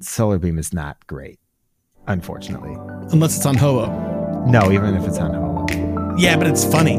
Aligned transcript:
Solar 0.00 0.38
Beam 0.38 0.58
is 0.58 0.72
not 0.72 1.06
great, 1.06 1.38
unfortunately. 2.06 2.74
Unless 3.12 3.36
it's 3.38 3.46
on 3.46 3.56
Ho-Oh. 3.56 4.44
No, 4.46 4.70
even 4.70 4.94
if 4.94 5.06
it's 5.06 5.18
on 5.18 5.32
Ho-Oh. 5.32 6.16
Yeah, 6.18 6.36
but 6.36 6.46
it's 6.46 6.64
funny. 6.64 6.98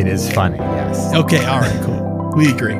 It 0.00 0.06
is 0.06 0.30
funny, 0.32 0.58
yes. 0.58 1.14
Okay, 1.14 1.44
all 1.46 1.60
right, 1.60 1.82
cool. 1.82 2.32
We 2.36 2.50
agree. 2.52 2.74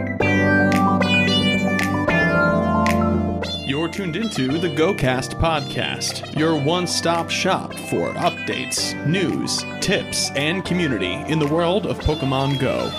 You're 3.67 3.89
tuned 3.89 4.17
into 4.17 4.59
the 4.59 4.69
GoCast 4.69 5.41
podcast, 5.41 6.37
your 6.39 6.61
one 6.61 6.87
stop 6.87 7.31
shop 7.31 7.73
for 7.73 8.13
updates, 8.15 8.95
news, 9.07 9.65
tips, 9.81 10.31
and 10.33 10.65
community 10.65 11.15
in 11.31 11.39
the 11.39 11.47
world 11.47 11.87
of 11.87 11.99
Pokemon 12.01 12.61
Go. 12.61 12.91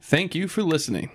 Thank 0.00 0.34
you 0.34 0.48
for 0.48 0.62
listening. 0.62 1.10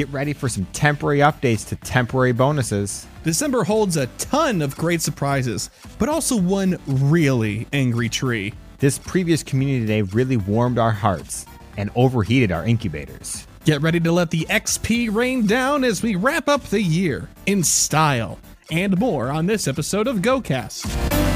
Get 0.00 0.10
ready 0.12 0.32
for 0.32 0.48
some 0.48 0.64
temporary 0.72 1.18
updates 1.18 1.68
to 1.68 1.76
temporary 1.76 2.32
bonuses. 2.32 3.06
December 3.22 3.64
holds 3.64 3.98
a 3.98 4.06
ton 4.16 4.62
of 4.62 4.74
great 4.74 5.02
surprises, 5.02 5.68
but 5.98 6.08
also 6.08 6.40
one 6.40 6.78
really 6.86 7.66
angry 7.74 8.08
tree. 8.08 8.54
This 8.78 8.98
previous 8.98 9.42
community 9.42 9.84
day 9.84 10.00
really 10.00 10.38
warmed 10.38 10.78
our 10.78 10.90
hearts 10.90 11.44
and 11.76 11.90
overheated 11.96 12.50
our 12.50 12.64
incubators. 12.64 13.46
Get 13.66 13.82
ready 13.82 14.00
to 14.00 14.10
let 14.10 14.30
the 14.30 14.46
XP 14.48 15.14
rain 15.14 15.44
down 15.44 15.84
as 15.84 16.02
we 16.02 16.16
wrap 16.16 16.48
up 16.48 16.62
the 16.62 16.80
year 16.80 17.28
in 17.44 17.62
style 17.62 18.38
and 18.70 18.98
more 18.98 19.28
on 19.28 19.44
this 19.44 19.68
episode 19.68 20.08
of 20.08 20.20
GoCast. 20.22 21.29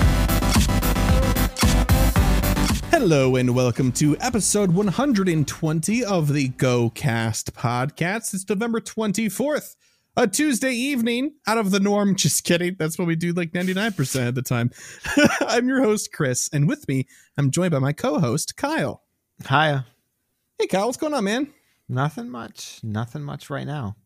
Hello 2.96 3.34
and 3.34 3.56
welcome 3.56 3.90
to 3.90 4.16
episode 4.20 4.70
120 4.70 6.04
of 6.04 6.32
the 6.32 6.50
GoCast 6.50 7.50
podcast. 7.50 8.32
It's 8.32 8.48
November 8.48 8.80
24th, 8.80 9.74
a 10.16 10.28
Tuesday 10.28 10.70
evening 10.70 11.34
out 11.44 11.58
of 11.58 11.72
the 11.72 11.80
norm. 11.80 12.14
Just 12.16 12.44
kidding. 12.44 12.76
That's 12.78 12.96
what 12.96 13.08
we 13.08 13.16
do 13.16 13.32
like 13.32 13.50
99% 13.50 14.28
of 14.28 14.36
the 14.36 14.42
time. 14.42 14.70
I'm 15.40 15.66
your 15.66 15.82
host, 15.82 16.12
Chris, 16.12 16.48
and 16.52 16.68
with 16.68 16.86
me, 16.86 17.08
I'm 17.36 17.50
joined 17.50 17.72
by 17.72 17.80
my 17.80 17.92
co 17.92 18.20
host, 18.20 18.56
Kyle. 18.56 19.02
Hiya. 19.48 19.86
Hey, 20.56 20.68
Kyle, 20.68 20.86
what's 20.86 20.96
going 20.96 21.14
on, 21.14 21.24
man? 21.24 21.52
Nothing 21.88 22.30
much. 22.30 22.78
Nothing 22.84 23.24
much 23.24 23.50
right 23.50 23.66
now. 23.66 23.96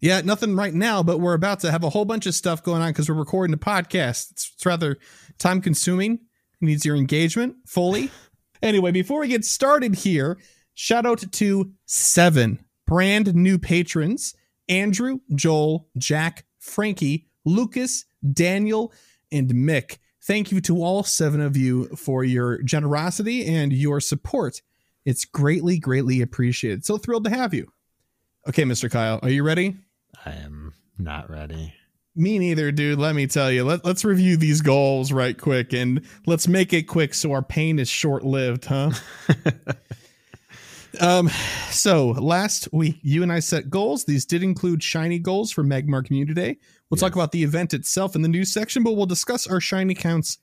Yeah, 0.00 0.22
nothing 0.22 0.56
right 0.56 0.74
now, 0.74 1.04
but 1.04 1.20
we're 1.20 1.34
about 1.34 1.60
to 1.60 1.70
have 1.70 1.84
a 1.84 1.90
whole 1.90 2.04
bunch 2.04 2.26
of 2.26 2.34
stuff 2.34 2.64
going 2.64 2.82
on 2.82 2.90
because 2.90 3.08
we're 3.08 3.14
recording 3.14 3.54
a 3.54 3.58
podcast. 3.58 4.32
It's, 4.32 4.50
it's 4.56 4.66
rather 4.66 4.98
time 5.38 5.60
consuming, 5.60 6.18
needs 6.64 6.84
your 6.84 6.96
engagement 6.96 7.56
fully. 7.66 8.10
anyway, 8.62 8.90
before 8.90 9.20
we 9.20 9.28
get 9.28 9.44
started 9.44 9.94
here, 9.94 10.38
shout 10.74 11.06
out 11.06 11.24
to 11.32 11.72
seven 11.86 12.64
brand 12.86 13.34
new 13.34 13.58
patrons 13.58 14.34
Andrew, 14.68 15.18
Joel, 15.34 15.88
Jack, 15.98 16.46
Frankie, 16.58 17.26
Lucas, 17.44 18.06
Daniel, 18.32 18.92
and 19.30 19.50
Mick. 19.50 19.98
Thank 20.22 20.50
you 20.50 20.62
to 20.62 20.82
all 20.82 21.02
seven 21.02 21.42
of 21.42 21.54
you 21.56 21.86
for 21.96 22.24
your 22.24 22.62
generosity 22.62 23.44
and 23.44 23.72
your 23.72 24.00
support. 24.00 24.62
It's 25.04 25.26
greatly, 25.26 25.78
greatly 25.78 26.22
appreciated. 26.22 26.86
So 26.86 26.96
thrilled 26.96 27.24
to 27.24 27.30
have 27.30 27.52
you. 27.52 27.70
Okay, 28.48 28.62
Mr. 28.62 28.90
Kyle, 28.90 29.20
are 29.22 29.28
you 29.28 29.42
ready? 29.42 29.76
I 30.24 30.32
am 30.32 30.72
not 30.98 31.28
ready. 31.28 31.74
Me 32.16 32.38
neither, 32.38 32.70
dude. 32.70 32.98
Let 32.98 33.16
me 33.16 33.26
tell 33.26 33.50
you. 33.50 33.64
Let, 33.64 33.84
let's 33.84 34.04
review 34.04 34.36
these 34.36 34.60
goals 34.60 35.10
right 35.10 35.36
quick 35.36 35.72
and 35.72 36.06
let's 36.26 36.46
make 36.46 36.72
it 36.72 36.84
quick 36.84 37.12
so 37.12 37.32
our 37.32 37.42
pain 37.42 37.78
is 37.80 37.88
short 37.88 38.24
lived, 38.24 38.66
huh? 38.66 38.92
um, 41.00 41.28
so 41.70 42.10
last 42.10 42.68
week, 42.72 42.98
you 43.02 43.24
and 43.24 43.32
I 43.32 43.40
set 43.40 43.68
goals. 43.68 44.04
These 44.04 44.26
did 44.26 44.44
include 44.44 44.80
shiny 44.80 45.18
goals 45.18 45.50
for 45.50 45.64
Magmar 45.64 46.04
Community 46.04 46.34
Day. 46.34 46.58
We'll 46.88 46.98
talk 46.98 47.16
about 47.16 47.32
the 47.32 47.42
event 47.42 47.74
itself 47.74 48.14
in 48.14 48.22
the 48.22 48.28
news 48.28 48.52
section, 48.52 48.84
but 48.84 48.92
we'll 48.92 49.06
discuss 49.06 49.48
our 49.48 49.60
shiny 49.60 49.94
counts 49.94 50.38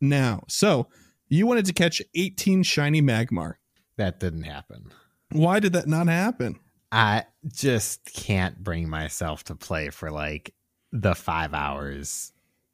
now. 0.00 0.44
So 0.46 0.86
you 1.28 1.44
wanted 1.44 1.66
to 1.66 1.72
catch 1.72 2.00
18 2.14 2.62
shiny 2.62 3.02
Magmar. 3.02 3.54
That 3.96 4.20
didn't 4.20 4.44
happen. 4.44 4.92
Why 5.32 5.58
did 5.58 5.72
that 5.72 5.88
not 5.88 6.06
happen? 6.06 6.60
I 6.92 7.24
just 7.48 8.04
can't 8.04 8.62
bring 8.62 8.88
myself 8.88 9.42
to 9.44 9.56
play 9.56 9.90
for 9.90 10.10
like 10.10 10.54
the 11.02 11.14
five 11.14 11.54
hours 11.54 12.32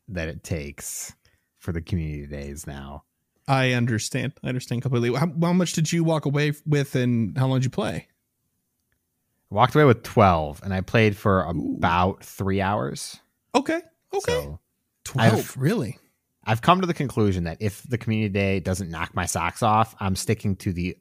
that 0.09 0.29
it 0.29 0.43
takes 0.43 1.15
for 1.59 1.73
the 1.73 1.81
community 1.81 2.27
days 2.27 2.67
now. 2.67 3.05
I 3.49 3.73
understand. 3.73 4.35
I 4.43 4.49
understand 4.49 4.83
completely. 4.83 5.13
How, 5.19 5.27
how 5.41 5.53
much 5.53 5.73
did 5.73 5.93
you 5.93 6.05
walk 6.05 6.27
away 6.27 6.53
with 6.67 6.95
and 6.95 7.37
how 7.37 7.47
long 7.49 7.59
did 7.59 7.65
you 7.65 7.71
play? 7.71 8.09
I 9.51 9.55
walked 9.55 9.75
away 9.75 9.85
with 9.85 10.03
12 10.03 10.63
and 10.63 10.73
I 10.73 10.81
played 10.81 11.17
for 11.17 11.43
about 11.45 12.25
three 12.25 12.61
hours. 12.61 13.19
Okay. 13.55 13.81
Okay. 14.15 14.33
So 14.33 14.61
12, 15.05 15.33
I've- 15.33 15.49
really? 15.61 15.99
I've 16.45 16.63
come 16.63 16.81
to 16.81 16.87
the 16.89 16.95
conclusion 16.95 17.45
that 17.45 17.59
if 17.61 17.83
the 17.85 17.99
community 17.99 18.29
day 18.33 18.59
doesn't 18.61 18.91
knock 18.91 19.15
my 19.15 19.27
socks 19.27 19.63
off, 19.63 19.95
I'm 20.01 20.17
sticking 20.17 20.57
to 20.57 20.73
the 20.73 20.97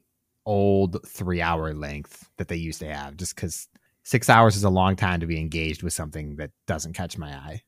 old 0.46 1.04
three 1.06 1.40
hour 1.40 1.74
length 1.74 2.28
that 2.36 2.48
they 2.48 2.56
used 2.56 2.80
to 2.80 2.92
have 2.92 3.16
just 3.16 3.34
because 3.34 3.66
six 4.02 4.28
hours 4.28 4.56
is 4.56 4.64
a 4.64 4.70
long 4.70 4.96
time 4.96 5.20
to 5.20 5.26
be 5.26 5.38
engaged 5.38 5.82
with 5.82 5.92
something 5.92 6.36
that 6.36 6.50
doesn't 6.66 6.94
catch 6.94 7.16
my 7.18 7.32
eye. 7.32 7.62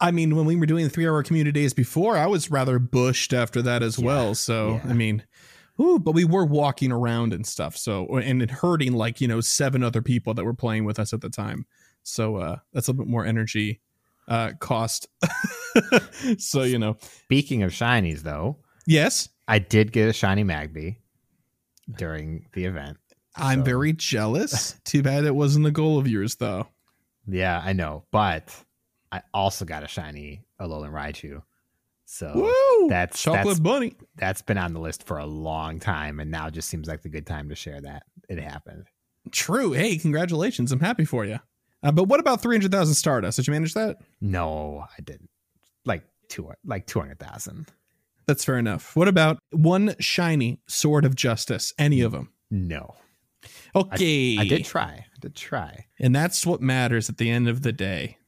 I 0.00 0.10
mean, 0.10 0.36
when 0.36 0.44
we 0.44 0.56
were 0.56 0.66
doing 0.66 0.84
the 0.84 0.90
three 0.90 1.06
hour 1.06 1.22
community 1.22 1.60
days 1.60 1.72
before, 1.72 2.16
I 2.16 2.26
was 2.26 2.50
rather 2.50 2.78
bushed 2.78 3.32
after 3.32 3.62
that 3.62 3.82
as 3.82 3.98
Yeah, 3.98 4.04
well. 4.06 4.34
So, 4.34 4.80
yeah. 4.84 4.90
I 4.90 4.92
mean, 4.92 5.24
ooh, 5.80 5.98
but 5.98 6.12
we 6.12 6.24
were 6.24 6.44
walking 6.44 6.92
around 6.92 7.32
and 7.32 7.46
stuff. 7.46 7.76
So, 7.76 8.06
and 8.18 8.42
it 8.42 8.50
hurting 8.50 8.92
like, 8.92 9.20
you 9.20 9.28
know, 9.28 9.40
seven 9.40 9.82
other 9.82 10.02
people 10.02 10.34
that 10.34 10.44
were 10.44 10.54
playing 10.54 10.84
with 10.84 10.98
us 10.98 11.12
at 11.12 11.20
the 11.20 11.30
time. 11.30 11.66
So, 12.02 12.36
uh, 12.36 12.56
that's 12.72 12.88
a 12.88 12.90
little 12.90 13.04
bit 13.04 13.10
more 13.10 13.24
energy, 13.24 13.80
uh, 14.28 14.52
cost. 14.58 15.08
so, 16.38 16.62
you 16.64 16.78
know, 16.78 16.96
Speaking 17.24 17.62
of 17.62 17.70
shinies, 17.70 18.22
though, 18.22 18.58
yes, 18.86 19.28
I 19.48 19.58
did 19.58 19.92
get 19.92 20.08
a 20.08 20.12
shiny 20.12 20.44
Magby 20.44 20.96
during 21.96 22.46
the 22.52 22.64
event. 22.64 22.98
I'm 23.36 23.60
So- 23.60 23.64
very 23.64 23.92
jealous. 23.92 24.72
Too 24.84 25.02
bad 25.02 25.24
it 25.24 25.34
wasn't 25.34 25.66
a 25.66 25.70
goal 25.70 25.98
of 25.98 26.06
yours, 26.08 26.36
though. 26.36 26.68
Yeah, 27.26 27.60
I 27.64 27.72
know, 27.72 28.04
but 28.10 28.54
I 29.10 29.22
also 29.32 29.64
got 29.64 29.82
a 29.82 29.88
shiny 29.88 30.42
Alolan 30.60 30.92
Raichu. 30.92 31.42
So 32.04 32.32
Woo! 32.34 32.88
that's- 32.88 33.22
chocolate 33.22 33.44
that's- 33.44 33.60
bunny. 33.60 33.94
that's 34.16 34.42
been 34.42 34.58
on 34.58 34.72
the 34.74 34.80
list 34.80 35.06
for 35.06 35.18
a 35.18 35.26
long 35.26 35.80
time, 35.80 36.20
and 36.20 36.30
now 36.30 36.50
just 36.50 36.68
seems 36.68 36.86
like 36.86 37.02
the 37.02 37.08
good 37.08 37.26
time 37.26 37.48
to 37.48 37.54
share 37.54 37.80
that 37.80 38.02
it 38.28 38.38
happened. 38.38 38.88
True. 39.32 39.72
Hey, 39.72 39.96
congratulations. 39.96 40.70
I'm 40.70 40.80
happy 40.80 41.06
for 41.06 41.24
you. 41.24 41.38
Uh, 41.82 41.92
but 41.92 42.04
what 42.04 42.20
about 42.20 42.42
300,000 42.42 42.94
Stardust? 42.94 43.36
Did 43.36 43.46
you 43.46 43.52
manage 43.52 43.74
that? 43.74 43.96
No, 44.20 44.84
I 44.96 45.00
didn't. 45.02 45.30
Like 45.86 46.02
two, 46.28 46.50
like 46.64 46.86
two 46.86 47.00
hundred 47.00 47.18
thousand. 47.18 47.66
That's 48.26 48.44
fair 48.44 48.58
enough. 48.58 48.94
What 48.96 49.08
about 49.08 49.38
one 49.50 49.94
shiny 49.98 50.60
Sword 50.66 51.04
of 51.04 51.14
Justice? 51.14 51.72
Any 51.78 52.00
of 52.00 52.12
them? 52.12 52.32
No, 52.50 52.94
Okay. 53.74 54.38
I 54.38 54.46
did 54.46 54.64
try. 54.64 55.06
I 55.14 55.18
did 55.20 55.34
try. 55.34 55.86
And 55.98 56.14
that's 56.14 56.46
what 56.46 56.60
matters 56.60 57.08
at 57.08 57.18
the 57.18 57.30
end 57.30 57.48
of 57.48 57.62
the 57.62 57.72
day. 57.72 58.18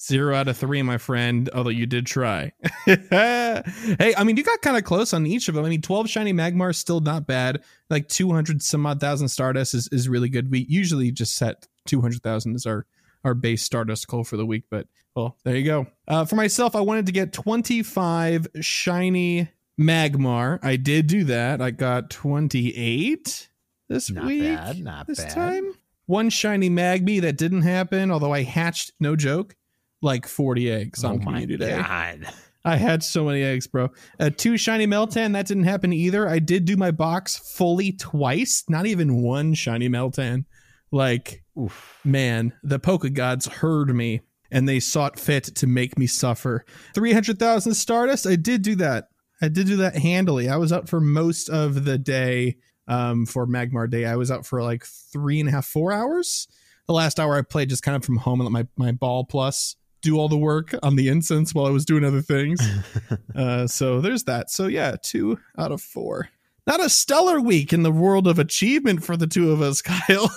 Zero 0.00 0.34
out 0.34 0.48
of 0.48 0.56
three, 0.56 0.82
my 0.82 0.98
friend, 0.98 1.48
although 1.54 1.70
you 1.70 1.86
did 1.86 2.06
try. 2.06 2.52
hey, 2.86 4.14
I 4.16 4.24
mean, 4.24 4.36
you 4.36 4.42
got 4.42 4.60
kind 4.60 4.76
of 4.76 4.82
close 4.82 5.12
on 5.12 5.26
each 5.26 5.48
of 5.48 5.54
them. 5.54 5.64
I 5.64 5.68
mean, 5.68 5.80
12 5.80 6.08
shiny 6.08 6.32
Magmar 6.32 6.70
is 6.70 6.78
still 6.78 7.00
not 7.00 7.26
bad. 7.26 7.62
Like 7.88 8.08
200 8.08 8.62
some 8.62 8.84
odd 8.84 8.98
thousand 8.98 9.28
Stardust 9.28 9.74
is, 9.74 9.88
is 9.92 10.08
really 10.08 10.28
good. 10.28 10.50
We 10.50 10.66
usually 10.68 11.12
just 11.12 11.36
set 11.36 11.68
200,000 11.86 12.54
as 12.56 12.66
our, 12.66 12.84
our 13.24 13.34
base 13.34 13.62
Stardust 13.62 14.08
goal 14.08 14.24
for 14.24 14.36
the 14.36 14.46
week, 14.46 14.64
but 14.70 14.88
well, 15.14 15.36
there 15.44 15.56
you 15.56 15.64
go. 15.64 15.86
Uh, 16.08 16.24
for 16.24 16.36
myself, 16.36 16.74
I 16.74 16.80
wanted 16.80 17.06
to 17.06 17.12
get 17.12 17.32
25 17.32 18.48
shiny 18.60 19.48
Magmar. 19.78 20.58
I 20.62 20.76
did 20.76 21.06
do 21.06 21.24
that. 21.24 21.60
I 21.60 21.70
got 21.70 22.10
28 22.10 23.48
this 23.92 24.10
Not 24.10 24.24
week. 24.26 24.42
bad. 24.42 24.78
Not 24.80 25.06
this 25.06 25.20
bad. 25.20 25.30
time. 25.30 25.74
One 26.06 26.30
shiny 26.30 26.68
Magby 26.68 27.20
that 27.20 27.36
didn't 27.36 27.62
happen, 27.62 28.10
although 28.10 28.32
I 28.32 28.42
hatched, 28.42 28.92
no 28.98 29.14
joke, 29.16 29.54
like 30.00 30.26
40 30.26 30.70
eggs 30.70 31.04
on 31.04 31.14
oh 31.14 31.18
my 31.18 31.24
Community 31.24 31.56
Day. 31.58 31.76
god! 31.76 32.26
I 32.64 32.76
had 32.76 33.02
so 33.02 33.24
many 33.24 33.42
eggs, 33.42 33.66
bro. 33.66 33.90
Uh, 34.20 34.30
two 34.36 34.56
shiny 34.56 34.86
Meltan, 34.86 35.32
that 35.32 35.46
didn't 35.46 35.64
happen 35.64 35.92
either. 35.92 36.28
I 36.28 36.38
did 36.38 36.64
do 36.64 36.76
my 36.76 36.92
box 36.92 37.36
fully 37.36 37.92
twice, 37.92 38.62
not 38.68 38.86
even 38.86 39.20
one 39.22 39.54
shiny 39.54 39.88
Meltan. 39.88 40.44
Like, 40.92 41.42
Oof. 41.60 41.98
man, 42.04 42.52
the 42.62 42.78
Poke 42.78 43.12
Gods 43.14 43.46
heard 43.46 43.94
me 43.94 44.20
and 44.50 44.68
they 44.68 44.78
sought 44.78 45.18
fit 45.18 45.44
to 45.56 45.66
make 45.66 45.98
me 45.98 46.06
suffer. 46.06 46.64
300,000 46.94 47.74
Stardust, 47.74 48.26
I 48.26 48.36
did 48.36 48.62
do 48.62 48.76
that. 48.76 49.08
I 49.40 49.48
did 49.48 49.66
do 49.66 49.76
that 49.78 49.96
handily. 49.96 50.48
I 50.48 50.56
was 50.56 50.72
out 50.72 50.88
for 50.88 51.00
most 51.00 51.48
of 51.48 51.84
the 51.84 51.98
day 51.98 52.58
um, 52.88 53.26
for 53.26 53.46
Magmar 53.46 53.88
Day. 53.88 54.04
I 54.04 54.16
was 54.16 54.30
out 54.30 54.46
for 54.46 54.62
like 54.62 54.84
three 54.84 55.40
and 55.40 55.48
a 55.48 55.52
half, 55.52 55.66
four 55.66 55.92
hours. 55.92 56.48
The 56.86 56.94
last 56.94 57.20
hour 57.20 57.36
I 57.36 57.42
played 57.42 57.68
just 57.68 57.82
kind 57.82 57.96
of 57.96 58.04
from 58.04 58.16
home 58.16 58.40
and 58.40 58.52
let 58.52 58.66
my, 58.76 58.86
my 58.86 58.92
ball 58.92 59.24
plus 59.24 59.76
do 60.02 60.18
all 60.18 60.28
the 60.28 60.36
work 60.36 60.74
on 60.82 60.96
the 60.96 61.08
incense 61.08 61.54
while 61.54 61.66
I 61.66 61.70
was 61.70 61.84
doing 61.84 62.04
other 62.04 62.22
things. 62.22 62.60
uh, 63.36 63.66
so 63.66 64.00
there's 64.00 64.24
that. 64.24 64.50
So 64.50 64.66
yeah, 64.66 64.96
two 65.00 65.38
out 65.56 65.72
of 65.72 65.80
four. 65.80 66.28
Not 66.66 66.84
a 66.84 66.88
stellar 66.88 67.40
week 67.40 67.72
in 67.72 67.82
the 67.82 67.90
world 67.90 68.26
of 68.26 68.38
achievement 68.38 69.04
for 69.04 69.16
the 69.16 69.26
two 69.26 69.50
of 69.50 69.62
us, 69.62 69.82
Kyle. 69.82 70.30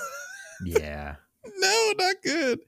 Yeah. 0.63 1.15
no. 1.57 1.93
not 1.97 2.15
good. 2.23 2.59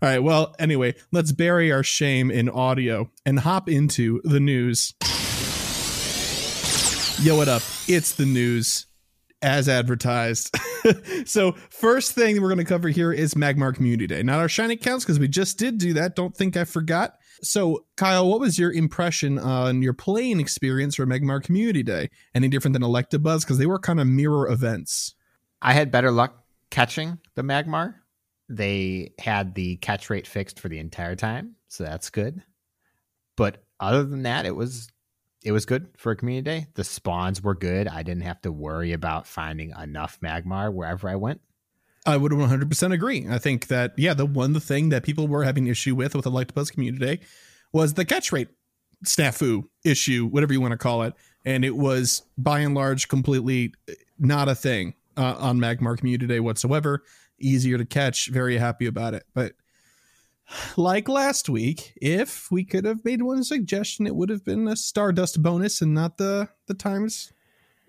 All 0.00 0.08
right. 0.08 0.22
Well, 0.22 0.54
anyway, 0.58 0.94
let's 1.10 1.32
bury 1.32 1.72
our 1.72 1.82
shame 1.82 2.30
in 2.30 2.48
audio 2.48 3.10
and 3.26 3.40
hop 3.40 3.68
into 3.68 4.20
the 4.24 4.40
news. 4.40 4.94
Yo, 7.22 7.36
what 7.36 7.48
up? 7.48 7.62
It's 7.86 8.12
the 8.12 8.26
news 8.26 8.86
as 9.42 9.68
advertised. 9.68 10.56
so, 11.24 11.52
first 11.70 12.12
thing 12.12 12.40
we're 12.40 12.48
going 12.48 12.58
to 12.58 12.64
cover 12.64 12.88
here 12.88 13.12
is 13.12 13.34
Magmar 13.34 13.74
Community 13.74 14.06
Day. 14.06 14.22
Not 14.22 14.40
our 14.40 14.48
shiny 14.48 14.76
counts 14.76 15.04
because 15.04 15.18
we 15.18 15.28
just 15.28 15.58
did 15.58 15.78
do 15.78 15.92
that. 15.94 16.16
Don't 16.16 16.36
think 16.36 16.56
I 16.56 16.64
forgot. 16.64 17.14
So, 17.42 17.84
Kyle, 17.96 18.28
what 18.28 18.40
was 18.40 18.58
your 18.58 18.72
impression 18.72 19.38
on 19.38 19.82
your 19.82 19.92
playing 19.92 20.40
experience 20.40 20.94
for 20.94 21.06
Magmar 21.06 21.42
Community 21.42 21.82
Day? 21.82 22.08
Any 22.34 22.48
different 22.48 22.72
than 22.72 22.82
Electabuzz? 22.82 23.40
Because 23.40 23.58
they 23.58 23.66
were 23.66 23.78
kind 23.78 24.00
of 24.00 24.06
mirror 24.06 24.48
events. 24.48 25.14
I 25.60 25.72
had 25.72 25.90
better 25.90 26.10
luck 26.10 26.44
catching 26.70 27.18
the 27.34 27.42
Magmar. 27.42 27.94
They 28.48 29.12
had 29.18 29.54
the 29.54 29.76
catch 29.76 30.10
rate 30.10 30.26
fixed 30.26 30.60
for 30.60 30.68
the 30.68 30.78
entire 30.78 31.16
time, 31.16 31.56
so 31.68 31.84
that's 31.84 32.10
good. 32.10 32.42
But 33.36 33.64
other 33.80 34.04
than 34.04 34.22
that, 34.24 34.46
it 34.46 34.54
was 34.54 34.88
it 35.44 35.52
was 35.52 35.66
good 35.66 35.88
for 35.96 36.12
a 36.12 36.16
community 36.16 36.44
day. 36.44 36.66
The 36.74 36.84
spawns 36.84 37.42
were 37.42 37.54
good. 37.54 37.88
I 37.88 38.02
didn't 38.02 38.22
have 38.22 38.40
to 38.42 38.52
worry 38.52 38.92
about 38.92 39.26
finding 39.26 39.72
enough 39.80 40.20
Magmar 40.20 40.72
wherever 40.72 41.08
I 41.08 41.16
went. 41.16 41.40
I 42.04 42.16
would 42.16 42.32
100% 42.32 42.92
agree. 42.92 43.26
I 43.28 43.38
think 43.38 43.68
that 43.68 43.92
yeah, 43.96 44.14
the 44.14 44.26
one 44.26 44.52
the 44.52 44.60
thing 44.60 44.88
that 44.88 45.04
people 45.04 45.28
were 45.28 45.44
having 45.44 45.66
issue 45.66 45.94
with 45.94 46.14
with 46.14 46.24
the 46.24 46.30
Electabuzz 46.30 46.72
Community 46.72 47.04
Day 47.04 47.20
was 47.72 47.94
the 47.94 48.04
catch 48.04 48.32
rate 48.32 48.48
snafu 49.04 49.64
issue, 49.84 50.26
whatever 50.26 50.52
you 50.52 50.60
want 50.60 50.72
to 50.72 50.78
call 50.78 51.02
it, 51.02 51.14
and 51.44 51.64
it 51.64 51.76
was 51.76 52.22
by 52.36 52.60
and 52.60 52.74
large 52.74 53.08
completely 53.08 53.74
not 54.18 54.48
a 54.48 54.54
thing 54.54 54.94
uh, 55.16 55.36
on 55.38 55.58
Magmar 55.58 55.96
Community 55.96 56.26
Day 56.26 56.40
whatsoever. 56.40 57.02
Easier 57.38 57.78
to 57.78 57.84
catch. 57.84 58.28
Very 58.28 58.56
happy 58.56 58.86
about 58.86 59.14
it, 59.14 59.24
but 59.34 59.52
like 60.76 61.08
last 61.08 61.48
week, 61.48 61.92
if 62.00 62.50
we 62.50 62.64
could 62.64 62.84
have 62.84 63.04
made 63.04 63.22
one 63.22 63.44
suggestion, 63.44 64.06
it 64.06 64.14
would 64.14 64.28
have 64.28 64.44
been 64.44 64.68
a 64.68 64.76
Stardust 64.76 65.42
bonus 65.42 65.80
and 65.80 65.94
not 65.94 66.18
the 66.18 66.48
the 66.66 66.74
times 66.74 67.32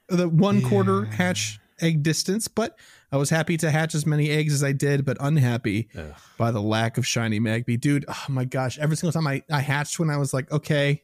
the 0.10 0.28
one 0.30 0.60
yeah. 0.62 0.70
quarter 0.70 1.06
hatch 1.06 1.60
egg 1.82 2.04
distance. 2.04 2.48
But 2.48 2.78
I 3.12 3.18
was 3.18 3.30
happy 3.30 3.58
to 3.58 3.72
hatch 3.72 3.96
as 3.96 4.06
many 4.06 4.30
eggs 4.30 4.54
as 4.54 4.64
I 4.64 4.72
did, 4.72 5.06
but 5.06 5.18
unhappy 5.20 5.90
Ugh. 5.98 6.14
by 6.38 6.52
the 6.52 6.62
lack 6.62 6.98
of 6.98 7.06
shiny 7.06 7.40
Magby. 7.40 7.80
Dude, 7.80 8.06
oh 8.08 8.26
my 8.30 8.46
gosh, 8.46 8.80
every 8.80 8.98
single 8.98 9.14
time 9.14 9.28
I, 9.28 9.44
I 9.52 9.60
hatched 9.60 10.00
when 10.00 10.10
I 10.10 10.18
was 10.18 10.34
like, 10.34 10.52
okay, 10.52 11.04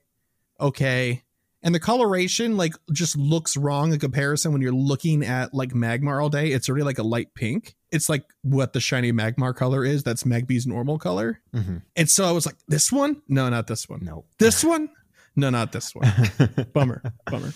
okay. 0.59 1.23
And 1.61 1.75
the 1.75 1.79
coloration 1.79 2.55
like 2.55 2.73
just 2.91 3.17
looks 3.17 3.57
wrong 3.57 3.91
in 3.93 3.99
comparison 3.99 4.53
when 4.53 4.61
you're 4.61 4.71
looking 4.71 5.25
at 5.25 5.53
like 5.53 5.71
Magmar 5.71 6.21
all 6.21 6.29
day. 6.29 6.51
It's 6.51 6.69
already 6.69 6.83
like 6.83 6.99
a 6.99 7.03
light 7.03 7.33
pink. 7.33 7.75
It's 7.91 8.09
like 8.09 8.23
what 8.43 8.73
the 8.73 8.79
shiny 8.79 9.11
Magmar 9.11 9.55
color 9.55 9.83
is. 9.83 10.03
That's 10.03 10.23
Magby's 10.23 10.67
normal 10.67 10.99
color. 10.99 11.41
Mm-hmm. 11.55 11.77
And 11.95 12.09
so 12.09 12.25
I 12.25 12.31
was 12.31 12.45
like, 12.45 12.55
this 12.67 12.91
one? 12.91 13.21
No, 13.27 13.49
not 13.49 13.67
this 13.67 13.89
one. 13.89 14.03
No. 14.03 14.25
This 14.37 14.63
one? 14.63 14.89
No, 15.35 15.49
not 15.49 15.71
this 15.71 15.95
one. 15.95 16.11
bummer. 16.73 17.01
Bummer. 17.25 17.53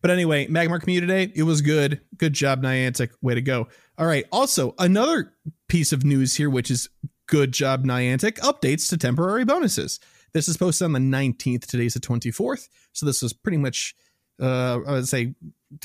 But 0.00 0.10
anyway, 0.10 0.46
Magmar 0.46 0.80
Community 0.80 1.26
Day, 1.26 1.32
it 1.34 1.42
was 1.42 1.60
good. 1.60 2.00
Good 2.16 2.32
job, 2.32 2.62
Niantic. 2.62 3.10
Way 3.20 3.34
to 3.34 3.42
go. 3.42 3.68
All 3.98 4.06
right. 4.06 4.24
Also, 4.30 4.74
another 4.78 5.32
piece 5.68 5.92
of 5.92 6.04
news 6.04 6.36
here, 6.36 6.48
which 6.48 6.70
is 6.70 6.88
good 7.26 7.52
job, 7.52 7.84
Niantic, 7.84 8.38
updates 8.38 8.88
to 8.90 8.96
temporary 8.96 9.44
bonuses. 9.44 9.98
This 10.32 10.48
is 10.48 10.56
posted 10.56 10.84
on 10.84 10.92
the 10.92 10.98
19th. 11.00 11.66
Today's 11.66 11.94
the 11.94 12.00
24th. 12.00 12.68
So 12.92 13.06
this 13.06 13.22
was 13.22 13.32
pretty 13.32 13.58
much, 13.58 13.94
uh, 14.40 14.80
I 14.86 14.92
would 14.92 15.08
say, 15.08 15.34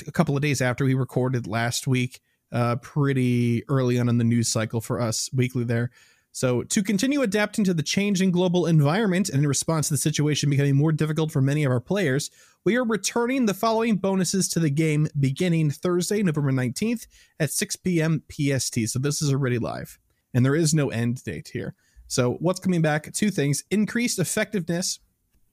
a 0.06 0.12
couple 0.12 0.36
of 0.36 0.42
days 0.42 0.60
after 0.60 0.84
we 0.84 0.94
recorded 0.94 1.46
last 1.46 1.86
week. 1.86 2.20
Uh, 2.54 2.76
pretty 2.76 3.64
early 3.68 3.98
on 3.98 4.08
in 4.08 4.16
the 4.16 4.22
news 4.22 4.46
cycle 4.46 4.80
for 4.80 5.00
us 5.00 5.28
weekly 5.34 5.64
there. 5.64 5.90
So, 6.30 6.62
to 6.62 6.84
continue 6.84 7.22
adapting 7.22 7.64
to 7.64 7.74
the 7.74 7.82
changing 7.82 8.30
global 8.30 8.66
environment 8.66 9.28
and 9.28 9.40
in 9.42 9.48
response 9.48 9.88
to 9.88 9.94
the 9.94 9.98
situation 9.98 10.50
becoming 10.50 10.76
more 10.76 10.92
difficult 10.92 11.32
for 11.32 11.42
many 11.42 11.64
of 11.64 11.72
our 11.72 11.80
players, 11.80 12.30
we 12.64 12.76
are 12.76 12.84
returning 12.84 13.46
the 13.46 13.54
following 13.54 13.96
bonuses 13.96 14.48
to 14.50 14.60
the 14.60 14.70
game 14.70 15.08
beginning 15.18 15.70
Thursday, 15.70 16.22
November 16.22 16.52
19th 16.52 17.08
at 17.40 17.50
6 17.50 17.76
p.m. 17.76 18.22
PST. 18.30 18.86
So, 18.86 19.00
this 19.00 19.20
is 19.20 19.32
already 19.32 19.58
live, 19.58 19.98
and 20.32 20.46
there 20.46 20.54
is 20.54 20.74
no 20.74 20.90
end 20.90 21.24
date 21.24 21.50
here. 21.52 21.74
So, 22.06 22.34
what's 22.34 22.60
coming 22.60 22.82
back? 22.82 23.12
Two 23.12 23.30
things 23.30 23.64
increased 23.70 24.20
effectiveness. 24.20 25.00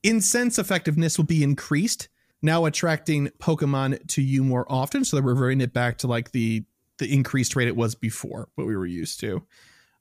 Incense 0.04 0.60
effectiveness 0.60 1.18
will 1.18 1.26
be 1.26 1.44
increased, 1.44 2.10
now 2.44 2.66
attracting 2.66 3.30
Pokemon 3.40 4.08
to 4.10 4.22
you 4.22 4.44
more 4.44 4.66
often. 4.68 5.04
So, 5.04 5.16
they're 5.16 5.24
reverting 5.24 5.62
it 5.62 5.74
back 5.74 5.98
to 6.00 6.08
like 6.08 6.32
the 6.32 6.64
the 7.02 7.14
increased 7.14 7.56
rate 7.56 7.68
it 7.68 7.76
was 7.76 7.96
before, 7.96 8.48
what 8.56 8.68
we 8.68 8.78
were 8.78 8.86
used 8.86 9.20
to. 9.20 9.44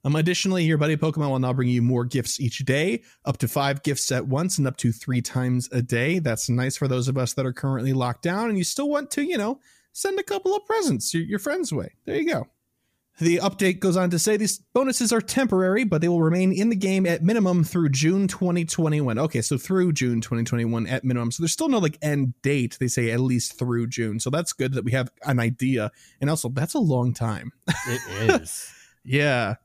Um, 0.03 0.15
additionally, 0.15 0.63
your 0.63 0.77
buddy 0.77 0.95
Pokemon 0.95 1.29
will 1.29 1.39
now 1.39 1.53
bring 1.53 1.67
you 1.67 1.81
more 1.81 2.05
gifts 2.05 2.39
each 2.39 2.59
day, 2.59 3.03
up 3.25 3.37
to 3.39 3.47
five 3.47 3.83
gifts 3.83 4.11
at 4.11 4.27
once 4.27 4.57
and 4.57 4.67
up 4.67 4.77
to 4.77 4.91
three 4.91 5.21
times 5.21 5.67
a 5.71 5.81
day. 5.81 6.19
That's 6.19 6.49
nice 6.49 6.77
for 6.77 6.87
those 6.87 7.07
of 7.07 7.17
us 7.17 7.33
that 7.33 7.45
are 7.45 7.53
currently 7.53 7.93
locked 7.93 8.23
down 8.23 8.49
and 8.49 8.57
you 8.57 8.63
still 8.63 8.89
want 8.89 9.11
to, 9.11 9.23
you 9.23 9.37
know, 9.37 9.59
send 9.93 10.19
a 10.19 10.23
couple 10.23 10.55
of 10.55 10.65
presents 10.65 11.13
your, 11.13 11.23
your 11.23 11.39
friend's 11.39 11.73
way. 11.73 11.93
There 12.05 12.15
you 12.15 12.27
go. 12.27 12.47
The 13.19 13.37
update 13.37 13.79
goes 13.79 13.97
on 13.97 14.09
to 14.11 14.19
say 14.19 14.37
these 14.37 14.59
bonuses 14.73 15.13
are 15.13 15.21
temporary, 15.21 15.83
but 15.83 16.01
they 16.01 16.07
will 16.07 16.23
remain 16.23 16.51
in 16.51 16.69
the 16.69 16.75
game 16.75 17.05
at 17.05 17.21
minimum 17.21 17.63
through 17.63 17.89
June 17.89 18.27
2021. 18.27 19.19
Okay, 19.19 19.41
so 19.41 19.57
through 19.57 19.93
June 19.93 20.21
2021 20.21 20.87
at 20.87 21.03
minimum. 21.03 21.31
So 21.31 21.43
there's 21.43 21.51
still 21.51 21.69
no 21.69 21.77
like 21.77 21.97
end 22.01 22.33
date. 22.41 22.77
They 22.79 22.87
say 22.87 23.11
at 23.11 23.19
least 23.19 23.59
through 23.59 23.87
June. 23.87 24.19
So 24.19 24.29
that's 24.29 24.53
good 24.53 24.73
that 24.73 24.85
we 24.85 24.91
have 24.93 25.11
an 25.23 25.39
idea. 25.39 25.91
And 26.19 26.29
also, 26.29 26.49
that's 26.49 26.73
a 26.73 26.79
long 26.79 27.13
time. 27.13 27.51
It 27.67 28.01
is. 28.41 28.73
yeah 29.03 29.55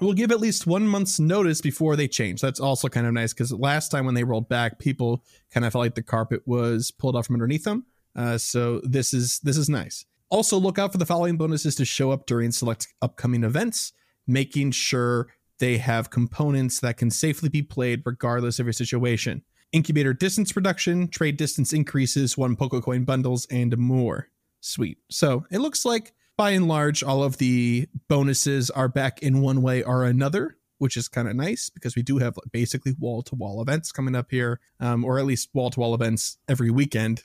We'll 0.00 0.12
give 0.12 0.30
at 0.30 0.40
least 0.40 0.66
one 0.66 0.86
month's 0.86 1.18
notice 1.18 1.62
before 1.62 1.96
they 1.96 2.06
change. 2.06 2.42
That's 2.42 2.60
also 2.60 2.88
kind 2.88 3.06
of 3.06 3.14
nice 3.14 3.32
because 3.32 3.50
last 3.52 3.90
time 3.90 4.04
when 4.04 4.14
they 4.14 4.24
rolled 4.24 4.48
back, 4.48 4.78
people 4.78 5.24
kind 5.50 5.64
of 5.64 5.72
felt 5.72 5.84
like 5.84 5.94
the 5.94 6.02
carpet 6.02 6.42
was 6.44 6.90
pulled 6.90 7.16
off 7.16 7.26
from 7.26 7.36
underneath 7.36 7.64
them. 7.64 7.86
Uh, 8.14 8.36
so 8.36 8.80
this 8.84 9.14
is 9.14 9.40
this 9.40 9.56
is 9.56 9.70
nice. 9.70 10.04
Also, 10.28 10.58
look 10.58 10.78
out 10.78 10.92
for 10.92 10.98
the 10.98 11.06
following 11.06 11.36
bonuses 11.36 11.74
to 11.76 11.84
show 11.84 12.10
up 12.10 12.26
during 12.26 12.50
select 12.50 12.88
upcoming 13.00 13.44
events, 13.44 13.92
making 14.26 14.72
sure 14.72 15.28
they 15.58 15.78
have 15.78 16.10
components 16.10 16.80
that 16.80 16.96
can 16.96 17.10
safely 17.10 17.48
be 17.48 17.62
played 17.62 18.02
regardless 18.04 18.58
of 18.58 18.66
your 18.66 18.72
situation. 18.72 19.42
Incubator 19.72 20.12
distance 20.12 20.54
reduction, 20.54 21.08
trade 21.08 21.36
distance 21.36 21.72
increases, 21.72 22.36
one 22.36 22.56
Pokecoin 22.56 23.04
bundles, 23.04 23.46
and 23.50 23.76
more. 23.76 24.28
Sweet. 24.60 24.98
So 25.10 25.44
it 25.50 25.58
looks 25.58 25.84
like 25.84 26.12
by 26.36 26.50
and 26.50 26.68
large, 26.68 27.02
all 27.02 27.22
of 27.22 27.38
the 27.38 27.88
bonuses 28.08 28.68
are 28.70 28.88
back 28.88 29.22
in 29.22 29.40
one 29.40 29.62
way 29.62 29.82
or 29.82 30.04
another, 30.04 30.58
which 30.78 30.96
is 30.96 31.08
kind 31.08 31.28
of 31.28 31.36
nice 31.36 31.70
because 31.70 31.96
we 31.96 32.02
do 32.02 32.18
have 32.18 32.36
basically 32.52 32.94
wall 32.98 33.22
to 33.22 33.34
wall 33.34 33.62
events 33.62 33.92
coming 33.92 34.14
up 34.14 34.30
here, 34.30 34.60
um, 34.80 35.04
or 35.04 35.18
at 35.18 35.24
least 35.24 35.48
wall 35.54 35.70
to 35.70 35.80
wall 35.80 35.94
events 35.94 36.38
every 36.48 36.70
weekend. 36.70 37.22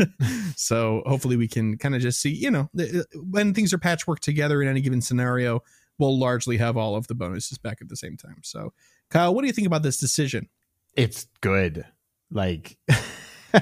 so 0.56 1.02
hopefully 1.06 1.36
we 1.36 1.48
can 1.48 1.76
kind 1.78 1.94
of 1.94 2.00
just 2.00 2.20
see, 2.20 2.30
you 2.30 2.50
know, 2.50 2.68
when 3.14 3.54
things 3.54 3.72
are 3.72 3.78
patchwork 3.78 4.20
together 4.20 4.62
in 4.62 4.68
any 4.68 4.80
given 4.80 5.00
scenario, 5.00 5.62
we'll 5.98 6.18
largely 6.18 6.56
have 6.56 6.76
all 6.76 6.96
of 6.96 7.06
the 7.08 7.14
bonuses 7.14 7.58
back 7.58 7.78
at 7.80 7.88
the 7.88 7.96
same 7.96 8.16
time. 8.16 8.40
So, 8.42 8.72
Kyle, 9.10 9.34
what 9.34 9.42
do 9.42 9.46
you 9.46 9.52
think 9.52 9.66
about 9.66 9.82
this 9.82 9.98
decision? 9.98 10.48
It's 10.96 11.26
good. 11.40 11.84
Like, 12.30 12.76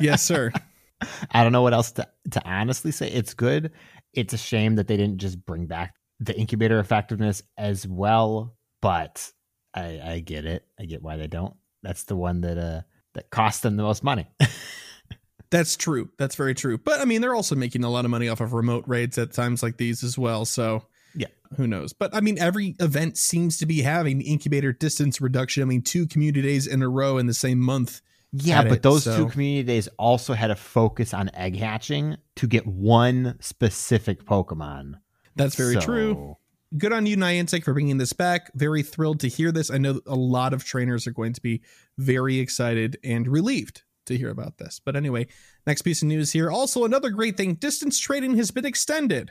yes, 0.01 0.23
sir. 0.23 0.53
I 1.31 1.43
don't 1.43 1.53
know 1.53 1.63
what 1.63 1.75
else 1.75 1.93
to, 1.93 2.09
to 2.31 2.43
honestly 2.49 2.91
say. 2.91 3.09
It's 3.09 3.35
good 3.35 3.71
it's 4.17 4.33
a 4.33 4.39
shame 4.39 4.77
that 4.77 4.89
they 4.89 4.97
didn't 4.97 5.19
just 5.19 5.45
bring 5.45 5.67
back 5.67 5.95
the 6.19 6.37
incubator 6.37 6.81
effectiveness 6.81 7.43
as 7.59 7.87
well, 7.87 8.57
but 8.87 9.33
I, 9.75 10.01
I 10.05 10.21
get 10.21 10.45
it. 10.45 10.65
I 10.79 10.85
get 10.85 11.03
why 11.03 11.17
they 11.17 11.27
don't. 11.27 11.55
That's 11.83 12.05
the 12.05 12.17
one 12.17 12.43
that 12.43 12.59
uh 12.59 12.83
that 13.15 13.31
cost 13.31 13.63
them 13.63 13.77
the 13.77 13.83
most 13.83 14.05
money. 14.05 14.27
That's 15.51 15.77
true. 15.77 16.11
That's 16.19 16.35
very 16.35 16.55
true. 16.55 16.79
But 16.79 17.01
I 17.01 17.05
mean, 17.05 17.21
they're 17.21 17.35
also 17.35 17.55
making 17.55 17.85
a 17.85 17.91
lot 17.91 18.05
of 18.05 18.11
money 18.11 18.29
off 18.29 18.41
of 18.41 18.53
remote 18.53 18.85
raids 18.87 19.17
at 19.19 19.33
times 19.33 19.63
like 19.63 19.77
these 19.77 20.03
as 20.05 20.19
well. 20.19 20.45
So 20.45 20.85
yeah, 21.15 21.29
who 21.57 21.67
knows? 21.67 21.93
But 21.93 22.15
I 22.15 22.21
mean, 22.21 22.39
every 22.39 22.77
event 22.81 23.17
seems 23.17 23.59
to 23.59 23.67
be 23.67 23.83
having 23.83 24.21
incubator 24.21 24.73
distance 24.73 25.21
reduction. 25.21 25.63
I 25.63 25.67
mean, 25.67 25.83
two 25.83 26.07
community 26.07 26.43
days 26.43 26.67
in 26.67 26.83
a 26.83 26.89
row 26.89 27.19
in 27.19 27.27
the 27.27 27.35
same 27.35 27.59
month 27.59 28.03
yeah, 28.33 28.63
but 28.63 28.73
it, 28.73 28.83
those 28.83 29.05
so. 29.05 29.17
two 29.17 29.29
community 29.29 29.63
days 29.63 29.89
also 29.99 30.35
had 30.35 30.51
a 30.51 30.57
focus 30.57 31.15
on 31.15 31.31
egg 31.35 31.57
hatching 31.57 32.17
to 32.37 32.47
get 32.47 32.67
one 32.67 33.37
specific 33.41 34.25
Pokemon. 34.25 34.95
That's 35.37 35.55
very 35.55 35.75
so. 35.75 35.81
true. 35.81 36.37
Good 36.77 36.93
on 36.93 37.07
you, 37.07 37.17
Niantic, 37.17 37.65
for 37.65 37.73
bringing 37.73 37.99
this 37.99 38.13
back. 38.13 38.51
Very 38.55 38.83
thrilled 38.83 39.21
to 39.21 39.29
hear 39.29 39.53
this. 39.53 39.71
I 39.71 39.79
know 39.79 40.01
a 40.07 40.17
lot 40.17 40.53
of 40.53 40.65
trainers 40.65 41.07
are 41.07 41.13
going 41.13 41.33
to 41.33 41.41
be 41.41 41.63
very 41.97 42.39
excited 42.39 42.99
and 43.05 43.29
relieved 43.29 43.83
to 44.07 44.19
hear 44.19 44.31
about 44.31 44.59
this. 44.59 44.81
But 44.85 44.97
anyway, 44.97 45.29
next 45.67 45.83
piece 45.83 46.03
of 46.03 46.09
news 46.09 46.33
here. 46.33 46.51
Also, 46.51 46.85
another 46.85 47.11
great 47.11 47.37
thing 47.37 47.55
distance 47.55 47.99
trading 47.99 48.37
has 48.37 48.51
been 48.51 48.67
extended. 48.67 49.31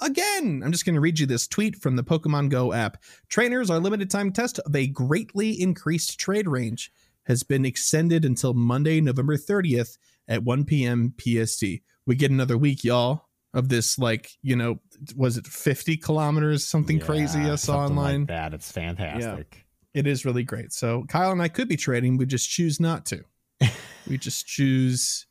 Again, 0.00 0.62
I'm 0.64 0.72
just 0.72 0.86
going 0.86 0.94
to 0.94 1.00
read 1.00 1.18
you 1.18 1.26
this 1.26 1.46
tweet 1.46 1.76
from 1.76 1.96
the 1.96 2.02
Pokemon 2.02 2.48
Go 2.48 2.72
app. 2.72 3.02
Trainers 3.28 3.68
are 3.68 3.78
limited 3.78 4.10
time 4.10 4.32
test 4.32 4.58
of 4.60 4.74
a 4.74 4.86
greatly 4.86 5.60
increased 5.60 6.18
trade 6.18 6.48
range 6.48 6.90
has 7.24 7.42
been 7.42 7.66
extended 7.66 8.24
until 8.24 8.54
Monday, 8.54 9.00
November 9.00 9.36
30th 9.36 9.98
at 10.26 10.42
1 10.42 10.64
p.m. 10.64 11.14
PST. 11.20 11.64
We 12.06 12.16
get 12.16 12.30
another 12.30 12.56
week, 12.56 12.82
y'all. 12.82 13.29
Of 13.54 13.68
this 13.68 13.98
like 13.98 14.30
you 14.42 14.54
know 14.56 14.78
was 15.16 15.36
it 15.36 15.46
50 15.46 15.96
kilometers 15.96 16.66
something 16.66 16.98
Yeah, 16.98 17.04
crazy 17.04 17.40
i 17.40 17.54
saw 17.56 17.80
online 17.80 18.20
like 18.20 18.28
that. 18.28 18.54
It's 18.54 18.70
fantastic. 18.70 19.64
it 19.94 20.06
is 20.06 20.24
really 20.24 20.44
great. 20.44 20.72
So 20.72 21.04
kyle 21.08 21.32
and 21.32 21.42
i 21.42 21.48
could 21.48 21.68
be 21.68 21.76
trading 21.76 22.16
we 22.16 22.26
just 22.26 22.48
choose 22.50 22.78
not 22.80 23.06
to. 23.06 23.24
We 24.08 24.16
just 24.18 24.46
choose 24.46 25.26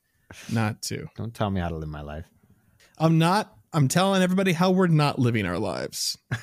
not 0.51 0.81
to. 0.83 1.07
Don't 1.17 1.33
tell 1.33 1.49
me 1.49 1.59
how 1.59 1.69
to 1.69 1.75
live 1.75 1.89
my 1.89 2.01
life. 2.01 2.25
i'm 2.97 3.17
not 3.17 3.53
i'm 3.73 3.88
telling 3.88 4.21
everybody 4.21 4.51
how 4.53 4.71
we're 4.71 4.88
not 4.88 5.19
living 5.19 5.45
our 5.45 5.59
lives. 5.59 6.17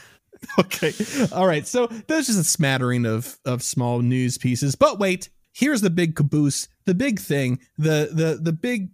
Okay. 0.59 0.93
All 1.33 1.47
right. 1.47 1.67
So 1.67 1.87
there's 2.09 2.27
just 2.27 2.39
a 2.39 2.45
smattering 2.45 3.07
of 3.07 3.39
of 3.47 3.63
small 3.63 4.01
news 4.01 4.37
pieces. 4.39 4.75
But 4.75 4.99
wait 4.99 5.31
here's 5.53 5.81
the 5.81 5.89
big 5.89 6.15
caboose 6.15 6.69
the 6.85 6.95
big 6.95 7.19
thing 7.19 7.59
the 7.79 8.11
the 8.13 8.39
the 8.41 8.53
big 8.53 8.91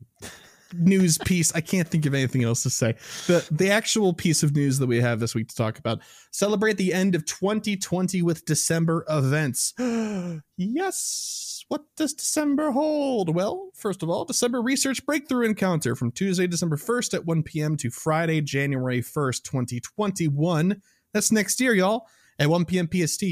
news 0.75 1.19
piece. 1.19 1.55
I 1.55 1.61
can't 1.61 1.89
think 1.89 2.07
of 2.07 2.15
anything 2.15 2.45
else 2.45 2.63
to 2.63 2.71
say. 2.71 2.95
The 3.27 3.47
the 3.51 3.71
actual 3.71 4.13
piece 4.13 4.43
of 4.43 4.55
news 4.55 4.79
that 4.79 4.87
we 4.87 5.01
have 5.01 5.21
this 5.21 5.35
week 5.35 5.49
to 5.49 5.57
talk 5.57 5.79
about. 5.79 6.01
Celebrate 6.31 6.77
the 6.77 6.93
end 6.93 7.15
of 7.15 7.25
2020 7.27 8.23
with 8.23 8.45
december 8.45 9.05
events. 9.09 9.75
Yes. 10.59 11.65
What 11.69 11.83
does 11.97 12.13
december 12.15 12.71
hold? 12.71 13.35
Well 13.35 13.71
first 13.75 14.03
of 14.03 14.11
all 14.11 14.25
december 14.25 14.63
research 14.63 15.05
breakthrough 15.05 15.47
encounter 15.47 15.97
from 15.97 16.13
tuesday 16.13 16.47
december 16.47 16.77
1st 16.77 17.15
at 17.15 17.27
1 17.27 17.43
p.m 17.43 17.77
to 17.77 17.91
friday 17.91 18.41
january 18.41 19.01
1st 19.01 19.43
2021 19.43 20.81
that's 21.13 21.33
next 21.33 21.61
year 21.61 21.75
y'all. 21.75 22.07
At 22.39 22.49
1 22.49 22.65
p.m 22.65 22.89
pst 22.89 23.25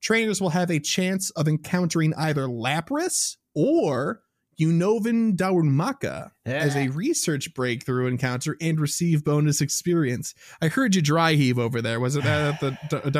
trainers 0.00 0.40
will 0.40 0.50
have 0.50 0.70
a 0.70 0.80
chance 0.80 1.30
of 1.30 1.48
encountering 1.48 2.14
either 2.14 2.46
lapras 2.46 3.36
or 3.54 4.22
Unovan 4.60 5.36
Darumaka 5.36 6.32
as 6.44 6.74
a 6.74 6.88
research 6.88 7.54
breakthrough 7.54 8.06
encounter 8.06 8.56
and 8.60 8.80
receive 8.80 9.24
bonus 9.24 9.60
experience. 9.60 10.34
I 10.60 10.68
heard 10.68 10.94
you 10.94 11.02
dry 11.02 11.34
heave 11.34 11.58
over 11.58 11.80
there. 11.80 12.00
Was 12.00 12.16
it 12.16 12.24
that 12.24 12.54
at 12.54 12.60
the 12.60 12.78
D- 12.90 13.10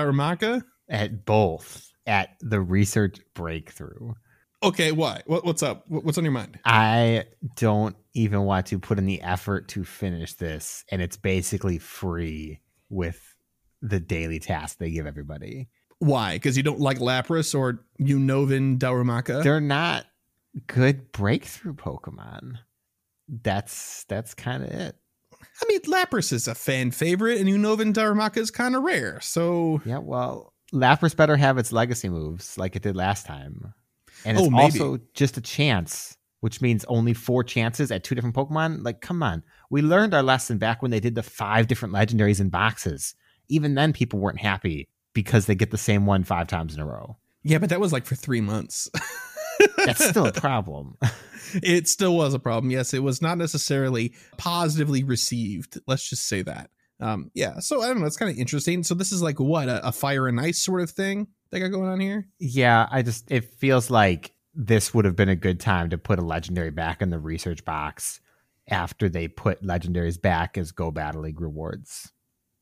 At 0.89 1.25
both. 1.25 1.91
At 2.07 2.31
the 2.41 2.61
research 2.61 3.21
breakthrough. 3.35 4.15
Okay, 4.63 4.91
why? 4.91 5.23
What, 5.27 5.45
what's 5.45 5.63
up? 5.63 5.85
What, 5.87 6.05
what's 6.05 6.19
on 6.19 6.25
your 6.25 6.33
mind? 6.33 6.59
I 6.65 7.27
don't 7.55 7.95
even 8.15 8.43
want 8.43 8.67
to 8.67 8.79
put 8.79 8.99
in 8.99 9.07
the 9.07 9.23
effort 9.23 9.69
to 9.69 9.85
finish 9.85 10.35
this, 10.35 10.85
and 10.91 11.01
it's 11.01 11.17
basically 11.17 11.79
free 11.79 12.61
with 12.89 13.37
the 13.81 14.01
daily 14.01 14.41
task 14.41 14.79
they 14.79 14.91
give 14.91 15.07
everybody. 15.07 15.69
Why? 16.01 16.35
Because 16.35 16.57
you 16.57 16.65
don't 16.65 16.81
like 16.81 16.99
Lapras 16.99 17.57
or 17.57 17.85
Unovan 18.01 18.79
Darumaka? 18.79 19.45
They're 19.45 19.61
not 19.61 20.07
good 20.67 21.13
breakthrough 21.13 21.75
Pokemon. 21.75 22.59
That's 23.29 24.05
that's 24.05 24.35
kind 24.35 24.63
of 24.63 24.71
it. 24.71 24.97
I 25.63 25.65
mean, 25.69 25.81
Lapras 25.83 26.33
is 26.33 26.49
a 26.49 26.55
fan 26.55 26.91
favorite, 26.91 27.39
and 27.41 27.49
Unovan 27.49 27.93
Darumaka 27.93 28.39
is 28.39 28.51
kind 28.51 28.75
of 28.75 28.83
rare. 28.83 29.21
So, 29.21 29.81
Yeah, 29.85 29.99
well, 29.99 30.53
Lapras 30.73 31.15
better 31.17 31.37
have 31.37 31.59
its 31.59 31.73
legacy 31.73 32.09
moves 32.09 32.57
like 32.59 32.75
it 32.77 32.83
did 32.83 32.97
last 32.97 33.27
time. 33.27 33.73
And 34.25 34.39
it's 34.39 34.49
Oh, 34.49 34.57
also 34.59 34.99
just 35.15 35.37
a 35.37 35.41
chance, 35.41 36.17
which 36.41 36.61
means 36.61 36.85
only 36.87 37.15
four 37.15 37.45
chances 37.45 37.91
at 37.93 38.03
two 38.03 38.15
different 38.15 38.35
Pokemon. 38.35 38.83
Like, 38.85 39.01
come 39.01 39.23
on. 39.23 39.45
We 39.71 39.81
learned 39.83 40.13
our 40.15 40.23
lesson 40.23 40.59
back 40.59 40.83
when 40.83 40.91
they 40.91 41.01
did 41.01 41.15
the 41.15 41.23
five 41.23 41.69
different 41.69 41.95
legendaries 41.95 42.41
in 42.41 42.49
boxes. 42.49 43.15
Even 43.49 43.75
then, 43.75 43.93
people 43.93 44.19
weren't 44.19 44.41
happy 44.41 44.89
because 45.15 45.47
they 45.47 45.55
get 45.55 45.71
the 45.71 45.79
same 45.79 46.05
one 46.07 46.25
five 46.25 46.49
times 46.49 46.75
in 46.75 46.81
a 46.81 46.87
row. 46.87 47.17
yeah, 47.45 47.59
but 47.59 47.69
that 47.71 47.81
was 47.81 47.93
like 47.93 48.07
for 48.07 48.15
three 48.17 48.41
months. 48.41 48.91
That's 49.77 50.05
still 50.09 50.27
a 50.27 50.33
problem. 50.33 50.97
it 51.55 51.89
still 51.89 52.17
was 52.17 52.35
a 52.35 52.39
problem. 52.39 52.71
Yes, 52.71 52.95
it 52.95 53.03
was 53.03 53.23
not 53.23 53.39
necessarily 53.39 54.15
positively 54.37 55.03
received. 55.05 55.79
Let's 55.87 56.09
just 56.09 56.27
say 56.27 56.43
that. 56.43 56.71
Um, 57.01 57.31
yeah. 57.35 57.61
So 57.61 57.83
I 57.83 57.87
don't 57.87 58.01
know. 58.01 58.07
It's 58.07 58.17
kind 58.17 58.31
of 58.31 58.39
interesting. 58.39 58.83
So 58.83 58.95
this 58.95 59.13
is 59.13 59.23
like 59.23 59.39
what 59.39 59.69
a, 59.69 59.87
a 59.87 59.93
fire 59.93 60.27
and 60.27 60.41
ice 60.41 60.59
sort 60.59 60.81
of 60.81 60.91
thing 60.91 61.29
they 61.51 61.61
got 61.61 61.69
going 61.69 61.89
on 61.89 62.01
here. 62.01 62.29
yeah, 62.39 62.87
I 62.91 63.03
just, 63.03 63.31
it 63.31 63.45
feels 63.45 63.91
like 63.91 64.33
this 64.55 64.93
would 64.93 65.05
have 65.05 65.17
been 65.17 65.29
a 65.29 65.37
good 65.37 65.61
time 65.61 65.91
to 65.91 65.99
put 65.99 66.19
a 66.19 66.23
legendary 66.23 66.71
back 66.71 67.01
in 67.01 67.11
the 67.11 67.19
research 67.19 67.65
box 67.65 68.21
after 68.69 69.09
they 69.09 69.29
put 69.29 69.63
legendaries 69.63 70.21
back 70.21 70.59
as 70.59 70.73
Go 70.73 70.91
Battle 70.91 71.23
League 71.23 71.41
rewards. 71.41 72.13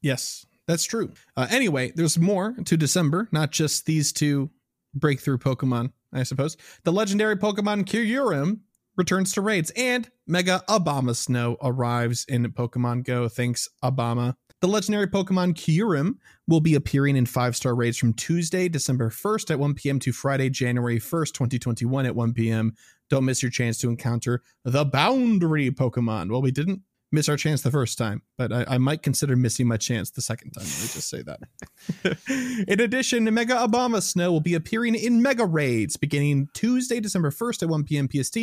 Yes, 0.02 0.46
that's 0.66 0.84
true. 0.84 1.12
Uh, 1.36 1.46
anyway, 1.50 1.92
there's 1.94 2.18
more 2.18 2.54
to 2.64 2.76
December, 2.76 3.28
not 3.32 3.50
just 3.50 3.86
these 3.86 4.12
two 4.12 4.50
breakthrough 4.94 5.38
Pokemon, 5.38 5.92
I 6.16 6.22
suppose. 6.22 6.56
The 6.84 6.92
legendary 6.92 7.36
Pokemon 7.36 7.84
Kyurem 7.84 8.60
returns 8.96 9.32
to 9.32 9.40
raids, 9.42 9.70
and 9.76 10.10
Mega 10.26 10.62
Abomasnow 10.68 11.56
arrives 11.62 12.24
in 12.28 12.44
Pokemon 12.52 13.04
Go. 13.04 13.28
Thanks, 13.28 13.68
Obama. 13.84 14.34
The 14.62 14.68
legendary 14.68 15.06
Pokemon 15.06 15.54
Kyurem 15.54 16.14
will 16.48 16.60
be 16.60 16.74
appearing 16.74 17.16
in 17.16 17.26
five 17.26 17.54
star 17.54 17.74
raids 17.74 17.98
from 17.98 18.14
Tuesday, 18.14 18.68
December 18.68 19.10
1st 19.10 19.50
at 19.50 19.58
1 19.58 19.74
p.m. 19.74 19.98
to 19.98 20.12
Friday, 20.12 20.48
January 20.48 20.98
1st, 20.98 21.32
2021 21.32 22.06
at 22.06 22.16
1 22.16 22.32
p.m. 22.32 22.72
Don't 23.10 23.26
miss 23.26 23.42
your 23.42 23.50
chance 23.50 23.78
to 23.78 23.88
encounter 23.88 24.42
the 24.64 24.84
Boundary 24.84 25.70
Pokemon. 25.70 26.30
Well, 26.30 26.40
we 26.40 26.50
didn't 26.50 26.80
miss 27.16 27.28
our 27.30 27.36
chance 27.36 27.62
the 27.62 27.70
first 27.70 27.96
time, 27.96 28.20
but 28.36 28.52
I, 28.52 28.64
I 28.68 28.78
might 28.78 29.02
consider 29.02 29.34
missing 29.36 29.66
my 29.66 29.78
chance 29.78 30.10
the 30.10 30.20
second 30.20 30.50
time. 30.52 30.64
Let 30.64 30.82
me 30.82 30.88
just 30.88 31.08
say 31.08 31.22
that. 31.22 32.68
in 32.68 32.78
addition, 32.78 33.24
Mega 33.32 33.54
Abomasnow 33.54 34.30
will 34.30 34.40
be 34.40 34.54
appearing 34.54 34.94
in 34.94 35.22
Mega 35.22 35.46
Raids 35.46 35.96
beginning 35.96 36.48
Tuesday, 36.52 37.00
December 37.00 37.30
1st 37.30 37.62
at 37.64 37.68
1 37.70 37.84
p.m. 37.84 38.08
PST, 38.08 38.36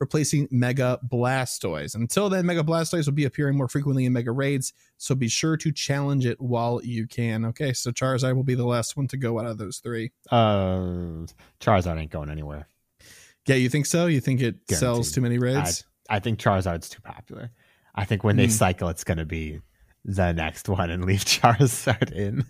replacing 0.00 0.48
Mega 0.50 0.98
Blastoise. 1.06 1.94
Until 1.94 2.30
then, 2.30 2.46
Mega 2.46 2.62
Blastoise 2.62 3.04
will 3.04 3.12
be 3.12 3.26
appearing 3.26 3.58
more 3.58 3.68
frequently 3.68 4.06
in 4.06 4.14
Mega 4.14 4.32
Raids, 4.32 4.72
so 4.96 5.14
be 5.14 5.28
sure 5.28 5.58
to 5.58 5.70
challenge 5.70 6.24
it 6.24 6.40
while 6.40 6.80
you 6.82 7.06
can. 7.06 7.44
Okay, 7.44 7.74
so 7.74 7.90
Charizard 7.90 8.34
will 8.34 8.42
be 8.42 8.54
the 8.54 8.66
last 8.66 8.96
one 8.96 9.06
to 9.08 9.18
go 9.18 9.38
out 9.38 9.46
of 9.46 9.58
those 9.58 9.80
three. 9.80 10.12
Uh, 10.30 11.26
Charizard 11.60 12.00
ain't 12.00 12.10
going 12.10 12.30
anywhere. 12.30 12.68
Yeah, 13.46 13.56
you 13.56 13.68
think 13.68 13.84
so? 13.84 14.06
You 14.06 14.22
think 14.22 14.40
it 14.40 14.56
sells 14.70 15.12
too 15.12 15.20
many 15.20 15.38
raids? 15.38 15.84
I 16.08 16.18
think 16.20 16.38
Charizard's 16.38 16.88
too 16.88 17.02
popular. 17.02 17.50
I 17.94 18.04
think 18.04 18.24
when 18.24 18.36
they 18.36 18.46
Hmm. 18.46 18.50
cycle, 18.52 18.88
it's 18.88 19.04
going 19.04 19.18
to 19.18 19.24
be 19.24 19.60
the 20.04 20.32
next 20.32 20.68
one 20.68 20.90
and 20.90 21.04
leave 21.04 21.20
Charizard 21.24 22.10
in. 22.12 22.44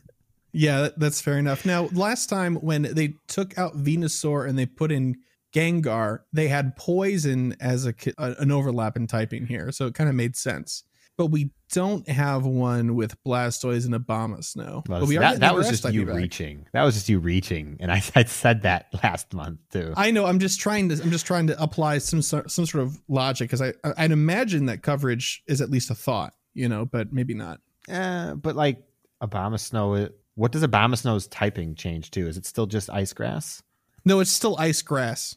Yeah, 0.53 0.89
that's 0.97 1.21
fair 1.21 1.39
enough. 1.39 1.67
Now, 1.67 1.89
last 1.93 2.29
time 2.29 2.57
when 2.57 2.83
they 2.83 3.15
took 3.27 3.59
out 3.59 3.77
Venusaur 3.77 4.49
and 4.49 4.59
they 4.59 4.67
put 4.67 4.93
in 4.93 5.17
Gengar, 5.53 6.21
they 6.33 6.49
had 6.49 6.77
poison 6.77 7.57
as 7.61 7.87
a- 7.87 7.95
an 8.19 8.51
overlap 8.51 8.97
in 8.97 9.07
typing 9.07 9.47
here, 9.47 9.71
so 9.73 9.87
it 9.87 9.95
kind 9.95 10.09
of 10.09 10.15
made 10.17 10.37
sense. 10.37 10.85
But 11.17 11.27
we 11.27 11.51
don't 11.71 12.09
have 12.09 12.45
one 12.45 12.95
with 12.95 13.17
Blastoise 13.25 13.85
and 13.85 13.95
Abomasnow. 13.95 14.89
Well, 14.89 15.01
but 15.01 15.09
we 15.09 15.17
that 15.17 15.41
that 15.41 15.55
was 15.55 15.69
just 15.69 15.93
you 15.93 16.05
reaching. 16.05 16.67
That 16.73 16.83
was 16.83 16.95
just 16.95 17.09
you 17.09 17.19
reaching, 17.19 17.77
and 17.81 17.93
I, 17.93 17.97
I 18.15 18.25
said 18.25 18.63
that 18.63 18.89
last 19.03 19.33
month 19.33 19.61
too. 19.71 19.93
I 19.97 20.11
know. 20.11 20.27
I'm 20.27 20.39
just 20.39 20.61
trying 20.61 20.89
to. 20.89 21.03
I'm 21.03 21.11
just 21.11 21.27
trying 21.27 21.47
to 21.49 21.63
apply 21.63 21.99
some 21.99 22.23
sort 22.23 22.51
some 22.51 22.67
sort 22.67 22.85
of 22.85 23.01
logic 23.09 23.49
because 23.49 23.63
I 23.63 23.75
I'd 23.97 24.13
imagine 24.13 24.67
that 24.67 24.83
coverage 24.83 25.43
is 25.47 25.61
at 25.61 25.71
least 25.71 25.91
a 25.91 25.95
thought, 25.95 26.35
you 26.53 26.69
know, 26.69 26.85
but 26.85 27.13
maybe 27.13 27.35
not. 27.35 27.61
Eh, 27.89 28.35
but 28.35 28.57
like 28.57 28.79
Abomasnow, 29.23 30.11
what 30.35 30.53
does 30.53 30.63
Abomasnow's 30.63 31.27
typing 31.29 31.75
change 31.75 32.11
to? 32.13 32.27
Is 32.27 32.37
it 32.37 32.47
still 32.47 32.67
just 32.67 32.91
ice 32.91 33.13
grass? 33.13 33.63
No, 34.05 34.21
it's 34.21 34.31
still 34.31 34.57
ice 34.59 34.83
grass. 34.83 35.37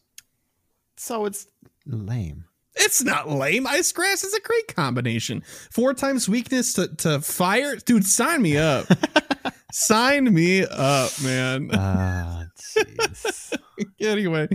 So 0.97 1.25
it's 1.25 1.47
lame. 1.85 2.45
It's 2.79 3.03
not 3.03 3.29
lame. 3.29 3.67
Ice 3.67 3.91
grass 3.91 4.23
is 4.23 4.33
a 4.33 4.41
great 4.41 4.75
combination. 4.75 5.43
Four 5.71 5.93
times 5.93 6.29
weakness 6.29 6.73
to, 6.73 6.87
to 6.97 7.21
fire. 7.21 7.75
Dude, 7.77 8.05
sign 8.05 8.41
me 8.41 8.57
up. 8.57 8.85
sign 9.71 10.33
me 10.33 10.63
up, 10.63 11.11
man. 11.21 11.69
Ah, 11.73 12.45
jeez. 12.55 13.57
anyway. 14.01 14.47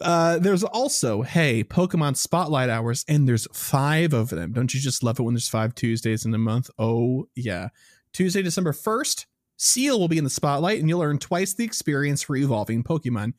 Uh, 0.00 0.38
there's 0.38 0.62
also, 0.62 1.22
hey, 1.22 1.64
Pokemon 1.64 2.16
Spotlight 2.16 2.68
Hours, 2.68 3.04
and 3.08 3.26
there's 3.26 3.46
five 3.52 4.12
of 4.12 4.28
them. 4.28 4.52
Don't 4.52 4.74
you 4.74 4.80
just 4.80 5.02
love 5.02 5.18
it 5.18 5.22
when 5.22 5.34
there's 5.34 5.48
five 5.48 5.74
Tuesdays 5.74 6.26
in 6.26 6.34
a 6.34 6.38
month? 6.38 6.68
Oh, 6.78 7.28
yeah. 7.34 7.68
Tuesday, 8.12 8.42
December 8.42 8.72
1st, 8.72 9.24
Seel 9.56 9.98
will 9.98 10.08
be 10.08 10.18
in 10.18 10.24
the 10.24 10.30
spotlight, 10.30 10.80
and 10.80 10.88
you'll 10.88 11.02
earn 11.02 11.18
twice 11.18 11.54
the 11.54 11.64
experience 11.64 12.22
for 12.22 12.36
evolving 12.36 12.84
Pokemon. 12.84 13.32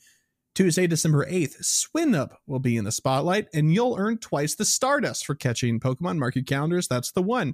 Tuesday, 0.57 0.87
December 0.87 1.23
8th, 1.27 1.61
Swinub 1.61 2.31
will 2.47 2.57
be 2.57 2.77
in 2.77 2.83
the 2.83 2.91
spotlight, 2.91 3.47
and 3.53 3.71
you'll 3.71 3.95
earn 3.99 4.17
twice 4.17 4.55
the 4.55 4.65
Stardust 4.65 5.23
for 5.23 5.35
catching 5.35 5.79
Pokemon. 5.79 6.17
Mark 6.17 6.33
your 6.33 6.43
calendars, 6.43 6.87
that's 6.87 7.11
the 7.11 7.21
one. 7.21 7.53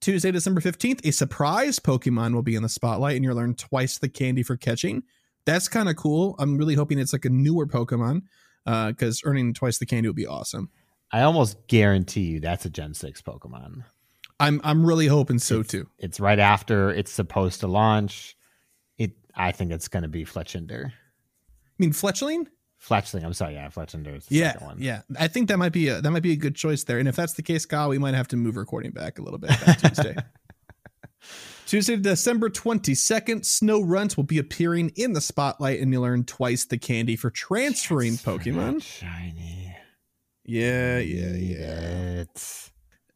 Tuesday, 0.00 0.30
December 0.30 0.60
15th, 0.60 1.04
a 1.04 1.10
surprise 1.10 1.80
Pokemon 1.80 2.32
will 2.32 2.44
be 2.44 2.54
in 2.54 2.62
the 2.62 2.68
spotlight, 2.68 3.16
and 3.16 3.24
you'll 3.24 3.36
earn 3.40 3.56
twice 3.56 3.98
the 3.98 4.08
candy 4.08 4.44
for 4.44 4.56
catching. 4.56 5.02
That's 5.44 5.66
kind 5.66 5.88
of 5.88 5.96
cool. 5.96 6.36
I'm 6.38 6.56
really 6.56 6.76
hoping 6.76 7.00
it's 7.00 7.12
like 7.12 7.24
a 7.24 7.30
newer 7.30 7.66
Pokemon, 7.66 8.22
uh, 8.64 8.90
because 8.90 9.22
earning 9.24 9.52
twice 9.52 9.78
the 9.78 9.86
candy 9.86 10.08
would 10.08 10.14
be 10.14 10.28
awesome. 10.28 10.70
I 11.10 11.22
almost 11.22 11.66
guarantee 11.66 12.20
you 12.20 12.38
that's 12.38 12.64
a 12.64 12.70
Gen 12.70 12.94
Six 12.94 13.20
Pokemon. 13.22 13.82
I'm 14.38 14.60
I'm 14.62 14.86
really 14.86 15.08
hoping 15.08 15.40
so 15.40 15.56
It's- 15.62 15.70
too. 15.72 15.88
It's 15.98 16.20
right 16.20 16.38
after 16.38 16.90
it's 16.90 17.10
supposed 17.10 17.58
to 17.60 17.66
launch. 17.66 18.36
It. 18.98 19.14
I 19.34 19.50
think 19.50 19.72
it's 19.72 19.88
going 19.88 20.04
to 20.04 20.08
be 20.08 20.24
Fletchinder. 20.24 20.92
I 21.80 21.86
mean, 21.86 21.92
Fletchling? 21.92 22.46
Fletchling. 22.86 23.24
I'm 23.24 23.32
sorry. 23.32 23.54
Yeah, 23.54 23.68
Fletchinder 23.68 24.14
is 24.16 24.26
the 24.26 24.34
Yeah, 24.36 24.52
second 24.52 24.66
one. 24.66 24.76
yeah. 24.80 25.02
I 25.18 25.28
think 25.28 25.48
that 25.48 25.56
might 25.58 25.72
be 25.72 25.88
a 25.88 26.00
that 26.02 26.10
might 26.10 26.22
be 26.22 26.32
a 26.32 26.36
good 26.36 26.54
choice 26.54 26.84
there. 26.84 26.98
And 26.98 27.08
if 27.08 27.16
that's 27.16 27.32
the 27.32 27.42
case, 27.42 27.64
Kyle, 27.64 27.88
we 27.88 27.96
might 27.98 28.14
have 28.14 28.28
to 28.28 28.36
move 28.36 28.56
recording 28.56 28.90
back 28.90 29.18
a 29.18 29.22
little 29.22 29.38
bit 29.38 29.50
Tuesday. 29.78 30.14
Tuesday, 31.66 31.96
December 31.96 32.50
22nd, 32.50 33.42
Snorunt 33.44 34.16
will 34.16 34.24
be 34.24 34.38
appearing 34.38 34.90
in 34.96 35.12
the 35.12 35.20
spotlight 35.20 35.78
and 35.80 35.92
you'll 35.92 36.04
earn 36.04 36.24
twice 36.24 36.64
the 36.66 36.76
candy 36.78 37.14
for 37.16 37.30
transferring 37.30 38.14
Pokemon. 38.14 38.82
Shiny. 38.82 39.74
Yeah, 40.44 40.98
yeah, 40.98 41.32
yeah. 41.34 42.20
it. 42.22 42.70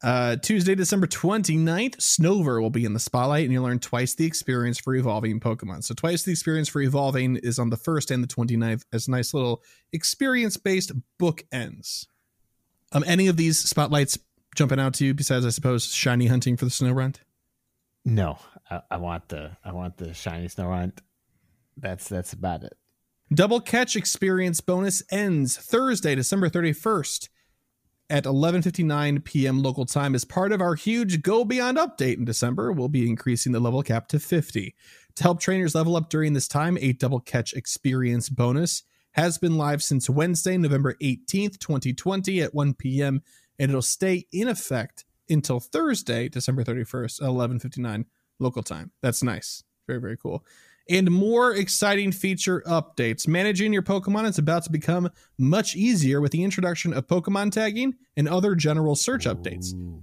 Uh, 0.04 0.36
Tuesday, 0.36 0.74
December 0.74 1.06
29th, 1.06 1.96
Snover 1.96 2.60
will 2.60 2.68
be 2.68 2.84
in 2.84 2.92
the 2.92 3.00
spotlight 3.00 3.44
and 3.44 3.52
you'll 3.54 3.66
earn 3.66 3.78
twice 3.78 4.14
the 4.14 4.26
experience 4.26 4.78
for 4.78 4.94
evolving 4.94 5.40
Pokemon. 5.40 5.82
So, 5.82 5.94
twice 5.94 6.24
the 6.24 6.30
experience 6.30 6.68
for 6.68 6.82
evolving 6.82 7.36
is 7.36 7.58
on 7.58 7.70
the 7.70 7.78
1st 7.78 8.10
and 8.10 8.22
the 8.22 8.28
29th 8.28 8.82
as 8.92 9.08
nice 9.08 9.32
little 9.32 9.62
experience 9.94 10.58
based 10.58 10.92
bookends. 11.18 12.06
Um, 12.92 13.02
any 13.06 13.28
of 13.28 13.38
these 13.38 13.58
spotlights 13.58 14.18
jumping 14.54 14.78
out 14.78 14.92
to 14.94 15.06
you 15.06 15.14
besides, 15.14 15.46
I 15.46 15.48
suppose, 15.48 15.86
shiny 15.86 16.26
hunting 16.26 16.58
for 16.58 16.66
the 16.66 16.70
Snorunt? 16.70 17.20
No, 18.04 18.38
I, 18.70 18.82
I 18.90 18.96
want 18.98 19.30
the 19.30 19.52
I 19.64 19.72
want 19.72 19.96
the 19.96 20.12
shiny 20.12 20.48
Snorunt. 20.48 20.98
That's 21.78 22.06
that's 22.10 22.34
about 22.34 22.62
it. 22.62 22.76
Double 23.32 23.58
Catch 23.58 23.96
Experience 23.96 24.60
bonus 24.60 25.02
ends 25.10 25.56
Thursday, 25.56 26.14
December 26.14 26.50
31st 26.50 27.30
at 28.10 28.24
11:59 28.24 29.24
p.m. 29.24 29.62
local 29.62 29.86
time 29.86 30.14
as 30.14 30.24
part 30.24 30.52
of 30.52 30.60
our 30.60 30.74
huge 30.74 31.22
Go 31.22 31.44
Beyond 31.44 31.78
update 31.78 32.16
in 32.16 32.24
December. 32.24 32.72
We'll 32.72 32.88
be 32.88 33.08
increasing 33.08 33.52
the 33.52 33.60
level 33.60 33.82
cap 33.82 34.08
to 34.08 34.18
50. 34.18 34.74
To 35.16 35.22
help 35.22 35.40
trainers 35.40 35.74
level 35.74 35.96
up 35.96 36.10
during 36.10 36.32
this 36.32 36.48
time, 36.48 36.76
a 36.80 36.92
Double 36.92 37.20
Catch 37.20 37.52
Experience 37.52 38.28
bonus 38.28 38.82
has 39.12 39.38
been 39.38 39.56
live 39.56 39.82
since 39.82 40.10
Wednesday, 40.10 40.56
November 40.56 40.94
18th, 41.00 41.58
2020 41.58 42.42
at 42.42 42.54
1 42.54 42.74
p.m. 42.74 43.22
and 43.58 43.70
it'll 43.70 43.80
stay 43.80 44.26
in 44.32 44.48
effect 44.48 45.04
until 45.28 45.60
Thursday, 45.60 46.28
December 46.28 46.64
31st 46.64 47.22
at 47.22 47.28
11:59 47.28 48.04
local 48.38 48.62
time. 48.62 48.90
That's 49.02 49.22
nice. 49.22 49.62
Very 49.86 50.00
very 50.00 50.16
cool 50.16 50.44
and 50.88 51.10
more 51.10 51.54
exciting 51.54 52.12
feature 52.12 52.62
updates. 52.66 53.26
Managing 53.26 53.72
your 53.72 53.82
Pokemon 53.82 54.28
is 54.28 54.38
about 54.38 54.64
to 54.64 54.72
become 54.72 55.10
much 55.38 55.74
easier 55.76 56.20
with 56.20 56.32
the 56.32 56.44
introduction 56.44 56.92
of 56.92 57.06
Pokemon 57.06 57.52
tagging 57.52 57.94
and 58.16 58.28
other 58.28 58.54
general 58.54 58.94
search 58.94 59.24
updates. 59.24 59.74
Ooh. 59.74 60.02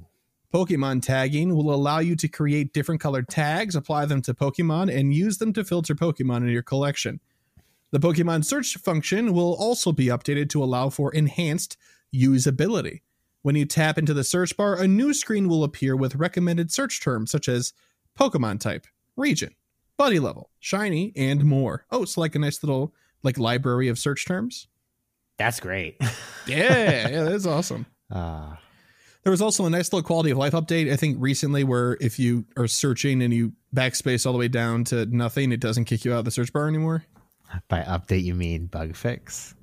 Pokemon 0.54 1.02
tagging 1.02 1.56
will 1.56 1.74
allow 1.74 2.00
you 2.00 2.16
to 2.18 2.28
create 2.28 2.74
different 2.74 3.00
colored 3.00 3.30
tags, 3.30 3.76
apply 3.76 4.06
them 4.06 4.22
to 4.24 4.34
Pokemon, 4.34 4.94
and 4.94 5.14
use 5.14 5.38
them 5.38 5.54
to 5.54 5.64
filter 5.64 5.96
Pokemon 5.96 6.38
in 6.38 6.50
your 6.50 6.62
collection. 6.62 7.22
The 7.92 8.00
Pokemon 8.00 8.44
search 8.44 8.76
function 8.76 9.34
will 9.34 9.54
also 9.54 9.92
be 9.92 10.08
updated 10.08 10.50
to 10.50 10.64
allow 10.64 10.90
for 10.90 11.14
enhanced 11.14 11.78
usability. 12.14 13.02
When 13.44 13.56
you 13.56 13.66
tap 13.66 13.98
into 13.98 14.14
the 14.14 14.24
search 14.24 14.56
bar, 14.58 14.76
a 14.76 14.88
new 14.88 15.14
screen 15.14 15.48
will 15.48 15.64
appear 15.64 15.96
with 15.96 16.16
recommended 16.16 16.72
search 16.72 17.02
terms 17.02 17.32
such 17.32 17.48
as 17.48 17.74
Pokemon 18.20 18.60
type, 18.60 18.88
region, 19.16 19.56
buddy 20.02 20.20
level, 20.20 20.50
shiny, 20.60 21.14
and 21.16 21.46
more. 21.46 21.86
Oh, 21.92 22.02
it's 22.02 22.18
like 22.18 22.34
a 22.34 22.40
nice 22.40 22.64
little 22.64 22.92
like 23.22 23.38
library 23.38 23.88
of 23.88 24.00
search 24.00 24.26
terms. 24.26 24.68
That's 25.38 25.60
great. 25.60 25.98
Yeah, 26.48 27.08
yeah, 27.08 27.24
that's 27.26 27.46
awesome. 27.46 27.86
uh, 28.12 28.56
There 29.24 29.30
was 29.30 29.44
also 29.44 29.68
a 29.68 29.70
nice 29.70 29.94
little 29.94 30.02
quality 30.06 30.32
of 30.32 30.40
life 30.40 30.54
update, 30.54 30.92
I 30.92 30.96
think, 30.96 31.18
recently 31.20 31.64
where 31.64 31.98
if 32.02 32.18
you 32.18 32.46
are 32.58 32.66
searching 32.66 33.22
and 33.22 33.32
you 33.32 33.54
backspace 33.76 34.26
all 34.26 34.34
the 34.34 34.40
way 34.40 34.48
down 34.48 34.84
to 34.86 35.06
nothing, 35.06 35.52
it 35.52 35.60
doesn't 35.60 35.86
kick 35.86 36.04
you 36.04 36.14
out 36.14 36.20
of 36.20 36.26
the 36.26 36.32
search 36.32 36.52
bar 36.52 36.68
anymore. 36.68 37.06
by 37.68 37.82
update, 37.82 38.24
you 38.24 38.34
mean 38.34 38.66
bug 38.66 38.96
fix? 38.96 39.54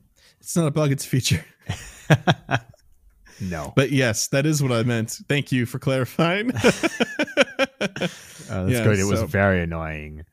It's 0.40 0.57
not 0.57 0.68
a 0.68 0.71
bug, 0.71 0.92
it's 0.92 1.04
a 1.04 1.09
feature. 1.09 1.45
No. 3.40 3.73
But 3.76 3.92
yes, 3.92 4.28
that 4.28 4.47
is 4.47 4.62
what 4.62 4.73
I 4.73 4.83
meant. 4.83 5.11
Thank 5.28 5.52
you 5.52 5.66
for 5.66 5.78
clarifying. 5.78 6.50
Oh, 7.80 7.87
that's 7.97 8.70
Yeah, 8.70 8.85
good. 8.85 8.99
It 8.99 9.04
was 9.04 9.23
very 9.23 9.62
annoying. 9.62 10.25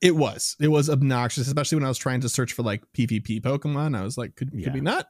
it 0.00 0.16
was. 0.16 0.56
It 0.60 0.68
was 0.68 0.88
obnoxious, 0.90 1.46
especially 1.46 1.76
when 1.76 1.84
I 1.84 1.88
was 1.88 1.98
trying 1.98 2.20
to 2.22 2.28
search 2.28 2.52
for 2.52 2.62
like 2.62 2.82
PvP 2.92 3.40
Pokemon. 3.42 3.96
I 3.96 4.02
was 4.02 4.16
like, 4.18 4.36
could, 4.36 4.50
Yeah. 4.52 4.64
could 4.64 4.74
we 4.74 4.80
not? 4.80 5.08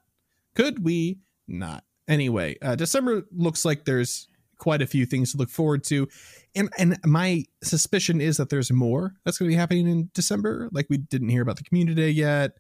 Could 0.55 0.85
we 0.85 1.19
not? 1.47 1.85
Anyway, 2.09 2.57
uh, 2.61 2.75
December 2.75 3.23
looks 3.33 3.65
like 3.65 3.85
there's 3.85 4.29
quite 4.59 4.83
a 4.83 4.87
few 4.87 5.07
things 5.07 5.33
to 5.33 5.39
look 5.39 5.49
forward 5.49 5.85
to. 5.85 6.07
And 6.55 6.69
and 6.77 6.99
my 7.07 7.45
suspicion 7.63 8.21
is 8.21 8.37
that 8.39 8.51
there's 8.51 8.71
more 8.73 9.15
that's 9.25 9.39
going 9.39 9.49
to 9.49 9.55
be 9.55 9.59
happening 9.59 9.89
in 9.89 10.11
December. 10.13 10.69
Like 10.73 10.87
we 10.91 10.99
didn't 10.99 11.29
hear 11.29 11.43
about 11.43 11.57
the 11.57 11.63
community 11.65 12.01
day 12.03 12.11
yet. 12.11 12.53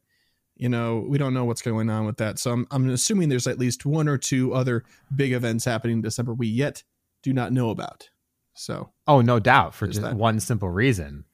You 0.57 0.69
know, 0.69 1.05
we 1.09 1.19
don't 1.19 1.35
know 1.35 1.45
what's 1.47 1.63
going 1.63 1.91
on 1.91 2.07
with 2.07 2.19
that. 2.19 2.39
So 2.39 2.53
I'm 2.53 2.67
I'm 2.71 2.89
assuming 2.91 3.29
there's 3.29 3.47
at 3.49 3.59
least 3.59 3.85
one 3.85 4.07
or 4.09 4.17
two 4.19 4.55
other 4.55 4.85
big 5.15 5.33
events 5.33 5.65
happening 5.65 5.97
in 5.97 6.03
December 6.03 6.33
we 6.33 6.47
yet 6.47 6.85
do 7.23 7.33
not 7.33 7.53
know 7.53 7.71
about. 7.71 8.09
So 8.55 8.91
Oh, 9.07 9.21
no 9.21 9.39
doubt. 9.41 9.75
For 9.75 9.87
just 9.87 10.03
that. 10.03 10.15
one 10.17 10.41
simple 10.41 10.69
reason. 10.69 11.25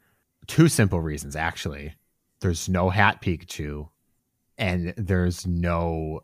Two 0.47 0.69
simple 0.69 1.01
reasons, 1.01 1.35
actually. 1.37 1.95
There's 2.41 2.69
no 2.69 2.91
hat 2.91 3.21
Pikachu, 3.23 3.89
and 4.59 4.95
there's 4.97 5.47
no. 5.47 6.21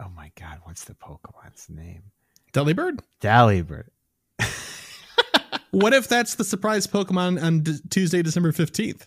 Oh 0.00 0.08
my 0.14 0.30
God, 0.38 0.60
what's 0.64 0.84
the 0.84 0.94
Pokemon's 0.94 1.68
name? 1.68 2.02
Delibird. 2.52 3.00
Delibird. 3.20 3.88
What 5.70 5.92
if 5.92 6.08
that's 6.08 6.36
the 6.36 6.44
surprise 6.44 6.86
Pokemon 6.86 7.42
on 7.42 7.60
D- 7.60 7.78
Tuesday, 7.90 8.22
December 8.22 8.52
15th? 8.52 9.02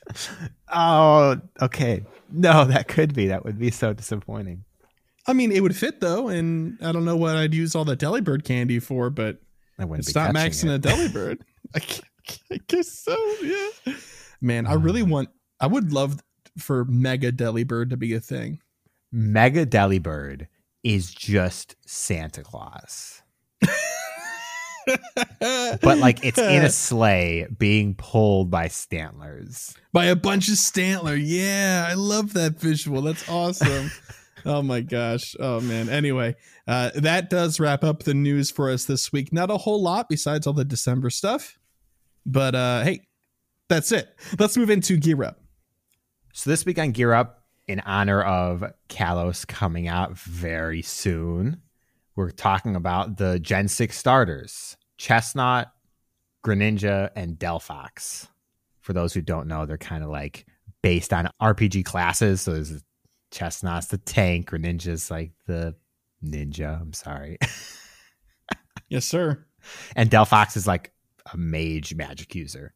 Oh, 0.72 1.42
okay. 1.60 2.06
No, 2.32 2.66
that 2.66 2.88
could 2.88 3.16
be. 3.16 3.28
That 3.28 3.44
would 3.44 3.58
be 3.58 3.72
so 3.72 3.94
disappointing. 3.94 4.64
I 5.26 5.34
mean, 5.34 5.52
it 5.52 5.62
would 5.62 5.76
fit 5.76 6.02
though, 6.02 6.28
and 6.28 6.78
I 6.82 6.92
don't 6.92 7.04
know 7.04 7.16
what 7.18 7.36
I'd 7.36 7.54
use 7.56 7.74
all 7.74 7.84
the 7.84 7.98
Delibird 7.98 8.44
candy 8.44 8.78
for, 8.80 9.10
but 9.10 9.42
I 9.82 9.86
wouldn't 9.86 10.08
it's 10.08 10.15
not 10.15 10.34
maxing 10.34 10.74
it. 10.74 10.86
a 10.86 10.89
Delibird. 10.89 11.41
I, 11.76 11.82
I 12.54 12.60
guess 12.67 12.89
so, 12.89 13.15
yeah. 13.41 13.94
Man, 14.41 14.67
I 14.67 14.74
oh, 14.74 14.78
really 14.78 15.04
want, 15.04 15.30
I 15.60 15.67
would 15.67 15.94
love 15.94 16.22
for 16.58 16.86
Mega 16.86 17.32
Delibird 17.32 17.89
to 17.91 17.98
be 17.98 18.13
a 18.13 18.20
thing. 18.20 18.60
Mega 19.12 19.65
Delibird 19.65 20.48
is 20.84 21.13
just 21.13 21.76
Santa 21.86 22.44
Claus. 22.44 23.22
But 25.39 25.98
like 26.00 26.24
it's 26.26 26.38
in 26.38 26.63
a 26.63 26.70
sleigh 26.72 27.48
being 27.58 27.96
pulled 27.96 28.50
by 28.50 28.67
Stantlers. 28.67 29.76
by 29.94 30.06
a 30.06 30.15
bunch 30.15 30.48
of 30.48 30.56
Stantler. 30.56 31.20
Yeah, 31.22 31.86
I 31.88 31.94
love 31.94 32.34
that 32.34 32.60
visual. 32.60 33.02
That's 33.02 33.28
awesome. 33.30 33.91
oh 34.45 34.62
my 34.62 34.82
gosh. 34.82 35.36
Oh 35.39 35.60
man. 35.62 35.89
Anyway, 35.89 36.36
uh, 36.67 36.91
that 36.95 37.30
does 37.30 37.60
wrap 37.60 37.84
up 37.84 38.04
the 38.04 38.13
news 38.13 38.51
for 38.51 38.69
us 38.69 38.86
this 38.86 39.12
week. 39.12 39.32
Not 39.34 39.51
a 39.51 39.58
whole 39.58 39.82
lot 39.82 40.10
besides 40.10 40.47
all 40.47 40.54
the 40.54 40.65
December 40.65 41.10
stuff, 41.10 41.58
but 42.25 42.56
uh, 42.56 42.84
hey, 42.84 43.01
that's 43.69 43.91
it. 43.91 44.17
Let's 44.38 44.58
move 44.58 44.69
into 44.69 44.97
Gear 44.97 45.23
Up. 45.23 45.39
So 46.34 46.49
this 46.49 46.65
week 46.65 46.80
on 46.80 46.91
Gear 46.91 47.13
Up, 47.13 47.41
in 47.67 47.80
honor 47.82 48.21
of 48.21 48.63
Kalos 48.89 49.47
coming 49.47 49.88
out 49.88 50.17
very 50.17 50.82
soon, 50.82 51.62
we're 52.15 52.32
talking 52.32 52.75
about 52.75 53.17
the 53.17 53.39
Gen 53.39 53.67
6 53.67 53.97
starters 53.97 54.75
Chesnaught, 54.99 55.67
Greninja, 56.45 57.10
and 57.15 57.39
Delphox. 57.39 58.27
For 58.82 58.93
those 58.93 59.13
who 59.13 59.21
don't 59.21 59.47
know, 59.47 59.65
they're 59.65 59.77
kind 59.77 60.04
of 60.04 60.10
like 60.10 60.45
based 60.82 61.13
on 61.13 61.30
RPG 61.41 61.86
classes. 61.86 62.41
So 62.41 62.54
there's 62.54 62.84
Chesnaught's 63.32 63.88
the 63.88 63.98
tank, 63.98 64.50
Greninja's 64.50 65.10
like 65.10 65.32
the 65.48 65.76
ninja. 66.24 66.80
I'm 66.82 66.94
sorry. 66.94 67.38
Yes, 68.89 69.06
sir. 69.06 69.46
and 69.96 70.10
Delphox 70.12 70.58
is 70.58 70.67
like 70.67 70.91
a 71.32 71.38
mage 71.38 71.96
magic 71.96 72.36
user. 72.36 72.74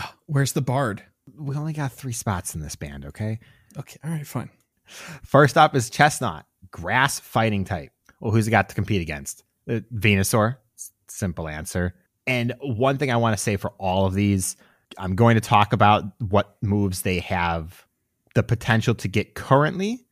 Where's 0.26 0.54
the 0.54 0.60
Bard? 0.60 1.04
We 1.38 1.54
only 1.54 1.72
got 1.72 1.92
three 1.92 2.12
spots 2.12 2.56
in 2.56 2.60
this 2.60 2.74
band, 2.74 3.04
okay? 3.06 3.38
Okay. 3.78 3.96
All 4.02 4.10
right. 4.10 4.26
Fine. 4.26 4.50
First 4.84 5.56
up 5.56 5.76
is 5.76 5.88
Chesnaught, 5.88 6.42
grass 6.72 7.20
fighting 7.20 7.64
type. 7.64 7.92
Well, 8.18 8.32
who's 8.32 8.46
he 8.46 8.50
got 8.50 8.70
to 8.70 8.74
compete 8.74 9.02
against? 9.02 9.44
Uh, 9.70 9.80
Venusaur. 9.94 10.56
Simple 11.06 11.46
answer. 11.46 11.94
And 12.26 12.54
one 12.60 12.98
thing 12.98 13.12
I 13.12 13.16
want 13.16 13.36
to 13.36 13.42
say 13.42 13.56
for 13.56 13.70
all 13.78 14.04
of 14.06 14.14
these, 14.14 14.56
I'm 14.98 15.14
going 15.14 15.36
to 15.36 15.40
talk 15.40 15.72
about 15.72 16.02
what 16.20 16.56
moves 16.60 17.02
they 17.02 17.20
have 17.20 17.86
the 18.34 18.42
potential 18.42 18.94
to 18.96 19.08
get 19.08 19.34
currently, 19.34 20.06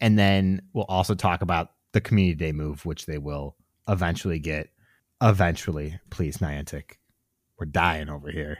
and 0.00 0.18
then 0.18 0.62
we'll 0.72 0.84
also 0.84 1.14
talk 1.14 1.42
about 1.42 1.72
the 1.92 2.00
community 2.00 2.34
day 2.36 2.52
move, 2.52 2.84
which 2.86 3.06
they 3.06 3.18
will 3.18 3.56
eventually 3.88 4.38
get. 4.38 4.70
Eventually, 5.22 5.98
please, 6.10 6.38
Niantic. 6.38 6.92
We're 7.58 7.66
dying 7.66 8.08
over 8.08 8.30
here. 8.30 8.58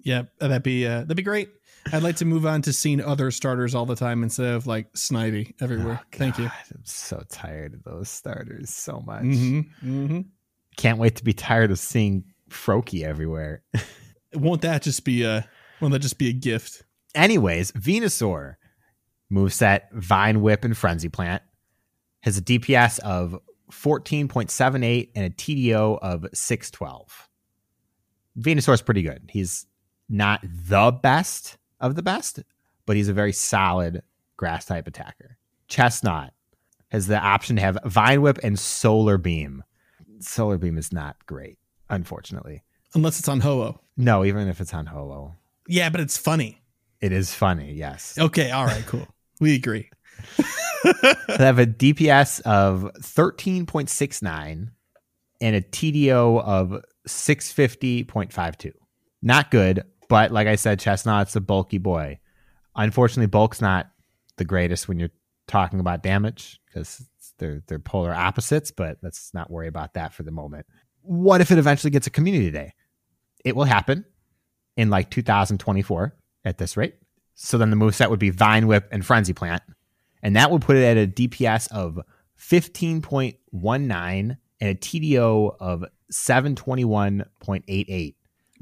Yeah, 0.00 0.22
that'd 0.38 0.62
be 0.62 0.86
uh, 0.86 1.00
that'd 1.00 1.16
be 1.16 1.22
great. 1.22 1.48
I'd 1.92 2.02
like 2.02 2.16
to 2.16 2.24
move 2.24 2.46
on 2.46 2.62
to 2.62 2.72
seeing 2.72 3.00
other 3.00 3.30
starters 3.30 3.74
all 3.74 3.86
the 3.86 3.96
time 3.96 4.22
instead 4.22 4.54
of 4.54 4.66
like 4.66 4.92
Snivy 4.94 5.54
everywhere. 5.60 6.00
Oh, 6.00 6.06
Thank 6.12 6.38
you. 6.38 6.44
I'm 6.44 6.84
so 6.84 7.22
tired 7.28 7.74
of 7.74 7.82
those 7.84 8.08
starters 8.08 8.70
so 8.70 9.00
much. 9.04 9.22
hmm 9.22 9.60
hmm 9.80 10.20
Can't 10.76 10.98
wait 10.98 11.16
to 11.16 11.24
be 11.24 11.32
tired 11.32 11.70
of 11.72 11.78
seeing 11.78 12.24
Froakie 12.50 13.02
everywhere. 13.02 13.62
Won't 14.34 14.62
that 14.62 14.82
just 14.82 15.04
be 15.04 15.22
a 15.24 15.48
won't 15.80 15.92
that 15.92 16.00
just 16.00 16.18
be 16.18 16.28
a 16.28 16.32
gift? 16.32 16.84
Anyways, 17.16 17.72
Venusaur. 17.72 18.56
Moveset 19.32 19.90
Vine 19.92 20.40
Whip 20.40 20.64
and 20.64 20.76
Frenzy 20.76 21.08
Plant. 21.08 21.42
Has 22.20 22.38
a 22.38 22.42
DPS 22.42 23.00
of 23.00 23.36
14.78 23.72 25.10
and 25.14 25.24
a 25.24 25.30
TDO 25.30 25.98
of 26.00 26.26
612. 26.32 27.28
Venusaur's 28.38 28.82
pretty 28.82 29.02
good. 29.02 29.28
He's 29.32 29.66
not 30.08 30.40
the 30.42 30.92
best 30.92 31.56
of 31.80 31.94
the 31.96 32.02
best, 32.02 32.42
but 32.84 32.96
he's 32.96 33.08
a 33.08 33.12
very 33.12 33.32
solid 33.32 34.02
grass 34.36 34.64
type 34.66 34.86
attacker. 34.86 35.38
Chesnaught 35.68 36.30
has 36.90 37.06
the 37.08 37.18
option 37.18 37.56
to 37.56 37.62
have 37.62 37.78
Vine 37.84 38.22
Whip 38.22 38.38
and 38.42 38.58
Solar 38.58 39.18
Beam. 39.18 39.64
Solar 40.20 40.58
Beam 40.58 40.78
is 40.78 40.92
not 40.92 41.16
great, 41.26 41.58
unfortunately. 41.88 42.62
Unless 42.94 43.18
it's 43.18 43.28
on 43.28 43.40
Ho-Oh. 43.40 43.80
No, 43.96 44.24
even 44.24 44.48
if 44.48 44.60
it's 44.60 44.72
on 44.72 44.86
Ho-Oh. 44.86 45.34
Yeah, 45.68 45.90
but 45.90 46.00
it's 46.00 46.16
funny. 46.16 46.62
It 47.00 47.12
is 47.12 47.34
funny, 47.34 47.72
yes. 47.74 48.16
Okay, 48.18 48.50
all 48.50 48.64
right, 48.64 48.84
cool. 48.86 49.06
we 49.40 49.54
agree. 49.54 49.90
they 50.84 51.44
have 51.44 51.58
a 51.58 51.66
DPS 51.66 52.40
of 52.42 52.90
13.69 53.00 54.68
and 55.40 55.56
a 55.56 55.60
TDO 55.60 56.42
of 56.42 56.82
650.52. 57.06 58.72
Not 59.22 59.50
good, 59.50 59.84
but 60.08 60.30
like 60.30 60.46
I 60.46 60.56
said, 60.56 60.80
Chesnaught's 60.80 61.36
a 61.36 61.40
bulky 61.40 61.78
boy. 61.78 62.18
Unfortunately, 62.74 63.26
bulk's 63.26 63.60
not 63.60 63.90
the 64.36 64.44
greatest 64.44 64.88
when 64.88 64.98
you're 64.98 65.10
talking 65.46 65.80
about 65.80 66.02
damage 66.02 66.60
because 66.66 67.06
they're 67.38 67.62
they're 67.66 67.78
polar 67.78 68.14
opposites, 68.14 68.70
but 68.70 68.98
let's 69.02 69.32
not 69.34 69.50
worry 69.50 69.68
about 69.68 69.94
that 69.94 70.12
for 70.12 70.22
the 70.22 70.30
moment. 70.30 70.66
What 71.02 71.40
if 71.40 71.50
it 71.50 71.58
eventually 71.58 71.90
gets 71.90 72.06
a 72.06 72.10
community 72.10 72.50
day? 72.50 72.72
It 73.44 73.56
will 73.56 73.64
happen 73.64 74.04
in 74.76 74.90
like 74.90 75.10
2024 75.10 76.14
at 76.46 76.56
this 76.58 76.76
rate. 76.78 76.94
So 77.34 77.58
then 77.58 77.68
the 77.68 77.76
move 77.76 77.94
set 77.94 78.08
would 78.08 78.18
be 78.18 78.30
Vine 78.30 78.66
Whip 78.66 78.88
and 78.90 79.04
Frenzy 79.04 79.34
Plant. 79.34 79.62
And 80.22 80.34
that 80.36 80.50
would 80.50 80.62
put 80.62 80.76
it 80.76 80.84
at 80.84 80.96
a 80.96 81.06
DPS 81.06 81.70
of 81.70 82.00
15.19 82.40 84.36
and 84.60 84.70
a 84.70 84.74
TDO 84.74 85.56
of 85.60 85.84
721.88. 86.10 88.14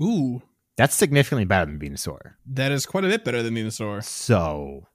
Ooh, 0.03 0.43
That's 0.77 0.95
significantly 0.95 1.45
better 1.45 1.67
than 1.71 1.79
Venusaur. 1.79 2.35
that 2.47 2.73
is 2.73 2.85
quite 2.87 3.05
a 3.05 3.09
bit 3.09 3.25
better 3.25 3.43
than 3.43 3.55
Venusaur. 3.55 4.03
So 4.03 4.89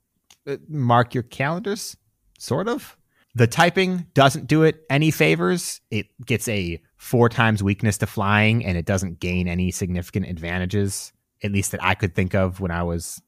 uh, 0.46 0.58
mark 0.68 1.14
your 1.14 1.24
calendars, 1.24 1.96
sort 2.38 2.68
of. 2.68 2.98
The 3.36 3.48
typing 3.48 4.08
doesn't 4.14 4.48
do 4.48 4.64
it 4.64 4.84
any 4.90 5.12
favors. 5.12 5.80
It 5.92 6.08
gets 6.26 6.48
a 6.50 6.82
four 6.98 7.30
times 7.30 7.64
weakness 7.64 7.98
to 8.00 8.08
flying 8.08 8.66
and 8.66 8.78
it 8.78 8.86
doesn't 8.86 9.22
gain 9.22 9.48
any 9.48 9.72
significant 9.72 10.26
advantages, 10.28 11.14
at 11.44 11.52
least 11.52 11.72
that 11.72 11.84
I 11.84 11.96
could 11.96 12.16
think 12.16 12.36
of 12.36 12.60
when 12.60 12.72
I 12.72 12.84
was 12.84 13.22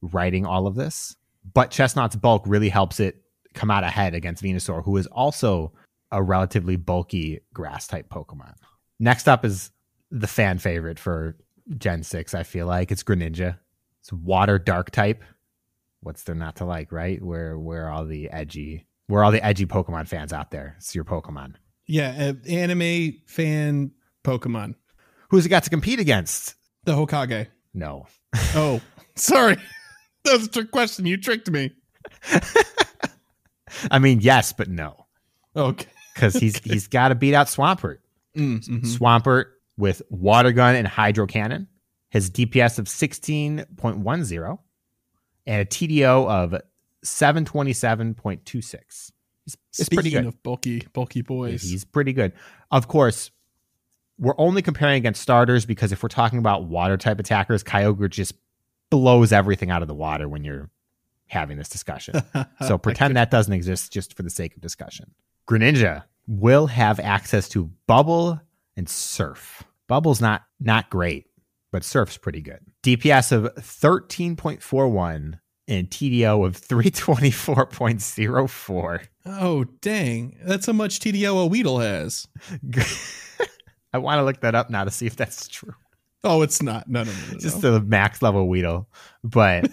writing 0.00 0.46
all 0.46 0.66
of 0.66 0.74
this. 0.74 1.16
But 1.52 1.70
Chesnaught's 1.70 2.16
bulk 2.16 2.42
really 2.46 2.68
helps 2.68 3.00
it 3.00 3.22
come 3.54 3.70
out 3.70 3.84
ahead 3.84 4.14
against 4.14 4.42
Venusaur, 4.42 4.84
who 4.84 4.96
is 4.96 5.06
also 5.08 5.72
a 6.12 6.22
relatively 6.22 6.76
bulky 6.76 7.40
grass 7.52 7.86
type 7.86 8.08
Pokemon. 8.08 8.54
Next 8.98 9.28
up 9.28 9.44
is 9.44 9.70
the 10.10 10.26
fan 10.26 10.58
favorite 10.58 10.98
for 10.98 11.36
Gen 11.76 12.02
6, 12.02 12.34
I 12.34 12.42
feel 12.42 12.66
like. 12.66 12.92
It's 12.92 13.02
Greninja. 13.02 13.58
It's 14.00 14.12
water 14.12 14.58
dark 14.58 14.90
type. 14.90 15.24
What's 16.00 16.22
there 16.22 16.34
not 16.34 16.56
to 16.56 16.64
like, 16.64 16.92
right? 16.92 17.20
Where 17.22 17.58
where 17.58 17.88
all 17.90 18.04
the 18.04 18.30
edgy 18.30 18.86
where 19.08 19.24
all 19.24 19.32
the 19.32 19.44
edgy 19.44 19.66
Pokemon 19.66 20.08
fans 20.08 20.32
out 20.32 20.50
there? 20.50 20.74
It's 20.78 20.94
your 20.94 21.04
Pokemon. 21.04 21.54
Yeah, 21.86 22.32
anime 22.48 23.14
fan 23.26 23.92
Pokemon. 24.24 24.74
Who's 25.30 25.46
it 25.46 25.50
got 25.50 25.64
to 25.64 25.70
compete 25.70 26.00
against? 26.00 26.54
The 26.84 26.92
Hokage. 26.92 27.48
No. 27.76 28.06
Oh, 28.54 28.80
sorry. 29.14 29.56
That 30.24 30.38
was 30.38 30.46
a 30.46 30.50
trick 30.50 30.70
question. 30.72 31.06
You 31.06 31.16
tricked 31.18 31.50
me. 31.50 31.70
I 33.90 33.98
mean, 33.98 34.20
yes, 34.20 34.52
but 34.52 34.68
no. 34.68 35.06
Okay. 35.54 35.88
Because 36.14 36.34
he's 36.34 36.58
he's 36.60 36.88
got 36.88 37.08
to 37.08 37.14
beat 37.14 37.34
out 37.34 37.46
Swampert. 37.46 37.98
Mm, 38.36 38.66
mhm. 38.66 38.86
Swampert 38.86 39.44
with 39.76 40.00
Water 40.10 40.52
Gun 40.52 40.74
and 40.74 40.88
Hydro 40.88 41.26
Cannon. 41.26 41.68
His 42.10 42.30
DPS 42.30 42.78
of 42.78 42.86
16.10 42.86 44.58
and 45.46 45.60
a 45.60 45.64
TDO 45.66 46.30
of 46.30 46.54
727.26. 47.04 49.12
He's, 49.44 49.56
it's 49.78 49.88
pretty 49.88 50.10
good. 50.10 50.26
of 50.26 50.42
bulky, 50.42 50.86
bulky 50.92 51.22
boys. 51.22 51.62
He's 51.62 51.84
pretty 51.84 52.12
good. 52.12 52.32
Of 52.70 52.88
course, 52.88 53.30
we're 54.18 54.34
only 54.38 54.62
comparing 54.62 54.96
against 54.96 55.20
starters 55.20 55.66
because 55.66 55.92
if 55.92 56.02
we're 56.02 56.08
talking 56.08 56.38
about 56.38 56.64
water 56.64 56.96
type 56.96 57.20
attackers, 57.20 57.62
Kyogre 57.62 58.08
just 58.10 58.32
blows 58.90 59.32
everything 59.32 59.70
out 59.70 59.82
of 59.82 59.88
the 59.88 59.94
water 59.94 60.28
when 60.28 60.42
you're 60.44 60.70
having 61.26 61.58
this 61.58 61.68
discussion. 61.68 62.22
So 62.66 62.78
pretend 62.78 63.16
that 63.16 63.30
doesn't 63.30 63.52
exist 63.52 63.92
just 63.92 64.14
for 64.14 64.22
the 64.22 64.30
sake 64.30 64.56
of 64.56 64.62
discussion. 64.62 65.12
Greninja 65.48 66.04
will 66.26 66.66
have 66.68 66.98
access 66.98 67.48
to 67.50 67.70
Bubble 67.86 68.40
and 68.76 68.88
Surf. 68.88 69.62
Bubble's 69.88 70.20
not 70.20 70.42
not 70.58 70.90
great, 70.90 71.26
but 71.70 71.84
Surf's 71.84 72.16
pretty 72.16 72.40
good. 72.40 72.60
DPS 72.82 73.30
of 73.32 73.54
13.41 73.56 75.38
and 75.68 75.90
TDO 75.90 76.46
of 76.46 76.60
324.04. 76.60 79.06
oh, 79.26 79.64
dang. 79.80 80.36
That's 80.44 80.66
how 80.66 80.72
much 80.72 81.00
TDO 81.00 81.42
a 81.42 81.46
Weedle 81.46 81.80
has. 81.80 82.28
I 83.96 83.98
want 83.98 84.18
to 84.18 84.24
look 84.24 84.40
that 84.42 84.54
up 84.54 84.68
now 84.68 84.84
to 84.84 84.90
see 84.90 85.06
if 85.06 85.16
that's 85.16 85.48
true. 85.48 85.72
Oh, 86.22 86.42
it's 86.42 86.60
not. 86.60 86.86
No, 86.86 87.02
no, 87.02 87.10
no. 87.10 87.32
no, 87.32 87.38
Just 87.38 87.62
no. 87.62 87.72
the 87.72 87.80
max 87.80 88.20
level 88.20 88.46
Weedle. 88.46 88.86
But 89.24 89.70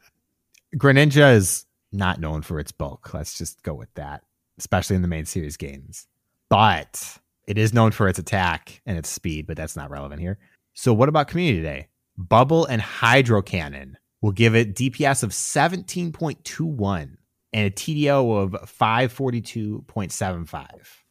Greninja 0.76 1.34
is 1.34 1.66
not 1.92 2.20
known 2.20 2.40
for 2.40 2.58
its 2.58 2.72
bulk. 2.72 3.12
Let's 3.12 3.36
just 3.36 3.62
go 3.62 3.74
with 3.74 3.92
that, 3.96 4.22
especially 4.58 4.96
in 4.96 5.02
the 5.02 5.08
main 5.08 5.26
series 5.26 5.58
games. 5.58 6.06
But 6.48 7.18
it 7.46 7.58
is 7.58 7.74
known 7.74 7.90
for 7.90 8.08
its 8.08 8.18
attack 8.18 8.80
and 8.86 8.96
its 8.96 9.10
speed, 9.10 9.46
but 9.46 9.58
that's 9.58 9.76
not 9.76 9.90
relevant 9.90 10.22
here. 10.22 10.38
So, 10.72 10.94
what 10.94 11.10
about 11.10 11.28
Community 11.28 11.62
Day? 11.62 11.88
Bubble 12.16 12.64
and 12.64 12.80
Hydro 12.80 13.42
Cannon 13.42 13.98
will 14.22 14.32
give 14.32 14.54
it 14.54 14.74
DPS 14.74 15.22
of 15.22 15.32
17.21 15.32 17.16
and 17.52 17.66
a 17.66 17.70
TDO 17.70 18.42
of 18.42 18.52
542.75. 18.78 20.68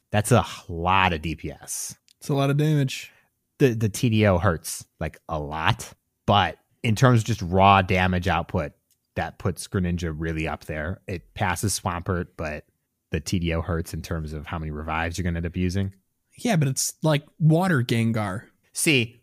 That's 0.10 0.32
a 0.32 0.44
lot 0.68 1.14
of 1.14 1.22
DPS 1.22 1.96
it's 2.24 2.30
a 2.30 2.34
lot 2.34 2.50
of 2.50 2.56
damage. 2.56 3.12
the 3.60 3.74
the 3.74 3.90
TDO 3.90 4.42
hurts 4.42 4.86
like 5.02 5.20
a 5.28 5.38
lot, 5.38 5.92
but 6.26 6.58
in 6.82 6.96
terms 6.96 7.20
of 7.20 7.26
just 7.26 7.42
raw 7.42 7.82
damage 7.82 8.30
output, 8.30 8.72
that 9.18 9.40
puts 9.40 9.68
Greninja 9.68 10.16
really 10.16 10.48
up 10.48 10.64
there. 10.64 11.02
It 11.06 11.34
passes 11.34 11.78
Swampert, 11.78 12.28
but 12.38 12.64
the 13.12 13.20
TDO 13.20 13.66
hurts 13.66 13.94
in 13.94 14.02
terms 14.02 14.32
of 14.32 14.46
how 14.46 14.58
many 14.58 14.72
revives 14.72 15.18
you're 15.18 15.24
going 15.24 15.34
to 15.34 15.40
end 15.40 15.46
up 15.46 15.58
using. 15.58 15.94
Yeah, 16.38 16.56
but 16.56 16.70
it's 16.70 16.94
like 17.04 17.26
water 17.40 17.84
Gengar. 17.84 18.44
See, 18.72 19.22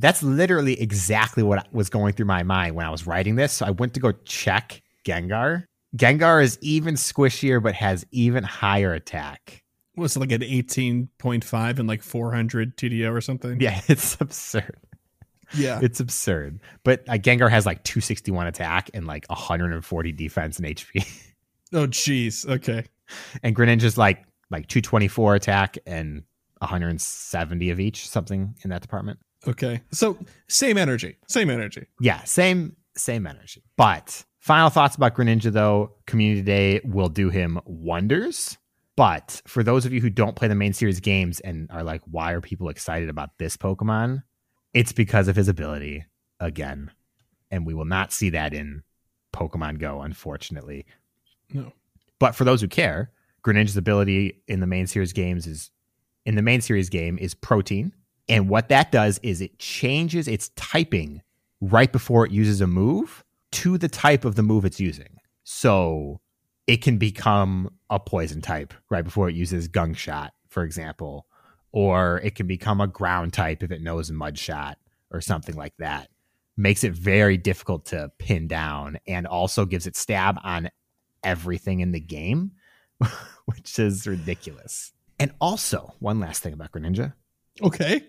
that's 0.00 0.20
literally 0.20 0.80
exactly 0.80 1.44
what 1.44 1.72
was 1.72 1.88
going 1.88 2.14
through 2.14 2.26
my 2.26 2.42
mind 2.42 2.74
when 2.74 2.84
I 2.84 2.90
was 2.90 3.06
writing 3.06 3.36
this. 3.36 3.52
So 3.52 3.66
I 3.66 3.70
went 3.70 3.94
to 3.94 4.00
go 4.00 4.10
check 4.24 4.82
Gengar. 5.06 5.66
Gengar 5.96 6.42
is 6.42 6.58
even 6.62 6.94
squishier, 6.96 7.62
but 7.62 7.76
has 7.76 8.04
even 8.10 8.42
higher 8.42 8.92
attack. 8.92 9.59
Was 9.96 10.16
like 10.16 10.32
an 10.32 10.40
18.5 10.42 11.78
and 11.78 11.88
like 11.88 12.02
400 12.02 12.76
TDO 12.76 13.12
or 13.12 13.20
something? 13.20 13.60
Yeah, 13.60 13.80
it's 13.88 14.20
absurd. 14.20 14.76
Yeah. 15.54 15.80
It's 15.82 15.98
absurd. 16.00 16.60
But 16.84 17.08
uh, 17.08 17.14
Gengar 17.14 17.50
has 17.50 17.66
like 17.66 17.82
261 17.82 18.46
attack 18.46 18.90
and 18.94 19.06
like 19.06 19.26
140 19.28 20.12
defense 20.12 20.58
and 20.58 20.66
HP. 20.66 21.06
Oh, 21.72 21.86
jeez. 21.86 22.44
Okay. 22.48 22.84
and 23.44 23.54
Greninja's 23.54 23.96
like 23.96 24.24
like 24.50 24.66
224 24.66 25.36
attack 25.36 25.78
and 25.86 26.24
170 26.58 27.70
of 27.70 27.78
each, 27.78 28.08
something 28.08 28.56
in 28.64 28.70
that 28.70 28.82
department. 28.82 29.20
Okay. 29.46 29.80
So 29.92 30.18
same 30.48 30.76
energy. 30.76 31.16
Same 31.28 31.48
energy. 31.48 31.86
Yeah, 32.00 32.24
same 32.24 32.74
same 32.96 33.24
energy. 33.24 33.62
But 33.76 34.24
final 34.40 34.68
thoughts 34.68 34.96
about 34.96 35.14
Greninja 35.14 35.52
though, 35.52 35.92
Community 36.06 36.42
Day 36.42 36.80
will 36.84 37.08
do 37.08 37.30
him 37.30 37.60
wonders. 37.64 38.58
But 39.00 39.40
for 39.46 39.62
those 39.62 39.86
of 39.86 39.94
you 39.94 40.02
who 40.02 40.10
don't 40.10 40.36
play 40.36 40.46
the 40.46 40.54
main 40.54 40.74
series 40.74 41.00
games 41.00 41.40
and 41.40 41.70
are 41.70 41.82
like, 41.82 42.02
why 42.04 42.32
are 42.32 42.42
people 42.42 42.68
excited 42.68 43.08
about 43.08 43.38
this 43.38 43.56
Pokemon? 43.56 44.24
It's 44.74 44.92
because 44.92 45.26
of 45.26 45.36
his 45.36 45.48
ability 45.48 46.04
again. 46.38 46.90
And 47.50 47.64
we 47.64 47.72
will 47.72 47.86
not 47.86 48.12
see 48.12 48.28
that 48.28 48.52
in 48.52 48.82
Pokemon 49.32 49.78
Go, 49.78 50.02
unfortunately. 50.02 50.84
No. 51.50 51.72
But 52.18 52.34
for 52.34 52.44
those 52.44 52.60
who 52.60 52.68
care, 52.68 53.10
Greninja's 53.42 53.78
ability 53.78 54.42
in 54.48 54.60
the 54.60 54.66
main 54.66 54.86
series 54.86 55.14
games 55.14 55.46
is 55.46 55.70
in 56.26 56.34
the 56.34 56.42
main 56.42 56.60
series 56.60 56.90
game 56.90 57.16
is 57.16 57.32
Protean. 57.32 57.94
And 58.28 58.50
what 58.50 58.68
that 58.68 58.92
does 58.92 59.18
is 59.22 59.40
it 59.40 59.58
changes 59.58 60.28
its 60.28 60.50
typing 60.56 61.22
right 61.62 61.90
before 61.90 62.26
it 62.26 62.32
uses 62.32 62.60
a 62.60 62.66
move 62.66 63.24
to 63.52 63.78
the 63.78 63.88
type 63.88 64.26
of 64.26 64.34
the 64.34 64.42
move 64.42 64.66
it's 64.66 64.78
using. 64.78 65.20
So 65.42 66.20
it 66.66 66.82
can 66.82 66.98
become 66.98 67.70
a 67.88 67.98
poison 67.98 68.40
type 68.40 68.72
right 68.90 69.04
before 69.04 69.28
it 69.28 69.34
uses 69.34 69.68
Gunk 69.68 69.96
Shot, 69.96 70.32
for 70.48 70.62
example, 70.62 71.26
or 71.72 72.20
it 72.24 72.34
can 72.34 72.46
become 72.46 72.80
a 72.80 72.86
ground 72.86 73.32
type 73.32 73.62
if 73.62 73.70
it 73.70 73.82
knows 73.82 74.10
mud 74.10 74.38
shot 74.38 74.78
or 75.10 75.20
something 75.20 75.54
like 75.56 75.74
that. 75.78 76.08
makes 76.56 76.84
it 76.84 76.92
very 76.92 77.36
difficult 77.36 77.86
to 77.86 78.10
pin 78.18 78.46
down 78.46 78.98
and 79.06 79.26
also 79.26 79.64
gives 79.64 79.86
it 79.86 79.96
stab 79.96 80.36
on 80.44 80.68
everything 81.24 81.80
in 81.80 81.92
the 81.92 82.00
game, 82.00 82.52
which 83.46 83.78
is 83.78 84.06
ridiculous. 84.06 84.92
And 85.18 85.32
also, 85.40 85.94
one 85.98 86.20
last 86.20 86.42
thing 86.42 86.52
about 86.52 86.72
Greninja 86.72 87.12
Okay. 87.62 88.02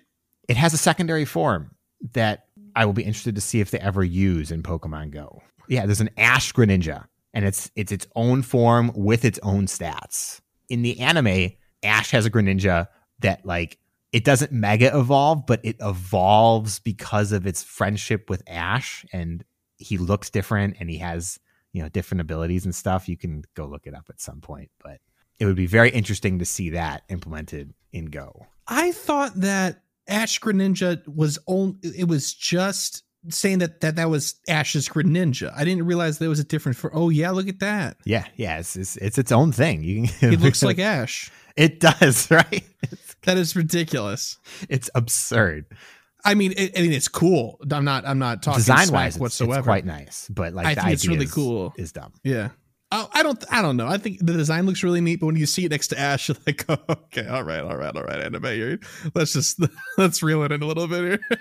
it 0.48 0.56
has 0.58 0.74
a 0.74 0.78
secondary 0.78 1.26
form 1.26 1.72
that 2.14 2.46
I 2.76 2.86
will 2.86 2.94
be 2.94 3.04
interested 3.04 3.36
to 3.36 3.42
see 3.42 3.60
if 3.60 3.72
they 3.72 3.80
ever 3.80 4.04
use 4.04 4.52
in 4.52 4.64
Pokemon 4.64 5.12
Go. 5.12 5.42
Yeah, 5.68 5.86
there's 5.86 6.02
an 6.02 6.10
Ash 6.18 6.52
Greninja, 6.54 7.06
and 7.34 7.46
it's 7.46 7.72
it's 7.76 7.92
its 7.92 8.08
own 8.16 8.42
form 8.42 8.92
with 8.96 9.26
its 9.26 9.40
own 9.44 9.66
stats. 9.66 10.42
In 10.70 10.82
the 10.82 11.00
anime, 11.00 11.52
Ash 11.84 12.12
has 12.12 12.26
a 12.26 12.32
Greninja 12.32 12.88
that 13.20 13.46
like 13.46 13.78
it 14.12 14.24
doesn't 14.24 14.52
mega 14.52 14.98
evolve, 14.98 15.46
but 15.46 15.62
it 15.64 15.78
evolves 15.80 16.80
because 16.80 17.32
of 17.32 17.48
its 17.48 17.64
friendship 17.64 18.30
with 18.30 18.44
Ash, 18.48 19.06
and 19.14 19.44
he 19.78 19.98
looks 19.98 20.30
different 20.30 20.78
and 20.80 20.90
he 20.90 20.98
has 20.98 21.40
you 21.74 21.82
know 21.82 21.90
different 21.90 22.22
abilities 22.22 22.66
and 22.66 22.76
stuff. 22.76 23.08
You 23.08 23.18
can 23.18 23.44
go 23.56 23.66
look 23.66 23.88
it 23.88 23.96
up 23.96 24.08
at 24.10 24.22
some 24.22 24.42
point, 24.42 24.72
but 24.84 25.00
it 25.40 25.46
would 25.46 25.56
be 25.56 25.68
very 25.68 25.90
interesting 25.90 26.40
to 26.40 26.46
see 26.46 26.72
that 26.72 27.04
implemented 27.10 27.74
in 27.92 28.06
Go. 28.06 28.46
I 28.68 28.92
thought 28.92 29.34
that 29.36 29.84
Ash 30.08 30.40
Greninja 30.40 31.08
was 31.08 31.40
only 31.48 31.78
it 31.84 32.08
was 32.08 32.34
just 32.34 33.04
saying 33.30 33.60
that 33.60 33.82
that 33.82 33.96
that 33.98 34.10
was 34.10 34.36
Ash's 34.50 34.88
Greninja. 34.90 35.52
I 35.56 35.64
didn't 35.64 35.86
realize 35.86 36.18
there 36.20 36.30
was 36.30 36.40
a 36.40 36.44
difference 36.44 36.78
for. 36.78 36.90
Oh 36.94 37.10
yeah, 37.10 37.32
look 37.32 37.48
at 37.48 37.60
that. 37.60 37.98
Yeah, 38.06 38.26
yeah, 38.36 38.60
it's 38.60 38.76
it's, 38.76 38.98
it's 38.98 39.18
its 39.18 39.32
own 39.32 39.52
thing. 39.52 39.84
You 39.84 40.08
can, 40.08 40.34
It 40.34 40.40
looks 40.42 40.64
like 40.64 40.80
Ash. 40.80 41.32
it 41.56 41.80
does, 41.80 42.30
right? 42.32 42.64
It's, 42.84 43.16
That 43.24 43.38
is 43.38 43.56
ridiculous. 43.56 44.38
it's 44.70 44.90
absurd. 44.96 45.66
I 46.24 46.36
mean, 46.36 46.54
it, 46.56 46.78
I 46.78 46.82
mean, 46.82 46.94
it's 46.94 47.08
cool. 47.08 47.60
I'm 47.72 47.84
not. 47.86 48.06
I'm 48.08 48.20
not 48.20 48.44
talking 48.44 48.60
design 48.60 48.90
wise 48.92 49.18
whatsoever. 49.18 49.60
it's 49.60 49.66
quite 49.66 49.86
nice, 49.86 50.28
but 50.30 50.54
like 50.54 50.66
I 50.68 50.76
the 50.76 50.82
think 50.82 50.94
it's 50.94 51.08
really 51.08 51.26
is- 51.26 51.34
cool. 51.34 51.74
Is 51.78 51.92
dumb. 51.92 52.14
Yeah. 52.24 52.50
Oh, 52.94 53.10
I 53.14 53.24
don't. 53.24 53.42
I 53.50 53.62
don't 53.62 53.78
know. 53.78 53.88
I 53.88 53.98
think 53.98 54.20
the 54.20 54.34
design 54.34 54.66
looks 54.66 54.84
really 54.84 55.00
neat, 55.00 55.22
but 55.22 55.28
when 55.28 55.38
you 55.38 55.46
see 55.46 55.64
it 55.66 55.72
next 55.72 55.88
to 55.90 56.00
Ash, 56.00 56.28
you're 56.30 56.38
like, 56.46 56.66
oh, 56.68 56.78
okay, 56.90 57.26
all 57.26 57.42
right, 57.44 57.62
all 57.62 57.78
right, 57.78 57.96
all 57.96 58.04
right, 58.04 58.20
anime. 58.20 58.80
Let's 59.16 59.32
just 59.34 59.60
let's 59.98 60.22
reel 60.22 60.44
it 60.44 60.52
in 60.52 60.62
a 60.62 60.66
little 60.66 60.88
bit 60.88 61.00
here. 61.32 61.40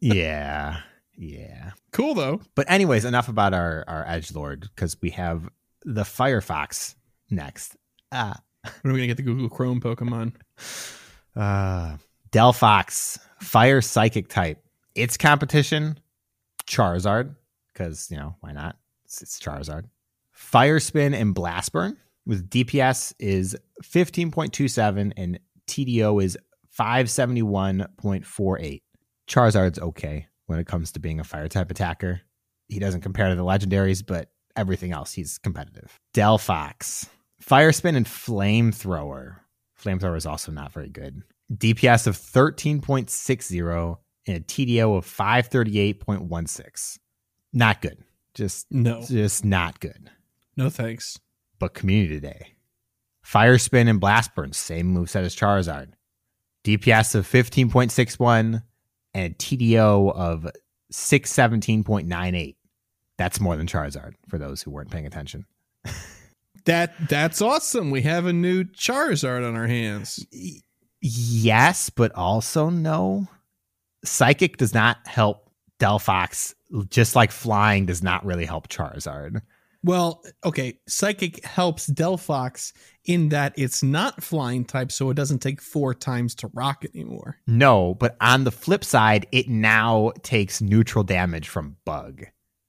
Yeah, 0.00 0.80
yeah. 1.16 1.72
cool 1.92 2.14
though. 2.14 2.40
But 2.54 2.70
anyways, 2.70 3.04
enough 3.04 3.28
about 3.28 3.54
our 3.54 3.84
our 3.86 4.04
edge 4.08 4.34
lord 4.34 4.68
because 4.74 4.96
we 5.00 5.10
have 5.10 5.48
the 5.84 6.02
Firefox 6.02 6.94
next. 7.30 7.76
Ah, 8.12 8.40
When 8.82 8.90
are 8.90 8.94
we 8.94 9.00
gonna 9.00 9.06
get 9.08 9.16
the 9.16 9.22
Google 9.22 9.48
Chrome 9.48 9.80
Pokemon? 9.80 10.34
uh, 11.36 11.96
Delphox, 12.32 13.18
Fire 13.40 13.80
Psychic 13.80 14.28
type. 14.28 14.62
Its 14.94 15.16
competition, 15.16 15.98
Charizard, 16.66 17.34
because 17.72 18.10
you 18.10 18.16
know 18.16 18.36
why 18.40 18.52
not? 18.52 18.76
It's, 19.04 19.22
it's 19.22 19.38
Charizard. 19.40 19.84
Fire 20.32 20.80
Spin 20.80 21.14
and 21.14 21.34
Blast 21.34 21.72
Burn 21.72 21.96
with 22.26 22.48
DPS 22.50 23.14
is 23.18 23.56
fifteen 23.82 24.30
point 24.30 24.52
two 24.52 24.68
seven 24.68 25.12
and 25.16 25.38
TDO 25.68 26.22
is 26.22 26.36
five 26.70 27.08
seventy 27.10 27.42
one 27.42 27.86
point 27.98 28.26
four 28.26 28.58
eight. 28.58 28.82
Charizard's 29.30 29.78
okay 29.78 30.26
when 30.46 30.58
it 30.58 30.66
comes 30.66 30.92
to 30.92 31.00
being 31.00 31.20
a 31.20 31.24
fire 31.24 31.48
type 31.48 31.70
attacker. 31.70 32.20
He 32.68 32.80
doesn't 32.80 33.02
compare 33.02 33.28
to 33.28 33.36
the 33.36 33.44
legendaries, 33.44 34.04
but 34.04 34.30
everything 34.56 34.92
else 34.92 35.12
he's 35.12 35.38
competitive. 35.38 35.96
Delphox, 36.14 37.08
Fire 37.40 37.72
Spin 37.72 37.94
and 37.94 38.06
Flamethrower. 38.06 39.36
Flamethrower 39.80 40.16
is 40.16 40.26
also 40.26 40.50
not 40.52 40.72
very 40.72 40.88
good. 40.88 41.22
DPS 41.52 42.06
of 42.06 42.16
13.60 42.16 43.96
and 44.26 44.36
a 44.36 44.40
TDO 44.40 44.96
of 44.98 45.06
538.16. 45.06 46.98
Not 47.52 47.80
good. 47.80 47.98
Just 48.34 48.66
No, 48.70 49.02
just 49.02 49.44
not 49.44 49.80
good. 49.80 50.10
no 50.56 50.70
thanks. 50.70 51.18
But 51.58 51.74
community 51.74 52.20
day. 52.20 52.54
Fire 53.22 53.58
Spin 53.58 53.86
and 53.88 54.00
Blast 54.00 54.34
Burn, 54.34 54.52
same 54.52 54.94
moveset 54.94 55.22
as 55.24 55.36
Charizard. 55.36 55.92
DPS 56.64 57.14
of 57.14 57.26
15.61 57.28 58.62
and 59.14 59.32
a 59.32 59.36
TDO 59.36 60.14
of 60.14 60.46
617.98. 60.92 62.56
That's 63.18 63.40
more 63.40 63.56
than 63.56 63.66
Charizard 63.66 64.14
for 64.28 64.38
those 64.38 64.62
who 64.62 64.70
weren't 64.70 64.90
paying 64.90 65.06
attention. 65.06 65.46
That 66.66 66.92
that's 67.08 67.40
awesome. 67.40 67.90
We 67.90 68.02
have 68.02 68.26
a 68.26 68.32
new 68.32 68.64
Charizard 68.64 69.46
on 69.46 69.56
our 69.56 69.66
hands. 69.66 70.24
Yes, 71.00 71.90
but 71.90 72.14
also 72.14 72.68
no. 72.70 73.28
Psychic 74.04 74.56
does 74.56 74.74
not 74.74 74.98
help 75.06 75.50
Delphox, 75.78 76.54
just 76.88 77.16
like 77.16 77.30
flying 77.30 77.86
does 77.86 78.02
not 78.02 78.24
really 78.24 78.44
help 78.44 78.68
Charizard. 78.68 79.40
Well, 79.82 80.22
okay, 80.44 80.78
Psychic 80.86 81.44
helps 81.44 81.88
Delphox 81.88 82.72
in 83.06 83.30
that 83.30 83.54
it's 83.56 83.82
not 83.82 84.22
flying 84.22 84.64
type, 84.64 84.92
so 84.92 85.08
it 85.10 85.14
doesn't 85.14 85.38
take 85.38 85.62
four 85.62 85.94
times 85.94 86.34
to 86.36 86.50
rock 86.52 86.84
anymore. 86.94 87.38
No, 87.46 87.94
but 87.94 88.16
on 88.20 88.44
the 88.44 88.50
flip 88.50 88.84
side, 88.84 89.26
it 89.32 89.48
now 89.48 90.12
takes 90.22 90.60
neutral 90.60 91.02
damage 91.02 91.48
from 91.48 91.76
Bug, 91.86 92.24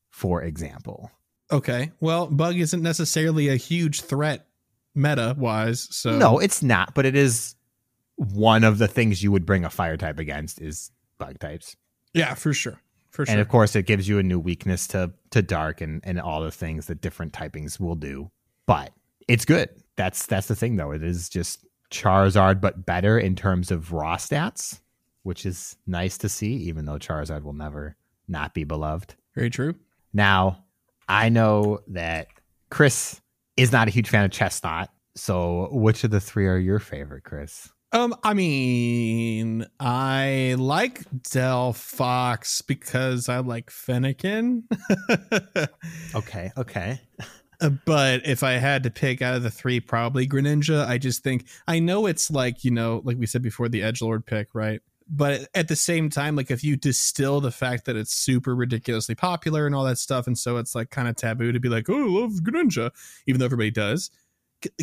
for 0.09 0.41
example. 0.41 1.11
Okay, 1.51 1.91
well, 1.99 2.27
Bug 2.27 2.55
isn't 2.57 2.81
necessarily 2.81 3.49
a 3.49 3.57
huge 3.57 4.01
threat 4.01 4.47
meta 4.95 5.35
wise, 5.37 5.89
so 5.91 6.17
No, 6.17 6.39
it's 6.39 6.63
not, 6.63 6.93
but 6.95 7.05
it 7.05 7.15
is 7.15 7.55
one 8.15 8.63
of 8.63 8.77
the 8.77 8.87
things 8.87 9.21
you 9.21 9.31
would 9.33 9.45
bring 9.45 9.65
a 9.65 9.69
fire 9.69 9.97
type 9.97 10.17
against 10.19 10.61
is 10.61 10.91
bug 11.17 11.39
types. 11.39 11.75
yeah, 12.13 12.35
for 12.35 12.53
sure, 12.53 12.79
for 13.11 13.25
sure. 13.25 13.31
And 13.31 13.41
of 13.41 13.47
course 13.47 13.75
it 13.75 13.85
gives 13.85 14.07
you 14.07 14.17
a 14.17 14.23
new 14.23 14.39
weakness 14.39 14.87
to 14.87 15.13
to 15.31 15.41
dark 15.41 15.81
and, 15.81 16.01
and 16.03 16.19
all 16.19 16.41
the 16.41 16.51
things 16.51 16.87
that 16.87 17.01
different 17.01 17.33
typings 17.33 17.79
will 17.79 17.95
do. 17.95 18.31
But 18.65 18.91
it's 19.27 19.45
good. 19.45 19.69
That's 19.95 20.25
that's 20.25 20.47
the 20.47 20.55
thing 20.55 20.77
though. 20.77 20.91
It 20.91 21.03
is 21.03 21.29
just 21.29 21.65
Charizard 21.91 22.61
but 22.61 22.85
better 22.85 23.19
in 23.19 23.35
terms 23.35 23.69
of 23.69 23.91
raw 23.91 24.15
stats, 24.15 24.79
which 25.23 25.45
is 25.45 25.75
nice 25.85 26.17
to 26.19 26.29
see, 26.29 26.53
even 26.53 26.85
though 26.85 26.97
Charizard 26.97 27.43
will 27.43 27.53
never 27.53 27.95
not 28.27 28.53
be 28.53 28.63
beloved. 28.63 29.15
Very 29.35 29.49
true. 29.49 29.75
Now, 30.13 30.63
I 31.07 31.29
know 31.29 31.79
that 31.87 32.27
Chris 32.69 33.21
is 33.57 33.71
not 33.71 33.87
a 33.87 33.91
huge 33.91 34.09
fan 34.09 34.25
of 34.25 34.31
Chesnaught. 34.31 34.87
So 35.15 35.67
which 35.71 36.05
of 36.05 36.11
the 36.11 36.21
three 36.21 36.47
are 36.47 36.57
your 36.57 36.79
favorite, 36.79 37.25
Chris? 37.25 37.69
Um, 37.93 38.15
I 38.23 38.33
mean, 38.33 39.65
I 39.79 40.55
like 40.57 41.01
Delphox 41.11 42.65
because 42.65 43.27
I 43.27 43.39
like 43.39 43.69
Fennekin. 43.69 44.63
Okay, 46.15 46.51
okay. 46.57 47.01
But 47.85 48.25
if 48.25 48.43
I 48.43 48.53
had 48.53 48.83
to 48.83 48.89
pick 48.89 49.21
out 49.21 49.35
of 49.35 49.43
the 49.43 49.51
three, 49.51 49.79
probably 49.79 50.27
Greninja. 50.27 50.85
I 50.85 50.97
just 50.97 51.23
think 51.23 51.45
I 51.67 51.79
know 51.79 52.05
it's 52.05 52.31
like 52.31 52.63
you 52.63 52.71
know, 52.71 53.01
like 53.03 53.17
we 53.17 53.25
said 53.27 53.41
before, 53.41 53.69
the 53.69 53.83
Edge 53.83 54.01
Lord 54.01 54.25
pick, 54.25 54.47
right? 54.53 54.81
But 55.07 55.47
at 55.53 55.67
the 55.67 55.75
same 55.75 56.09
time, 56.09 56.35
like 56.35 56.49
if 56.49 56.63
you 56.63 56.75
distill 56.75 57.41
the 57.41 57.51
fact 57.51 57.85
that 57.85 57.95
it's 57.95 58.13
super 58.13 58.55
ridiculously 58.55 59.15
popular 59.15 59.65
and 59.65 59.75
all 59.75 59.83
that 59.83 59.97
stuff, 59.97 60.27
and 60.27 60.37
so 60.37 60.57
it's 60.57 60.73
like 60.73 60.89
kind 60.89 61.07
of 61.07 61.15
taboo 61.15 61.51
to 61.51 61.59
be 61.59 61.69
like, 61.69 61.89
oh, 61.89 61.93
I 61.93 62.21
love 62.21 62.31
Greninja, 62.41 62.91
even 63.27 63.39
though 63.39 63.45
everybody 63.45 63.71
does. 63.71 64.09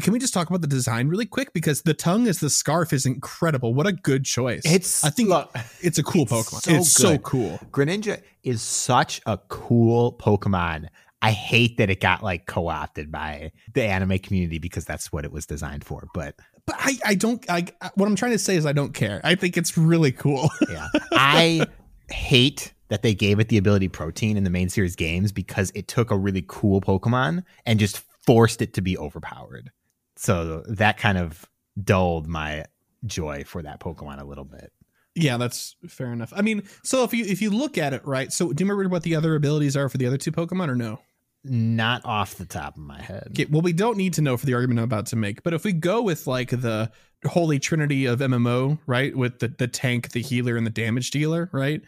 Can 0.00 0.12
we 0.12 0.18
just 0.18 0.34
talk 0.34 0.48
about 0.48 0.60
the 0.60 0.66
design 0.66 1.08
really 1.08 1.26
quick? 1.26 1.52
Because 1.52 1.82
the 1.82 1.94
tongue 1.94 2.26
as 2.26 2.40
the 2.40 2.50
scarf 2.50 2.92
is 2.92 3.06
incredible. 3.06 3.74
What 3.74 3.86
a 3.86 3.92
good 3.92 4.24
choice! 4.24 4.62
It's 4.64 5.04
I 5.04 5.10
think 5.10 5.28
look, 5.28 5.54
it's 5.80 5.98
a 5.98 6.02
cool 6.02 6.22
it's 6.22 6.32
Pokemon. 6.32 6.62
so 6.62 6.72
it's 6.72 6.92
so 6.92 7.18
cool. 7.18 7.58
Greninja 7.70 8.20
is 8.42 8.62
such 8.62 9.20
a 9.26 9.38
cool 9.48 10.12
Pokemon. 10.14 10.88
I 11.20 11.32
hate 11.32 11.78
that 11.78 11.90
it 11.90 12.00
got 12.00 12.22
like 12.22 12.46
co-opted 12.46 13.10
by 13.10 13.50
the 13.72 13.82
anime 13.82 14.18
community 14.18 14.58
because 14.58 14.84
that's 14.84 15.12
what 15.12 15.24
it 15.24 15.32
was 15.32 15.46
designed 15.46 15.84
for. 15.84 16.08
But 16.14 16.36
But 16.66 16.76
I, 16.78 16.98
I 17.04 17.14
don't. 17.14 17.44
I 17.50 17.66
what 17.94 18.06
I'm 18.06 18.16
trying 18.16 18.32
to 18.32 18.38
say 18.38 18.56
is 18.56 18.66
I 18.66 18.72
don't 18.72 18.94
care. 18.94 19.20
I 19.24 19.34
think 19.34 19.56
it's 19.56 19.76
really 19.76 20.12
cool. 20.12 20.48
yeah, 20.70 20.88
I 21.12 21.66
hate 22.10 22.72
that 22.88 23.02
they 23.02 23.14
gave 23.14 23.38
it 23.38 23.48
the 23.48 23.58
ability 23.58 23.88
Protean 23.88 24.36
in 24.36 24.44
the 24.44 24.50
main 24.50 24.68
series 24.68 24.96
games 24.96 25.30
because 25.30 25.70
it 25.74 25.88
took 25.88 26.10
a 26.10 26.16
really 26.16 26.44
cool 26.46 26.80
Pokemon 26.80 27.44
and 27.66 27.78
just 27.78 28.02
forced 28.28 28.60
it 28.60 28.74
to 28.74 28.82
be 28.82 28.98
overpowered. 28.98 29.72
So 30.16 30.62
that 30.68 30.98
kind 30.98 31.16
of 31.16 31.48
dulled 31.82 32.26
my 32.26 32.66
joy 33.06 33.44
for 33.44 33.62
that 33.62 33.80
Pokemon 33.80 34.20
a 34.20 34.24
little 34.24 34.44
bit. 34.44 34.70
Yeah, 35.14 35.38
that's 35.38 35.76
fair 35.88 36.12
enough. 36.12 36.34
I 36.36 36.42
mean, 36.42 36.62
so 36.84 37.04
if 37.04 37.14
you 37.14 37.24
if 37.24 37.40
you 37.40 37.48
look 37.48 37.78
at 37.78 37.94
it 37.94 38.06
right, 38.06 38.30
so 38.30 38.52
do 38.52 38.62
you 38.62 38.70
remember 38.70 38.92
what 38.92 39.02
the 39.02 39.16
other 39.16 39.34
abilities 39.34 39.78
are 39.78 39.88
for 39.88 39.96
the 39.96 40.04
other 40.04 40.18
two 40.18 40.30
Pokemon 40.30 40.68
or 40.68 40.76
no? 40.76 41.00
Not 41.42 42.04
off 42.04 42.34
the 42.34 42.44
top 42.44 42.76
of 42.76 42.82
my 42.82 43.00
head. 43.00 43.28
Okay, 43.30 43.46
well, 43.50 43.62
we 43.62 43.72
don't 43.72 43.96
need 43.96 44.12
to 44.14 44.20
know 44.20 44.36
for 44.36 44.44
the 44.44 44.52
argument 44.52 44.80
I'm 44.80 44.84
about 44.84 45.06
to 45.06 45.16
make, 45.16 45.42
but 45.42 45.54
if 45.54 45.64
we 45.64 45.72
go 45.72 46.02
with 46.02 46.26
like 46.26 46.50
the 46.50 46.90
holy 47.24 47.58
trinity 47.58 48.04
of 48.04 48.18
MMO, 48.18 48.78
right, 48.86 49.16
with 49.16 49.38
the 49.38 49.48
the 49.48 49.68
tank, 49.68 50.12
the 50.12 50.20
healer, 50.20 50.58
and 50.58 50.66
the 50.66 50.70
damage 50.70 51.12
dealer, 51.12 51.48
right, 51.50 51.80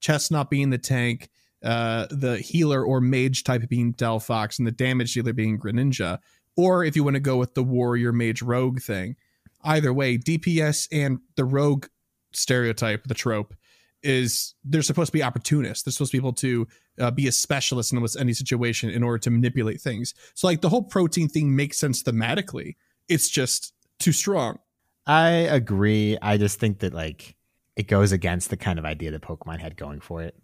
Chesnaught 0.00 0.48
being 0.48 0.70
the 0.70 0.78
tank, 0.78 1.28
uh, 1.62 2.06
the 2.10 2.38
healer 2.38 2.84
or 2.84 3.00
mage 3.00 3.44
type 3.44 3.68
being 3.68 3.94
Delphox, 3.94 4.58
and 4.58 4.66
the 4.66 4.72
damage 4.72 5.14
dealer 5.14 5.32
being 5.32 5.58
Greninja, 5.58 6.18
or 6.56 6.84
if 6.84 6.96
you 6.96 7.04
want 7.04 7.14
to 7.14 7.20
go 7.20 7.36
with 7.36 7.54
the 7.54 7.62
warrior 7.62 8.12
mage 8.12 8.42
rogue 8.42 8.80
thing, 8.80 9.16
either 9.64 9.92
way, 9.92 10.18
DPS 10.18 10.88
and 10.92 11.18
the 11.36 11.44
rogue 11.44 11.86
stereotype, 12.32 13.04
the 13.04 13.14
trope, 13.14 13.54
is 14.02 14.54
they're 14.64 14.82
supposed 14.82 15.08
to 15.08 15.12
be 15.12 15.22
opportunists. 15.22 15.82
They're 15.82 15.92
supposed 15.92 16.12
to 16.12 16.18
be 16.18 16.22
able 16.22 16.32
to 16.34 16.68
uh, 17.00 17.10
be 17.10 17.26
a 17.26 17.32
specialist 17.32 17.92
in 17.92 17.98
almost 17.98 18.18
any 18.18 18.32
situation 18.32 18.90
in 18.90 19.02
order 19.02 19.18
to 19.18 19.30
manipulate 19.30 19.80
things. 19.80 20.14
So 20.34 20.46
like 20.46 20.60
the 20.60 20.68
whole 20.68 20.82
Protean 20.82 21.28
thing 21.28 21.54
makes 21.54 21.78
sense 21.78 22.02
thematically. 22.02 22.76
It's 23.08 23.28
just 23.28 23.72
too 23.98 24.12
strong. 24.12 24.58
I 25.06 25.30
agree. 25.30 26.18
I 26.20 26.36
just 26.36 26.60
think 26.60 26.80
that 26.80 26.94
like 26.94 27.34
it 27.76 27.88
goes 27.88 28.12
against 28.12 28.50
the 28.50 28.56
kind 28.56 28.78
of 28.78 28.84
idea 28.84 29.10
that 29.10 29.22
Pokemon 29.22 29.60
had 29.60 29.76
going 29.76 30.00
for 30.00 30.22
it. 30.22 30.36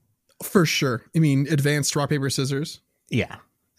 For 0.45 0.65
sure. 0.67 1.03
I 1.17 1.19
mean, 1.19 1.47
advanced 1.51 1.97
rock 1.97 2.11
paper 2.11 2.31
scissors. 2.31 2.81
Yeah. 3.11 3.37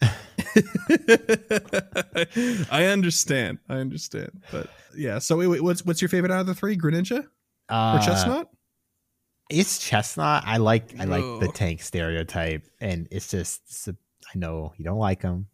I 2.70 2.86
understand. 2.90 3.58
I 3.68 3.76
understand. 3.76 4.42
But 4.50 4.68
yeah. 4.96 5.18
So 5.18 5.36
wait, 5.38 5.46
wait, 5.48 5.62
what's 5.62 5.84
what's 5.84 6.02
your 6.02 6.08
favorite 6.08 6.32
out 6.32 6.40
of 6.40 6.46
the 6.46 6.54
three? 6.54 6.76
Greninja 6.76 7.26
Uh, 7.68 7.98
or 7.98 8.00
Chesnaught? 8.06 8.46
It's 9.50 9.78
Chesnaught. 9.88 10.42
I 10.44 10.56
like 10.58 10.98
I 10.98 11.04
like 11.04 11.22
the 11.40 11.50
tank 11.52 11.82
stereotype, 11.82 12.66
and 12.80 13.08
it's 13.10 13.28
just 13.30 13.62
it's 13.68 13.88
a- 13.88 13.96
I 14.34 14.38
know 14.38 14.72
you 14.76 14.84
don't 14.84 14.98
like 14.98 15.22
him, 15.22 15.46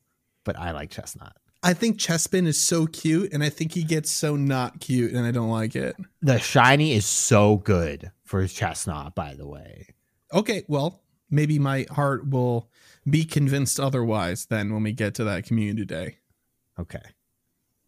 but 0.44 0.58
I 0.58 0.70
like 0.72 0.90
Chesnaught. 0.90 1.32
I 1.62 1.74
think 1.74 1.98
Chespin 1.98 2.46
is 2.46 2.60
so 2.60 2.86
cute, 2.86 3.32
and 3.32 3.44
I 3.44 3.48
think 3.50 3.72
he 3.72 3.84
gets 3.84 4.10
so 4.10 4.34
not 4.34 4.80
cute, 4.80 5.12
and 5.12 5.24
I 5.26 5.30
don't 5.30 5.50
like 5.50 5.76
it. 5.76 5.94
The 6.22 6.38
shiny 6.40 6.92
is 6.94 7.04
so 7.06 7.56
good 7.58 8.10
for 8.24 8.42
Chesnaught, 8.44 9.14
by 9.14 9.34
the 9.34 9.46
way. 9.46 9.88
Okay, 10.32 10.64
well, 10.66 11.01
maybe 11.32 11.58
my 11.58 11.86
heart 11.90 12.28
will 12.30 12.68
be 13.08 13.24
convinced 13.24 13.80
otherwise 13.80 14.46
then 14.46 14.72
when 14.72 14.84
we 14.84 14.92
get 14.92 15.14
to 15.16 15.24
that 15.24 15.44
community 15.44 15.84
day. 15.84 16.18
Okay, 16.78 17.02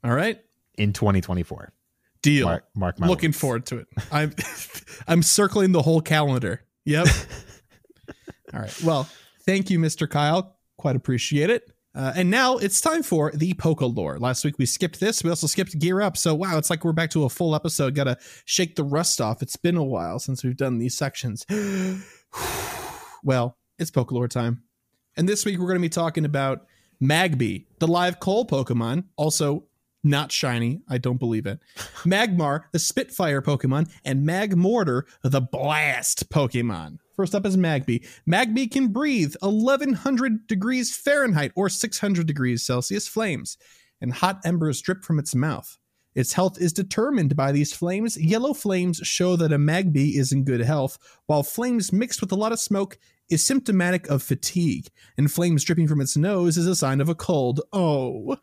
All 0.03 0.13
right, 0.15 0.41
in 0.77 0.93
2024, 0.93 1.73
deal. 2.23 2.47
mark, 2.47 2.65
mark 2.75 2.99
my 2.99 3.07
Looking 3.07 3.29
words. 3.29 3.39
forward 3.41 3.67
to 3.67 3.79
it. 3.79 3.87
I'm 4.11 4.35
I'm 5.07 5.23
circling 5.23 5.73
the 5.73 5.83
whole 5.83 6.01
calendar. 6.01 6.63
Yep. 6.85 7.07
All 8.53 8.61
right. 8.61 8.83
Well, 8.83 9.09
thank 9.47 9.71
you, 9.71 9.79
Mr. 9.79 10.09
Kyle. 10.09 10.57
Quite 10.77 10.97
appreciate 10.97 11.51
it. 11.51 11.71
Uh, 11.97 12.13
and 12.17 12.29
now 12.31 12.57
it's 12.59 12.81
time 12.81 13.03
for 13.05 13.31
the 13.33 13.55
Poke 13.55 13.81
lore. 13.81 14.19
Last 14.19 14.45
week 14.45 14.57
we 14.59 14.67
skipped 14.67 14.99
this. 15.01 15.23
We 15.25 15.31
also 15.31 15.47
skipped 15.47 15.79
Gear 15.79 16.01
Up. 16.03 16.17
So 16.17 16.35
wow, 16.35 16.59
it's 16.59 16.69
like 16.69 16.85
we're 16.85 16.93
back 16.93 17.11
to 17.11 17.25
a 17.25 17.29
full 17.29 17.55
episode. 17.55 17.95
Got 17.95 18.05
to 18.05 18.19
shake 18.45 18.75
the 18.77 18.83
rust 18.85 19.21
off. 19.21 19.43
It's 19.43 19.57
been 19.57 19.77
a 19.77 19.85
while 19.85 20.19
since 20.19 20.43
we've 20.45 20.57
done 20.57 20.79
these 20.79 20.97
sections. 20.97 21.47
Well, 23.25 23.57
it's 23.79 23.91
Poke 23.91 24.13
lore 24.13 24.29
time. 24.29 24.63
And 25.17 25.29
this 25.29 25.45
week 25.45 25.59
we're 25.59 25.67
going 25.67 25.79
to 25.79 25.81
be 25.81 25.89
talking 25.89 26.25
about 26.25 26.67
Magby, 27.03 27.67
the 27.81 27.89
live 27.89 28.21
coal 28.21 28.47
Pokemon, 28.47 29.05
also 29.17 29.65
not 30.05 30.31
shiny. 30.31 30.83
I 30.89 30.99
don't 30.99 31.19
believe 31.19 31.47
it. 31.47 31.61
Magmar, 32.05 32.65
the 32.73 32.79
Spitfire 32.79 33.41
Pokemon, 33.41 33.91
and 34.05 34.29
Magmortar, 34.29 35.03
the 35.23 35.41
Blast 35.41 36.29
Pokemon. 36.31 36.99
First 37.17 37.35
up 37.35 37.47
is 37.47 37.57
Magby. 37.57 38.07
Magby 38.29 38.71
can 38.71 38.89
breathe 38.89 39.35
1100 39.41 40.47
degrees 40.47 40.95
Fahrenheit 40.95 41.53
or 41.57 41.69
600 41.69 42.27
degrees 42.27 42.65
Celsius 42.65 43.09
flames, 43.09 43.57
and 44.01 44.13
hot 44.13 44.41
embers 44.45 44.83
drip 44.83 45.05
from 45.05 45.19
its 45.19 45.35
mouth. 45.35 45.79
Its 46.15 46.35
health 46.35 46.61
is 46.61 46.73
determined 46.73 47.35
by 47.35 47.51
these 47.51 47.73
flames. 47.73 48.17
Yellow 48.17 48.55
flames 48.55 48.99
show 48.99 49.37
that 49.37 49.53
a 49.53 49.59
Magby 49.59 50.17
is 50.17 50.33
in 50.33 50.45
good 50.45 50.61
health, 50.61 50.99
while 51.27 51.43
flames 51.43 51.93
mixed 51.93 52.21
with 52.21 52.31
a 52.31 52.37
lot 52.37 52.53
of 52.53 52.61
smoke 52.61 52.99
is 53.31 53.43
symptomatic 53.43 54.09
of 54.09 54.23
fatigue, 54.23 54.89
and 55.17 55.31
flames 55.31 55.65
dripping 55.65 55.89
from 55.89 56.01
its 56.01 56.17
nose 56.17 56.57
is 56.57 56.67
a 56.67 56.77
sign 56.77 57.01
of 57.01 57.09
a 57.09 57.15
cold. 57.15 57.61
Oh. 57.73 58.37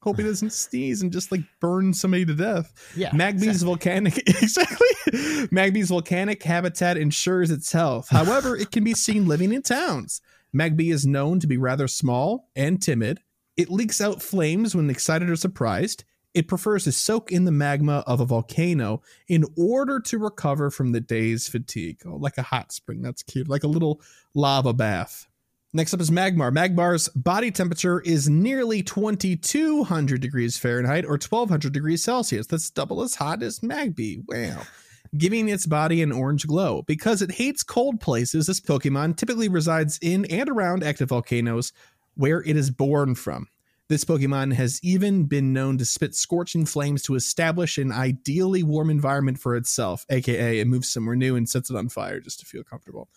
Hope 0.00 0.16
he 0.16 0.22
doesn't 0.22 0.52
sneeze 0.52 1.02
and 1.02 1.12
just 1.12 1.32
like 1.32 1.40
burn 1.60 1.92
somebody 1.92 2.24
to 2.24 2.34
death. 2.34 2.72
Yeah, 2.96 3.10
Magby's 3.10 3.42
exactly. 3.42 3.66
volcanic 3.66 4.18
exactly. 4.26 4.86
Magby's 5.48 5.88
volcanic 5.88 6.42
habitat 6.42 6.96
ensures 6.96 7.50
its 7.50 7.72
health. 7.72 8.08
However, 8.10 8.56
it 8.56 8.70
can 8.70 8.84
be 8.84 8.94
seen 8.94 9.26
living 9.26 9.52
in 9.52 9.62
towns. 9.62 10.20
Magby 10.54 10.92
is 10.92 11.04
known 11.04 11.40
to 11.40 11.46
be 11.46 11.56
rather 11.56 11.88
small 11.88 12.48
and 12.54 12.80
timid. 12.80 13.20
It 13.56 13.70
leaks 13.70 14.00
out 14.00 14.22
flames 14.22 14.74
when 14.74 14.88
excited 14.88 15.28
or 15.28 15.36
surprised. 15.36 16.04
It 16.34 16.46
prefers 16.46 16.84
to 16.84 16.92
soak 16.92 17.32
in 17.32 17.44
the 17.44 17.52
magma 17.52 18.04
of 18.06 18.20
a 18.20 18.26
volcano 18.26 19.02
in 19.28 19.44
order 19.56 19.98
to 20.00 20.18
recover 20.18 20.70
from 20.70 20.92
the 20.92 21.00
day's 21.00 21.48
fatigue. 21.48 22.00
Oh, 22.06 22.16
like 22.16 22.38
a 22.38 22.42
hot 22.42 22.70
spring. 22.70 23.02
That's 23.02 23.22
cute. 23.22 23.48
Like 23.48 23.64
a 23.64 23.68
little 23.68 24.00
lava 24.34 24.72
bath. 24.72 25.26
Next 25.74 25.92
up 25.92 26.00
is 26.00 26.10
Magmar. 26.10 26.50
Magmar's 26.50 27.08
body 27.10 27.50
temperature 27.50 28.00
is 28.00 28.28
nearly 28.28 28.82
2200 28.82 30.20
degrees 30.20 30.56
Fahrenheit 30.56 31.04
or 31.04 31.12
1200 31.12 31.72
degrees 31.72 32.02
Celsius. 32.02 32.46
That's 32.46 32.70
double 32.70 33.02
as 33.02 33.14
hot 33.14 33.42
as 33.42 33.60
Magby. 33.60 34.22
Wow. 34.26 34.62
Giving 35.16 35.48
its 35.48 35.66
body 35.66 36.00
an 36.00 36.10
orange 36.10 36.46
glow. 36.46 36.82
Because 36.82 37.20
it 37.20 37.32
hates 37.32 37.62
cold 37.62 38.00
places, 38.00 38.46
this 38.46 38.60
Pokemon 38.60 39.16
typically 39.16 39.48
resides 39.48 39.98
in 40.00 40.24
and 40.26 40.48
around 40.48 40.82
active 40.82 41.10
volcanoes 41.10 41.72
where 42.14 42.42
it 42.42 42.56
is 42.56 42.70
born 42.70 43.14
from. 43.14 43.46
This 43.88 44.04
Pokemon 44.04 44.52
has 44.52 44.78
even 44.82 45.24
been 45.24 45.54
known 45.54 45.78
to 45.78 45.84
spit 45.86 46.14
scorching 46.14 46.66
flames 46.66 47.02
to 47.04 47.14
establish 47.14 47.78
an 47.78 47.90
ideally 47.90 48.62
warm 48.62 48.90
environment 48.90 49.38
for 49.38 49.56
itself, 49.56 50.04
aka 50.10 50.60
it 50.60 50.66
moves 50.66 50.92
somewhere 50.92 51.16
new 51.16 51.36
and 51.36 51.48
sets 51.48 51.70
it 51.70 51.76
on 51.76 51.88
fire 51.88 52.20
just 52.20 52.40
to 52.40 52.46
feel 52.46 52.62
comfortable. 52.62 53.08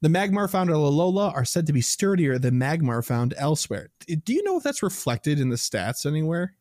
The 0.00 0.08
Magmar 0.08 0.50
found 0.50 0.70
at 0.70 0.76
Alola 0.76 1.32
are 1.34 1.44
said 1.44 1.66
to 1.66 1.72
be 1.72 1.82
sturdier 1.82 2.38
than 2.38 2.58
Magmar 2.58 3.04
found 3.04 3.34
elsewhere. 3.36 3.90
Do 4.24 4.32
you 4.32 4.42
know 4.42 4.56
if 4.56 4.62
that's 4.62 4.82
reflected 4.82 5.38
in 5.38 5.50
the 5.50 5.56
stats 5.56 6.06
anywhere? 6.06 6.54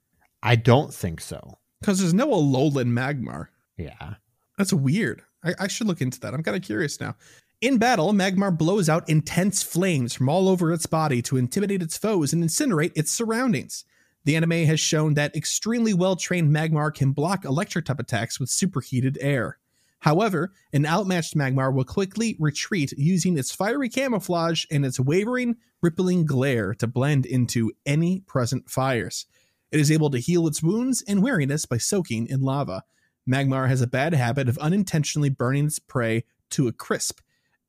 I 0.43 0.55
don't 0.55 0.93
think 0.93 1.21
so. 1.21 1.57
Because 1.79 1.99
there's 1.99 2.13
no 2.13 2.27
Alolan 2.27 2.91
Magmar. 2.91 3.47
Yeah. 3.77 4.15
That's 4.57 4.73
weird. 4.73 5.23
I, 5.43 5.53
I 5.59 5.67
should 5.67 5.87
look 5.87 6.01
into 6.01 6.19
that. 6.19 6.33
I'm 6.33 6.43
kind 6.43 6.57
of 6.57 6.63
curious 6.63 6.99
now. 6.99 7.15
In 7.61 7.77
battle, 7.77 8.11
Magmar 8.11 8.57
blows 8.57 8.89
out 8.89 9.07
intense 9.07 9.61
flames 9.61 10.15
from 10.15 10.27
all 10.27 10.49
over 10.49 10.73
its 10.73 10.87
body 10.87 11.21
to 11.21 11.37
intimidate 11.37 11.83
its 11.83 11.95
foes 11.95 12.33
and 12.33 12.43
incinerate 12.43 12.91
its 12.95 13.11
surroundings. 13.11 13.85
The 14.23 14.35
anime 14.35 14.65
has 14.65 14.79
shown 14.79 15.13
that 15.13 15.35
extremely 15.35 15.93
well 15.93 16.15
trained 16.15 16.49
Magmar 16.49 16.91
can 16.91 17.11
block 17.11 17.45
electric 17.45 17.85
type 17.85 17.99
attacks 17.99 18.39
with 18.39 18.49
superheated 18.49 19.19
air. 19.21 19.59
However, 19.99 20.53
an 20.73 20.87
outmatched 20.87 21.37
Magmar 21.37 21.71
will 21.71 21.83
quickly 21.83 22.35
retreat 22.39 22.93
using 22.97 23.37
its 23.37 23.53
fiery 23.53 23.89
camouflage 23.89 24.65
and 24.71 24.83
its 24.83 24.99
wavering, 24.99 25.57
rippling 25.83 26.25
glare 26.25 26.73
to 26.73 26.87
blend 26.87 27.27
into 27.27 27.71
any 27.85 28.21
present 28.21 28.71
fires. 28.71 29.27
It 29.71 29.79
is 29.79 29.91
able 29.91 30.09
to 30.09 30.17
heal 30.17 30.47
its 30.47 30.63
wounds 30.63 31.03
and 31.07 31.21
weariness 31.21 31.67
by 31.67 31.77
soaking 31.77 32.25
in 32.25 32.41
lava. 32.41 32.85
Magmar 33.29 33.67
has 33.67 33.81
a 33.81 33.87
bad 33.87 34.15
habit 34.15 34.49
of 34.49 34.57
unintentionally 34.57 35.29
burning 35.29 35.67
its 35.67 35.77
prey 35.77 36.23
to 36.49 36.67
a 36.67 36.73
crisp. 36.73 37.19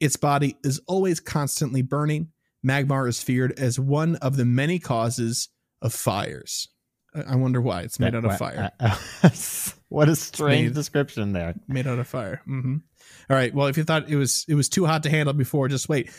Its 0.03 0.17
body 0.17 0.57
is 0.65 0.81
always 0.89 1.21
constantly 1.21 1.81
burning. 1.81 2.29
Magmar 2.67 3.09
is 3.09 3.23
feared 3.23 3.53
as 3.59 3.79
one 3.79 4.17
of 4.17 4.37
the 4.37 4.45
many 4.45 4.79
causes 4.79 5.49
of 5.81 5.95
fires. 5.95 6.69
I 7.15 7.37
wonder 7.37 7.61
why. 7.61 7.83
It's 7.83 8.01
made 8.01 8.15
out 8.15 8.25
of 8.25 8.37
fire. 8.37 8.71
uh, 8.81 8.97
what 9.89 10.09
a 10.09 10.17
strange 10.17 10.69
made- 10.69 10.75
description 10.75 11.33
there. 11.33 11.55
made 11.69 11.87
out 11.87 11.99
of 12.01 12.09
fire. 12.09 12.41
hmm 12.47 12.77
All 13.31 13.37
right. 13.37 13.55
Well, 13.55 13.69
if 13.69 13.77
you 13.77 13.85
thought 13.85 14.09
it 14.09 14.17
was 14.17 14.45
it 14.49 14.55
was 14.55 14.69
too 14.69 14.87
hot 14.87 15.03
to 15.05 15.11
handle 15.11 15.35
before, 15.35 15.69
just 15.69 15.89
wait. 15.89 16.11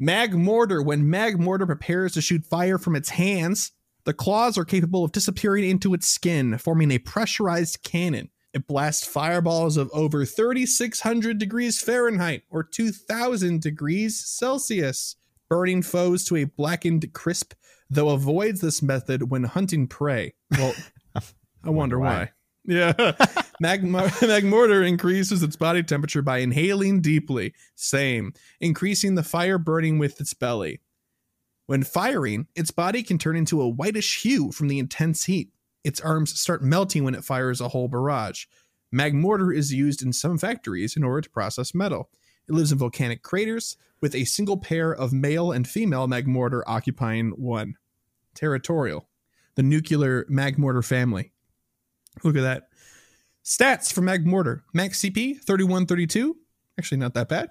Magmortar. 0.00 0.84
When 0.84 1.04
Magmortar 1.04 1.66
prepares 1.66 2.12
to 2.14 2.20
shoot 2.20 2.44
fire 2.44 2.78
from 2.78 2.96
its 2.96 3.08
hands, 3.10 3.72
the 4.04 4.14
claws 4.14 4.56
are 4.56 4.64
capable 4.64 5.04
of 5.04 5.12
disappearing 5.12 5.64
into 5.68 5.94
its 5.94 6.06
skin, 6.06 6.56
forming 6.58 6.90
a 6.90 6.98
pressurized 6.98 7.82
cannon. 7.82 8.30
It 8.56 8.66
blasts 8.66 9.06
fireballs 9.06 9.76
of 9.76 9.90
over 9.92 10.24
3,600 10.24 11.36
degrees 11.36 11.78
Fahrenheit 11.78 12.44
or 12.48 12.62
2,000 12.62 13.60
degrees 13.60 14.18
Celsius, 14.18 15.16
burning 15.50 15.82
foes 15.82 16.24
to 16.24 16.36
a 16.36 16.44
blackened 16.44 17.12
crisp, 17.12 17.52
though 17.90 18.08
avoids 18.08 18.62
this 18.62 18.80
method 18.80 19.30
when 19.30 19.44
hunting 19.44 19.86
prey. 19.86 20.32
Well, 20.52 20.72
I 21.64 21.68
wonder 21.68 21.98
why. 21.98 22.06
why. 22.14 22.30
Yeah. 22.64 22.92
Magmar- 23.62 24.08
Magmortar 24.26 24.88
increases 24.88 25.42
its 25.42 25.56
body 25.56 25.82
temperature 25.82 26.22
by 26.22 26.38
inhaling 26.38 27.02
deeply. 27.02 27.52
Same. 27.74 28.32
Increasing 28.58 29.16
the 29.16 29.22
fire 29.22 29.58
burning 29.58 29.98
with 29.98 30.18
its 30.18 30.32
belly. 30.32 30.80
When 31.66 31.82
firing, 31.82 32.46
its 32.56 32.70
body 32.70 33.02
can 33.02 33.18
turn 33.18 33.36
into 33.36 33.60
a 33.60 33.68
whitish 33.68 34.22
hue 34.22 34.50
from 34.50 34.68
the 34.68 34.78
intense 34.78 35.24
heat. 35.24 35.50
Its 35.86 36.00
arms 36.00 36.36
start 36.36 36.64
melting 36.64 37.04
when 37.04 37.14
it 37.14 37.24
fires 37.24 37.60
a 37.60 37.68
whole 37.68 37.86
barrage. 37.86 38.46
Magmortar 38.92 39.56
is 39.56 39.72
used 39.72 40.02
in 40.02 40.12
some 40.12 40.36
factories 40.36 40.96
in 40.96 41.04
order 41.04 41.20
to 41.20 41.30
process 41.30 41.76
metal. 41.76 42.10
It 42.48 42.54
lives 42.54 42.72
in 42.72 42.78
volcanic 42.78 43.22
craters, 43.22 43.76
with 44.00 44.12
a 44.12 44.24
single 44.24 44.56
pair 44.56 44.92
of 44.92 45.12
male 45.12 45.52
and 45.52 45.66
female 45.66 46.08
Magmortar 46.08 46.62
occupying 46.66 47.30
one. 47.36 47.76
Territorial. 48.34 49.08
The 49.54 49.62
nuclear 49.62 50.24
Magmortar 50.24 50.84
family. 50.84 51.30
Look 52.24 52.34
at 52.34 52.42
that. 52.42 52.68
Stats 53.44 53.92
for 53.92 54.00
Magmortar. 54.00 54.62
Max 54.74 55.00
CP 55.00 55.40
3132. 55.44 56.36
Actually, 56.80 56.98
not 56.98 57.14
that 57.14 57.28
bad. 57.28 57.50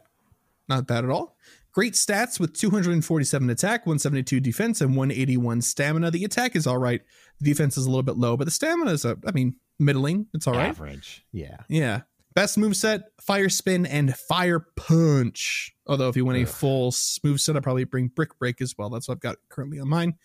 Not 0.68 0.88
bad 0.88 1.06
at 1.06 1.10
all. 1.10 1.38
Great 1.76 1.92
stats 1.94 2.40
with 2.40 2.54
247 2.58 3.50
attack, 3.50 3.86
172 3.86 4.40
defense, 4.40 4.80
and 4.80 4.96
181 4.96 5.62
stamina. 5.62 6.10
The 6.10 6.24
attack 6.24 6.56
is 6.56 6.66
all 6.66 6.78
right. 6.78 7.02
The 7.42 7.46
defense 7.52 7.78
is 7.78 7.86
a 7.86 7.90
little 7.90 8.02
bit 8.02 8.16
low, 8.16 8.38
but 8.38 8.46
the 8.46 8.52
stamina 8.52 8.92
is, 8.92 9.04
a, 9.04 9.18
I 9.28 9.32
mean, 9.34 9.58
middling. 9.78 10.28
It's 10.34 10.48
all 10.48 10.54
right. 10.54 10.70
Average. 10.70 11.26
Yeah. 11.34 11.58
Yeah. 11.68 12.04
Best 12.34 12.58
moveset, 12.58 13.04
Fire 13.20 13.50
Spin 13.50 13.86
and 13.86 14.16
Fire 14.16 14.66
Punch. 14.78 15.76
Although 15.86 16.08
if 16.08 16.16
you 16.16 16.24
want 16.24 16.38
a 16.38 16.46
full 16.46 16.88
s- 16.88 17.20
moveset, 17.26 17.58
I'd 17.58 17.64
probably 17.64 17.84
bring 17.84 18.08
Brick 18.08 18.40
Break 18.40 18.62
as 18.62 18.78
well. 18.78 18.90
That's 18.90 19.10
what 19.10 19.16
I've 19.16 19.22
got 19.22 19.36
currently 19.50 19.80
on 19.82 19.90
mine. 19.90 20.16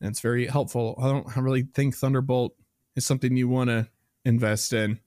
And 0.00 0.10
it's 0.10 0.20
very 0.20 0.46
helpful. 0.46 0.94
I 1.02 1.08
don't 1.08 1.36
really 1.36 1.62
think 1.74 1.96
Thunderbolt 1.96 2.54
is 2.94 3.04
something 3.04 3.36
you 3.36 3.48
want 3.48 3.70
to 3.70 3.88
invest 4.24 4.72
in. 4.72 5.00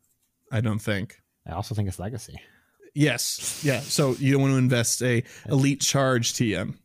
I 0.52 0.60
don't 0.60 0.80
think. 0.80 1.22
I 1.48 1.52
also 1.54 1.74
think 1.74 1.88
it's 1.88 2.00
legacy. 2.00 2.36
Yes. 2.94 3.62
Yeah. 3.64 3.80
So 3.82 4.14
you 4.14 4.34
don't 4.34 4.42
want 4.42 4.54
to 4.54 4.58
invest 4.58 5.02
a 5.02 5.24
elite 5.48 5.82
charge 5.82 6.34
TM. 6.34 6.76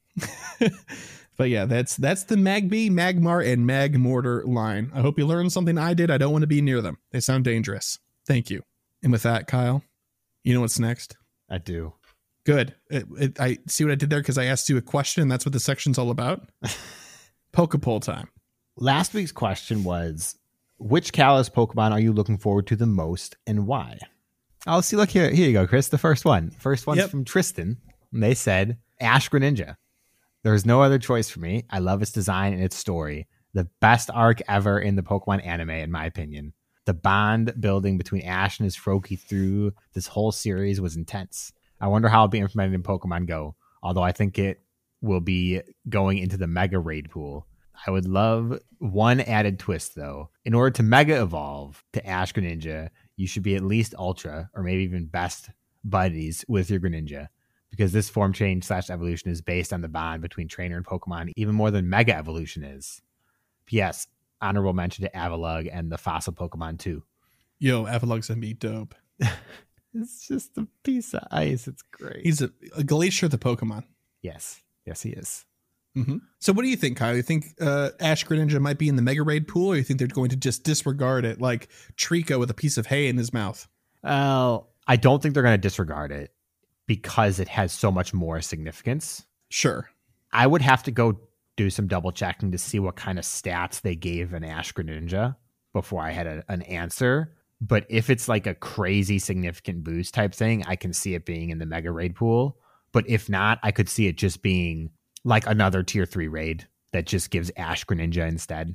but 1.37 1.49
yeah, 1.49 1.65
that's 1.65 1.97
that's 1.97 2.25
the 2.25 2.37
Magby, 2.37 2.91
Magmar, 2.91 3.47
and 3.47 3.69
Magmortar 3.69 4.47
line. 4.47 4.91
I 4.95 5.01
hope 5.01 5.19
you 5.19 5.27
learned 5.27 5.53
something 5.53 5.79
I 5.79 5.95
did. 5.95 6.11
I 6.11 6.19
don't 6.19 6.33
want 6.33 6.43
to 6.43 6.49
be 6.49 6.61
near 6.61 6.81
them. 6.81 6.99
They 7.11 7.21
sound 7.21 7.45
dangerous. 7.45 7.99
Thank 8.27 8.51
you. 8.51 8.63
And 9.03 9.13
with 9.13 9.23
that, 9.23 9.47
Kyle, 9.47 9.83
you 10.45 10.55
know 10.55 10.61
what's 10.61 10.79
next? 10.79 11.17
I 11.51 11.59
do. 11.59 11.93
Good. 12.45 12.75
It, 12.91 13.07
it, 13.19 13.41
I 13.41 13.59
see 13.67 13.85
what 13.85 13.93
I 13.93 13.97
did 13.97 14.11
there 14.11 14.21
because 14.21 14.39
I 14.39 14.45
asked 14.45 14.69
you 14.69 14.77
a 14.77 14.83
question, 14.83 15.23
and 15.23 15.31
that's 15.31 15.47
what 15.47 15.53
the 15.53 15.61
section's 15.61 15.99
all 15.99 16.11
about. 16.11 16.49
Poke 17.53 17.81
Poll 17.81 18.01
time. 18.01 18.29
Last 18.77 19.15
week's 19.15 19.33
question 19.33 19.85
was 19.85 20.37
which 20.79 21.13
Kalos 21.13 21.51
Pokemon 21.51 21.93
are 21.93 22.01
you 22.01 22.13
looking 22.13 22.37
forward 22.37 22.67
to 22.69 22.77
the 22.77 22.87
most 22.87 23.37
and 23.47 23.67
why? 23.67 23.99
Oh, 24.67 24.81
see, 24.81 24.97
look 24.97 25.11
here. 25.11 25.31
Here 25.31 25.47
you 25.47 25.53
go, 25.53 25.67
Chris. 25.67 25.89
The 25.89 25.99
first 25.99 26.25
one. 26.25 26.51
First 26.51 26.87
one's 26.87 26.99
Yep. 26.99 27.11
from 27.11 27.25
Tristan. 27.25 27.77
And 28.13 28.23
they 28.23 28.35
said 28.35 28.79
Ash 29.01 29.29
Greninja. 29.29 29.77
There's 30.43 30.65
no 30.67 30.83
other 30.83 30.99
choice 30.99 31.29
for 31.29 31.41
me. 31.41 31.65
I 31.71 31.79
love 31.79 32.01
its 32.03 32.13
design 32.13 32.53
and 32.55 32.63
its 32.63 32.77
story. 32.77 33.27
The 33.53 33.69
best 33.81 34.11
arc 34.13 34.41
ever 34.49 34.79
in 34.79 34.97
the 34.97 35.03
Pokemon 35.03 35.45
anime, 35.47 35.71
in 35.71 35.91
my 35.91 36.07
opinion. 36.07 36.53
The 36.87 36.95
bond 36.95 37.55
building 37.61 37.97
between 37.99 38.23
Ash 38.23 38.59
and 38.59 38.65
his 38.65 38.77
Froakie 38.77 39.19
through 39.19 39.73
this 39.95 40.07
whole 40.07 40.33
series 40.33 40.81
was 40.81 40.97
intense. 40.97 41.53
I 41.81 41.89
wonder 41.89 42.09
how 42.09 42.21
it'll 42.21 42.29
be 42.29 42.41
implemented 42.41 42.75
in 42.75 42.83
Pokemon 42.83 43.27
Go, 43.27 43.57
although 43.83 44.03
I 44.03 44.13
think 44.13 44.39
it 44.39 44.61
will 45.01 45.21
be 45.21 45.61
going 45.89 46.19
into 46.19 46.37
the 46.37 46.47
Mega 46.47 46.79
Raid 46.79 47.11
pool. 47.11 47.47
I 47.87 47.91
would 47.91 48.07
love 48.07 48.59
one 48.79 49.21
added 49.21 49.59
twist 49.59 49.95
though. 49.95 50.31
In 50.45 50.55
order 50.55 50.71
to 50.77 50.83
Mega 50.83 51.21
Evolve 51.23 51.83
to 51.95 52.07
Ash 52.07 52.33
Greninja, 52.33 52.91
you 53.17 53.27
should 53.27 53.43
be 53.43 53.57
at 53.57 53.63
least 53.63 53.95
Ultra 53.99 54.51
or 54.55 54.63
maybe 54.63 54.83
even 54.83 55.07
best 55.07 55.51
buddies 55.85 56.45
with 56.49 56.71
your 56.71 56.81
Greninja. 56.81 57.29
Because 57.71 57.93
this 57.93 58.09
form 58.09 58.33
change 58.33 58.65
slash 58.65 58.89
evolution 58.89 59.31
is 59.31 59.41
based 59.43 59.73
on 59.73 59.81
the 59.81 59.89
bond 59.89 60.23
between 60.23 60.47
trainer 60.47 60.77
and 60.77 60.87
Pokemon, 60.87 61.33
even 61.37 61.57
more 61.57 61.73
than 61.73 61.91
Mega 61.91 62.15
Evolution 62.15 62.63
is. 62.63 63.03
P.S. 63.67 64.07
Honorable 64.41 64.75
mention 64.75 65.05
to 65.05 65.11
Avalugg 65.11 65.69
and 65.73 65.91
the 65.91 65.99
fossil 65.99 66.33
Pokemon 66.33 66.79
too. 66.79 67.03
Yo, 67.59 67.85
Avalugg's 67.87 68.29
gonna 68.29 68.41
be 68.41 68.55
dope. 68.55 68.95
It's 69.95 70.27
just 70.27 70.59
a 70.59 70.67
piece 70.83 71.15
of 71.15 71.23
ice. 71.31 71.69
It's 71.69 71.83
great. 71.83 72.25
He's 72.25 72.43
a, 72.43 72.51
a 72.77 72.83
Glacier 72.83 73.29
the 73.29 73.39
Pokemon. 73.39 73.85
yes, 74.23 74.61
yes, 74.85 75.03
he 75.03 75.11
is. 75.11 75.45
Hmm 75.95 76.17
So, 76.41 76.53
what 76.53 76.63
do 76.63 76.69
you 76.69 76.77
think, 76.77 76.97
Kyle? 76.97 77.15
You 77.15 77.23
think 77.23 77.47
uh, 77.61 77.91
Ash 78.01 78.25
Greninja 78.25 78.61
might 78.61 78.79
be 78.79 78.89
in 78.89 78.97
the 78.97 79.03
Mega 79.03 79.23
Raid 79.23 79.47
pool, 79.49 79.73
or 79.73 79.77
you 79.77 79.83
think 79.83 79.99
they're 79.99 80.09
going 80.09 80.31
to 80.31 80.37
just 80.37 80.65
disregard 80.65 81.25
it 81.25 81.41
like 81.41 81.69
Trico 81.97 82.39
with 82.39 82.51
a 82.51 82.55
piece 82.55 82.77
of 82.77 82.87
hay 82.87 83.09
in 83.09 83.17
his 83.17 83.33
mouth? 83.33 83.69
Well, 84.03 84.71
I 84.87 84.97
don't 84.97 85.23
think 85.23 85.35
they're 85.35 85.43
going 85.43 85.55
to 85.55 85.59
disregard 85.59 86.13
it 86.13 86.33
because 86.87 87.41
it 87.41 87.49
has 87.49 87.73
so 87.73 87.91
much 87.91 88.13
more 88.13 88.41
significance. 88.41 89.25
Sure. 89.49 89.89
I 90.33 90.47
would 90.47 90.63
have 90.63 90.83
to 90.85 90.91
go 90.91 91.19
do 91.57 91.71
some 91.71 91.87
double 91.87 92.13
checking 92.13 92.51
to 92.53 92.59
see 92.59 92.79
what 92.79 92.97
kind 92.97 93.19
of 93.19 93.25
stats 93.25 93.81
they 93.81 93.95
gave 93.95 94.33
an 94.35 94.45
Ash 94.45 94.73
Greninja 94.73 95.37
before 95.73 96.03
I 96.03 96.11
had 96.11 96.27
a, 96.27 96.45
an 96.49 96.63
answer. 96.63 97.35
But 97.61 97.87
if 97.89 98.11
it's 98.11 98.29
like 98.29 98.47
a 98.47 98.55
crazy 98.55 99.19
significant 99.19 99.85
boost 99.85 100.13
type 100.13 100.35
thing, 100.35 100.65
I 100.67 100.77
can 100.77 100.93
see 100.93 101.15
it 101.15 101.25
being 101.25 101.51
in 101.51 101.59
the 101.59 101.67
Mega 101.67 101.91
Raid 101.91 102.15
pool. 102.17 102.59
But 102.93 103.09
if 103.09 103.29
not, 103.29 103.59
I 103.63 103.71
could 103.71 103.89
see 103.89 104.07
it 104.07 104.17
just 104.17 104.43
being 104.43 104.91
like 105.25 105.47
another 105.47 105.83
tier 105.83 106.07
three 106.07 106.29
raid 106.29 106.67
that 106.93 107.07
just 107.07 107.31
gives 107.31 107.51
Ash 107.57 107.85
Greninja 107.85 108.29
instead, 108.29 108.75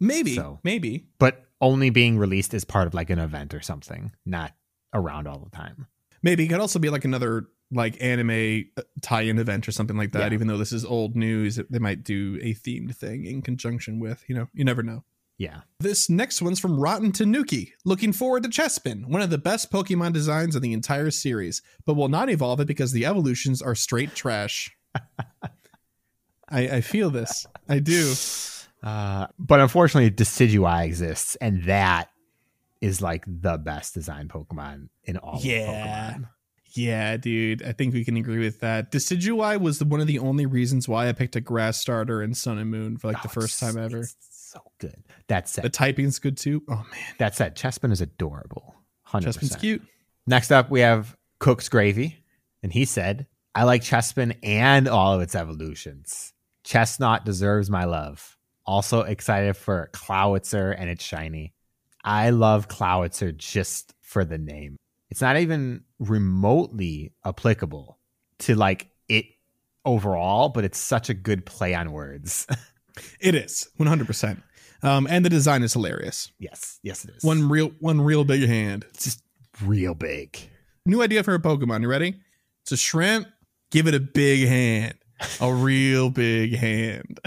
Maybe. 0.00 0.34
So- 0.34 0.60
Maybe. 0.62 1.06
but 1.18 1.42
only 1.60 1.90
being 1.90 2.18
released 2.18 2.52
as 2.54 2.64
part 2.64 2.86
of 2.86 2.94
like 2.94 3.08
an 3.10 3.18
event 3.18 3.54
or 3.54 3.60
something, 3.62 4.12
not 4.26 4.52
around 4.92 5.26
all 5.26 5.38
the 5.38 5.50
time. 5.56 5.86
Maybe 6.22 6.44
it 6.44 6.48
could 6.48 6.60
also 6.60 6.78
be 6.78 6.90
like 6.90 7.04
another 7.04 7.46
like 7.72 7.96
anime 8.00 8.64
uh, 8.76 8.82
tie-in 9.02 9.38
event 9.38 9.66
or 9.66 9.72
something 9.72 9.96
like 9.96 10.12
that. 10.12 10.30
Yeah. 10.30 10.34
Even 10.34 10.46
though 10.48 10.58
this 10.58 10.72
is 10.72 10.84
old 10.84 11.16
news, 11.16 11.58
they 11.70 11.78
might 11.78 12.04
do 12.04 12.38
a 12.42 12.54
themed 12.54 12.94
thing 12.94 13.24
in 13.24 13.42
conjunction 13.42 13.98
with. 13.98 14.22
You 14.28 14.34
know, 14.36 14.48
you 14.52 14.64
never 14.64 14.82
know. 14.82 15.02
Yeah. 15.38 15.62
This 15.80 16.08
next 16.08 16.40
one's 16.42 16.60
from 16.60 16.78
Rotten 16.78 17.10
Tanuki. 17.12 17.72
Looking 17.84 18.12
forward 18.12 18.42
to 18.44 18.48
Chespin, 18.48 19.06
one 19.06 19.20
of 19.22 19.30
the 19.30 19.38
best 19.38 19.70
Pokemon 19.72 20.12
designs 20.12 20.54
in 20.56 20.62
the 20.62 20.72
entire 20.72 21.10
series, 21.10 21.60
but 21.84 21.94
will 21.94 22.08
not 22.08 22.30
evolve 22.30 22.60
it 22.60 22.66
because 22.68 22.92
the 22.92 23.04
evolutions 23.06 23.60
are 23.60 23.74
straight 23.74 24.14
trash. 24.14 24.70
I, 26.48 26.60
I 26.76 26.80
feel 26.80 27.10
this. 27.10 27.46
I 27.68 27.78
do. 27.80 28.14
Uh, 28.82 29.26
but 29.38 29.60
unfortunately, 29.60 30.10
Decidueye 30.10 30.84
exists, 30.84 31.36
and 31.36 31.64
that 31.64 32.10
is 32.80 33.00
like 33.02 33.24
the 33.26 33.56
best 33.58 33.94
design 33.94 34.28
Pokemon 34.28 34.88
in 35.04 35.16
all 35.16 35.40
Yeah. 35.42 36.08
of 36.10 36.14
Pokemon. 36.20 36.28
Yeah, 36.78 37.16
dude. 37.16 37.62
I 37.62 37.72
think 37.72 37.94
we 37.94 38.04
can 38.04 38.18
agree 38.18 38.38
with 38.38 38.60
that. 38.60 38.92
Decidueye 38.92 39.58
was 39.58 39.78
the, 39.78 39.86
one 39.86 40.00
of 40.00 40.06
the 40.06 40.18
only 40.18 40.44
reasons 40.44 40.86
why 40.86 41.08
I 41.08 41.12
picked 41.12 41.34
a 41.34 41.40
grass 41.40 41.80
starter 41.80 42.22
in 42.22 42.34
Sun 42.34 42.58
and 42.58 42.70
Moon 42.70 42.98
for 42.98 43.08
like 43.08 43.22
the 43.22 43.28
Oh, 43.28 43.32
first 43.32 43.58
time 43.58 43.78
ever. 43.78 44.06
so 44.20 44.60
good. 44.78 45.02
That 45.28 45.48
said, 45.48 45.64
The 45.64 45.70
typing's 45.70 46.18
good 46.18 46.36
too. 46.36 46.62
Oh 46.68 46.74
man, 46.90 47.14
that 47.18 47.34
said, 47.34 47.56
Chespin 47.56 47.92
is 47.92 48.02
adorable. 48.02 48.74
Hundred 49.04 49.34
Chespin's 49.34 49.56
cute. 49.56 49.82
Next 50.26 50.50
up, 50.52 50.68
we 50.70 50.80
have 50.80 51.16
Cook's 51.38 51.68
Gravy, 51.70 52.22
and 52.62 52.72
he 52.72 52.84
said, 52.84 53.26
"I 53.54 53.64
like 53.64 53.82
Chespin 53.82 54.36
and 54.42 54.86
all 54.86 55.14
of 55.14 55.22
its 55.22 55.34
evolutions. 55.34 56.34
Chesnaught 56.66 57.24
deserves 57.24 57.70
my 57.70 57.84
love. 57.84 58.36
Also 58.66 59.02
excited 59.02 59.56
for 59.56 59.88
Clawitzer 59.92 60.72
and 60.72 60.90
its 60.90 61.04
shiny. 61.04 61.54
I 62.04 62.30
love 62.30 62.68
Clawitzer 62.68 63.32
just 63.32 63.94
for 64.00 64.24
the 64.24 64.38
name. 64.38 64.76
It's 65.08 65.20
not 65.20 65.36
even 65.36 65.84
remotely 66.00 67.12
applicable 67.24 67.98
to 68.40 68.56
like 68.56 68.88
it 69.08 69.26
overall, 69.84 70.48
but 70.48 70.64
it's 70.64 70.78
such 70.78 71.08
a 71.08 71.14
good 71.14 71.46
play 71.46 71.74
on 71.74 71.92
words. 71.92 72.46
It 73.20 73.34
is 73.34 73.68
one 73.76 73.88
hundred 73.88 74.06
percent. 74.06 74.42
Um, 74.82 75.06
and 75.10 75.22
the 75.22 75.28
design 75.28 75.62
is 75.62 75.74
hilarious. 75.74 76.32
yes, 76.38 76.80
yes, 76.82 77.04
it 77.04 77.10
is. 77.16 77.22
One 77.22 77.46
real, 77.46 77.72
one 77.78 78.00
real 78.00 78.24
big 78.24 78.48
hand. 78.48 78.86
it's 78.88 79.04
just 79.04 79.22
real 79.62 79.92
big. 79.94 80.38
New 80.86 81.02
idea 81.02 81.22
for 81.22 81.34
a 81.34 81.38
Pokemon. 81.38 81.82
You 81.82 81.88
ready? 81.88 82.14
It's 82.62 82.72
a 82.72 82.76
shrimp. 82.78 83.26
Give 83.70 83.86
it 83.86 83.94
a 83.94 84.00
big 84.00 84.48
hand. 84.48 84.94
A 85.40 85.52
real 85.52 86.10
big 86.10 86.56
hand. 86.56 87.20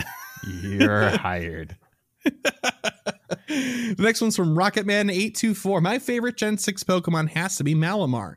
You're 0.48 1.10
hired. 1.10 1.76
the 2.24 3.96
next 3.98 4.22
one's 4.22 4.36
from 4.36 4.56
Rocketman824. 4.56 5.82
My 5.82 6.00
favorite 6.00 6.38
Gen 6.38 6.58
6 6.58 6.84
Pokemon 6.84 7.30
has 7.30 7.58
to 7.58 7.64
be 7.64 7.76
Malamar. 7.76 8.36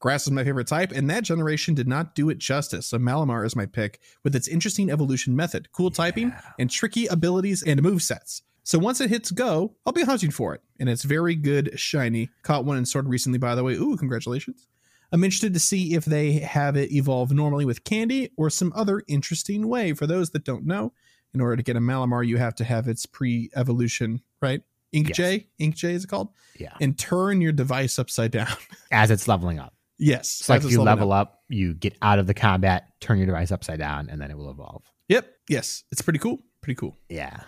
Grass 0.00 0.26
is 0.26 0.30
my 0.30 0.44
favorite 0.44 0.66
type, 0.66 0.92
and 0.92 1.10
that 1.10 1.24
generation 1.24 1.74
did 1.74 1.86
not 1.86 2.14
do 2.14 2.30
it 2.30 2.38
justice, 2.38 2.86
so 2.86 2.98
Malamar 2.98 3.44
is 3.44 3.54
my 3.54 3.66
pick 3.66 4.00
with 4.24 4.34
its 4.34 4.48
interesting 4.48 4.90
evolution 4.90 5.36
method, 5.36 5.70
cool 5.72 5.90
typing, 5.90 6.32
and 6.58 6.70
tricky 6.70 7.06
abilities 7.06 7.62
and 7.62 7.82
movesets. 7.82 8.40
So 8.62 8.78
once 8.78 9.00
it 9.02 9.10
hits 9.10 9.30
go, 9.30 9.74
I'll 9.84 9.92
be 9.92 10.02
hunting 10.02 10.30
for 10.30 10.54
it, 10.54 10.62
and 10.78 10.88
it's 10.88 11.02
very 11.02 11.34
good 11.34 11.78
shiny. 11.78 12.30
Caught 12.42 12.64
one 12.64 12.78
in 12.78 12.86
Sword 12.86 13.08
recently, 13.08 13.38
by 13.38 13.54
the 13.54 13.62
way. 13.62 13.74
Ooh, 13.74 13.96
congratulations. 13.96 14.66
I'm 15.12 15.24
interested 15.24 15.54
to 15.54 15.60
see 15.60 15.94
if 15.94 16.04
they 16.04 16.34
have 16.34 16.76
it 16.76 16.92
evolve 16.92 17.32
normally 17.32 17.64
with 17.64 17.84
candy 17.84 18.30
or 18.36 18.48
some 18.50 18.72
other 18.76 19.02
interesting 19.08 19.68
way. 19.68 19.92
For 19.92 20.06
those 20.06 20.30
that 20.30 20.44
don't 20.44 20.64
know, 20.66 20.92
in 21.34 21.40
order 21.40 21.56
to 21.56 21.62
get 21.62 21.76
a 21.76 21.80
Malamar, 21.80 22.26
you 22.26 22.36
have 22.38 22.54
to 22.56 22.64
have 22.64 22.86
its 22.88 23.06
pre-evolution, 23.06 24.22
right? 24.40 24.62
Ink 24.92 25.08
Yes. 25.08 25.16
J, 25.16 25.46
Inkay 25.60 25.92
is 25.92 26.04
it 26.04 26.08
called? 26.08 26.28
Yeah. 26.58 26.74
And 26.80 26.98
turn 26.98 27.40
your 27.40 27.52
device 27.52 27.98
upside 27.98 28.32
down. 28.32 28.48
As 28.90 29.10
it's 29.10 29.28
leveling 29.28 29.58
up. 29.60 29.74
yes. 29.98 30.40
It's 30.40 30.48
like 30.48 30.58
as 30.60 30.66
if 30.66 30.72
you 30.72 30.82
level 30.82 31.12
up. 31.12 31.42
you 31.48 31.74
get 31.74 31.96
out 32.02 32.18
of 32.18 32.26
the 32.26 32.34
combat, 32.34 32.88
turn 33.00 33.18
your 33.18 33.26
device 33.26 33.52
upside 33.52 33.78
down, 33.78 34.08
and 34.10 34.20
then 34.20 34.30
it 34.32 34.36
will 34.36 34.50
evolve. 34.50 34.82
Yep. 35.08 35.32
Yes. 35.48 35.84
It's 35.92 36.02
pretty 36.02 36.18
cool. 36.18 36.40
Pretty 36.60 36.76
cool. 36.76 36.96
Yeah. 37.08 37.40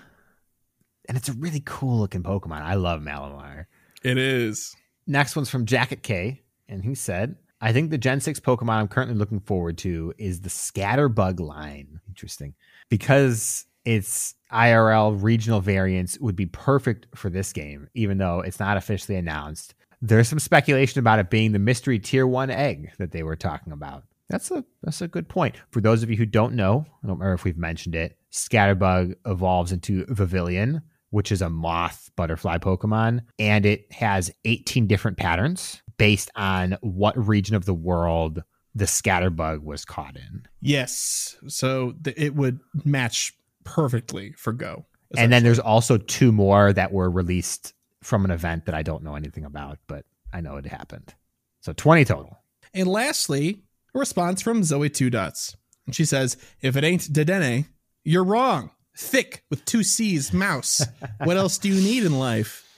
And 1.09 1.17
it's 1.19 1.29
a 1.29 1.33
really 1.33 1.63
cool 1.65 1.99
looking 1.99 2.23
Pokemon. 2.23 2.63
I 2.63 2.75
love 2.75 3.01
Malamar. 3.01 3.67
It 4.05 4.19
is. 4.19 4.75
Next 5.07 5.35
one's 5.35 5.51
from 5.51 5.67
Jacket 5.67 6.03
K, 6.05 6.43
and 6.69 6.85
he 6.85 6.95
said, 6.95 7.37
I 7.63 7.73
think 7.73 7.91
the 7.91 7.99
Gen 7.99 8.21
6 8.21 8.41
Pokemon 8.41 8.71
I'm 8.71 8.89
currently 8.89 9.15
looking 9.15 9.39
forward 9.39 9.79
to 9.79 10.13
is 10.19 10.41
the 10.41 10.49
Scatterbug 10.49 11.39
line. 11.39 12.01
Interesting. 12.09 12.55
Because 12.89 13.67
its 13.85 14.35
IRL 14.53 15.23
regional 15.23 15.61
variants 15.61 16.19
would 16.19 16.35
be 16.35 16.47
perfect 16.47 17.07
for 17.15 17.31
this 17.31 17.53
game, 17.53 17.89
even 17.95 18.19
though 18.19 18.41
it's 18.41 18.59
not 18.59 18.77
officially 18.77 19.17
announced. 19.17 19.77
There's 20.01 20.29
some 20.29 20.41
speculation 20.41 20.99
about 20.99 21.21
it 21.21 21.31
being 21.31 21.53
the 21.53 21.61
mystery 21.61 22.01
tier 22.01 22.27
one 22.27 22.51
egg 22.51 22.91
that 22.99 23.13
they 23.13 23.23
were 23.23 23.37
talking 23.37 23.73
about. 23.73 24.03
That's 24.29 24.51
a 24.51 24.65
that's 24.83 25.01
a 25.01 25.09
good 25.09 25.29
point. 25.29 25.55
For 25.71 25.81
those 25.81 26.03
of 26.03 26.11
you 26.11 26.17
who 26.17 26.27
don't 26.27 26.55
know, 26.55 26.85
I 26.89 27.07
don't 27.07 27.19
remember 27.19 27.35
if 27.35 27.45
we've 27.45 27.57
mentioned 27.57 27.95
it. 27.95 28.19
Scatterbug 28.33 29.15
evolves 29.27 29.71
into 29.71 30.05
Vivillon, 30.07 30.83
which 31.11 31.31
is 31.31 31.43
a 31.43 31.51
moth 31.51 32.11
butterfly 32.17 32.59
Pokemon, 32.59 33.21
and 33.39 33.65
it 33.65 33.93
has 33.93 34.33
18 34.45 34.87
different 34.89 35.19
patterns 35.19 35.83
based 36.03 36.33
on 36.35 36.77
what 36.81 37.17
region 37.17 37.55
of 37.55 37.65
the 37.65 37.73
world 37.73 38.43
the 38.75 38.87
scatterbug 38.87 39.63
was 39.63 39.85
caught 39.85 40.17
in. 40.17 40.45
Yes. 40.61 41.37
So 41.47 41.95
th- 42.03 42.17
it 42.19 42.35
would 42.35 42.59
match 42.85 43.35
perfectly 43.63 44.33
for 44.33 44.53
Go. 44.53 44.85
And 45.17 45.33
then 45.33 45.45
there's 45.45 45.61
also 45.61 45.99
two 45.99 46.33
more 46.33 46.73
that 46.73 46.91
were 46.91 47.09
released 47.09 47.73
from 48.03 48.25
an 48.25 48.33
event 48.33 48.67
that 48.67 48.75
I 48.75 48.83
don't 48.83 49.05
know 49.05 49.15
anything 49.15 49.45
about, 49.45 49.79
but 49.87 50.05
I 50.33 50.41
know 50.41 50.57
it 50.57 50.67
happened. 50.67 51.15
So 51.61 51.73
20 51.73 52.05
total. 52.05 52.37
And 52.75 52.89
lastly, 52.89 53.63
a 53.95 53.99
response 54.01 54.43
from 54.43 54.65
Zoe 54.65 54.91
Two 54.91 55.09
Dots. 55.09 55.57
And 55.87 55.95
she 55.95 56.05
says, 56.05 56.37
If 56.61 56.77
it 56.77 56.83
ain't 56.83 57.13
Dedenne, 57.13 57.67
you're 58.03 58.25
wrong. 58.25 58.71
Thick 58.97 59.45
with 59.51 59.65
two 59.67 59.85
C's, 59.85 60.33
mouse. 60.33 60.85
what 61.23 61.37
else 61.37 61.59
do 61.59 61.69
you 61.69 61.81
need 61.81 62.03
in 62.03 62.19
life? 62.19 62.69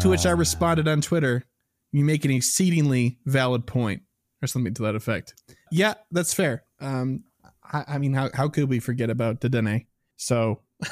to 0.00 0.08
which 0.08 0.26
I 0.26 0.30
ah. 0.30 0.36
responded 0.36 0.86
on 0.86 1.00
Twitter, 1.00 1.44
You 1.92 2.04
make 2.04 2.24
an 2.24 2.30
exceedingly 2.30 3.18
valid 3.26 3.66
point, 3.66 4.02
or 4.42 4.46
something 4.46 4.74
to 4.74 4.82
that 4.82 4.94
effect. 4.94 5.34
Yeah, 5.70 5.94
that's 6.10 6.34
fair. 6.34 6.64
Um, 6.80 7.24
I, 7.62 7.84
I 7.88 7.98
mean, 7.98 8.12
how, 8.12 8.30
how 8.34 8.48
could 8.48 8.68
we 8.68 8.80
forget 8.80 9.10
about 9.10 9.40
the 9.40 9.48
Dedenne? 9.48 9.86
So, 10.16 10.60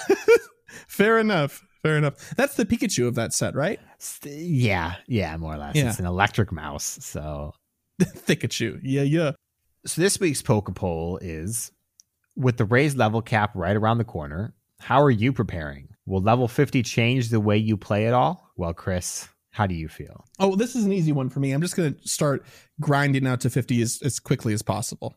fair 0.88 1.18
enough. 1.18 1.66
Fair 1.82 1.96
enough. 1.96 2.34
That's 2.36 2.56
the 2.56 2.66
Pikachu 2.66 3.08
of 3.08 3.14
that 3.14 3.32
set, 3.32 3.54
right? 3.54 3.80
Yeah, 4.24 4.96
yeah, 5.06 5.36
more 5.38 5.54
or 5.54 5.58
less. 5.58 5.76
Yeah. 5.76 5.88
It's 5.88 5.98
an 5.98 6.04
electric 6.04 6.52
mouse. 6.52 6.98
So 7.00 7.54
Pikachu. 8.00 8.80
Yeah, 8.82 9.02
yeah. 9.02 9.32
So 9.86 10.02
this 10.02 10.20
week's 10.20 10.42
poke 10.42 10.74
poll 10.74 11.18
is 11.22 11.72
with 12.36 12.58
the 12.58 12.66
raised 12.66 12.98
level 12.98 13.22
cap 13.22 13.52
right 13.54 13.76
around 13.76 13.96
the 13.96 14.04
corner, 14.04 14.54
how 14.78 15.00
are 15.00 15.10
you 15.10 15.32
preparing? 15.32 15.88
Will 16.06 16.20
level 16.20 16.48
50 16.48 16.82
change 16.82 17.30
the 17.30 17.40
way 17.40 17.56
you 17.56 17.78
play 17.78 18.06
at 18.06 18.14
all? 18.14 18.50
Well, 18.56 18.74
Chris, 18.74 19.28
how 19.50 19.66
do 19.66 19.74
you 19.74 19.88
feel? 19.88 20.24
Oh, 20.38 20.54
this 20.56 20.76
is 20.76 20.84
an 20.84 20.92
easy 20.92 21.12
one 21.12 21.28
for 21.28 21.40
me. 21.40 21.52
I'm 21.52 21.60
just 21.60 21.76
going 21.76 21.94
to 21.94 22.08
start 22.08 22.44
grinding 22.80 23.26
out 23.26 23.40
to 23.40 23.50
50 23.50 23.82
as, 23.82 24.00
as 24.02 24.20
quickly 24.20 24.54
as 24.54 24.62
possible. 24.62 25.16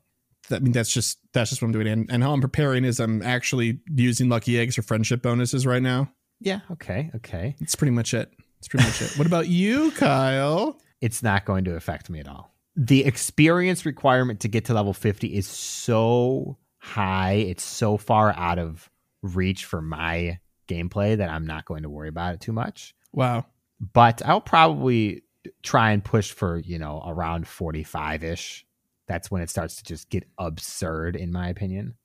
That, 0.50 0.58
I 0.58 0.60
mean, 0.60 0.74
that's 0.74 0.92
just 0.92 1.20
that's 1.34 1.52
just 1.52 1.62
what 1.62 1.68
I'm 1.68 1.72
doing. 1.72 1.88
And, 1.88 2.12
and 2.12 2.24
how 2.24 2.34
I'm 2.34 2.42
preparing 2.42 2.84
is 2.84 3.00
I'm 3.00 3.22
actually 3.22 3.80
using 3.88 4.30
lucky 4.30 4.60
eggs 4.60 4.78
or 4.78 4.82
friendship 4.82 5.22
bonuses 5.22 5.66
right 5.66 5.82
now. 5.82 6.12
Yeah, 6.40 6.60
okay, 6.72 7.12
okay. 7.16 7.56
That's 7.60 7.76
pretty 7.76 7.92
much 7.92 8.14
it. 8.14 8.34
That's 8.58 8.68
pretty 8.68 8.86
much 8.86 9.02
it. 9.02 9.18
What 9.18 9.28
about 9.28 9.48
you, 9.48 9.92
Kyle? 9.92 10.78
It's 11.00 11.24
not 11.24 11.46
going 11.46 11.64
to 11.66 11.76
affect 11.76 12.10
me 12.10 12.20
at 12.20 12.28
all. 12.28 12.54
The 12.76 13.06
experience 13.06 13.86
requirement 13.86 14.40
to 14.42 14.48
get 14.48 14.66
to 14.66 14.74
level 14.74 14.94
50 14.94 15.28
is 15.28 15.48
so 15.48 16.58
high, 16.80 17.34
it's 17.34 17.64
so 17.64 17.98
far 17.98 18.34
out 18.34 18.60
of 18.60 18.90
reach 19.22 19.66
for 19.66 19.82
my 19.82 20.40
gameplay 20.68 21.18
that 21.18 21.30
I'm 21.30 21.46
not 21.46 21.66
going 21.66 21.84
to 21.84 21.90
worry 21.90 22.10
about 22.10 22.34
it 22.34 22.42
too 22.42 22.52
much. 22.52 22.96
Wow. 23.14 23.46
But 23.80 24.22
I'll 24.26 24.42
probably 24.42 25.24
try 25.62 25.92
and 25.92 26.04
push 26.04 26.32
for, 26.32 26.58
you 26.58 26.80
know, 26.80 27.04
around 27.06 27.48
45 27.48 28.24
ish. 28.24 28.66
That's 29.08 29.30
when 29.30 29.42
it 29.42 29.50
starts 29.50 29.76
to 29.78 29.84
just 29.84 30.10
get 30.10 30.26
absurd, 30.38 31.16
in 31.16 31.32
my 31.32 31.50
opinion. 31.50 31.96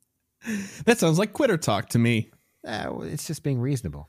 That 0.84 0.98
sounds 0.98 1.18
like 1.18 1.32
quitter 1.32 1.56
talk 1.56 1.90
to 1.90 1.98
me. 1.98 2.30
Uh, 2.66 3.00
it's 3.02 3.26
just 3.26 3.42
being 3.42 3.60
reasonable. 3.60 4.08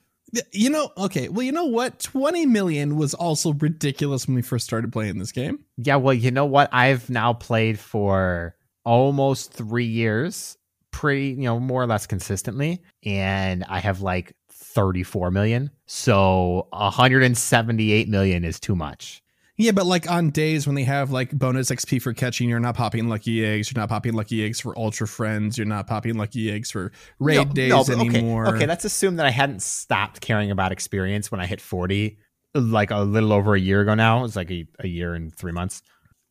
You 0.51 0.69
know, 0.69 0.91
okay. 0.97 1.27
Well, 1.27 1.43
you 1.43 1.51
know 1.51 1.65
what? 1.65 1.99
20 1.99 2.45
million 2.45 2.97
was 2.97 3.13
also 3.13 3.53
ridiculous 3.53 4.27
when 4.27 4.35
we 4.35 4.41
first 4.41 4.65
started 4.65 4.91
playing 4.91 5.17
this 5.17 5.31
game. 5.31 5.65
Yeah, 5.77 5.95
well, 5.95 6.13
you 6.13 6.31
know 6.31 6.45
what? 6.45 6.69
I've 6.71 7.09
now 7.09 7.33
played 7.33 7.79
for 7.79 8.55
almost 8.85 9.53
three 9.53 9.85
years, 9.85 10.57
pretty, 10.91 11.29
you 11.29 11.43
know, 11.43 11.59
more 11.59 11.81
or 11.81 11.87
less 11.87 12.05
consistently. 12.05 12.83
And 13.03 13.63
I 13.67 13.79
have 13.79 14.01
like 14.01 14.35
34 14.79 15.29
million. 15.31 15.71
So 15.87 16.67
178 16.71 18.07
million 18.07 18.45
is 18.45 18.61
too 18.61 18.77
much. 18.77 19.21
Yeah, 19.57 19.71
but 19.71 19.85
like 19.85 20.09
on 20.09 20.29
days 20.29 20.65
when 20.65 20.75
they 20.77 20.85
have 20.85 21.11
like 21.11 21.31
bonus 21.31 21.69
XP 21.69 22.01
for 22.01 22.13
catching, 22.13 22.47
you're 22.47 22.61
not 22.61 22.75
popping 22.75 23.09
lucky 23.09 23.45
eggs. 23.45 23.69
You're 23.69 23.81
not 23.81 23.89
popping 23.89 24.13
lucky 24.13 24.45
eggs 24.45 24.61
for 24.61 24.77
ultra 24.79 25.05
friends. 25.05 25.57
You're 25.57 25.67
not 25.67 25.85
popping 25.85 26.15
lucky 26.15 26.49
eggs 26.49 26.71
for 26.71 26.93
raid 27.19 27.49
No, 27.49 27.53
days 27.53 27.69
no, 27.71 27.81
okay, 27.81 27.93
anymore. 27.93 28.55
Okay, 28.55 28.65
let's 28.65 28.85
assume 28.85 29.17
that 29.17 29.25
I 29.25 29.31
hadn't 29.31 29.61
stopped 29.61 30.21
caring 30.21 30.49
about 30.49 30.71
experience 30.71 31.29
when 31.29 31.41
I 31.41 31.45
hit 31.45 31.59
40, 31.59 32.17
like 32.53 32.89
a 32.89 32.99
little 32.99 33.33
over 33.33 33.53
a 33.53 33.59
year 33.59 33.81
ago 33.81 33.95
now. 33.95 34.23
It's 34.23 34.37
like 34.37 34.49
a, 34.49 34.65
a 34.79 34.87
year 34.87 35.13
and 35.13 35.35
three 35.35 35.51
months. 35.51 35.81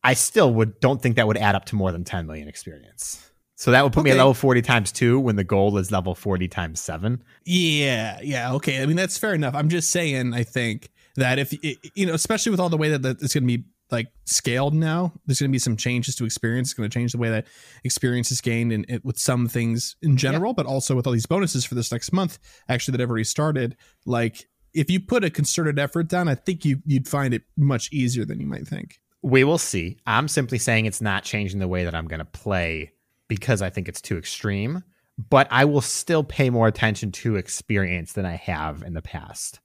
I 0.03 0.15
still 0.15 0.51
would 0.55 0.79
don't 0.79 0.99
think 0.99 1.17
that 1.17 1.27
would 1.27 1.37
add 1.37 1.53
up 1.53 1.65
to 1.65 1.75
more 1.75 1.91
than 1.91 2.03
10 2.03 2.25
million 2.25 2.47
experience. 2.47 3.28
So 3.59 3.71
that 3.71 3.83
would 3.83 3.91
put 3.91 4.05
me 4.05 4.11
at 4.11 4.15
level 4.15 4.33
40 4.33 4.61
times 4.61 4.89
two 4.89 5.19
when 5.19 5.35
the 5.35 5.43
goal 5.43 5.77
is 5.77 5.91
level 5.91 6.15
40 6.15 6.47
times 6.47 6.79
seven. 6.79 7.21
Yeah, 7.43 8.17
yeah, 8.23 8.53
okay. 8.53 8.81
I 8.81 8.85
mean, 8.85 8.95
that's 8.95 9.17
fair 9.17 9.33
enough. 9.33 9.53
I'm 9.53 9.67
just 9.67 9.91
saying, 9.91 10.33
I 10.33 10.43
think 10.43 10.89
that 11.17 11.39
if 11.39 11.53
you 11.93 12.05
know, 12.05 12.13
especially 12.13 12.51
with 12.51 12.61
all 12.61 12.69
the 12.69 12.77
way 12.77 12.95
that 12.95 13.21
it's 13.21 13.33
going 13.33 13.45
to 13.45 13.57
be 13.57 13.65
like 13.91 14.07
scaled 14.23 14.73
now, 14.73 15.11
there's 15.25 15.41
going 15.41 15.51
to 15.51 15.53
be 15.53 15.59
some 15.59 15.75
changes 15.75 16.15
to 16.15 16.23
experience. 16.23 16.69
It's 16.69 16.73
going 16.73 16.89
to 16.89 16.93
change 16.93 17.11
the 17.11 17.17
way 17.17 17.31
that 17.31 17.47
experience 17.83 18.31
is 18.31 18.39
gained, 18.39 18.71
and 18.71 18.85
it, 18.87 19.03
with 19.03 19.19
some 19.19 19.49
things 19.49 19.97
in 20.01 20.15
general, 20.15 20.53
but 20.53 20.65
also 20.65 20.95
with 20.95 21.05
all 21.05 21.11
these 21.11 21.25
bonuses 21.25 21.65
for 21.65 21.75
this 21.75 21.91
next 21.91 22.13
month, 22.13 22.39
actually 22.69 22.93
that 22.93 23.01
have 23.01 23.09
already 23.09 23.25
started. 23.25 23.75
Like, 24.05 24.47
if 24.73 24.89
you 24.89 25.01
put 25.01 25.25
a 25.25 25.29
concerted 25.29 25.77
effort 25.79 26.07
down, 26.07 26.29
I 26.29 26.35
think 26.35 26.63
you 26.63 26.81
you'd 26.85 27.09
find 27.09 27.33
it 27.33 27.41
much 27.57 27.91
easier 27.91 28.23
than 28.23 28.39
you 28.39 28.47
might 28.47 28.69
think. 28.69 29.01
We 29.21 29.43
will 29.43 29.57
see. 29.57 29.97
I'm 30.07 30.29
simply 30.29 30.59
saying 30.59 30.85
it's 30.85 31.01
not 31.01 31.25
changing 31.25 31.59
the 31.59 31.67
way 31.67 31.83
that 31.83 31.93
I'm 31.93 32.07
going 32.07 32.19
to 32.19 32.25
play 32.25 32.93
because 33.29 33.61
I 33.61 33.69
think 33.69 33.87
it's 33.87 34.01
too 34.01 34.17
extreme, 34.17 34.83
but 35.29 35.47
I 35.49 35.63
will 35.63 35.79
still 35.79 36.25
pay 36.25 36.49
more 36.49 36.67
attention 36.67 37.13
to 37.13 37.37
experience 37.37 38.11
than 38.11 38.25
I 38.25 38.35
have 38.35 38.83
in 38.83 38.93
the 38.93 39.01
past. 39.01 39.61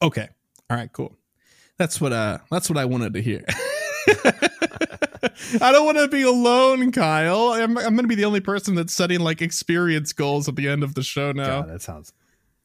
Okay. 0.00 0.28
All 0.70 0.76
right, 0.76 0.92
cool. 0.92 1.16
That's 1.78 2.00
what 2.00 2.12
uh 2.12 2.38
that's 2.50 2.70
what 2.70 2.78
I 2.78 2.84
wanted 2.84 3.14
to 3.14 3.22
hear. 3.22 3.44
I 5.60 5.72
don't 5.72 5.84
want 5.84 5.98
to 5.98 6.08
be 6.08 6.22
alone, 6.22 6.92
Kyle. 6.92 7.52
I'm 7.52 7.76
I'm 7.76 7.94
going 7.94 8.04
to 8.04 8.08
be 8.08 8.14
the 8.14 8.24
only 8.24 8.40
person 8.40 8.74
that's 8.74 8.92
setting 8.92 9.20
like 9.20 9.42
experience 9.42 10.12
goals 10.12 10.48
at 10.48 10.56
the 10.56 10.68
end 10.68 10.82
of 10.82 10.94
the 10.94 11.02
show 11.02 11.32
now. 11.32 11.62
God, 11.62 11.70
that 11.70 11.82
sounds 11.82 12.12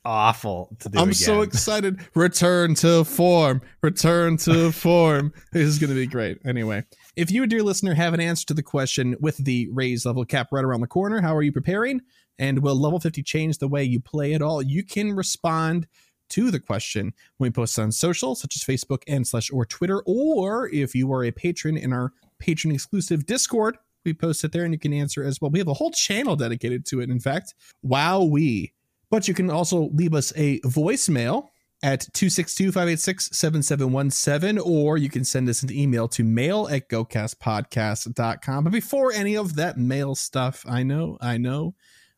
awful 0.05 0.75
to 0.79 0.89
do. 0.89 0.97
I'm 0.97 1.09
again. 1.09 1.13
so 1.13 1.41
excited. 1.43 1.99
Return 2.15 2.75
to 2.75 3.03
form. 3.03 3.61
Return 3.81 4.37
to 4.37 4.71
form. 4.71 5.33
This 5.51 5.67
is 5.67 5.79
going 5.79 5.89
to 5.89 5.95
be 5.95 6.07
great. 6.07 6.39
Anyway, 6.45 6.83
if 7.15 7.29
you, 7.29 7.45
dear 7.45 7.63
listener, 7.63 7.93
have 7.93 8.13
an 8.13 8.21
answer 8.21 8.45
to 8.47 8.53
the 8.53 8.63
question 8.63 9.15
with 9.19 9.37
the 9.37 9.67
raised 9.71 10.05
level 10.05 10.23
cap 10.23 10.47
right 10.51 10.63
around 10.63 10.81
the 10.81 10.87
corner, 10.87 11.21
how 11.21 11.35
are 11.35 11.41
you 11.41 11.51
preparing? 11.51 12.01
And 12.39 12.59
will 12.59 12.75
level 12.75 12.99
50 12.99 13.21
change 13.23 13.57
the 13.57 13.67
way 13.67 13.83
you 13.83 13.99
play 13.99 14.33
at 14.33 14.41
all? 14.41 14.61
You 14.61 14.83
can 14.83 15.13
respond 15.13 15.87
to 16.29 16.49
the 16.49 16.59
question 16.59 17.13
when 17.37 17.49
we 17.49 17.51
post 17.51 17.77
on 17.77 17.91
social, 17.91 18.35
such 18.35 18.55
as 18.55 18.63
Facebook 18.63 19.03
and 19.07 19.27
slash 19.27 19.51
or 19.51 19.65
Twitter, 19.65 20.01
or 20.05 20.69
if 20.69 20.95
you 20.95 21.11
are 21.11 21.25
a 21.25 21.31
patron 21.31 21.75
in 21.75 21.91
our 21.91 22.13
patron 22.39 22.73
exclusive 22.73 23.25
Discord, 23.25 23.77
we 24.05 24.13
post 24.13 24.43
it 24.43 24.51
there 24.53 24.63
and 24.63 24.73
you 24.73 24.79
can 24.79 24.93
answer 24.93 25.23
as 25.23 25.39
well. 25.41 25.51
We 25.51 25.59
have 25.59 25.67
a 25.67 25.73
whole 25.73 25.91
channel 25.91 26.35
dedicated 26.35 26.85
to 26.87 27.01
it, 27.01 27.09
in 27.09 27.19
fact. 27.19 27.53
Wow, 27.83 28.23
we. 28.23 28.73
But 29.09 29.27
you 29.27 29.33
can 29.33 29.49
also 29.49 29.89
leave 29.93 30.13
us 30.13 30.31
a 30.37 30.59
voicemail 30.61 31.49
at 31.83 32.01
262-586-7717, 32.13 34.61
or 34.63 34.97
you 34.97 35.09
can 35.09 35.25
send 35.25 35.49
us 35.49 35.63
an 35.63 35.71
email 35.71 36.07
to 36.09 36.23
mail 36.23 36.67
at 36.69 36.89
gocastpodcast.com. 36.89 38.63
But 38.63 38.73
before 38.73 39.11
any 39.11 39.35
of 39.35 39.55
that 39.55 39.77
mail 39.77 40.13
stuff, 40.13 40.63
I 40.67 40.83
know, 40.83 41.17
I 41.21 41.37
know, 41.37 41.73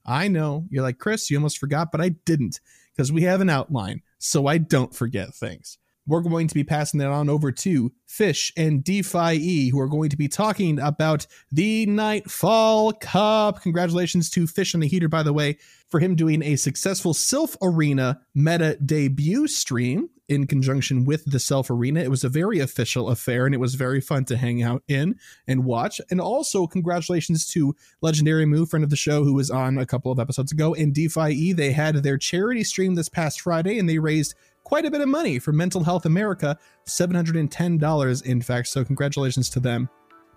I 0.05 0.27
know. 0.27 0.65
You're 0.69 0.83
like, 0.83 0.99
Chris, 0.99 1.31
you 1.31 1.37
almost 1.37 1.59
forgot, 1.59 1.91
but 1.91 2.01
I 2.01 2.09
didn't, 2.09 2.59
because 2.93 3.09
we 3.11 3.21
have 3.23 3.39
an 3.39 3.49
outline, 3.49 4.01
so 4.17 4.47
I 4.47 4.57
don't 4.57 4.93
forget 4.93 5.33
things. 5.33 5.77
We're 6.05 6.21
going 6.21 6.47
to 6.47 6.53
be 6.53 6.63
passing 6.63 6.99
that 6.99 7.09
on 7.09 7.29
over 7.29 7.51
to 7.51 7.91
Fish 8.05 8.51
and 8.57 8.83
DPhiE, 8.83 9.71
who 9.71 9.79
are 9.79 9.87
going 9.87 10.09
to 10.09 10.17
be 10.17 10.27
talking 10.27 10.79
about 10.79 11.25
the 11.51 11.85
Nightfall 11.85 12.93
Cup. 12.93 13.61
Congratulations 13.61 14.29
to 14.31 14.45
Fish 14.45 14.75
on 14.75 14.81
the 14.81 14.87
Heater, 14.87 15.07
by 15.07 15.23
the 15.23 15.33
way, 15.33 15.57
for 15.89 15.99
him 15.99 16.15
doing 16.15 16.43
a 16.43 16.57
successful 16.57 17.13
Silph 17.13 17.55
Arena 17.61 18.21
meta 18.35 18.77
debut 18.85 19.47
stream 19.47 20.09
in 20.27 20.47
conjunction 20.47 21.05
with 21.05 21.25
the 21.25 21.37
Silph 21.37 21.69
Arena. 21.69 22.01
It 22.01 22.09
was 22.09 22.23
a 22.23 22.29
very 22.29 22.59
official 22.59 23.09
affair 23.09 23.45
and 23.45 23.53
it 23.53 23.59
was 23.59 23.75
very 23.75 24.01
fun 24.01 24.25
to 24.25 24.37
hang 24.37 24.61
out 24.61 24.83
in 24.87 25.15
and 25.47 25.65
watch. 25.65 25.99
And 26.09 26.19
also, 26.19 26.65
congratulations 26.67 27.47
to 27.51 27.75
Legendary 28.01 28.45
Moo, 28.45 28.65
friend 28.65 28.83
of 28.83 28.89
the 28.89 28.95
show, 28.95 29.23
who 29.23 29.33
was 29.33 29.49
on 29.49 29.77
a 29.77 29.85
couple 29.85 30.11
of 30.11 30.19
episodes 30.19 30.51
ago. 30.51 30.73
And 30.73 30.93
DPhiE, 30.93 31.55
they 31.55 31.71
had 31.71 31.95
their 31.97 32.17
charity 32.17 32.63
stream 32.63 32.95
this 32.95 33.09
past 33.09 33.41
Friday 33.41 33.77
and 33.79 33.87
they 33.87 33.99
raised 33.99 34.35
quite 34.73 34.85
a 34.85 34.89
bit 34.89 35.01
of 35.01 35.07
money 35.07 35.37
for 35.37 35.51
Mental 35.51 35.83
Health 35.83 36.07
America 36.07 36.57
$710, 36.87 38.25
in 38.25 38.41
fact. 38.41 38.67
So, 38.67 38.83
congratulations 38.83 39.47
to 39.51 39.59
them. 39.59 39.87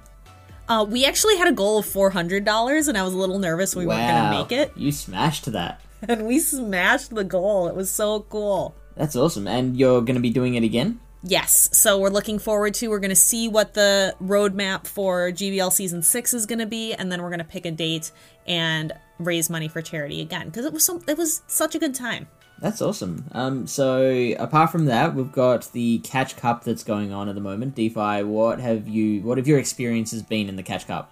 Uh, 0.68 0.86
we 0.88 1.06
actually 1.06 1.38
had 1.38 1.48
a 1.48 1.52
goal 1.52 1.80
of 1.80 1.86
$400, 1.86 2.88
and 2.88 2.98
I 2.98 3.04
was 3.04 3.14
a 3.14 3.18
little 3.18 3.40
nervous 3.40 3.76
we 3.76 3.86
weren't 3.86 4.08
going 4.08 4.32
to 4.32 4.40
make 4.40 4.52
it. 4.52 4.72
You 4.78 4.92
smashed 4.92 5.52
that. 5.52 5.82
And 6.06 6.28
we 6.28 6.40
smashed 6.40 7.16
the 7.16 7.24
goal. 7.24 7.70
It 7.70 7.76
was 7.76 7.90
so 7.90 8.26
cool. 8.30 8.76
That's 8.98 9.16
awesome. 9.16 9.48
And 9.48 9.78
you're 9.78 10.02
going 10.02 10.16
to 10.16 10.22
be 10.22 10.32
doing 10.32 10.56
it 10.56 10.64
again? 10.64 11.00
Yes, 11.26 11.70
so 11.72 11.98
we're 11.98 12.10
looking 12.10 12.40
forward 12.40 12.74
to. 12.76 12.90
We're 12.90 13.00
going 13.00 13.10
to 13.10 13.16
see 13.16 13.48
what 13.48 13.74
the 13.74 14.14
roadmap 14.22 14.86
for 14.86 15.32
GBL 15.32 15.72
season 15.72 16.02
six 16.02 16.34
is 16.34 16.46
going 16.46 16.60
to 16.60 16.66
be, 16.66 16.94
and 16.94 17.10
then 17.10 17.22
we're 17.22 17.30
going 17.30 17.40
to 17.40 17.46
pick 17.46 17.66
a 17.66 17.72
date 17.72 18.12
and 18.46 18.92
raise 19.18 19.50
money 19.50 19.70
for 19.70 19.82
charity 19.82 20.20
again 20.20 20.48
because 20.48 20.66
it 20.66 20.74
was 20.74 20.84
so 20.84 21.02
it 21.08 21.18
was 21.18 21.42
such 21.48 21.76
a 21.76 21.80
good 21.80 21.96
time. 21.96 22.28
That's 22.64 22.82
awesome. 22.82 23.26
Um, 23.34 23.68
so 23.68 24.34
apart 24.40 24.72
from 24.72 24.86
that, 24.86 25.14
we've 25.14 25.34
got 25.34 25.70
the 25.74 26.00
Catch 26.00 26.38
Cup 26.38 26.64
that's 26.64 26.86
going 26.86 27.12
on 27.12 27.28
at 27.28 27.36
the 27.36 27.42
moment. 27.42 27.76
DPhiE, 27.76 28.26
what 28.26 28.62
have 28.62 28.88
you? 28.88 29.22
What 29.22 29.38
have 29.38 29.50
your 29.50 29.60
experiences 29.60 30.24
been 30.24 30.48
in 30.48 30.56
the 30.56 30.64
Catch 30.64 30.88
Cup? 30.88 31.12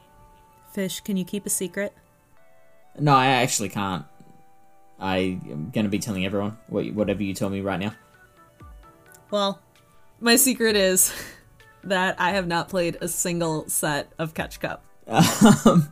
Fish, 0.71 1.01
can 1.01 1.17
you 1.17 1.25
keep 1.25 1.45
a 1.45 1.49
secret? 1.49 1.93
No, 2.97 3.13
I 3.13 3.25
actually 3.25 3.67
can't. 3.67 4.05
I 4.97 5.41
am 5.49 5.71
going 5.73 5.83
to 5.83 5.89
be 5.89 5.99
telling 5.99 6.25
everyone 6.25 6.57
what, 6.67 6.85
whatever 6.93 7.21
you 7.21 7.33
tell 7.33 7.49
me 7.49 7.59
right 7.59 7.81
now. 7.81 7.95
Well, 9.29 9.59
my 10.21 10.37
secret 10.37 10.77
is 10.77 11.13
that 11.83 12.15
I 12.17 12.29
have 12.29 12.47
not 12.47 12.69
played 12.69 12.97
a 13.01 13.09
single 13.09 13.67
set 13.67 14.09
of 14.17 14.33
Catch 14.33 14.61
Cup. 14.61 14.85
Um, 15.65 15.91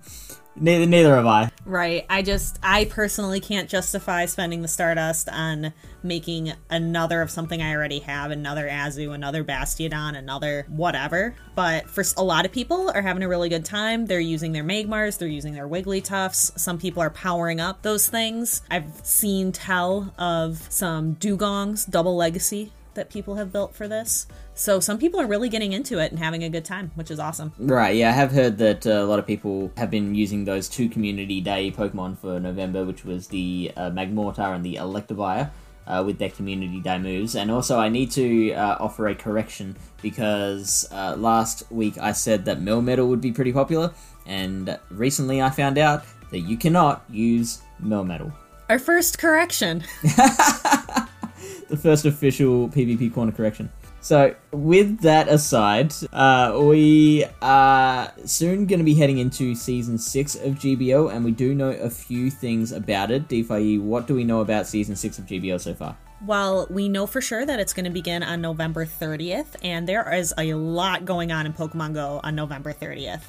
neither, 0.59 0.85
neither 0.85 1.15
have 1.15 1.25
I. 1.25 1.51
Right. 1.65 2.05
I 2.09 2.21
just, 2.21 2.59
I 2.63 2.85
personally 2.85 3.39
can't 3.39 3.69
justify 3.69 4.25
spending 4.25 4.61
the 4.61 4.67
Stardust 4.67 5.29
on 5.29 5.73
making 6.03 6.53
another 6.69 7.21
of 7.21 7.29
something 7.29 7.61
I 7.61 7.75
already 7.75 7.99
have 7.99 8.31
another 8.31 8.67
Azu, 8.67 9.13
another 9.13 9.43
Bastiodon, 9.43 10.17
another 10.17 10.65
whatever. 10.69 11.35
But 11.55 11.89
for 11.89 12.03
a 12.17 12.23
lot 12.23 12.45
of 12.45 12.51
people 12.51 12.89
are 12.89 13.01
having 13.01 13.23
a 13.23 13.27
really 13.27 13.49
good 13.49 13.65
time. 13.65 14.05
They're 14.05 14.19
using 14.19 14.51
their 14.51 14.63
Magmars, 14.63 15.17
they're 15.17 15.27
using 15.27 15.53
their 15.53 15.67
Wigglytuffs. 15.67 16.57
Some 16.57 16.77
people 16.77 17.01
are 17.03 17.09
powering 17.09 17.59
up 17.59 17.81
those 17.81 18.07
things. 18.07 18.61
I've 18.71 18.91
seen 19.03 19.51
tell 19.51 20.13
of 20.17 20.65
some 20.69 21.15
Dewgongs, 21.15 21.89
double 21.89 22.15
legacy 22.15 22.71
that 22.93 23.09
people 23.09 23.35
have 23.35 23.51
built 23.51 23.75
for 23.75 23.87
this. 23.87 24.27
So 24.59 24.81
some 24.81 24.97
people 24.97 25.21
are 25.21 25.25
really 25.25 25.47
getting 25.47 25.71
into 25.71 25.99
it 25.99 26.11
and 26.11 26.19
having 26.19 26.43
a 26.43 26.49
good 26.49 26.65
time, 26.65 26.91
which 26.95 27.09
is 27.09 27.17
awesome. 27.17 27.53
Right, 27.57 27.95
yeah, 27.95 28.09
I 28.09 28.11
have 28.11 28.33
heard 28.33 28.57
that 28.57 28.85
uh, 28.85 28.89
a 28.89 29.05
lot 29.05 29.17
of 29.17 29.25
people 29.25 29.71
have 29.77 29.89
been 29.89 30.13
using 30.13 30.43
those 30.43 30.67
two 30.67 30.89
Community 30.89 31.39
Day 31.39 31.71
Pokemon 31.71 32.17
for 32.17 32.41
November, 32.41 32.83
which 32.83 33.05
was 33.05 33.29
the 33.29 33.71
uh, 33.77 33.89
Magmortar 33.89 34.53
and 34.53 34.65
the 34.65 34.75
Electivire. 34.75 35.51
Uh, 35.87 36.03
with 36.03 36.19
their 36.19 36.29
community 36.29 36.79
day 36.79 36.99
moves, 36.99 37.35
and 37.35 37.49
also 37.49 37.79
I 37.79 37.89
need 37.89 38.11
to 38.11 38.53
uh, 38.53 38.77
offer 38.79 39.07
a 39.07 39.15
correction 39.15 39.75
because 40.03 40.87
uh, 40.91 41.15
last 41.17 41.63
week 41.71 41.97
I 41.97 42.11
said 42.11 42.45
that 42.45 42.59
Melmetal 42.59 43.07
would 43.09 43.21
be 43.21 43.31
pretty 43.31 43.51
popular, 43.51 43.91
and 44.27 44.77
recently 44.91 45.41
I 45.41 45.49
found 45.49 45.79
out 45.79 46.03
that 46.29 46.41
you 46.41 46.57
cannot 46.57 47.03
use 47.09 47.63
Melmetal. 47.83 48.31
Our 48.69 48.77
first 48.77 49.17
correction. 49.17 49.83
the 50.03 51.79
first 51.81 52.05
official 52.05 52.69
PvP 52.69 53.11
corner 53.11 53.31
correction. 53.31 53.71
So, 54.01 54.33
with 54.51 55.01
that 55.01 55.27
aside, 55.27 55.93
uh, 56.13 56.57
we 56.61 57.25
are 57.41 58.11
soon 58.25 58.65
going 58.65 58.79
to 58.79 58.85
be 58.85 58.93
heading 58.93 59.17
into 59.17 59.55
season 59.55 59.97
six 59.97 60.35
of 60.35 60.55
GBO, 60.55 61.13
and 61.13 61.25
we 61.25 61.31
do 61.31 61.53
know 61.53 61.71
a 61.71 61.89
few 61.89 62.31
things 62.31 62.71
about 62.71 63.11
it. 63.11 63.27
DPhiE, 63.27 63.81
what 63.81 64.07
do 64.07 64.15
we 64.15 64.23
know 64.23 64.39
about 64.39 64.67
season 64.67 64.95
six 64.95 65.19
of 65.19 65.25
GBO 65.25 65.59
so 65.59 65.73
far? 65.73 65.97
Well, 66.25 66.67
we 66.69 66.87
know 66.87 67.07
for 67.07 67.21
sure 67.21 67.45
that 67.45 67.59
it's 67.59 67.73
going 67.73 67.85
to 67.85 67.91
begin 67.91 68.23
on 68.23 68.41
November 68.41 68.85
30th, 68.85 69.55
and 69.63 69.87
there 69.87 70.13
is 70.13 70.33
a 70.37 70.53
lot 70.53 71.05
going 71.05 71.31
on 71.31 71.45
in 71.45 71.53
Pokemon 71.53 71.93
Go 71.93 72.21
on 72.23 72.35
November 72.35 72.73
30th. 72.73 73.21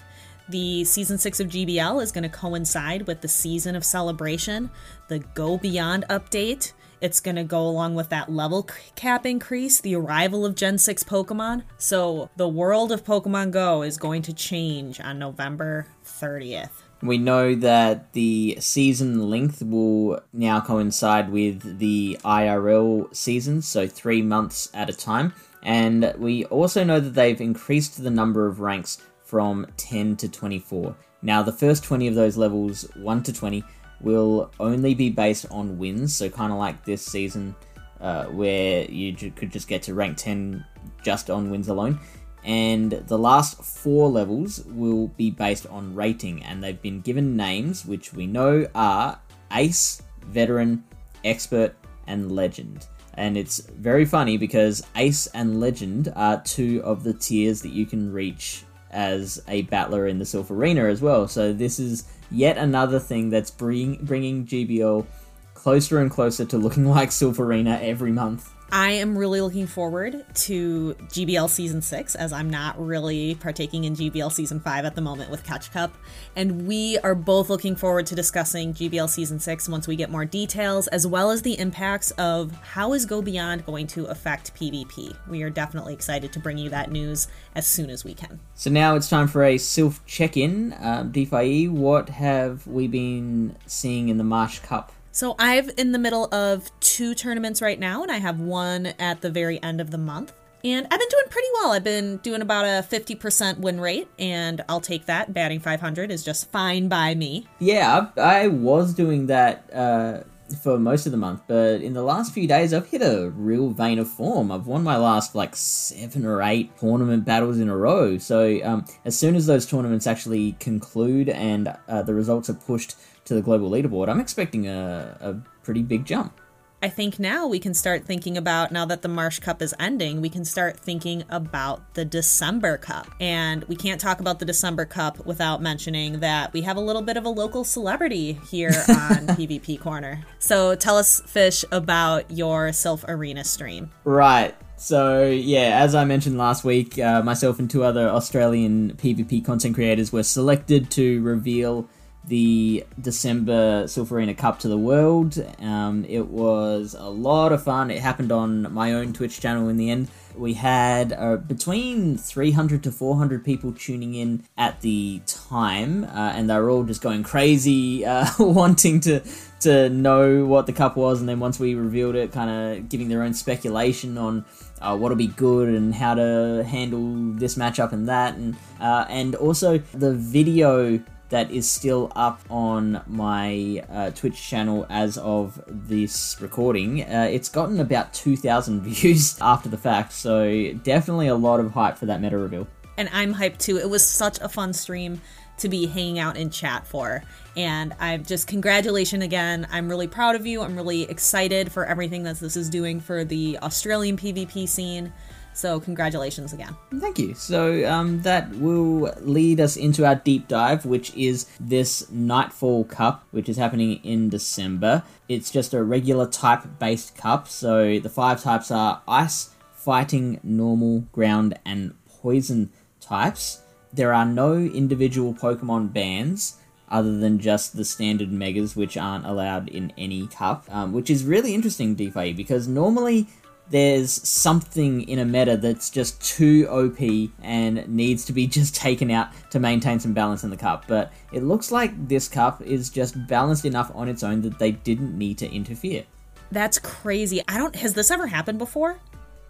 The 0.48 0.84
season 0.84 1.18
6 1.18 1.38
of 1.38 1.46
GBL 1.48 2.02
is 2.02 2.10
going 2.10 2.24
to 2.24 2.28
coincide 2.28 3.06
with 3.06 3.20
the 3.20 3.28
season 3.28 3.76
of 3.76 3.84
celebration, 3.84 4.70
the 5.06 5.20
Go 5.20 5.56
Beyond 5.56 6.04
update. 6.10 6.72
It's 7.00 7.20
going 7.20 7.36
to 7.36 7.44
go 7.44 7.66
along 7.66 7.94
with 7.94 8.10
that 8.10 8.30
level 8.30 8.68
cap 8.94 9.24
increase, 9.24 9.80
the 9.80 9.96
arrival 9.96 10.44
of 10.44 10.54
Gen 10.54 10.76
6 10.76 11.02
Pokemon. 11.04 11.62
So, 11.78 12.28
the 12.36 12.48
world 12.48 12.92
of 12.92 13.04
Pokemon 13.04 13.52
Go 13.52 13.82
is 13.82 13.96
going 13.96 14.22
to 14.22 14.34
change 14.34 15.00
on 15.00 15.18
November 15.18 15.86
30th. 16.04 16.82
We 17.02 17.16
know 17.16 17.54
that 17.54 18.12
the 18.12 18.58
season 18.60 19.30
length 19.30 19.62
will 19.62 20.20
now 20.34 20.60
coincide 20.60 21.30
with 21.30 21.78
the 21.78 22.18
IRL 22.22 23.14
season, 23.16 23.62
so 23.62 23.86
three 23.88 24.20
months 24.20 24.68
at 24.74 24.90
a 24.90 24.92
time. 24.92 25.32
And 25.62 26.12
we 26.18 26.44
also 26.46 26.84
know 26.84 27.00
that 27.00 27.14
they've 27.14 27.40
increased 27.40 28.02
the 28.02 28.10
number 28.10 28.46
of 28.46 28.60
ranks 28.60 28.98
from 29.24 29.66
10 29.78 30.16
to 30.16 30.28
24. 30.28 30.94
Now, 31.22 31.42
the 31.42 31.52
first 31.52 31.84
20 31.84 32.08
of 32.08 32.14
those 32.14 32.36
levels, 32.36 32.86
1 32.96 33.22
to 33.24 33.32
20, 33.32 33.64
will 34.00 34.50
only 34.58 34.94
be 34.94 35.10
based 35.10 35.46
on 35.50 35.78
wins, 35.78 36.14
so 36.14 36.28
kind 36.28 36.52
of 36.52 36.58
like 36.58 36.84
this 36.84 37.04
season 37.04 37.54
uh, 38.00 38.26
where 38.26 38.84
you 38.90 39.14
could 39.32 39.52
just 39.52 39.68
get 39.68 39.82
to 39.82 39.94
rank 39.94 40.16
10 40.16 40.64
just 41.02 41.30
on 41.30 41.50
wins 41.50 41.68
alone. 41.68 41.98
And 42.44 42.92
the 42.92 43.18
last 43.18 43.62
four 43.62 44.08
levels 44.08 44.64
will 44.64 45.08
be 45.08 45.30
based 45.30 45.66
on 45.66 45.94
rating, 45.94 46.42
and 46.42 46.62
they've 46.62 46.80
been 46.80 47.02
given 47.02 47.36
names 47.36 47.84
which 47.84 48.14
we 48.14 48.26
know 48.26 48.66
are 48.74 49.20
Ace, 49.52 50.02
Veteran, 50.26 50.84
Expert, 51.24 51.74
and 52.06 52.32
Legend. 52.32 52.86
And 53.14 53.36
it's 53.36 53.58
very 53.60 54.06
funny 54.06 54.38
because 54.38 54.82
Ace 54.96 55.26
and 55.28 55.60
Legend 55.60 56.12
are 56.16 56.40
two 56.42 56.80
of 56.84 57.04
the 57.04 57.12
tiers 57.12 57.60
that 57.62 57.72
you 57.72 57.84
can 57.84 58.10
reach 58.10 58.64
as 58.90 59.42
a 59.46 59.62
battler 59.62 60.06
in 60.06 60.18
the 60.18 60.24
Silph 60.24 60.50
Arena 60.50 60.86
as 60.86 61.02
well. 61.02 61.28
So 61.28 61.52
this 61.52 61.78
is 61.78 62.04
yet 62.30 62.58
another 62.58 62.98
thing 62.98 63.30
that's 63.30 63.50
bring, 63.50 63.96
bringing 63.96 64.46
GBL 64.46 65.06
closer 65.54 65.98
and 65.98 66.10
closer 66.10 66.44
to 66.44 66.58
looking 66.58 66.86
like 66.96 67.10
Silph 67.10 67.38
Arena 67.38 67.78
every 67.82 68.12
month. 68.12 68.50
I 68.72 68.92
am 68.92 69.18
really 69.18 69.40
looking 69.40 69.66
forward 69.66 70.24
to 70.34 70.94
GBL 71.08 71.50
Season 71.50 71.82
6 71.82 72.14
as 72.14 72.32
I'm 72.32 72.48
not 72.48 72.80
really 72.80 73.34
partaking 73.34 73.82
in 73.82 73.96
GBL 73.96 74.30
Season 74.30 74.60
5 74.60 74.84
at 74.84 74.94
the 74.94 75.00
moment 75.00 75.28
with 75.28 75.42
Catch 75.42 75.72
Cup. 75.72 75.92
And 76.36 76.68
we 76.68 76.96
are 76.98 77.16
both 77.16 77.48
looking 77.48 77.74
forward 77.74 78.06
to 78.06 78.14
discussing 78.14 78.72
GBL 78.72 79.08
Season 79.08 79.40
6 79.40 79.68
once 79.68 79.88
we 79.88 79.96
get 79.96 80.08
more 80.08 80.24
details, 80.24 80.86
as 80.88 81.04
well 81.04 81.32
as 81.32 81.42
the 81.42 81.58
impacts 81.58 82.12
of 82.12 82.52
how 82.62 82.92
is 82.92 83.06
Go 83.06 83.20
Beyond 83.20 83.66
going 83.66 83.88
to 83.88 84.04
affect 84.06 84.54
PvP. 84.54 85.16
We 85.28 85.42
are 85.42 85.50
definitely 85.50 85.94
excited 85.94 86.32
to 86.32 86.38
bring 86.38 86.56
you 86.56 86.70
that 86.70 86.92
news 86.92 87.26
as 87.56 87.66
soon 87.66 87.90
as 87.90 88.04
we 88.04 88.14
can. 88.14 88.38
So 88.54 88.70
now 88.70 88.94
it's 88.94 89.08
time 89.08 89.26
for 89.26 89.42
a 89.42 89.56
Silph 89.56 89.98
check-in. 90.06 90.76
Um, 90.78 91.12
DPhiE, 91.12 91.70
what 91.70 92.08
have 92.10 92.68
we 92.68 92.86
been 92.86 93.56
seeing 93.66 94.08
in 94.10 94.16
the 94.16 94.24
Marsh 94.24 94.60
Cup? 94.60 94.92
So 95.20 95.34
I've 95.38 95.70
in 95.76 95.92
the 95.92 95.98
middle 95.98 96.34
of 96.34 96.70
two 96.80 97.14
tournaments 97.14 97.60
right 97.60 97.78
now, 97.78 98.02
and 98.02 98.10
I 98.10 98.16
have 98.16 98.40
one 98.40 98.86
at 98.98 99.20
the 99.20 99.28
very 99.28 99.62
end 99.62 99.78
of 99.78 99.90
the 99.90 99.98
month. 99.98 100.32
And 100.64 100.86
I've 100.90 100.98
been 100.98 101.08
doing 101.10 101.24
pretty 101.28 101.48
well. 101.56 101.72
I've 101.72 101.84
been 101.84 102.16
doing 102.22 102.40
about 102.40 102.64
a 102.64 102.82
50% 102.88 103.58
win 103.58 103.82
rate, 103.82 104.08
and 104.18 104.64
I'll 104.66 104.80
take 104.80 105.04
that. 105.04 105.34
Batting 105.34 105.60
500 105.60 106.10
is 106.10 106.24
just 106.24 106.50
fine 106.50 106.88
by 106.88 107.14
me. 107.14 107.46
Yeah, 107.58 108.06
I, 108.16 108.48
was 108.48 108.94
doing 108.94 109.26
that 109.26 109.68
uh, 109.74 110.22
for 110.62 110.78
most 110.78 111.04
of 111.04 111.12
the 111.12 111.18
month, 111.18 111.42
but 111.46 111.82
in 111.82 111.92
the 111.92 112.02
last 112.02 112.32
few 112.32 112.48
days, 112.48 112.72
I've 112.72 112.88
hit 112.88 113.02
a 113.02 113.28
real 113.28 113.68
vein 113.68 113.98
of 113.98 114.08
form. 114.08 114.50
I've 114.50 114.66
won 114.66 114.82
my 114.82 114.96
last 114.96 115.34
like 115.34 115.54
seven 115.54 116.24
or 116.24 116.40
eight 116.40 116.78
tournament 116.78 117.26
battles 117.26 117.58
in 117.58 117.68
a 117.68 117.76
row. 117.76 118.16
So 118.16 118.58
um, 118.64 118.86
as 119.04 119.18
soon 119.18 119.36
as 119.36 119.44
those 119.44 119.66
tournaments 119.66 120.06
actually 120.06 120.52
conclude 120.52 121.28
and 121.28 121.76
uh, 121.88 122.02
the 122.04 122.14
results 122.14 122.48
are 122.48 122.54
pushed 122.54 122.94
to 123.30 123.34
the 123.36 123.42
global 123.42 123.70
leaderboard, 123.70 124.08
I'm 124.08 124.20
expecting 124.20 124.66
a, 124.66 125.16
a 125.20 125.34
pretty 125.62 125.82
big 125.82 126.04
jump. 126.04 126.40
I 126.82 126.88
think 126.88 127.18
now 127.18 127.46
we 127.46 127.60
can 127.60 127.74
start 127.74 128.04
thinking 128.04 128.36
about, 128.36 128.72
now 128.72 128.86
that 128.86 129.02
the 129.02 129.08
Marsh 129.08 129.38
Cup 129.38 129.62
is 129.62 129.74
ending, 129.78 130.20
we 130.20 130.30
can 130.30 130.44
start 130.44 130.80
thinking 130.80 131.24
about 131.28 131.94
the 131.94 132.04
December 132.04 132.76
Cup. 132.78 133.06
And 133.20 133.64
we 133.64 133.76
can't 133.76 134.00
talk 134.00 134.18
about 134.18 134.38
the 134.38 134.46
December 134.46 134.86
Cup 134.86 135.24
without 135.26 135.62
mentioning 135.62 136.20
that 136.20 136.52
we 136.52 136.62
have 136.62 136.76
a 136.76 136.80
little 136.80 137.02
bit 137.02 137.16
of 137.16 137.24
a 137.24 137.28
local 137.28 137.64
celebrity 137.64 138.40
here 138.50 138.70
on 138.88 139.28
PvP 139.28 139.78
Corner. 139.78 140.24
So 140.38 140.74
tell 140.74 140.96
us, 140.96 141.20
Fish, 141.20 141.64
about 141.70 142.30
your 142.30 142.70
Silph 142.70 143.04
Arena 143.06 143.44
stream. 143.44 143.90
Right. 144.04 144.56
So, 144.76 145.28
yeah, 145.28 145.82
as 145.82 145.94
I 145.94 146.04
mentioned 146.04 146.38
last 146.38 146.64
week, 146.64 146.98
uh, 146.98 147.22
myself 147.22 147.58
and 147.58 147.70
two 147.70 147.84
other 147.84 148.08
Australian 148.08 148.94
PvP 148.94 149.44
content 149.44 149.74
creators 149.74 150.10
were 150.10 150.22
selected 150.22 150.90
to 150.92 151.20
reveal 151.22 151.86
the 152.24 152.84
December 153.00 153.84
Silph 153.84 154.12
Arena 154.12 154.34
Cup 154.34 154.58
to 154.60 154.68
the 154.68 154.78
world. 154.78 155.38
Um, 155.60 156.04
it 156.08 156.26
was 156.26 156.94
a 156.98 157.08
lot 157.08 157.52
of 157.52 157.62
fun. 157.62 157.90
It 157.90 158.00
happened 158.00 158.30
on 158.30 158.72
my 158.72 158.92
own 158.92 159.12
Twitch 159.12 159.40
channel 159.40 159.68
in 159.68 159.76
the 159.76 159.90
end. 159.90 160.08
We 160.36 160.54
had 160.54 161.12
uh, 161.12 161.36
between 161.36 162.16
300 162.16 162.84
to 162.84 162.92
400 162.92 163.44
people 163.44 163.72
tuning 163.72 164.14
in 164.14 164.44
at 164.56 164.80
the 164.80 165.20
time, 165.26 166.04
uh, 166.04 166.32
and 166.34 166.48
they 166.48 166.54
were 166.54 166.70
all 166.70 166.84
just 166.84 167.02
going 167.02 167.22
crazy, 167.22 168.04
uh, 168.04 168.26
wanting 168.38 169.00
to 169.00 169.22
to 169.60 169.90
know 169.90 170.46
what 170.46 170.66
the 170.66 170.72
cup 170.72 170.96
was. 170.96 171.20
And 171.20 171.28
then 171.28 171.40
once 171.40 171.58
we 171.58 171.74
revealed 171.74 172.14
it, 172.14 172.32
kind 172.32 172.50
of 172.50 172.88
giving 172.88 173.08
their 173.08 173.22
own 173.22 173.34
speculation 173.34 174.16
on 174.18 174.44
uh, 174.80 174.96
what'll 174.96 175.16
be 175.16 175.26
good 175.26 175.68
and 175.68 175.94
how 175.94 176.14
to 176.14 176.64
handle 176.66 177.34
this 177.38 177.56
matchup 177.56 177.92
and 177.92 178.08
that, 178.08 178.36
and 178.36 178.56
uh, 178.80 179.06
and 179.08 179.34
also 179.34 179.78
the 179.78 180.14
video 180.14 181.00
that 181.30 181.50
is 181.50 181.70
still 181.70 182.12
up 182.14 182.40
on 182.50 183.02
my 183.06 183.82
uh, 183.88 184.10
Twitch 184.10 184.40
channel 184.40 184.86
as 184.90 185.16
of 185.18 185.62
this 185.66 186.36
recording. 186.40 187.02
Uh, 187.02 187.28
it's 187.30 187.48
gotten 187.48 187.80
about 187.80 188.12
2,000 188.12 188.80
views 188.82 189.40
after 189.40 189.68
the 189.68 189.78
fact, 189.78 190.12
so 190.12 190.72
definitely 190.84 191.28
a 191.28 191.34
lot 191.34 191.60
of 191.60 191.72
hype 191.72 191.96
for 191.96 192.06
that 192.06 192.20
meta 192.20 192.36
reveal. 192.36 192.66
And 192.96 193.08
I'm 193.12 193.34
hyped 193.34 193.58
too. 193.58 193.78
It 193.78 193.88
was 193.88 194.06
such 194.06 194.38
a 194.40 194.48
fun 194.48 194.72
stream 194.72 195.20
to 195.58 195.68
be 195.68 195.86
hanging 195.86 196.18
out 196.18 196.36
in 196.36 196.50
chat 196.50 196.86
for. 196.86 197.22
And 197.56 197.94
I'm 198.00 198.24
just 198.24 198.46
congratulations 198.46 199.22
again. 199.22 199.66
I'm 199.70 199.88
really 199.88 200.08
proud 200.08 200.34
of 200.34 200.46
you. 200.46 200.62
I'm 200.62 200.76
really 200.76 201.02
excited 201.02 201.70
for 201.70 201.84
everything 201.84 202.24
that 202.24 202.40
this 202.40 202.56
is 202.56 202.68
doing 202.68 203.00
for 203.00 203.24
the 203.24 203.58
Australian 203.62 204.16
PvP 204.16 204.68
scene. 204.68 205.12
So, 205.60 205.78
congratulations 205.78 206.54
again. 206.54 206.74
Thank 207.00 207.18
you. 207.18 207.34
So, 207.34 207.86
um, 207.86 208.22
that 208.22 208.48
will 208.54 209.12
lead 209.20 209.60
us 209.60 209.76
into 209.76 210.06
our 210.06 210.14
deep 210.14 210.48
dive, 210.48 210.86
which 210.86 211.14
is 211.14 211.44
this 211.60 212.10
Nightfall 212.10 212.84
Cup, 212.84 213.26
which 213.30 213.46
is 213.46 213.58
happening 213.58 214.00
in 214.02 214.30
December. 214.30 215.02
It's 215.28 215.50
just 215.50 215.74
a 215.74 215.82
regular 215.82 216.26
type 216.26 216.62
based 216.78 217.14
cup. 217.14 217.46
So, 217.46 217.98
the 217.98 218.08
five 218.08 218.42
types 218.42 218.70
are 218.70 219.02
ice, 219.06 219.50
fighting, 219.74 220.40
normal, 220.42 221.00
ground, 221.12 221.58
and 221.66 221.92
poison 222.08 222.70
types. 222.98 223.60
There 223.92 224.14
are 224.14 224.24
no 224.24 224.54
individual 224.54 225.34
Pokemon 225.34 225.92
bans 225.92 226.56
other 226.88 227.18
than 227.18 227.38
just 227.38 227.76
the 227.76 227.84
standard 227.84 228.32
megas, 228.32 228.74
which 228.74 228.96
aren't 228.96 229.26
allowed 229.26 229.68
in 229.68 229.92
any 229.98 230.26
cup, 230.26 230.64
um, 230.70 230.92
which 230.94 231.10
is 231.10 231.24
really 231.24 231.54
interesting, 231.54 231.94
DPhiE, 231.94 232.34
because 232.34 232.66
normally 232.66 233.28
there's 233.70 234.12
something 234.28 235.02
in 235.08 235.18
a 235.18 235.24
meta 235.24 235.56
that's 235.56 235.90
just 235.90 236.20
too 236.20 236.66
OP 236.68 237.30
and 237.42 237.88
needs 237.88 238.24
to 238.26 238.32
be 238.32 238.46
just 238.58 238.74
taken 238.74 239.10
out 239.10 239.28
to 239.50 239.60
maintain 239.60 240.00
some 240.00 240.12
balance 240.12 240.44
in 240.44 240.50
the 240.50 240.56
cup. 240.56 240.84
But 240.86 241.12
it 241.32 241.42
looks 241.42 241.70
like 241.70 242.08
this 242.08 242.28
cup 242.28 242.62
is 242.62 242.90
just 242.90 243.26
balanced 243.26 243.64
enough 243.64 243.90
on 243.94 244.08
its 244.08 244.22
own 244.22 244.42
that 244.42 244.58
they 244.58 244.72
didn't 244.72 245.16
need 245.16 245.38
to 245.38 245.50
interfere. 245.50 246.04
That's 246.52 246.78
crazy. 246.78 247.40
I 247.48 247.58
don't. 247.58 247.76
Has 247.76 247.94
this 247.94 248.10
ever 248.10 248.26
happened 248.26 248.58
before? 248.58 248.98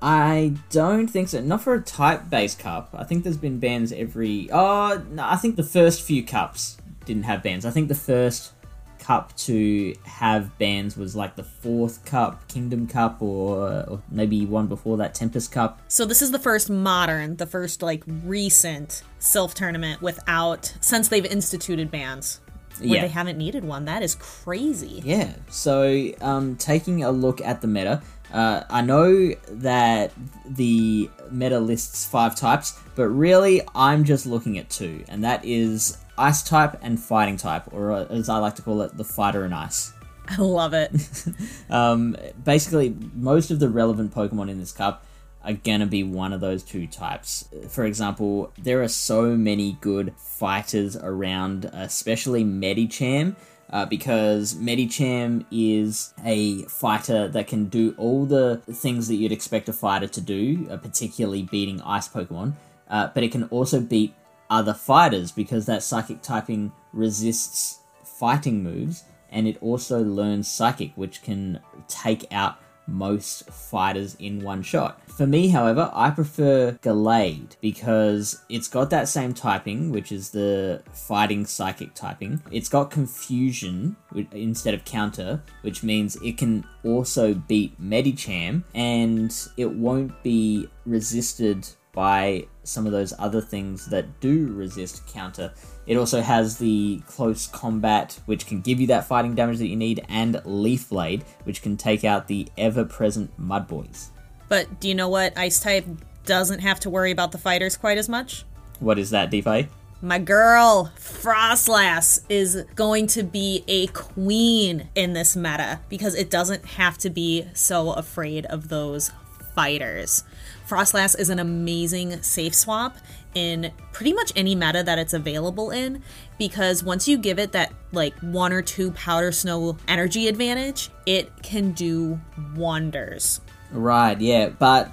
I 0.03 0.55
don't 0.71 1.09
think 1.09 1.29
so. 1.29 1.41
Not 1.41 1.63
for 1.63 1.75
a 1.75 1.83
type 1.83 2.31
based 2.31 2.59
cup. 2.59 2.91
I 2.95 3.05
think 3.05 3.25
there's 3.25 3.37
been 3.37 3.59
bans 3.59 3.93
every. 3.93 4.49
Oh, 4.53 5.03
no, 5.11 5.25
I 5.27 5.37
think 5.37 5.57
the 5.57 5.63
first 5.63 6.03
few 6.03 6.23
cups 6.25 6.79
didn't 7.05 7.25
have 7.25 7.43
bans. 7.43 7.65
I 7.65 7.71
think 7.71 7.89
the 7.89 7.95
first 7.95 8.53
cup 9.01 9.37
to 9.39 9.95
have 10.05 10.57
bans 10.59 10.97
was 10.97 11.17
like 11.17 11.35
the 11.37 11.43
fourth 11.43 12.05
cup, 12.05 12.47
Kingdom 12.49 12.87
Cup, 12.87 13.21
or, 13.21 13.85
or 13.89 14.03
maybe 14.11 14.47
one 14.47 14.67
before 14.67 14.97
that, 14.99 15.15
Tempest 15.15 15.51
Cup. 15.51 15.81
So 15.89 16.05
this 16.05 16.23
is 16.23 16.31
the 16.31 16.39
first 16.39 16.71
modern, 16.71 17.37
the 17.37 17.47
first 17.47 17.83
like 17.83 18.05
recent 18.07 19.03
Silph 19.19 19.55
tournament 19.55 20.01
without 20.03 20.75
since 20.81 21.09
they've 21.09 21.27
instituted 21.27 21.91
bans. 21.91 22.41
Where 22.79 22.89
Yeah. 22.89 23.01
they 23.03 23.09
haven't 23.09 23.37
needed 23.37 23.63
one. 23.65 23.85
That 23.85 24.03
is 24.03 24.15
crazy. 24.15 25.03
Yeah, 25.05 25.33
so 25.51 26.13
um, 26.23 26.57
taking 26.57 27.05
a 27.05 27.11
look 27.11 27.43
at 27.43 27.61
the 27.61 27.67
meta, 27.67 28.01
uh, 28.33 28.63
I 28.71 28.81
know 28.81 29.35
that 29.51 30.13
the 30.49 31.11
meta 31.31 31.61
lists 31.61 32.07
five 32.07 32.35
types, 32.37 32.79
but 32.95 33.09
really 33.09 33.61
I'm 33.75 34.05
just 34.05 34.25
looking 34.25 34.57
at 34.57 34.71
two, 34.71 35.05
and 35.09 35.25
that 35.25 35.45
is 35.45 35.99
ice 36.21 36.43
type 36.43 36.79
and 36.83 37.01
fighting 37.01 37.37
type, 37.37 37.73
or 37.73 37.93
uh, 37.93 38.05
as 38.07 38.29
I 38.29 38.39
like 38.39 38.55
to 38.57 38.63
call 38.63 38.83
it, 38.83 38.97
the 38.97 39.05
fighter 39.05 39.45
and 39.45 39.55
ice. 39.55 39.93
I 40.29 40.37
love 40.41 40.75
it. 40.75 40.93
Um, 41.71 42.17
basically, 42.45 42.97
most 43.15 43.53
of 43.53 43.61
the 43.61 43.69
relevant 43.69 44.13
Pokemon 44.13 44.51
in 44.51 44.59
this 44.59 44.73
cup 44.73 45.05
are 45.45 45.53
gonna 45.53 45.87
be 45.87 46.03
one 46.03 46.33
of 46.33 46.41
those 46.41 46.65
two 46.65 46.89
types. 46.89 47.49
For 47.69 47.85
example, 47.85 48.53
there 48.59 48.83
are 48.83 48.89
so 48.89 49.37
many 49.37 49.79
good 49.81 50.13
fighters 50.17 50.97
around, 50.97 51.67
especially 51.73 52.45
Medicham. 52.45 53.37
Uh, 53.73 53.87
because 53.87 54.55
Medicham 54.55 55.45
is 55.53 56.13
a 56.25 56.65
fighter 56.65 57.29
that 57.29 57.47
can 57.47 57.67
do 57.67 57.95
all 57.99 58.27
the 58.27 58.61
things 58.67 59.07
that 59.07 59.15
you'd 59.15 59.31
expect 59.31 59.69
a 59.69 59.73
fighter 59.73 60.09
to 60.09 60.21
do, 60.21 60.67
uh, 60.69 60.77
particularly 60.77 61.45
beating 61.45 61.81
ice 61.83 62.09
Pokemon, 62.09 62.55
uh, 62.89 63.11
but 63.15 63.23
it 63.23 63.31
can 63.31 63.45
also 63.45 63.81
beat 63.81 64.13
other 64.51 64.75
fighters 64.75 65.33
because 65.33 65.67
that 65.67 65.83
psychic 65.83 66.21
typing 66.23 66.73
resists 66.93 67.79
fighting 68.05 68.63
moves 68.63 69.05
and 69.31 69.47
it 69.47 69.57
also 69.61 70.03
learns 70.03 70.49
psychic 70.49 70.93
which 70.97 71.23
can 71.23 71.61
take 71.89 72.27
out 72.33 72.57
most 72.91 73.49
fighters 73.51 74.17
in 74.19 74.43
one 74.43 74.63
shot. 74.63 75.01
For 75.09 75.27
me, 75.27 75.49
however, 75.49 75.91
I 75.95 76.11
prefer 76.11 76.73
Gallade 76.83 77.57
because 77.61 78.43
it's 78.49 78.69
got 78.69 78.91
that 78.91 79.09
same 79.09 79.33
typing, 79.33 79.93
which 79.93 80.13
is 80.13 80.31
the 80.31 80.83
fighting 80.93 81.47
psychic 81.47 81.95
typing. 81.95 82.43
It's 82.51 82.69
got 82.69 82.91
confusion 82.91 83.97
instead 84.33 84.75
of 84.75 84.85
counter, 84.85 85.43
which 85.63 85.83
means 85.83 86.17
it 86.17 86.37
can 86.37 86.65
also 86.85 87.35
beat 87.35 87.81
Medicham 87.81 88.65
and 88.75 89.35
it 89.57 89.71
won't 89.71 90.23
be 90.23 90.69
resisted 90.85 91.69
by 91.93 92.47
some 92.63 92.87
of 92.87 92.93
those 92.93 93.13
other 93.19 93.41
things 93.41 93.87
that 93.87 94.21
do 94.21 94.53
resist 94.53 95.07
counter. 95.07 95.53
It 95.87 95.97
also 95.97 96.21
has 96.21 96.59
the 96.59 97.01
close 97.07 97.47
combat, 97.49 98.19
which 98.27 98.47
can 98.47 98.61
give 98.61 98.81
you 98.81 98.87
that 98.89 99.07
fighting 99.07 99.35
damage 99.35 99.59
that 99.59 99.67
you 99.67 99.77
need, 99.77 100.05
and 100.09 100.41
Leaf 100.45 100.89
Blade, 100.89 101.25
which 101.45 101.63
can 101.63 101.77
take 101.77 102.05
out 102.05 102.29
the 102.29 102.47
ever 102.57 102.85
present 102.85 103.37
Mud 103.39 103.67
Boys. 103.67 104.11
but 104.49 104.81
do 104.81 104.89
you 104.89 104.95
know 104.95 105.09
what? 105.09 105.37
Ice 105.37 105.61
type 105.61 105.87
doesn't 106.27 106.61
have 106.61 106.79
to 106.81 106.91
worry 106.91 107.11
about 107.11 107.33
the 107.33 107.39
fighters 107.39 107.77
quite 107.77 107.99
as 107.99 108.09
much. 108.09 108.45
What 108.79 108.99
is 108.99 109.11
that, 109.11 109.31
DPhiE? 109.31 109.69
My 110.03 110.19
girl, 110.19 110.91
Froslass, 110.97 112.23
is 112.29 112.65
going 112.75 113.07
to 113.09 113.23
be 113.23 113.65
a 113.69 113.87
queen 113.89 114.89
in 114.95 115.13
this 115.13 115.37
meta 115.37 115.81
because 115.89 116.15
it 116.15 116.31
doesn't 116.31 116.65
have 116.65 116.97
to 116.99 117.11
be 117.11 117.47
so 117.53 117.93
afraid 117.93 118.47
of 118.47 118.69
those 118.69 119.11
fighters. 119.55 120.25
Froslass 120.71 121.19
is 121.19 121.31
an 121.31 121.41
amazing 121.41 122.23
safe 122.23 122.55
swap 122.55 122.97
in 123.35 123.73
pretty 123.93 124.13
much 124.13 124.33
any 124.37 124.55
meta 124.55 124.85
that 124.85 125.01
it's 125.01 125.13
available 125.13 125.73
in 125.73 126.01
because 126.39 126.85
once 126.85 127.09
you 127.09 127.19
give 127.19 127.41
it 127.41 127.51
that 127.53 127.73
like 127.91 128.15
one 128.21 128.53
or 128.53 128.63
two 128.63 128.93
powder 128.93 129.33
snow 129.33 129.77
energy 129.89 130.29
advantage, 130.29 130.91
it 131.07 131.43
can 131.43 131.73
do 131.73 132.21
wonders. 132.55 133.41
Right, 133.73 134.21
yeah, 134.21 134.51
but 134.51 134.93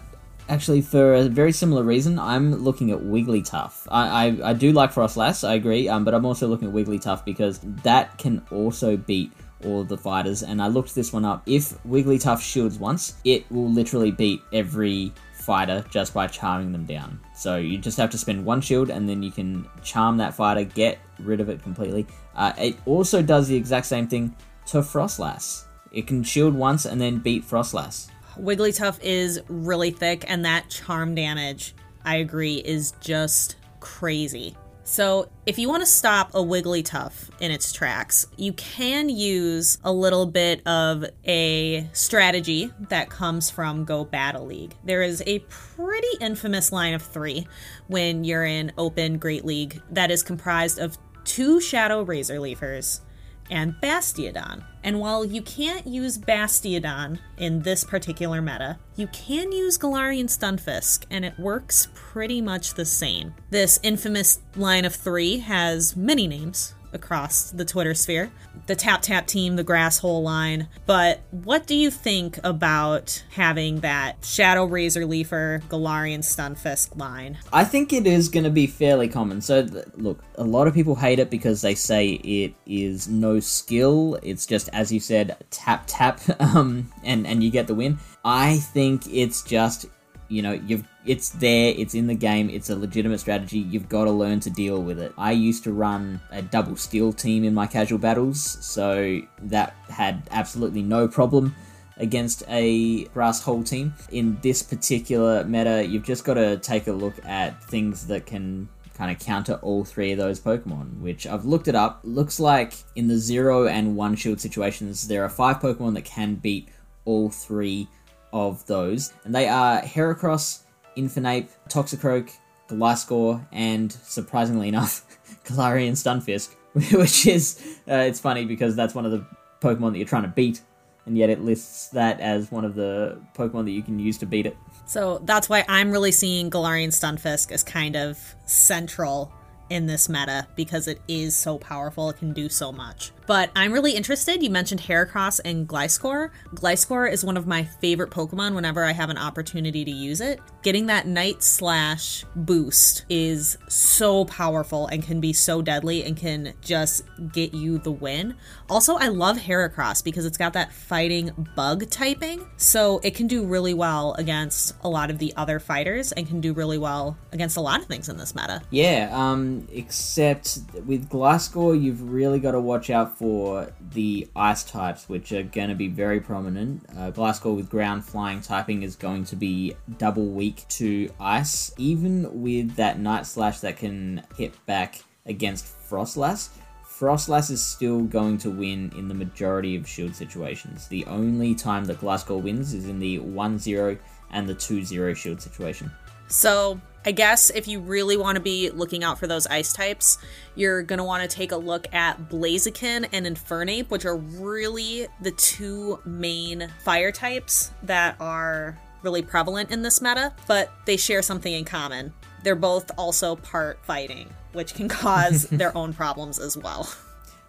actually, 0.49 0.81
for 0.81 1.13
a 1.13 1.23
very 1.25 1.51
similar 1.51 1.83
reason, 1.83 2.17
I'm 2.17 2.55
looking 2.55 2.91
at 2.91 2.99
Wigglytuff. 2.99 3.87
I, 3.89 4.27
I, 4.27 4.49
I 4.49 4.53
do 4.53 4.71
like 4.71 4.93
Froslass, 4.93 5.47
I 5.47 5.53
agree, 5.53 5.87
um, 5.87 6.03
but 6.03 6.15
I'm 6.15 6.25
also 6.25 6.47
looking 6.47 6.69
at 6.69 6.73
Wigglytuff 6.73 7.23
because 7.23 7.59
that 7.83 8.17
can 8.17 8.43
also 8.51 8.97
beat 8.97 9.31
all 9.63 9.81
of 9.81 9.89
the 9.89 9.97
fighters. 9.97 10.41
And 10.41 10.59
I 10.59 10.67
looked 10.67 10.95
this 10.95 11.13
one 11.13 11.25
up. 11.25 11.43
If 11.45 11.81
Wigglytuff 11.83 12.41
shields 12.41 12.79
once, 12.79 13.15
it 13.23 13.49
will 13.51 13.69
literally 13.69 14.11
beat 14.11 14.41
every 14.53 15.11
fighter 15.47 15.85
just 15.89 16.13
by 16.13 16.27
charming 16.27 16.73
them 16.73 16.83
down. 16.83 17.21
So 17.33 17.55
you 17.55 17.77
just 17.77 17.97
have 17.97 18.09
to 18.09 18.17
spend 18.17 18.43
one 18.43 18.59
shield 18.59 18.89
and 18.89 19.07
then 19.07 19.23
you 19.23 19.31
can 19.31 19.65
charm 19.81 20.17
that 20.17 20.33
fighter, 20.33 20.65
get 20.65 20.99
rid 21.19 21.39
of 21.39 21.47
it 21.47 21.63
completely. 21.63 22.05
Uh, 22.35 22.51
it 22.57 22.77
also 22.85 23.21
does 23.21 23.47
the 23.47 23.55
exact 23.55 23.85
same 23.85 24.09
thing 24.09 24.35
to 24.67 24.79
Froslass. 24.79 25.63
It 25.93 26.05
can 26.05 26.21
shield 26.21 26.53
once 26.53 26.85
and 26.85 26.99
then 26.99 27.19
beat 27.19 27.45
Froslass. 27.45 28.09
Wigglytuff 28.37 28.99
is 29.01 29.39
really 29.47 29.89
thick, 29.89 30.25
and 30.27 30.43
that 30.43 30.69
charm 30.69 31.15
damage, 31.15 31.73
I 32.03 32.17
agree, 32.17 32.55
is 32.57 32.91
just 32.99 33.55
crazy. 33.79 34.55
So, 34.89 35.27
if 35.45 35.59
you 35.59 35.67
want 35.67 35.81
to 35.81 35.85
stop 35.85 36.33
a 36.33 36.37
Wigglytuff 36.37 37.29
in 37.41 37.51
its 37.51 37.73
tracks, 37.73 38.25
you 38.37 38.53
can 38.53 39.09
use 39.09 39.79
a 39.83 39.91
little 39.91 40.25
bit 40.25 40.65
of 40.65 41.03
a 41.25 41.89
strategy 41.91 42.71
that 42.87 43.09
comes 43.09 43.49
from 43.49 43.83
Go 43.83 44.05
Battle 44.05 44.45
League. 44.45 44.75
There 44.85 45.01
is 45.01 45.21
a 45.27 45.39
pretty 45.49 46.07
infamous 46.21 46.71
line 46.71 46.93
of 46.93 47.01
three 47.01 47.47
when 47.87 48.23
you're 48.23 48.45
in 48.45 48.71
Open 48.77 49.17
Great 49.17 49.43
League 49.43 49.81
that 49.91 50.09
is 50.09 50.23
comprised 50.23 50.79
of 50.79 50.97
two 51.25 51.59
Shadow 51.59 52.03
Razor 52.03 52.39
Leafers, 52.39 53.01
and 53.49 53.75
Bastiodon. 53.81 54.63
And 54.83 54.99
while 54.99 55.25
you 55.25 55.41
can't 55.41 55.85
use 55.85 56.17
Bastiodon 56.17 57.19
in 57.37 57.61
this 57.61 57.83
particular 57.83 58.41
meta, 58.41 58.79
you 58.95 59.07
can 59.07 59.51
use 59.51 59.77
Galarian 59.77 60.25
Stunfisk, 60.25 61.05
and 61.09 61.25
it 61.25 61.37
works 61.37 61.89
pretty 61.93 62.41
much 62.41 62.73
the 62.73 62.85
same. 62.85 63.33
This 63.49 63.79
infamous 63.83 64.39
line 64.55 64.85
of 64.85 64.95
three 64.95 65.39
has 65.39 65.95
many 65.95 66.27
names, 66.27 66.73
across 66.93 67.51
the 67.51 67.65
Twitter 67.65 67.93
sphere. 67.93 68.31
The 68.67 68.75
Tap 68.75 69.01
Tap 69.01 69.27
team, 69.27 69.55
the 69.55 69.63
Grass 69.63 69.99
Hole 69.99 70.23
line. 70.23 70.67
But 70.85 71.21
what 71.31 71.67
do 71.67 71.75
you 71.75 71.91
think 71.91 72.39
about 72.43 73.23
having 73.31 73.81
that 73.81 74.23
Shadow 74.25 74.65
Razor 74.65 75.05
Leafer, 75.05 75.61
Galarian 75.69 76.19
Stunfisk 76.19 76.97
line? 76.97 77.37
I 77.53 77.63
think 77.63 77.93
it 77.93 78.07
is 78.07 78.29
going 78.29 78.43
to 78.43 78.49
be 78.49 78.67
fairly 78.67 79.07
common. 79.07 79.41
So, 79.41 79.65
th- 79.65 79.85
look, 79.95 80.23
a 80.35 80.43
lot 80.43 80.67
of 80.67 80.73
people 80.73 80.95
hate 80.95 81.19
it 81.19 81.29
because 81.29 81.61
they 81.61 81.75
say 81.75 82.09
it 82.09 82.53
is 82.65 83.07
no 83.07 83.39
skill. 83.39 84.19
It's 84.23 84.45
just, 84.45 84.69
as 84.73 84.91
you 84.91 84.99
said, 84.99 85.37
tap 85.49 85.83
tap, 85.87 86.21
um, 86.39 86.91
and 87.03 87.25
and 87.27 87.43
you 87.43 87.51
get 87.51 87.67
the 87.67 87.75
win. 87.75 87.99
I 88.25 88.57
think 88.57 89.03
it's 89.11 89.41
just, 89.41 89.85
you 90.27 90.41
know, 90.41 90.51
you've 90.51 90.85
it's 91.07 91.29
there, 91.29 91.73
it's 91.77 91.95
in 91.95 92.07
the 92.07 92.15
game, 92.15 92.49
it's 92.49 92.69
a 92.69 92.75
legitimate 92.75 93.19
strategy. 93.19 93.59
You've 93.59 93.89
got 93.89 94.03
to 94.03 94.11
learn 94.11 94.39
to 94.41 94.49
deal 94.49 94.81
with 94.83 94.99
it. 94.99 95.13
I 95.17 95.31
used 95.31 95.63
to 95.63 95.71
run 95.71 96.19
a 96.31 96.41
double 96.41 96.75
steel 96.75 97.13
team 97.13 97.43
in 97.43 97.53
my 97.53 97.65
casual 97.65 97.97
battles, 97.97 98.57
so 98.61 99.21
that 99.43 99.75
had 99.89 100.23
absolutely 100.31 100.81
no 100.81 101.07
problem 101.07 101.55
against 101.95 102.43
a 102.47 103.05
grass 103.05 103.41
hole 103.41 103.63
team. 103.63 103.93
In 104.11 104.37
this 104.41 104.61
particular 104.61 105.43
meta, 105.45 105.85
you've 105.85 106.03
just 106.03 106.25
got 106.25 106.35
to 106.35 106.57
take 106.57 106.87
a 106.87 106.91
look 106.93 107.15
at 107.25 107.63
things 107.63 108.07
that 108.07 108.25
can 108.25 108.69
kind 108.93 109.11
of 109.11 109.19
counter 109.19 109.59
all 109.61 109.85
three 109.85 110.11
of 110.11 110.17
those 110.17 110.39
Pokemon, 110.39 110.99
which 110.99 111.25
I've 111.25 111.45
looked 111.45 111.67
it 111.67 111.75
up. 111.75 112.01
Looks 112.03 112.39
like 112.39 112.73
in 112.95 113.07
the 113.07 113.17
zero 113.17 113.67
and 113.67 113.95
one 113.95 114.15
shield 114.15 114.41
situations, 114.41 115.07
there 115.07 115.23
are 115.23 115.29
five 115.29 115.59
Pokemon 115.59 115.93
that 115.93 116.05
can 116.05 116.35
beat 116.35 116.69
all 117.05 117.29
three 117.29 117.87
of 118.33 118.65
those, 118.65 119.13
and 119.23 119.33
they 119.33 119.47
are 119.47 119.81
Heracross, 119.81 120.63
Infernape, 120.97 121.49
Toxicroak, 121.69 122.31
Gliscor, 122.67 123.45
and 123.51 123.91
surprisingly 123.91 124.67
enough, 124.67 125.05
Galarian 125.45 125.93
Stunfisk, 125.93 126.53
which 126.97 127.27
is 127.27 127.79
uh, 127.87 127.95
it's 127.95 128.19
funny 128.19 128.45
because 128.45 128.75
that's 128.75 128.93
one 128.93 129.05
of 129.05 129.11
the 129.11 129.25
Pokemon 129.61 129.91
that 129.93 129.97
you're 129.97 130.07
trying 130.07 130.23
to 130.23 130.29
beat, 130.29 130.61
and 131.05 131.17
yet 131.17 131.29
it 131.29 131.41
lists 131.41 131.87
that 131.89 132.19
as 132.19 132.51
one 132.51 132.65
of 132.65 132.75
the 132.75 133.19
Pokemon 133.35 133.65
that 133.65 133.71
you 133.71 133.81
can 133.81 133.99
use 133.99 134.17
to 134.19 134.25
beat 134.25 134.45
it. 134.45 134.57
So 134.85 135.21
that's 135.23 135.49
why 135.49 135.65
I'm 135.67 135.91
really 135.91 136.11
seeing 136.11 136.49
Galarian 136.49 136.89
Stunfisk 136.89 137.51
as 137.51 137.63
kind 137.63 137.95
of 137.95 138.19
central 138.45 139.31
in 139.69 139.85
this 139.85 140.07
meta 140.07 140.47
because 140.55 140.87
it 140.87 141.01
is 141.07 141.35
so 141.35 141.57
powerful. 141.57 142.09
It 142.09 142.17
can 142.17 142.33
do 142.33 142.49
so 142.49 142.71
much. 142.71 143.11
But 143.27 143.51
I'm 143.55 143.73
really 143.73 143.91
interested. 143.91 144.41
You 144.41 144.49
mentioned 144.49 144.81
Heracross 144.81 145.41
and 145.43 145.67
Gliscor. 145.67 146.31
Gliscor 146.55 147.11
is 147.11 147.25
one 147.25 147.35
of 147.35 147.45
my 147.45 147.65
favorite 147.65 148.09
Pokemon 148.09 148.55
whenever 148.55 148.85
I 148.85 148.93
have 148.93 149.09
an 149.09 149.17
opportunity 149.17 149.83
to 149.83 149.91
use 149.91 150.21
it. 150.21 150.39
Getting 150.63 150.85
that 150.87 151.07
Night 151.07 151.43
Slash 151.43 152.23
boost 152.35 153.05
is 153.09 153.57
so 153.67 154.25
powerful 154.25 154.87
and 154.87 155.03
can 155.03 155.19
be 155.19 155.33
so 155.33 155.61
deadly 155.61 156.03
and 156.03 156.15
can 156.15 156.53
just 156.61 157.03
get 157.33 157.53
you 157.53 157.77
the 157.77 157.91
win. 157.91 158.35
Also, 158.69 158.95
I 158.95 159.09
love 159.09 159.37
Heracross 159.37 160.03
because 160.03 160.25
it's 160.25 160.37
got 160.37 160.53
that 160.53 160.71
fighting 160.71 161.47
bug 161.55 161.89
typing, 161.89 162.47
so 162.55 162.99
it 163.03 163.13
can 163.13 163.27
do 163.27 163.45
really 163.45 163.73
well 163.73 164.13
against 164.13 164.73
a 164.81 164.89
lot 164.89 165.09
of 165.09 165.19
the 165.19 165.33
other 165.35 165.59
fighters 165.59 166.11
and 166.13 166.27
can 166.27 166.39
do 166.39 166.53
really 166.53 166.77
well 166.77 167.17
against 167.33 167.57
a 167.57 167.61
lot 167.61 167.81
of 167.81 167.87
things 167.87 168.07
in 168.07 168.17
this 168.17 168.35
meta. 168.35 168.61
Yeah, 168.69 169.09
um, 169.11 169.67
except 169.71 170.59
with 170.85 171.09
Gliscor, 171.09 171.81
you've 171.81 172.09
really 172.09 172.39
got 172.39 172.51
to 172.51 172.59
watch 172.59 172.89
out 172.89 173.16
for 173.17 173.73
the 173.93 174.27
ice 174.35 174.63
types, 174.63 175.09
which 175.09 175.31
are 175.31 175.41
going 175.41 175.69
to 175.69 175.75
be 175.75 175.87
very 175.87 176.19
prominent. 176.19 176.85
Uh, 176.91 177.11
Gliscor 177.11 177.55
with 177.55 177.67
ground 177.67 178.05
flying 178.05 178.41
typing 178.41 178.83
is 178.83 178.95
going 178.95 179.23
to 179.25 179.35
be 179.35 179.73
double 179.97 180.27
weak 180.27 180.67
to 180.69 181.09
ice, 181.19 181.73
even 181.77 182.43
with 182.43 182.75
that 182.75 182.99
Night 182.99 183.25
Slash 183.25 183.59
that 183.61 183.77
can 183.77 184.21
hit 184.37 184.53
back 184.67 185.01
against 185.25 185.65
Froslass. 185.89 186.49
Froslass 186.87 187.49
is 187.49 187.63
still 187.63 188.01
going 188.01 188.37
to 188.39 188.51
win 188.51 188.91
in 188.95 189.07
the 189.07 189.15
majority 189.15 189.75
of 189.75 189.87
shield 189.87 190.15
situations. 190.15 190.87
The 190.87 191.05
only 191.05 191.55
time 191.55 191.85
that 191.85 191.99
Gliscor 191.99 192.41
wins 192.41 192.75
is 192.75 192.87
in 192.87 192.99
the 192.99 193.17
1 193.17 193.57
0 193.57 193.97
and 194.31 194.47
the 194.47 194.53
2 194.53 194.83
0 194.83 195.13
shield 195.15 195.41
situation. 195.41 195.91
So, 196.27 196.79
I 197.07 197.11
guess 197.11 197.49
if 197.49 197.69
you 197.69 197.79
really 197.79 198.17
want 198.17 198.35
to 198.35 198.41
be 198.41 198.69
looking 198.69 199.01
out 199.01 199.17
for 199.17 199.27
those 199.27 199.47
ice 199.47 199.71
types, 199.71 200.17
you're 200.55 200.83
going 200.83 200.97
to 200.97 201.05
want 201.05 201.23
to 201.23 201.33
take 201.33 201.53
a 201.53 201.55
look 201.55 201.87
at 201.93 202.27
Blaziken 202.27 203.07
and 203.13 203.25
Infernape, 203.25 203.89
which 203.89 204.03
are 204.03 204.17
really 204.17 205.07
the 205.21 205.31
two 205.31 206.01
main 206.03 206.67
fire 206.83 207.13
types 207.13 207.71
that 207.83 208.17
are 208.19 208.77
really 209.03 209.21
prevalent 209.21 209.71
in 209.71 209.83
this 209.83 210.01
meta, 210.01 210.33
but 210.49 210.69
they 210.83 210.97
share 210.97 211.21
something 211.21 211.53
in 211.53 211.63
common. 211.63 212.11
They're 212.43 212.55
both 212.55 212.91
also 212.97 213.37
part 213.37 213.79
fighting, 213.85 214.27
which 214.51 214.73
can 214.73 214.89
cause 214.89 215.43
their 215.43 215.73
own 215.77 215.93
problems 215.93 216.39
as 216.39 216.57
well. 216.57 216.93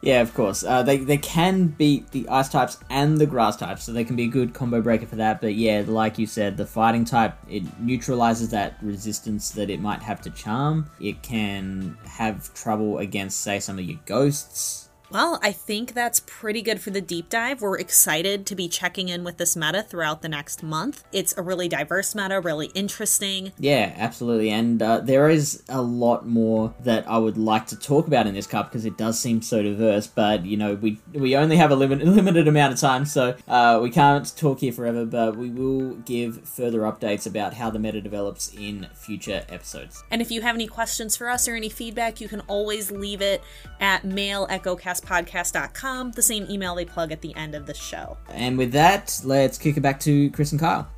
Yeah, 0.00 0.20
of 0.20 0.32
course. 0.32 0.62
Uh, 0.62 0.82
they 0.82 0.98
they 0.98 1.18
can 1.18 1.66
beat 1.66 2.12
the 2.12 2.28
ice 2.28 2.48
types 2.48 2.78
and 2.88 3.18
the 3.18 3.26
grass 3.26 3.56
types, 3.56 3.82
so 3.82 3.92
they 3.92 4.04
can 4.04 4.14
be 4.14 4.24
a 4.24 4.28
good 4.28 4.54
combo 4.54 4.80
breaker 4.80 5.06
for 5.06 5.16
that. 5.16 5.40
But 5.40 5.54
yeah, 5.54 5.82
like 5.86 6.18
you 6.18 6.26
said, 6.26 6.56
the 6.56 6.66
fighting 6.66 7.04
type 7.04 7.36
it 7.48 7.64
neutralizes 7.80 8.50
that 8.50 8.76
resistance 8.80 9.50
that 9.52 9.70
it 9.70 9.80
might 9.80 10.02
have 10.02 10.20
to 10.22 10.30
charm. 10.30 10.88
It 11.00 11.22
can 11.22 11.98
have 12.04 12.54
trouble 12.54 12.98
against, 12.98 13.40
say, 13.40 13.58
some 13.58 13.78
of 13.78 13.84
your 13.84 13.98
ghosts. 14.06 14.87
Well, 15.10 15.38
I 15.42 15.52
think 15.52 15.94
that's 15.94 16.20
pretty 16.26 16.60
good 16.60 16.82
for 16.82 16.90
the 16.90 17.00
deep 17.00 17.30
dive. 17.30 17.62
We're 17.62 17.78
excited 17.78 18.44
to 18.46 18.54
be 18.54 18.68
checking 18.68 19.08
in 19.08 19.24
with 19.24 19.38
this 19.38 19.56
meta 19.56 19.82
throughout 19.82 20.20
the 20.20 20.28
next 20.28 20.62
month. 20.62 21.02
It's 21.12 21.36
a 21.38 21.42
really 21.42 21.66
diverse 21.66 22.14
meta, 22.14 22.40
really 22.40 22.66
interesting. 22.74 23.52
Yeah, 23.58 23.94
absolutely. 23.96 24.50
And 24.50 24.82
uh, 24.82 25.00
there 25.00 25.30
is 25.30 25.62
a 25.68 25.80
lot 25.80 26.26
more 26.26 26.74
that 26.80 27.08
I 27.08 27.16
would 27.16 27.38
like 27.38 27.66
to 27.68 27.76
talk 27.76 28.06
about 28.06 28.26
in 28.26 28.34
this 28.34 28.46
cup 28.46 28.70
because 28.70 28.84
it 28.84 28.98
does 28.98 29.18
seem 29.18 29.40
so 29.40 29.62
diverse. 29.62 30.06
But 30.06 30.44
you 30.44 30.58
know, 30.58 30.74
we 30.74 31.00
we 31.14 31.36
only 31.36 31.56
have 31.56 31.70
a 31.70 31.76
limit, 31.76 32.00
limited 32.04 32.46
amount 32.46 32.74
of 32.74 32.80
time, 32.80 33.06
so 33.06 33.34
uh, 33.48 33.80
we 33.82 33.90
can't 33.90 34.36
talk 34.36 34.60
here 34.60 34.72
forever. 34.72 35.06
But 35.06 35.36
we 35.36 35.48
will 35.48 35.94
give 35.96 36.46
further 36.46 36.80
updates 36.80 37.26
about 37.26 37.54
how 37.54 37.70
the 37.70 37.78
meta 37.78 38.02
develops 38.02 38.52
in 38.52 38.86
future 38.94 39.44
episodes. 39.48 40.04
And 40.10 40.20
if 40.20 40.30
you 40.30 40.42
have 40.42 40.54
any 40.54 40.66
questions 40.66 41.16
for 41.16 41.30
us 41.30 41.48
or 41.48 41.54
any 41.54 41.70
feedback, 41.70 42.20
you 42.20 42.28
can 42.28 42.40
always 42.42 42.90
leave 42.90 43.22
it 43.22 43.42
at 43.80 44.04
mail 44.04 44.46
at 44.50 44.62
gocastpodcast.com, 45.00 46.12
the 46.12 46.22
same 46.22 46.46
email 46.50 46.74
they 46.74 46.84
plug 46.84 47.12
at 47.12 47.20
the 47.20 47.34
end 47.36 47.54
of 47.54 47.66
the 47.66 47.74
show. 47.74 48.16
And 48.28 48.58
with 48.58 48.72
that, 48.72 49.20
let's 49.24 49.58
kick 49.58 49.76
it 49.76 49.80
back 49.80 50.00
to 50.00 50.30
Chris 50.30 50.52
and 50.52 50.60
Kyle. 50.60 50.88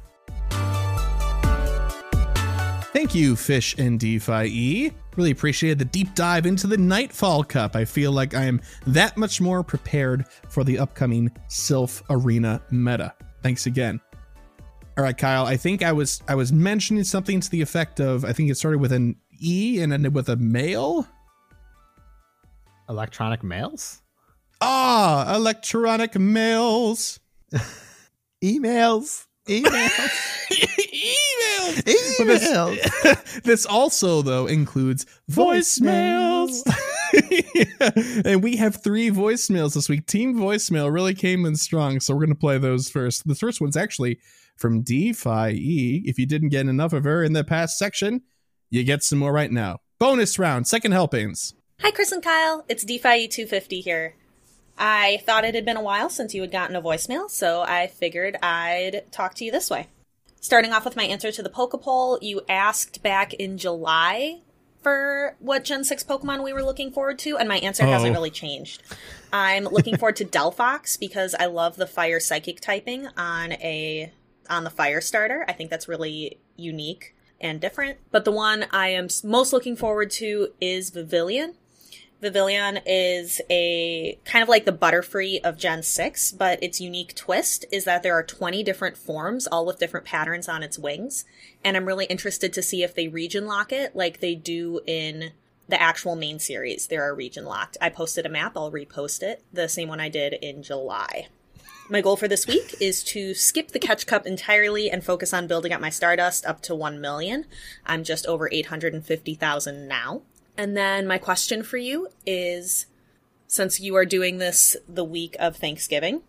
Thank 2.93 3.15
you, 3.15 3.37
Fish 3.37 3.77
and 3.79 3.99
DPhiE. 3.99 4.93
Really 5.17 5.31
appreciated 5.31 5.79
the 5.79 5.85
deep 5.85 6.15
dive 6.15 6.45
into 6.45 6.67
the 6.67 6.77
Nightfall 6.77 7.45
Cup. 7.45 7.77
I 7.77 7.85
feel 7.85 8.13
like 8.13 8.35
I 8.35 8.45
am 8.45 8.61
that 8.87 9.17
much 9.17 9.41
more 9.41 9.63
prepared 9.63 10.27
for 10.49 10.65
the 10.65 10.79
upcoming 10.79 11.31
Silph 11.49 12.03
Arena 12.11 12.61
meta. 12.71 13.15
Thanks 13.43 13.67
again. 13.67 14.01
All 14.99 15.05
right, 15.05 15.17
Kyle. 15.17 15.47
I 15.47 15.57
think 15.57 15.83
I 15.83 15.93
was 15.93 16.21
I 16.29 16.35
was 16.35 16.53
mentioning 16.53 17.05
something 17.05 17.41
to 17.41 17.51
the 17.51 17.63
effect 17.63 18.01
of 18.01 18.25
I 18.25 18.33
think 18.33 18.51
it 18.51 18.57
started 18.57 18.81
with 18.81 18.93
an 18.93 19.17
E 19.41 19.81
and 19.81 19.93
ended 19.93 20.15
with 20.15 20.29
a 20.29 20.37
male. 20.37 21.07
Electronic 22.91 23.45
mails? 23.45 24.03
Ah, 24.61 25.37
electronic 25.37 26.19
mails. 26.19 27.21
Emails. 28.43 29.27
Emails. 29.49 29.67
Emails. 30.51 31.83
Emails. 31.85 33.05
This, 33.05 33.43
this 33.45 33.67
also 33.67 34.23
though 34.23 34.49
includes 34.49 35.07
voicemails. 35.31 36.63
and 38.25 38.43
we 38.43 38.57
have 38.57 38.83
three 38.83 39.09
voicemails 39.09 39.75
this 39.75 39.89
week. 39.89 40.07
Team 40.07 40.35
voicemail 40.35 40.93
really 40.93 41.15
came 41.15 41.47
in 41.47 41.55
strong, 41.55 42.01
so 42.01 42.13
we're 42.13 42.27
going 42.27 42.31
to 42.31 42.41
play 42.41 42.59
those 42.59 42.91
first. 42.91 43.25
The 43.25 43.37
first 43.37 43.61
one's 43.61 43.77
actually 43.77 44.19
from 44.57 44.83
DPhiE. 44.83 46.03
If 46.07 46.19
you 46.19 46.27
didn't 46.27 46.49
get 46.49 46.67
enough 46.67 46.93
of 46.93 47.05
her 47.05 47.23
in 47.23 47.35
the 47.35 47.45
past 47.45 47.79
section, 47.79 48.23
you 48.69 48.83
get 48.83 49.05
some 49.05 49.21
more 49.21 49.33
right 49.33 49.53
now. 49.53 49.79
Bonus 50.01 50.41
round, 50.41 50.67
second 50.67 50.91
helpings. 50.91 51.55
Hi, 51.83 51.91
Chris 51.91 52.13
and 52.13 52.23
Kyle. 52.23 52.65
It's 52.69 52.85
DPhiE250 52.85 53.83
here. 53.83 54.15
I 54.79 55.23
thought 55.25 55.45
it 55.45 55.55
had 55.55 55.65
been 55.65 55.77
a 55.77 55.83
while 55.83 56.09
since 56.11 56.35
you 56.35 56.41
had 56.43 56.53
gotten 56.53 56.77
a 56.77 56.83
voicemail, 56.83 57.31
so 57.31 57.63
I 57.63 57.87
figured 57.87 58.37
I'd 58.43 59.11
talk 59.11 59.35
to 59.35 59.45
you 59.45 59.51
this 59.53 59.71
way. 59.71 59.89
Starting 60.41 60.73
off 60.73 60.85
with 60.85 60.97
my 60.97 61.05
answer 61.05 61.31
to 61.33 61.43
the 61.43 61.51
Poke 61.51 61.81
Poll, 61.83 62.19
you 62.23 62.43
asked 62.49 63.03
back 63.03 63.35
in 63.35 63.59
July 63.59 64.41
for 64.83 65.37
what 65.39 65.65
Gen 65.65 65.85
6 65.85 66.03
Pokemon 66.05 66.43
we 66.43 66.55
were 66.55 66.63
looking 66.63 66.91
forward 66.91 67.19
to, 67.21 67.37
and 67.37 67.49
my 67.49 67.59
answer 67.59 67.85
Oh. 67.85 67.91
hasn't 67.91 68.15
really 68.15 68.31
changed. 68.31 68.83
I'm 69.33 69.65
looking 69.65 69.99
forward 69.99 70.17
to 70.17 70.25
Delphox 70.27 70.99
because 70.99 71.35
I 71.39 71.47
love 71.47 71.77
the 71.77 71.87
fire 71.87 72.21
psychic 72.21 72.61
typing 72.61 73.07
on 73.17 73.53
a 73.55 74.13
on 74.49 74.65
the 74.65 74.71
fire 74.71 75.01
starter. 75.01 75.45
I 75.47 75.53
think 75.53 75.71
that's 75.71 75.87
really 75.87 76.39
unique 76.57 77.15
and 77.41 77.61
different. 77.61 77.99
But 78.11 78.25
the 78.25 78.33
one 78.33 78.67
I 78.73 78.89
am 78.89 79.09
most 79.23 79.53
looking 79.53 79.77
forward 79.77 80.11
to 80.13 80.49
is 80.61 80.91
Vivillon. 80.91 81.55
Vivillon 82.21 82.81
is 82.85 83.41
a 83.49 84.19
kind 84.27 84.43
of 84.43 84.49
like 84.49 84.67
the 84.67 84.73
Butterfree 84.73 85.41
of 85.43 85.57
Gen 85.57 85.83
6, 85.83 86.33
but 86.33 86.63
its 86.63 86.81
unique 86.81 87.15
twist 87.15 87.65
is 87.73 87.85
that 87.85 88.03
there 88.03 88.15
are 88.15 88.23
20 88.23 88.63
different 88.63 88.99
forms, 88.99 89.47
all 89.47 89.65
with 89.65 89.79
different 89.79 90.05
patterns 90.05 90.49
on 90.49 90.63
its 90.63 90.79
wings. 90.79 91.25
And 91.65 91.77
I'm 91.77 91.87
really 91.87 92.05
interested 92.07 92.53
to 92.53 92.63
see 92.63 92.83
if 92.83 92.95
they 92.95 93.09
region 93.09 93.47
lock 93.47 93.73
it 93.73 93.97
like 93.97 94.21
they 94.21 94.35
do 94.35 94.81
in 94.87 95.33
the 95.71 95.81
actual 95.81 96.17
main 96.17 96.39
series, 96.39 96.89
there 96.89 97.05
are 97.05 97.15
region 97.15 97.45
locked. 97.45 97.77
I 97.81 97.89
posted 97.89 98.27
a 98.27 98.29
map, 98.29 98.57
I'll 98.57 98.73
repost 98.73 99.23
it, 99.23 99.43
the 99.53 99.69
same 99.69 99.89
one 99.89 100.01
I 100.01 100.09
did 100.09 100.33
in 100.35 100.63
July. 100.63 101.29
My 101.89 102.01
goal 102.01 102.17
for 102.17 102.29
this 102.29 102.47
week 102.47 102.75
is 102.81 103.03
to 103.05 103.35
skip 103.35 103.73
the 103.73 103.79
catch 103.79 104.07
cup 104.07 104.27
entirely 104.27 104.91
and 104.91 105.05
focus 105.05 105.33
on 105.33 105.47
building 105.47 105.73
up 105.73 105.81
my 105.81 105.91
Stardust 105.91 106.45
up 106.45 106.61
to 106.63 106.75
1 106.75 107.01
million. 107.01 107.47
I'm 107.87 108.05
just 108.05 108.27
over 108.27 108.49
850,000 108.53 109.89
now. 109.89 110.23
And 110.57 110.77
then 110.77 111.07
my 111.07 111.19
question 111.19 111.63
for 111.63 111.77
you 111.77 112.09
is 112.27 112.87
since 113.47 113.81
you 113.81 113.97
are 113.97 114.05
doing 114.05 114.39
this 114.39 114.77
the 114.89 115.05
week 115.05 115.37
of 115.39 115.57
Thanksgiving, 115.57 116.23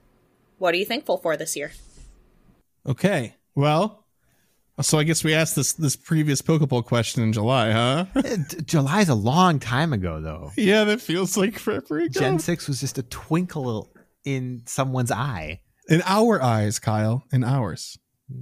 what 0.58 0.74
are 0.74 0.78
you 0.78 0.86
thankful 0.86 1.18
for 1.18 1.36
this 1.38 1.56
year? 1.56 1.72
Okay. 2.86 3.36
Well, 3.56 4.06
so 4.80 4.98
I 4.98 5.04
guess 5.04 5.24
we 5.24 5.34
asked 5.34 5.56
this 5.56 5.74
this 5.74 5.96
previous 5.96 6.42
Pokeball 6.42 6.86
question 6.86 7.22
in 7.24 7.34
July, 7.34 7.72
huh? 7.72 8.06
Eh, 8.26 8.38
July's 8.66 9.10
a 9.10 9.16
long 9.16 9.60
time 9.60 9.94
ago, 9.94 10.22
though. 10.22 10.52
yeah, 10.58 10.84
that 10.86 11.02
feels 11.02 11.38
like 11.38 11.60
forever 11.60 12.00
ago. 12.00 12.20
Gen 12.20 12.40
six 12.40 12.68
was 12.68 12.80
just 12.80 12.98
a 12.98 13.04
twinkle 13.04 13.92
in 14.24 14.64
someone's 14.66 15.12
eye. 15.12 15.62
In 15.90 16.02
our 16.06 16.42
eyes, 16.42 16.80
Kyle. 16.80 17.24
In 17.32 17.44
ours. 17.44 17.98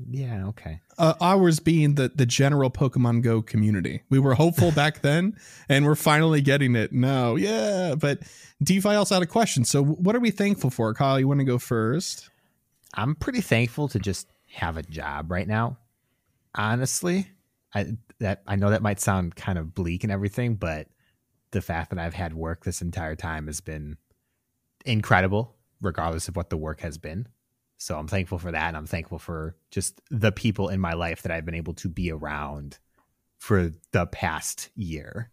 Yeah. 0.10 0.48
Okay. 0.48 0.82
Uh, 0.98 1.14
ours 1.22 1.60
being 1.60 1.96
the 1.96 2.10
the 2.14 2.26
general 2.26 2.70
Pokemon 2.70 3.22
Go 3.22 3.42
community. 3.42 4.02
We 4.10 4.20
were 4.20 4.34
hopeful 4.34 4.72
back 4.72 5.02
then, 5.02 5.38
and 5.68 5.86
we're 5.86 5.96
finally 5.96 6.42
getting 6.42 6.76
it 6.76 6.92
now. 6.92 7.36
Yeah, 7.36 7.96
but 7.96 8.20
DPhiE 8.64 8.98
also 8.98 9.16
had 9.16 9.24
a 9.24 9.28
question. 9.28 9.66
So, 9.66 9.84
what 9.84 10.16
are 10.16 10.20
we 10.20 10.32
thankful 10.32 10.70
for, 10.70 10.94
Kyle? 10.94 11.20
You 11.20 11.28
want 11.28 11.40
to 11.40 11.46
go 11.46 11.58
first? 11.58 12.30
I'm 12.94 13.16
pretty 13.16 13.42
thankful 13.42 13.88
to 13.90 14.00
just 14.00 14.28
have 14.54 14.78
a 14.78 14.84
job 14.84 15.32
right 15.32 15.48
now. 15.48 15.78
Honestly, 16.56 17.28
I 17.74 17.98
that 18.20 18.42
I 18.48 18.56
know 18.56 18.70
that 18.72 18.82
might 18.82 19.00
sound 19.00 19.36
kind 19.36 19.58
of 19.58 19.74
bleak 19.74 20.04
and 20.04 20.12
everything, 20.12 20.56
but 20.56 20.88
the 21.52 21.62
fact 21.62 21.90
that 21.90 22.00
I've 22.00 22.14
had 22.14 22.34
work 22.34 22.64
this 22.64 22.82
entire 22.82 23.16
time 23.16 23.48
has 23.48 23.62
been 23.62 23.98
incredible, 24.86 25.56
regardless 25.82 26.28
of 26.28 26.36
what 26.36 26.50
the 26.50 26.58
work 26.58 26.82
has 26.82 26.98
been. 26.98 27.28
So 27.80 27.98
I'm 27.98 28.10
thankful 28.10 28.38
for 28.38 28.52
that, 28.52 28.68
and 28.68 28.78
I'm 28.78 28.86
thankful 28.86 29.20
for 29.20 29.56
just 29.72 30.02
the 30.12 30.34
people 30.34 30.68
in 30.68 30.82
my 30.82 30.94
life 30.94 31.22
that 31.22 31.32
I've 31.32 31.46
been 31.46 31.56
able 31.56 31.74
to 31.76 31.88
be 31.88 32.12
around 32.12 32.78
for 33.38 33.72
the 33.94 34.06
past 34.06 34.70
year. 34.76 35.32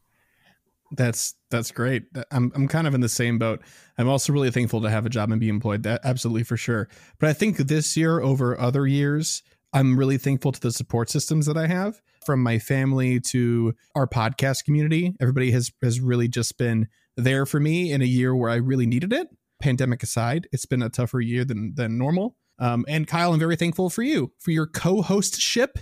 That's 0.93 1.35
that's 1.51 1.73
great. 1.73 2.05
I'm 2.31 2.53
I'm 2.55 2.69
kind 2.69 2.87
of 2.87 2.95
in 2.95 3.01
the 3.01 3.09
same 3.09 3.41
boat. 3.41 3.63
I'm 3.99 4.09
also 4.09 4.33
really 4.33 4.53
thankful 4.53 4.81
to 4.83 4.91
have 4.91 5.05
a 5.05 5.11
job 5.11 5.33
and 5.33 5.41
be 5.41 5.49
employed. 5.49 5.83
That 5.83 6.03
absolutely 6.05 6.45
for 6.45 6.57
sure. 6.57 6.89
But 7.19 7.29
I 7.29 7.33
think 7.33 7.57
this 7.57 7.97
year 7.97 8.21
over 8.21 8.59
other 8.59 8.87
years, 8.87 9.43
I'm 9.73 9.99
really 9.99 10.17
thankful 10.17 10.53
to 10.53 10.61
the 10.61 10.71
support 10.71 11.11
systems 11.11 11.47
that 11.47 11.57
I 11.57 11.67
have 11.67 12.01
from 12.25 12.41
my 12.45 12.61
family 12.61 13.19
to 13.33 13.75
our 13.97 14.07
podcast 14.07 14.65
community. 14.65 15.17
Everybody 15.21 15.51
has 15.51 15.73
has 15.83 15.99
really 15.99 16.29
just 16.29 16.57
been 16.59 16.87
there 17.17 17.45
for 17.45 17.59
me 17.59 17.91
in 17.91 18.03
a 18.03 18.07
year 18.07 18.37
where 18.37 18.51
I 18.51 18.57
really 18.57 18.87
needed 18.87 19.13
it. 19.13 19.27
Pandemic 19.61 20.03
aside, 20.03 20.49
it's 20.53 20.67
been 20.67 20.83
a 20.83 20.89
tougher 20.89 21.21
year 21.21 21.45
than 21.45 21.75
than 21.75 21.99
normal. 21.99 22.37
Um, 22.59 22.85
and 22.89 23.07
Kyle, 23.07 23.33
I'm 23.33 23.39
very 23.39 23.57
thankful 23.57 23.91
for 23.91 24.03
you 24.03 24.33
for 24.39 24.51
your 24.51 24.67
co-hostship 24.67 25.77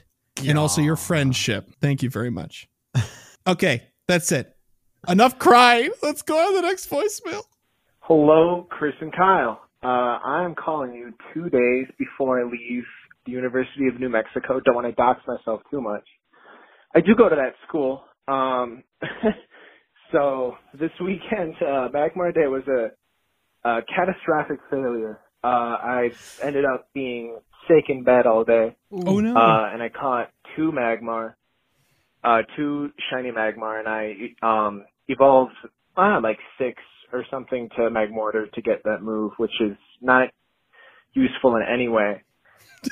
and 0.44 0.58
also 0.58 0.80
your 0.80 0.96
friendship. 0.96 1.70
Thank 1.80 2.02
you 2.02 2.10
very 2.10 2.30
much. 2.30 2.68
okay, 3.46 3.84
that's 4.08 4.32
it. 4.32 4.56
Enough 5.08 5.38
crying. 5.38 5.90
Let's 6.02 6.22
go 6.22 6.38
on 6.38 6.50
to 6.50 6.56
the 6.56 6.62
next 6.62 6.90
voicemail. 6.90 7.42
Hello, 8.00 8.66
Chris 8.70 8.94
and 9.00 9.14
Kyle. 9.14 9.60
Uh, 9.82 10.18
I'm 10.24 10.54
calling 10.54 10.94
you 10.94 11.12
two 11.32 11.50
days 11.50 11.86
before 11.98 12.40
I 12.40 12.44
leave 12.44 12.84
the 13.26 13.32
University 13.32 13.86
of 13.86 14.00
New 14.00 14.08
Mexico. 14.08 14.60
Don't 14.60 14.74
want 14.74 14.86
to 14.86 14.92
dox 14.92 15.20
myself 15.26 15.60
too 15.70 15.80
much. 15.80 16.04
I 16.94 17.00
do 17.00 17.14
go 17.14 17.28
to 17.28 17.36
that 17.36 17.54
school. 17.66 18.02
Um, 18.28 18.82
so 20.12 20.54
this 20.78 20.90
weekend, 21.02 21.54
uh, 21.60 21.88
Magmar 21.94 22.34
Day 22.34 22.46
was 22.46 22.62
a, 22.68 22.88
a 23.64 23.80
catastrophic 23.94 24.58
failure. 24.70 25.20
Uh, 25.42 25.46
I 25.46 26.08
ended 26.46 26.64
up 26.64 26.88
being 26.94 27.38
sick 27.68 27.84
in 27.88 28.04
bed 28.04 28.26
all 28.26 28.44
day. 28.44 28.76
Oh 28.92 29.20
no! 29.20 29.36
Uh, 29.36 29.70
and 29.72 29.82
I 29.82 29.88
caught 29.90 30.30
two 30.56 30.72
Magmar, 30.72 31.34
uh, 32.24 32.42
two 32.56 32.90
shiny 33.10 33.30
Magmar, 33.30 33.78
and 33.80 33.88
I 33.88 34.14
um 34.42 34.84
evolved 35.08 35.52
uh, 35.96 36.20
like 36.22 36.38
six 36.58 36.82
or 37.12 37.24
something 37.30 37.68
to 37.76 37.82
Magmortar 37.82 38.50
to 38.52 38.62
get 38.62 38.82
that 38.84 39.02
move, 39.02 39.32
which 39.38 39.52
is 39.60 39.76
not 40.00 40.28
useful 41.14 41.56
in 41.56 41.62
any 41.72 41.88
way. 41.88 42.22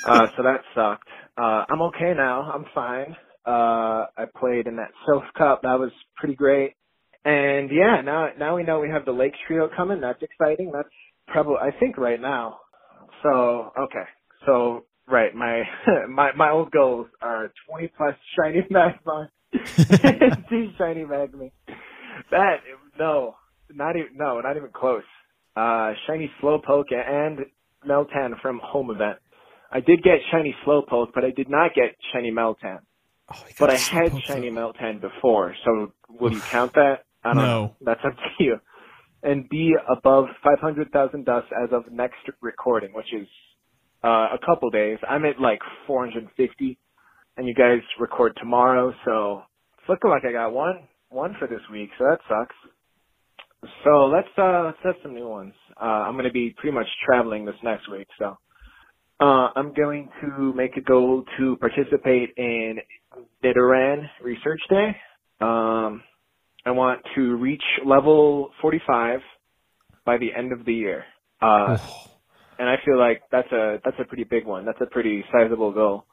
Uh, 0.04 0.26
so 0.36 0.42
that 0.44 0.60
sucked. 0.74 1.08
Uh, 1.38 1.64
I'm 1.68 1.82
okay 1.82 2.14
now. 2.16 2.50
I'm 2.52 2.64
fine. 2.74 3.16
Uh, 3.46 4.06
I 4.16 4.26
played 4.38 4.66
in 4.66 4.76
that 4.76 4.90
Silph 5.08 5.24
Cup. 5.36 5.62
That 5.62 5.78
was 5.78 5.90
pretty 6.16 6.34
great. 6.34 6.74
And 7.24 7.70
yeah, 7.70 8.00
now 8.04 8.28
now 8.38 8.56
we 8.56 8.64
know 8.64 8.80
we 8.80 8.88
have 8.88 9.04
the 9.04 9.12
Lake 9.12 9.34
Trio 9.46 9.68
coming. 9.76 10.00
That's 10.00 10.22
exciting. 10.22 10.72
That's 10.72 10.88
probably 11.28 11.56
I 11.60 11.70
think 11.78 11.96
right 11.96 12.20
now. 12.20 12.58
So 13.22 13.72
okay. 13.78 14.04
So 14.44 14.84
right, 15.08 15.34
my 15.34 15.62
my 16.08 16.32
my 16.36 16.50
old 16.50 16.72
goals 16.72 17.06
are 17.20 17.52
20 17.70 17.92
plus 17.96 18.14
shiny 18.36 18.62
Magmar, 18.70 19.28
two 20.48 20.70
shiny 20.78 21.04
Magmar. 21.04 21.52
That 22.30 22.56
no, 22.98 23.36
not 23.72 23.96
even 23.96 24.16
no, 24.16 24.40
not 24.40 24.56
even 24.56 24.70
close. 24.74 25.02
Uh, 25.54 25.92
shiny 26.06 26.30
Slowpoke 26.42 26.92
and 26.92 27.40
Meltan 27.86 28.40
from 28.40 28.60
home 28.62 28.90
event. 28.90 29.18
I 29.70 29.80
did 29.80 30.02
get 30.02 30.18
shiny 30.30 30.54
Slowpoke, 30.66 31.08
but 31.14 31.24
I 31.24 31.30
did 31.30 31.48
not 31.48 31.74
get 31.74 31.94
shiny 32.12 32.32
Meltan. 32.32 32.78
Oh, 33.30 33.36
but 33.60 33.70
I 33.70 33.76
had 33.76 34.12
shiny 34.26 34.50
Meltan 34.50 35.00
before, 35.00 35.54
so 35.64 35.92
will 36.08 36.32
you 36.32 36.40
count 36.50 36.72
that? 36.74 37.04
I 37.24 37.28
don't 37.34 37.36
No. 37.38 37.42
know. 37.44 37.76
That's 37.82 38.00
up 38.04 38.14
to 38.16 38.44
you. 38.44 38.58
And 39.22 39.48
be 39.48 39.74
above 39.90 40.26
500,000 40.44 41.24
dust 41.24 41.46
as 41.64 41.70
of 41.72 41.92
next 41.92 42.18
recording, 42.40 42.92
which 42.94 43.12
is 43.14 43.28
uh, 44.04 44.28
a 44.34 44.38
couple 44.44 44.70
days. 44.70 44.98
I'm 45.08 45.24
at 45.24 45.40
like 45.40 45.60
450, 45.86 46.78
and 47.36 47.46
you 47.48 47.54
guys 47.54 47.80
record 48.00 48.36
tomorrow, 48.38 48.92
so 49.04 49.42
it's 49.78 49.88
looking 49.88 50.10
like 50.10 50.24
I 50.24 50.32
got 50.32 50.52
one 50.52 50.88
one 51.10 51.36
for 51.38 51.46
this 51.46 51.60
week, 51.70 51.90
so 51.98 52.04
that 52.04 52.18
sucks. 52.28 52.56
So 53.84 54.06
let's 54.06 54.28
uh 54.38 54.64
let's 54.66 54.78
set 54.82 55.02
some 55.02 55.14
new 55.14 55.28
ones. 55.28 55.54
Uh 55.80 55.84
I'm 55.84 56.16
gonna 56.16 56.32
be 56.32 56.54
pretty 56.58 56.74
much 56.74 56.86
traveling 57.06 57.44
this 57.44 57.54
next 57.62 57.90
week, 57.90 58.08
so 58.18 58.36
uh 59.20 59.48
I'm 59.56 59.72
going 59.74 60.08
to 60.22 60.52
make 60.54 60.76
a 60.76 60.80
goal 60.80 61.24
to 61.38 61.56
participate 61.58 62.30
in 62.36 62.78
Nidoran 63.44 64.08
Research 64.22 64.60
Day. 64.70 64.96
Um 65.40 66.02
I 66.64 66.70
want 66.70 67.00
to 67.14 67.36
reach 67.36 67.62
level 67.84 68.50
forty 68.60 68.80
five 68.86 69.20
by 70.04 70.18
the 70.18 70.32
end 70.36 70.52
of 70.52 70.64
the 70.64 70.74
year. 70.74 71.04
Uh 71.40 71.78
and 72.58 72.68
I 72.68 72.76
feel 72.84 72.98
like 72.98 73.22
that's 73.30 73.50
a 73.52 73.78
that's 73.84 73.96
a 74.00 74.04
pretty 74.04 74.24
big 74.24 74.46
one. 74.46 74.64
That's 74.64 74.80
a 74.80 74.86
pretty 74.86 75.24
sizable 75.32 75.72
goal 75.72 76.06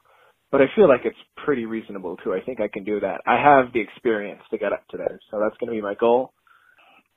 but 0.50 0.60
I 0.60 0.64
feel 0.74 0.88
like 0.88 1.02
it's 1.04 1.16
pretty 1.44 1.64
reasonable 1.64 2.16
too. 2.16 2.34
I 2.34 2.40
think 2.40 2.60
I 2.60 2.68
can 2.68 2.84
do 2.84 3.00
that. 3.00 3.20
I 3.26 3.36
have 3.40 3.72
the 3.72 3.80
experience 3.80 4.42
to 4.50 4.58
get 4.58 4.72
up 4.72 4.86
to 4.88 4.96
there, 4.96 5.20
so 5.30 5.38
that's 5.40 5.56
going 5.58 5.68
to 5.68 5.76
be 5.76 5.80
my 5.80 5.94
goal. 5.94 6.32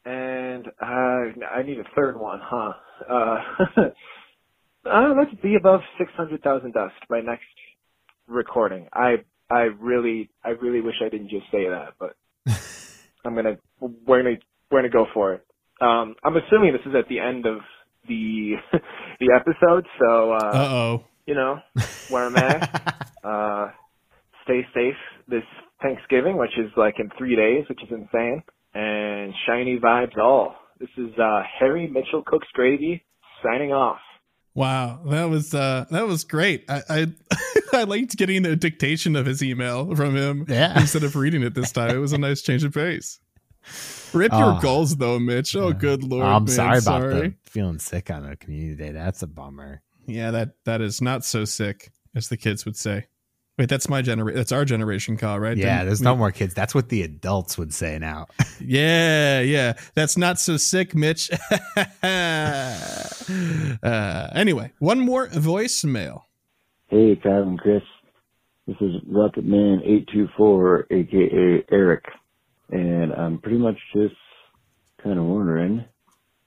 And 0.06 0.68
uh, 0.82 1.46
I 1.52 1.64
need 1.66 1.80
a 1.80 1.96
third 1.96 2.20
one, 2.20 2.40
huh? 2.44 2.74
Uh, 3.10 3.38
uh, 4.90 5.14
let's 5.18 5.34
be 5.42 5.56
above 5.56 5.80
six 5.98 6.12
hundred 6.16 6.44
thousand 6.44 6.74
dust 6.74 6.96
by 7.10 7.22
next 7.22 7.46
recording. 8.28 8.88
I 8.94 9.24
I 9.50 9.70
really 9.80 10.30
I 10.44 10.50
really 10.50 10.82
wish 10.82 10.96
I 11.04 11.10
didn't 11.10 11.30
just 11.30 11.46
say 11.52 11.70
that, 11.70 11.94
but 12.00 12.16
I'm 13.26 13.36
gonna 13.36 13.58
we're 13.80 14.24
gonna 14.24 14.38
we're 14.72 14.80
gonna 14.80 14.90
go 14.90 15.06
for 15.14 15.34
it. 15.34 15.46
Um, 15.82 16.16
I'm 16.24 16.36
assuming 16.38 16.74
this 16.74 16.86
is 16.86 16.96
at 16.96 17.08
the 17.10 17.20
end 17.20 17.46
of 17.46 17.60
the 18.08 18.54
the 19.20 19.34
episode, 19.36 19.86
so 20.00 20.34
uh, 20.34 20.52
oh. 20.54 21.04
you 21.26 21.36
know, 21.36 21.60
wear 22.10 22.28
a 22.28 22.32
mask, 22.32 22.70
uh, 23.24 23.68
stay 24.44 24.66
safe 24.74 24.96
this 25.28 25.44
Thanksgiving, 25.82 26.38
which 26.38 26.58
is 26.58 26.72
like 26.78 26.96
in 27.00 27.10
three 27.18 27.36
days, 27.36 27.66
which 27.70 27.82
is 27.84 27.90
insane, 27.92 28.44
and 28.74 29.34
shiny 29.46 29.80
vibes 29.80 30.18
all. 30.18 30.56
This 30.80 30.90
is, 30.98 31.18
uh, 31.20 31.42
Harry 31.60 31.88
Mitchell 31.88 32.24
Cook's 32.26 32.48
Gravy 32.54 33.04
signing 33.44 33.72
off. 33.72 34.00
Wow, 34.56 35.02
that 35.08 35.26
was 35.26 35.54
uh 35.54 35.86
that 35.90 36.06
was 36.08 36.24
great. 36.24 36.66
I 36.70 36.82
I, 36.90 37.08
I 37.74 37.84
liked 37.86 38.16
getting 38.18 38.44
the 38.44 38.56
dictation 38.56 39.16
of 39.16 39.26
his 39.26 39.42
email 39.42 39.96
from 39.96 40.16
him 40.16 40.46
Yeah. 40.48 40.80
instead 40.80 41.04
of 41.04 41.16
reading 41.16 41.42
it 41.42 41.56
this 41.56 41.72
time. 41.72 41.90
It 41.96 42.00
was 42.00 42.14
a 42.14 42.18
nice 42.20 42.42
change 42.42 42.64
of 42.64 42.74
pace. 42.74 43.20
Rip 44.14 44.32
your 44.32 44.58
Oh. 44.58 44.60
goals 44.62 44.98
though, 44.98 45.18
Mitch. 45.20 45.56
Oh, 45.56 45.74
good 45.74 46.04
lord. 46.04 46.26
I'm 46.26 46.44
man, 46.44 46.54
sorry 46.54 46.78
about 46.78 46.84
sorry. 46.84 47.14
the 47.30 47.36
feeling 47.50 47.80
sick 47.80 48.12
on 48.12 48.26
a 48.26 48.36
community 48.36 48.76
day. 48.84 48.92
That's 48.92 49.24
a 49.24 49.28
bummer. 49.28 49.82
Yeah, 50.06 50.32
that 50.32 50.56
that 50.66 50.82
is 50.82 51.02
not 51.02 51.24
so 51.26 51.46
sick, 51.46 51.92
as 52.16 52.28
the 52.28 52.38
kids 52.38 52.66
would 52.66 52.76
say. 52.76 53.08
Wait, 53.60 53.70
that's 53.70 53.88
my 53.88 54.02
generation. 54.02 54.36
That's 54.38 54.52
our 54.52 54.66
generation, 54.66 55.16
Kyle, 55.16 55.40
right? 55.40 55.56
Yeah, 55.56 55.76
Didn't 55.78 55.86
there's 55.88 56.00
we- 56.02 56.06
no 56.06 56.16
more 56.16 56.32
kids. 56.32 56.56
That's 56.56 56.74
what 56.74 56.90
the 56.90 57.04
adults 57.04 57.58
would 57.58 57.74
say 57.74 58.00
now. 58.00 58.28
Yeah, 58.66 59.42
yeah. 59.42 59.74
That's 59.94 60.18
not 60.18 60.40
so 60.40 60.56
sick, 60.56 60.96
Mitch. 60.96 61.30
uh, 63.84 64.28
anyway, 64.34 64.72
one 64.80 65.00
more 65.02 65.28
voicemail. 65.28 66.22
Hey, 66.88 67.16
Kyle 67.22 67.42
and 67.44 67.60
Chris. 67.60 67.82
This 68.68 68.78
is 68.80 68.94
Rocket 69.06 69.44
Man 69.44 69.82
824, 69.84 70.88
aka 70.92 71.66
Eric. 71.72 72.06
and 72.70 73.12
I'm 73.14 73.40
pretty 73.40 73.58
much 73.58 73.78
just 73.94 74.16
kind 75.04 75.20
of 75.20 75.26
wondering 75.26 75.84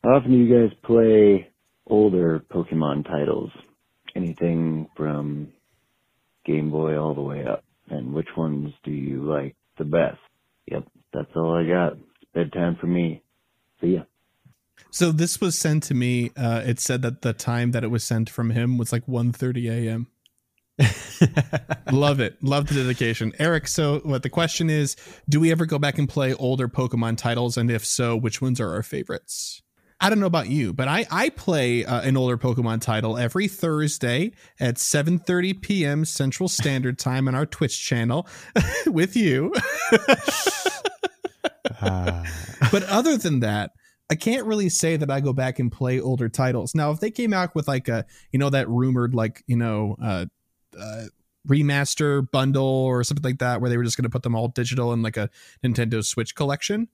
how 0.03 0.11
often 0.17 0.31
do 0.31 0.39
you 0.39 0.55
guys 0.69 0.75
play 0.85 1.49
older 1.87 2.43
Pokemon 2.51 3.05
titles? 3.05 3.51
Anything 4.15 4.89
from 4.97 5.49
Game 6.47 6.71
Boy 6.71 6.99
all 6.99 7.15
the 7.15 7.21
way 7.21 7.45
up, 7.45 7.65
and 7.91 8.15
which 8.15 8.29
ones 8.37 8.73
do 8.85 8.91
you 8.91 9.23
like 9.23 9.57
the 9.79 9.85
best? 9.85 10.19
Yep, 10.71 10.85
that's 11.13 11.31
all 11.35 11.55
I 11.55 11.69
got. 11.69 11.95
It's 11.95 12.31
bedtime 12.33 12.77
for 12.81 12.87
me. 12.87 13.23
See 13.81 13.95
ya. 13.95 14.03
So 14.91 15.13
this 15.13 15.41
was 15.41 15.59
sent 15.59 15.83
to 15.85 15.95
me. 15.95 16.31
Uh, 16.37 16.63
it 16.65 16.81
said 16.81 17.03
that 17.03 17.23
the 17.23 17.33
time 17.33 17.73
that 17.73 17.85
it 17.85 17.89
was 17.89 18.05
sent 18.05 18.31
from 18.31 18.51
him 18.51 18.79
was 18.79 18.93
like 18.93 19.07
1.30 19.07 19.71
a.m. 19.71 20.07
Love 21.93 22.21
it. 22.21 22.43
Love 22.43 22.69
the 22.69 22.75
dedication. 22.75 23.33
Eric, 23.39 23.69
so 23.69 24.01
what 24.01 24.23
the 24.23 24.31
question 24.31 24.69
is, 24.69 24.97
do 25.29 25.41
we 25.41 25.51
ever 25.51 25.67
go 25.67 25.79
back 25.79 25.99
and 25.99 26.09
play 26.09 26.35
older 26.35 26.69
Pokemon 26.69 27.17
titles? 27.17 27.57
And 27.57 27.71
if 27.71 27.85
so, 27.85 28.17
which 28.17 28.43
ones 28.43 28.61
are 28.61 28.73
our 28.75 28.83
favorites? 28.83 29.63
I 29.99 30.11
don't 30.11 30.21
know 30.21 30.27
about 30.27 30.49
you, 30.49 30.73
but 30.73 30.89
I 30.89 31.07
I 31.11 31.31
play 31.31 31.85
uh, 31.85 32.03
an 32.03 32.17
older 32.17 32.37
Pokemon 32.37 32.83
title 32.83 33.17
every 33.17 33.49
Thursday 33.49 34.33
at 34.61 34.77
7:30 34.77 35.61
p.m. 35.61 36.05
Central 36.05 36.49
Standard 36.49 36.99
Time 36.99 37.29
on 37.29 37.35
our 37.35 37.47
Twitch 37.47 37.83
channel 37.83 38.27
with 38.87 39.17
you. 39.17 39.53
Uh, 41.81 42.25
but 42.71 42.83
other 42.85 43.17
than 43.17 43.41
that, 43.41 43.73
I 44.11 44.15
can't 44.15 44.47
really 44.47 44.69
say 44.69 44.97
that 44.97 45.11
I 45.11 45.21
go 45.21 45.33
back 45.33 45.59
and 45.59 45.71
play 45.71 46.01
older 46.01 46.29
titles. 46.29 46.75
Now, 46.75 46.91
if 46.91 47.01
they 47.01 47.11
came 47.11 47.33
out 47.33 47.55
with 47.55 47.69
like 47.69 47.89
a, 47.89 48.05
you 48.31 48.39
know, 48.39 48.51
that 48.51 48.69
rumored 48.69 49.15
like, 49.15 49.43
you 49.47 49.57
know, 49.57 49.97
uh, 50.03 50.27
uh 50.79 51.05
remaster 51.49 52.29
bundle 52.31 52.65
or 52.65 53.05
something 53.05 53.25
like 53.25 53.39
that, 53.39 53.61
where 53.61 53.71
they 53.71 53.77
were 53.77 53.85
just 53.85 53.97
going 53.97 54.05
to 54.05 54.11
put 54.11 54.23
them 54.23 54.35
all 54.35 54.49
digital 54.49 54.93
in 54.93 55.03
like 55.03 55.17
a 55.17 55.31
Nintendo 55.65 56.05
Switch 56.05 56.35
collection, 56.35 56.89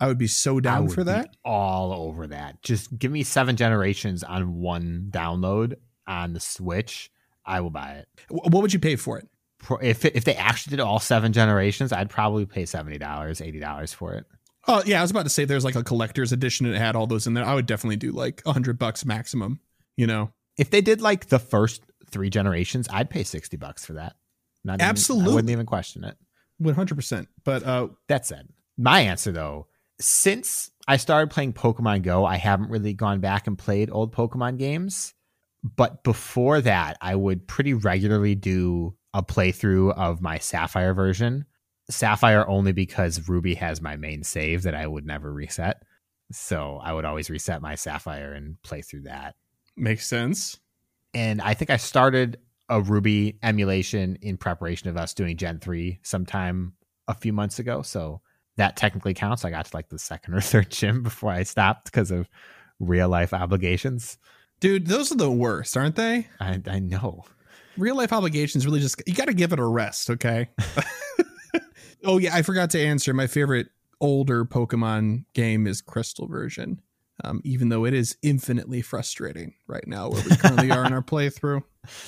I 0.00 0.06
would 0.08 0.18
be 0.18 0.26
so 0.26 0.56
I 0.56 0.60
down 0.60 0.86
would 0.86 0.94
for 0.94 1.02
be 1.02 1.12
that. 1.12 1.36
all 1.44 1.92
over 1.92 2.26
that. 2.28 2.62
Just 2.62 2.98
give 2.98 3.12
me 3.12 3.22
seven 3.22 3.56
generations 3.56 4.22
on 4.24 4.54
one 4.60 5.08
download 5.10 5.74
on 6.06 6.32
the 6.32 6.40
Switch. 6.40 7.10
I 7.44 7.60
will 7.60 7.70
buy 7.70 7.92
it. 7.92 8.08
What 8.30 8.62
would 8.62 8.72
you 8.72 8.78
pay 8.78 8.96
for 8.96 9.18
it? 9.18 9.28
If 9.82 10.04
if 10.06 10.24
they 10.24 10.34
actually 10.36 10.70
did 10.76 10.80
all 10.80 11.00
seven 11.00 11.32
generations, 11.34 11.92
I'd 11.92 12.08
probably 12.08 12.46
pay 12.46 12.64
seventy 12.64 12.96
dollars, 12.98 13.40
eighty 13.42 13.60
dollars 13.60 13.92
for 13.92 14.14
it. 14.14 14.24
Oh 14.66 14.82
yeah, 14.86 15.00
I 15.00 15.02
was 15.02 15.10
about 15.10 15.24
to 15.24 15.30
say 15.30 15.44
there's 15.44 15.64
like 15.64 15.74
a 15.74 15.84
collector's 15.84 16.32
edition 16.32 16.64
and 16.66 16.74
it 16.74 16.78
had 16.78 16.96
all 16.96 17.06
those 17.06 17.26
in 17.26 17.34
there. 17.34 17.44
I 17.44 17.54
would 17.54 17.66
definitely 17.66 17.96
do 17.96 18.12
like 18.12 18.40
a 18.46 18.52
hundred 18.52 18.78
bucks 18.78 19.04
maximum. 19.04 19.60
You 19.96 20.06
know, 20.06 20.32
If 20.56 20.70
they 20.70 20.80
did 20.80 21.02
like 21.02 21.26
the 21.26 21.38
first 21.38 21.82
three 22.10 22.30
generations, 22.30 22.88
I'd 22.90 23.10
pay 23.10 23.22
sixty 23.22 23.58
bucks 23.58 23.84
for 23.84 23.94
that. 23.94 24.16
Not 24.64 24.80
even- 24.80 24.86
I 25.22 25.34
wouldn't 25.34 25.50
even 25.50 25.66
question 25.66 26.04
it. 26.04 26.16
one 26.58 26.74
hundred 26.74 26.94
percent. 26.94 27.28
But 27.44 27.62
uh, 27.62 27.88
That 28.08 28.24
said, 28.26 28.48
my 28.78 29.00
answer 29.00 29.30
though, 29.32 29.66
since 30.00 30.70
I 30.88 30.96
started 30.96 31.30
playing 31.30 31.52
Pokemon 31.52 32.02
Go, 32.02 32.24
I 32.24 32.36
haven't 32.36 32.70
really 32.70 32.94
gone 32.94 33.20
back 33.20 33.46
and 33.46 33.56
played 33.56 33.90
old 33.92 34.14
Pokemon 34.14 34.58
games. 34.58 35.14
But 35.62 36.02
before 36.04 36.60
that, 36.62 36.96
I 37.00 37.14
would 37.14 37.46
pretty 37.46 37.74
regularly 37.74 38.34
do 38.34 38.96
a 39.12 39.22
playthrough 39.22 39.94
of 39.94 40.22
my 40.22 40.38
Sapphire 40.38 40.94
version. 40.94 41.44
Sapphire 41.90 42.48
only 42.48 42.72
because 42.72 43.28
Ruby 43.28 43.54
has 43.54 43.82
my 43.82 43.96
main 43.96 44.22
save 44.22 44.62
that 44.62 44.74
I 44.74 44.86
would 44.86 45.04
never 45.04 45.32
reset. 45.32 45.82
So 46.32 46.80
I 46.82 46.92
would 46.92 47.04
always 47.04 47.28
reset 47.28 47.60
my 47.60 47.74
Sapphire 47.74 48.32
and 48.32 48.60
play 48.62 48.82
through 48.82 49.02
that. 49.02 49.34
makes 49.76 50.06
sense. 50.06 50.58
And 51.12 51.42
I 51.42 51.54
think 51.54 51.70
I 51.70 51.76
started 51.76 52.38
a 52.68 52.80
Ruby 52.80 53.38
emulation 53.42 54.16
in 54.22 54.36
preparation 54.36 54.88
of 54.88 54.96
us 54.96 55.12
doing 55.12 55.36
Gen 55.36 55.58
3 55.58 55.98
sometime 56.02 56.74
a 57.08 57.14
few 57.14 57.32
months 57.32 57.58
ago. 57.58 57.82
So 57.82 58.22
that 58.60 58.76
technically 58.76 59.14
counts. 59.14 59.44
I 59.44 59.50
got 59.50 59.64
to 59.64 59.76
like 59.76 59.88
the 59.88 59.98
second 59.98 60.34
or 60.34 60.40
third 60.42 60.70
gym 60.70 61.02
before 61.02 61.32
I 61.32 61.42
stopped 61.42 61.86
because 61.86 62.10
of 62.10 62.28
real 62.78 63.08
life 63.08 63.32
obligations. 63.32 64.18
Dude, 64.60 64.86
those 64.86 65.10
are 65.10 65.16
the 65.16 65.30
worst, 65.30 65.76
aren't 65.76 65.96
they? 65.96 66.28
I, 66.38 66.60
I 66.66 66.78
know. 66.78 67.24
Real 67.78 67.96
life 67.96 68.12
obligations 68.12 68.66
really 68.66 68.80
just 68.80 69.02
you 69.06 69.14
got 69.14 69.28
to 69.28 69.34
give 69.34 69.54
it 69.54 69.58
a 69.58 69.64
rest, 69.64 70.10
okay? 70.10 70.50
oh 72.04 72.18
yeah, 72.18 72.34
I 72.34 72.42
forgot 72.42 72.70
to 72.70 72.80
answer. 72.80 73.14
My 73.14 73.26
favorite 73.26 73.68
older 74.00 74.44
Pokemon 74.44 75.24
game 75.32 75.66
is 75.66 75.80
Crystal 75.80 76.26
version. 76.26 76.82
Um, 77.22 77.42
even 77.44 77.68
though 77.68 77.84
it 77.84 77.92
is 77.92 78.16
infinitely 78.22 78.80
frustrating 78.80 79.52
right 79.66 79.86
now 79.86 80.08
where 80.08 80.22
we 80.22 80.36
currently 80.36 80.70
are 80.70 80.86
in 80.86 80.94
our 80.94 81.02
playthrough. 81.02 81.62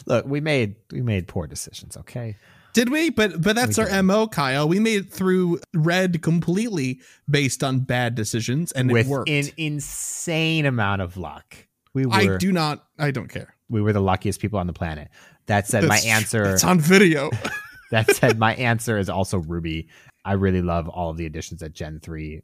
Look, 0.06 0.24
we 0.26 0.40
made 0.40 0.76
we 0.90 1.02
made 1.02 1.28
poor 1.28 1.46
decisions. 1.46 1.98
Okay, 1.98 2.36
Did 2.72 2.88
we? 2.90 3.10
But 3.10 3.40
but 3.42 3.54
that's 3.56 3.76
We 3.76 3.84
our 3.84 3.90
did. 3.90 4.02
mo, 4.02 4.26
Kyle. 4.26 4.68
We 4.68 4.80
made 4.80 5.00
it 5.02 5.12
through 5.12 5.60
red 5.74 6.22
completely 6.22 7.00
based 7.28 7.62
on 7.62 7.80
bad 7.80 8.14
decisions, 8.14 8.72
and 8.72 8.90
with 8.90 9.06
it 9.06 9.10
worked. 9.10 9.28
an 9.30 9.48
insane 9.56 10.64
amount 10.66 11.02
of 11.02 11.16
luck. 11.16 11.56
We 11.94 12.06
were 12.06 12.14
I 12.14 12.36
do 12.38 12.52
not. 12.52 12.86
I 12.98 13.10
don't 13.10 13.28
care. 13.28 13.54
we 13.68 13.82
were 13.82 13.92
the 13.92 14.00
luckiest 14.00 14.40
people 14.40 14.58
on 14.58 14.66
the 14.66 14.72
planet. 14.72 15.08
That 15.46 15.66
said, 15.66 15.84
my 15.84 15.98
answer 16.06 16.44
It's 16.54 16.64
on 16.64 16.80
video. 16.80 17.30
that 17.90 18.10
said, 18.16 18.38
my 18.38 18.54
answer 18.54 18.96
is 18.96 19.10
also 19.10 19.38
Ruby. 19.38 19.88
I 20.24 20.32
really 20.34 20.62
love 20.62 20.88
all 20.88 21.10
of 21.10 21.16
the 21.16 21.26
additions 21.26 21.60
that 21.60 21.74
Gen 21.74 22.00
3 22.00 22.42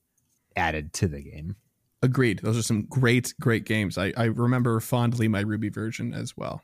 added 0.57 0.93
to 0.95 1.09
the 1.09 1.23
game. 1.23 1.57
Agreed. 2.03 2.41
Those 2.43 2.59
are 2.59 2.63
some 2.63 2.83
great, 2.83 3.33
great 3.41 3.65
games. 3.65 3.97
I, 3.97 4.13
I 4.17 4.25
remember 4.25 4.79
fondly 4.81 5.29
my 5.29 5.41
Ruby 5.41 5.69
version 5.69 6.13
as 6.13 6.37
well. 6.37 6.61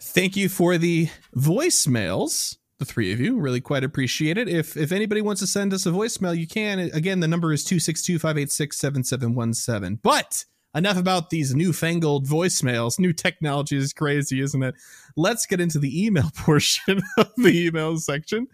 Thank 0.00 0.36
you 0.36 0.48
for 0.48 0.78
the 0.78 1.08
voicemails, 1.36 2.56
the 2.78 2.84
three 2.84 3.12
of 3.12 3.20
you. 3.20 3.38
Really 3.38 3.60
quite 3.60 3.84
appreciate 3.84 4.38
it. 4.38 4.48
If 4.48 4.76
if 4.76 4.92
anybody 4.92 5.20
wants 5.20 5.40
to 5.40 5.46
send 5.46 5.72
us 5.72 5.86
a 5.86 5.90
voicemail, 5.90 6.36
you 6.36 6.46
can. 6.46 6.78
Again, 6.78 7.20
the 7.20 7.28
number 7.28 7.52
is 7.52 7.64
262-586-7717. 7.64 9.98
But 10.02 10.44
enough 10.74 10.96
about 10.96 11.30
these 11.30 11.54
newfangled 11.54 12.26
voicemails. 12.26 12.98
New 12.98 13.12
technology 13.12 13.76
is 13.76 13.92
crazy, 13.92 14.40
isn't 14.40 14.62
it? 14.62 14.74
Let's 15.16 15.46
get 15.46 15.60
into 15.60 15.78
the 15.78 16.04
email 16.04 16.30
portion 16.36 17.00
of 17.16 17.30
the 17.36 17.66
email 17.66 17.96
section. 17.98 18.48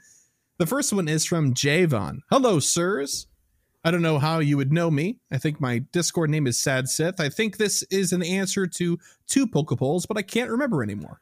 The 0.59 0.67
first 0.67 0.93
one 0.93 1.09
is 1.09 1.25
from 1.25 1.55
Javon. 1.55 2.19
Hello, 2.31 2.61
sirs. 2.61 3.27
I 3.83 3.91
don't 3.91 4.03
know 4.03 4.19
how 4.19 4.41
you 4.41 4.59
would 4.59 4.73
know 4.73 4.91
me. 4.91 5.21
I 5.33 5.39
think 5.39 5.59
my 5.59 5.79
Discord 5.91 6.29
name 6.29 6.47
is 6.47 6.63
Sad 6.63 6.87
Sith. 6.87 7.19
I 7.19 7.31
think 7.31 7.57
this 7.57 7.83
is 7.85 8.13
an 8.13 8.23
answer 8.23 8.67
to 8.67 8.99
two 9.27 9.47
Poke 9.47 9.79
Polls, 9.79 10.05
but 10.05 10.19
I 10.19 10.23
can't 10.23 10.51
remember 10.51 10.83
anymore. 10.83 11.19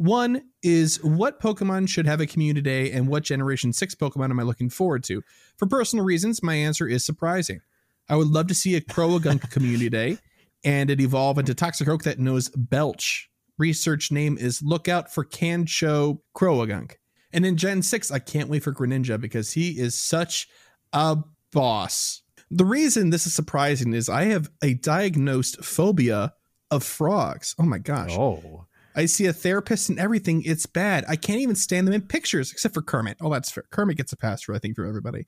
One 0.00 0.44
is 0.62 0.96
what 1.04 1.42
Pokemon 1.42 1.90
should 1.90 2.06
have 2.06 2.22
a 2.22 2.26
community 2.26 2.62
day 2.62 2.90
and 2.90 3.06
what 3.06 3.22
Generation 3.22 3.74
6 3.74 3.96
Pokemon 3.96 4.30
am 4.30 4.40
I 4.40 4.44
looking 4.44 4.70
forward 4.70 5.04
to? 5.04 5.22
For 5.58 5.66
personal 5.66 6.06
reasons, 6.06 6.42
my 6.42 6.54
answer 6.54 6.88
is 6.88 7.04
surprising. 7.04 7.60
I 8.08 8.16
would 8.16 8.28
love 8.28 8.46
to 8.46 8.54
see 8.54 8.74
a 8.76 8.80
Croagunk 8.80 9.50
community 9.50 9.90
day 9.90 10.16
and 10.64 10.88
it 10.88 11.02
evolve 11.02 11.38
into 11.38 11.54
Toxicroak 11.54 12.04
that 12.04 12.18
knows 12.18 12.48
Belch. 12.48 13.28
Research 13.58 14.10
name 14.10 14.38
is 14.38 14.62
Lookout 14.62 15.12
for 15.12 15.22
Kancho 15.22 16.20
Croagunk. 16.34 16.92
And 17.30 17.44
in 17.44 17.58
Gen 17.58 17.82
6, 17.82 18.10
I 18.10 18.20
can't 18.20 18.48
wait 18.48 18.62
for 18.62 18.72
Greninja 18.72 19.20
because 19.20 19.52
he 19.52 19.78
is 19.78 19.94
such 19.94 20.48
a 20.94 21.18
boss. 21.52 22.22
The 22.50 22.64
reason 22.64 23.10
this 23.10 23.26
is 23.26 23.34
surprising 23.34 23.92
is 23.92 24.08
I 24.08 24.24
have 24.24 24.50
a 24.64 24.72
diagnosed 24.72 25.62
phobia 25.62 26.32
of 26.70 26.84
frogs. 26.84 27.54
Oh 27.58 27.64
my 27.64 27.78
gosh. 27.78 28.16
Oh, 28.16 28.64
I 29.00 29.06
see 29.06 29.24
a 29.24 29.32
therapist 29.32 29.88
and 29.88 29.98
everything. 29.98 30.42
It's 30.44 30.66
bad. 30.66 31.06
I 31.08 31.16
can't 31.16 31.40
even 31.40 31.56
stand 31.56 31.86
them 31.86 31.94
in 31.94 32.02
pictures, 32.02 32.52
except 32.52 32.74
for 32.74 32.82
Kermit. 32.82 33.16
Oh, 33.22 33.32
that's 33.32 33.50
fair. 33.50 33.64
Kermit 33.70 33.96
gets 33.96 34.12
a 34.12 34.16
pass 34.16 34.42
for 34.42 34.54
I 34.54 34.58
think 34.58 34.76
from 34.76 34.86
everybody. 34.86 35.26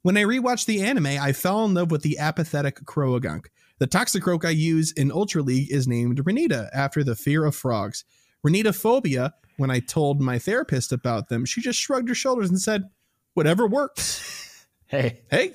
When 0.00 0.16
I 0.16 0.22
rewatched 0.22 0.64
the 0.64 0.80
anime, 0.80 1.06
I 1.06 1.34
fell 1.34 1.66
in 1.66 1.74
love 1.74 1.90
with 1.90 2.00
the 2.00 2.18
apathetic 2.18 2.76
Croagunk. 2.86 3.48
The 3.78 3.86
Toxicroak 3.86 4.46
I 4.46 4.50
use 4.50 4.92
in 4.92 5.12
Ultra 5.12 5.42
League 5.42 5.70
is 5.70 5.86
named 5.86 6.24
Renita 6.24 6.70
after 6.72 7.04
the 7.04 7.14
fear 7.14 7.44
of 7.44 7.54
frogs. 7.54 8.06
Renita 8.42 8.74
phobia, 8.74 9.34
when 9.58 9.70
I 9.70 9.80
told 9.80 10.22
my 10.22 10.38
therapist 10.38 10.90
about 10.90 11.28
them, 11.28 11.44
she 11.44 11.60
just 11.60 11.78
shrugged 11.78 12.08
her 12.08 12.14
shoulders 12.14 12.48
and 12.48 12.58
said, 12.58 12.84
Whatever 13.34 13.66
works. 13.66 14.66
hey, 14.86 15.20
hey, 15.30 15.52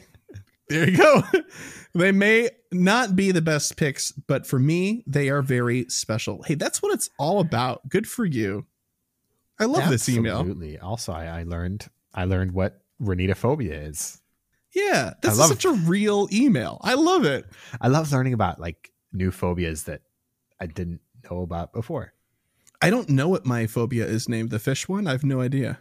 there 0.69 0.89
you 0.89 0.97
go. 0.97 1.23
they 1.93 2.11
may 2.11 2.49
not 2.71 3.15
be 3.15 3.31
the 3.31 3.41
best 3.41 3.77
picks, 3.77 4.11
but 4.11 4.45
for 4.45 4.59
me, 4.59 5.03
they 5.07 5.29
are 5.29 5.41
very 5.41 5.85
special. 5.89 6.43
Hey, 6.43 6.55
that's 6.55 6.81
what 6.81 6.93
it's 6.93 7.09
all 7.17 7.39
about. 7.39 7.87
Good 7.89 8.07
for 8.07 8.25
you. 8.25 8.65
I 9.59 9.65
love 9.65 9.89
this 9.89 10.09
email. 10.09 10.39
Absolutely. 10.39 10.79
Also, 10.79 11.13
I, 11.13 11.25
I 11.25 11.43
learned 11.43 11.87
I 12.13 12.25
learned 12.25 12.51
what 12.51 12.81
ranidaphobia 13.01 13.87
is. 13.89 14.21
Yeah, 14.73 15.13
this 15.21 15.33
is 15.33 15.39
love- 15.39 15.49
such 15.49 15.65
a 15.65 15.71
real 15.71 16.27
email. 16.31 16.79
I 16.81 16.95
love 16.95 17.23
it. 17.23 17.45
I 17.79 17.87
love 17.87 18.11
learning 18.11 18.33
about 18.33 18.59
like 18.59 18.91
new 19.13 19.31
phobias 19.31 19.83
that 19.83 20.01
I 20.59 20.65
didn't 20.65 20.99
know 21.29 21.41
about 21.41 21.71
before. 21.71 22.13
I 22.81 22.89
don't 22.89 23.09
know 23.09 23.29
what 23.29 23.45
my 23.45 23.67
phobia 23.67 24.05
is 24.05 24.27
named. 24.27 24.49
The 24.49 24.59
fish 24.59 24.89
one? 24.89 25.07
I 25.07 25.11
have 25.11 25.23
no 25.23 25.39
idea. 25.39 25.79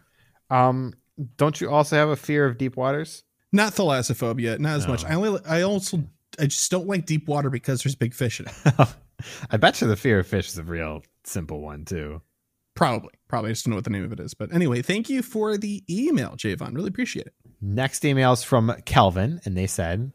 Um, 0.48 0.94
don't 1.36 1.60
you 1.60 1.70
also 1.70 1.96
have 1.96 2.08
a 2.08 2.16
fear 2.16 2.46
of 2.46 2.56
deep 2.56 2.76
waters? 2.76 3.24
Not 3.54 3.72
thalassophobia, 3.74 4.58
not 4.58 4.76
as 4.78 4.84
No. 4.86 4.92
much. 4.92 5.04
I 5.04 5.14
only 5.14 5.40
I 5.46 5.62
also 5.62 6.02
I 6.40 6.46
just 6.46 6.68
don't 6.70 6.88
like 6.88 7.06
deep 7.06 7.28
water 7.28 7.48
because 7.50 7.82
there's 7.84 7.94
big 7.94 8.12
fish 8.12 8.40
in 8.40 8.46
it. 8.46 8.88
I 9.50 9.56
bet 9.56 9.80
you 9.80 9.86
the 9.86 9.94
fear 9.96 10.18
of 10.18 10.26
fish 10.26 10.48
is 10.48 10.58
a 10.58 10.64
real 10.64 11.02
simple 11.22 11.60
one 11.60 11.84
too. 11.84 12.20
Probably. 12.74 13.10
Probably. 13.28 13.50
I 13.50 13.52
just 13.52 13.64
don't 13.64 13.70
know 13.70 13.76
what 13.76 13.84
the 13.84 13.90
name 13.90 14.02
of 14.04 14.12
it 14.12 14.18
is. 14.18 14.34
But 14.34 14.52
anyway, 14.52 14.82
thank 14.82 15.08
you 15.08 15.22
for 15.22 15.56
the 15.56 15.84
email, 15.88 16.30
Javon. 16.30 16.74
Really 16.74 16.88
appreciate 16.88 17.26
it. 17.28 17.34
Next 17.60 18.04
email 18.04 18.32
is 18.32 18.42
from 18.42 18.74
Kelvin, 18.84 19.40
and 19.44 19.56
they 19.56 19.68
said, 19.68 20.12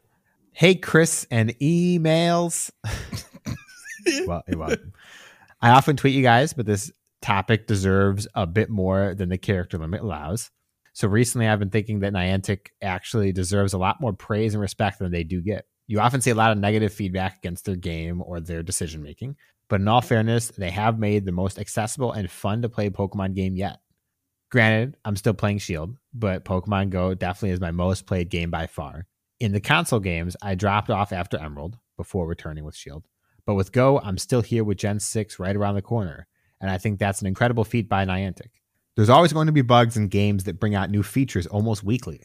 Hey, 0.52 0.74
Chris 0.74 1.26
and 1.30 1.58
emails. 1.60 2.70
well, 4.26 4.42
well, 4.54 4.76
I 5.62 5.70
often 5.70 5.96
tweet 5.96 6.14
you 6.14 6.22
guys, 6.22 6.52
but 6.52 6.66
this 6.66 6.92
topic 7.22 7.66
deserves 7.66 8.28
a 8.34 8.46
bit 8.46 8.68
more 8.68 9.14
than 9.14 9.30
the 9.30 9.38
character 9.38 9.78
limit 9.78 10.02
allows. 10.02 10.50
So 10.92 11.08
recently, 11.08 11.46
I've 11.46 11.58
been 11.58 11.70
thinking 11.70 12.00
that 12.00 12.12
Niantic 12.12 12.68
actually 12.82 13.32
deserves 13.32 13.72
a 13.72 13.78
lot 13.78 14.00
more 14.00 14.12
praise 14.12 14.54
and 14.54 14.60
respect 14.60 14.98
than 14.98 15.12
they 15.12 15.24
do 15.24 15.40
get. 15.40 15.66
You 15.86 16.00
often 16.00 16.20
see 16.20 16.30
a 16.30 16.36
lot 16.36 16.52
of 16.52 16.58
negative 16.58 16.92
feedback 16.92 17.38
against 17.38 17.64
their 17.64 17.76
game 17.76 18.22
or 18.24 18.40
their 18.40 18.62
decision 18.62 19.02
making, 19.02 19.36
but 19.68 19.80
in 19.80 19.88
all 19.88 20.00
fairness, 20.00 20.48
they 20.48 20.70
have 20.70 20.98
made 20.98 21.24
the 21.24 21.32
most 21.32 21.58
accessible 21.58 22.12
and 22.12 22.30
fun 22.30 22.62
to 22.62 22.68
play 22.68 22.90
Pokemon 22.90 23.34
game 23.34 23.56
yet. 23.56 23.80
Granted, 24.50 24.96
I'm 25.04 25.16
still 25.16 25.34
playing 25.34 25.58
Shield, 25.58 25.96
but 26.12 26.44
Pokemon 26.44 26.90
Go 26.90 27.14
definitely 27.14 27.50
is 27.50 27.60
my 27.60 27.70
most 27.70 28.06
played 28.06 28.30
game 28.30 28.50
by 28.50 28.66
far. 28.66 29.06
In 29.38 29.52
the 29.52 29.60
console 29.60 30.00
games, 30.00 30.36
I 30.42 30.56
dropped 30.56 30.90
off 30.90 31.12
after 31.12 31.38
Emerald 31.38 31.78
before 31.96 32.26
returning 32.26 32.64
with 32.64 32.74
Shield. 32.74 33.04
But 33.46 33.54
with 33.54 33.72
Go, 33.72 34.00
I'm 34.00 34.18
still 34.18 34.42
here 34.42 34.64
with 34.64 34.78
Gen 34.78 35.00
6 35.00 35.38
right 35.38 35.56
around 35.56 35.76
the 35.76 35.82
corner, 35.82 36.26
and 36.60 36.70
I 36.70 36.78
think 36.78 36.98
that's 36.98 37.20
an 37.20 37.26
incredible 37.26 37.64
feat 37.64 37.88
by 37.88 38.04
Niantic. 38.04 38.50
There's 38.96 39.08
always 39.08 39.32
going 39.32 39.46
to 39.46 39.52
be 39.52 39.62
bugs 39.62 39.96
in 39.96 40.08
games 40.08 40.44
that 40.44 40.60
bring 40.60 40.74
out 40.74 40.90
new 40.90 41.02
features 41.02 41.46
almost 41.46 41.84
weekly. 41.84 42.22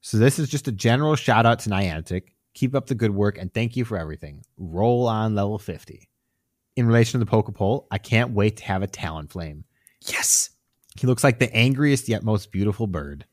So 0.00 0.16
this 0.18 0.38
is 0.38 0.48
just 0.48 0.68
a 0.68 0.72
general 0.72 1.14
shout 1.16 1.46
out 1.46 1.60
to 1.60 1.70
Niantic. 1.70 2.30
Keep 2.54 2.74
up 2.74 2.86
the 2.86 2.94
good 2.94 3.14
work 3.14 3.38
and 3.38 3.52
thank 3.52 3.76
you 3.76 3.84
for 3.84 3.96
everything. 3.96 4.42
Roll 4.56 5.06
on 5.06 5.34
level 5.34 5.58
50. 5.58 6.08
In 6.76 6.86
relation 6.86 7.18
to 7.18 7.24
the 7.24 7.30
Poke 7.30 7.54
Poll, 7.54 7.86
I 7.90 7.98
can't 7.98 8.32
wait 8.32 8.56
to 8.58 8.64
have 8.64 8.82
a 8.82 8.88
Talonflame. 8.88 9.64
Yes. 10.06 10.50
He 10.98 11.06
looks 11.06 11.22
like 11.22 11.38
the 11.38 11.54
angriest 11.54 12.08
yet 12.08 12.22
most 12.22 12.50
beautiful 12.50 12.86
bird. 12.86 13.24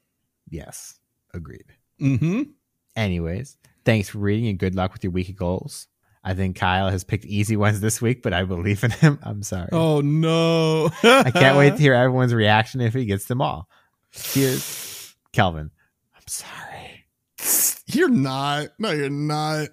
Yes, 0.50 1.00
agreed. 1.34 1.66
Mm-hmm. 2.00 2.44
Anyways, 2.96 3.58
thanks 3.86 4.10
for 4.10 4.20
reading 4.20 4.48
and 4.48 4.60
good 4.60 4.76
luck 4.76 4.94
with 4.94 5.04
your 5.04 5.12
weekly 5.12 5.34
goals. 5.34 5.88
I 6.28 6.34
think 6.34 6.58
Kyle 6.58 6.90
has 6.90 7.06
picked 7.06 7.24
easy 7.24 7.56
ones 7.56 7.80
this 7.80 8.02
week, 8.02 8.22
but 8.22 8.34
I 8.34 8.44
believe 8.44 8.84
in 8.84 8.92
him. 8.92 9.18
I'm 9.24 9.44
sorry. 9.44 9.70
Oh 9.72 10.02
no. 10.02 10.90
I 11.02 11.32
can't 11.32 11.58
wait 11.58 11.70
to 11.70 11.78
hear 11.78 11.94
everyone's 11.94 12.34
reaction 12.34 12.82
if 12.82 12.94
he 12.94 13.06
gets 13.06 13.26
them 13.26 13.42
all. 13.42 13.70
Cheers, 14.12 15.16
Kelvin. 15.32 15.72
I'm 16.14 16.28
sorry. 16.28 17.06
You're 17.86 18.10
not. 18.10 18.72
No, 18.78 18.92
you're 18.92 19.10
not. 19.10 19.70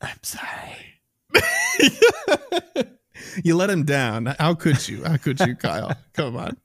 I'm 0.00 0.22
sorry. 0.22 0.94
you 3.44 3.54
let 3.54 3.68
him 3.68 3.84
down. 3.84 4.34
How 4.38 4.54
could 4.54 4.88
you? 4.88 5.04
How 5.04 5.18
could 5.18 5.38
you, 5.40 5.56
Kyle? 5.56 5.94
Come 6.14 6.38
on. 6.38 6.56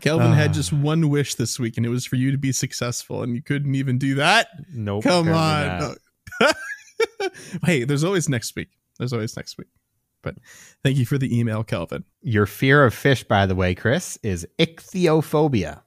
Kelvin 0.00 0.32
had 0.32 0.50
uh. 0.50 0.54
just 0.54 0.72
one 0.72 1.08
wish 1.08 1.36
this 1.36 1.60
week, 1.60 1.76
and 1.76 1.86
it 1.86 1.90
was 1.90 2.04
for 2.04 2.16
you 2.16 2.32
to 2.32 2.38
be 2.38 2.50
successful, 2.50 3.22
and 3.22 3.36
you 3.36 3.42
couldn't 3.42 3.76
even 3.76 3.96
do 3.96 4.16
that. 4.16 4.48
Nope. 4.72 5.04
Come 5.04 5.28
on. 5.28 5.94
hey, 7.64 7.84
there's 7.84 8.04
always 8.04 8.28
next 8.28 8.54
week. 8.56 8.68
There's 8.98 9.12
always 9.12 9.36
next 9.36 9.58
week. 9.58 9.68
But 10.22 10.36
thank 10.84 10.96
you 10.96 11.06
for 11.06 11.18
the 11.18 11.36
email, 11.36 11.64
Kelvin. 11.64 12.04
Your 12.22 12.46
fear 12.46 12.84
of 12.84 12.94
fish, 12.94 13.24
by 13.24 13.46
the 13.46 13.54
way, 13.54 13.74
Chris, 13.74 14.18
is 14.22 14.46
ichthyophobia, 14.58 15.82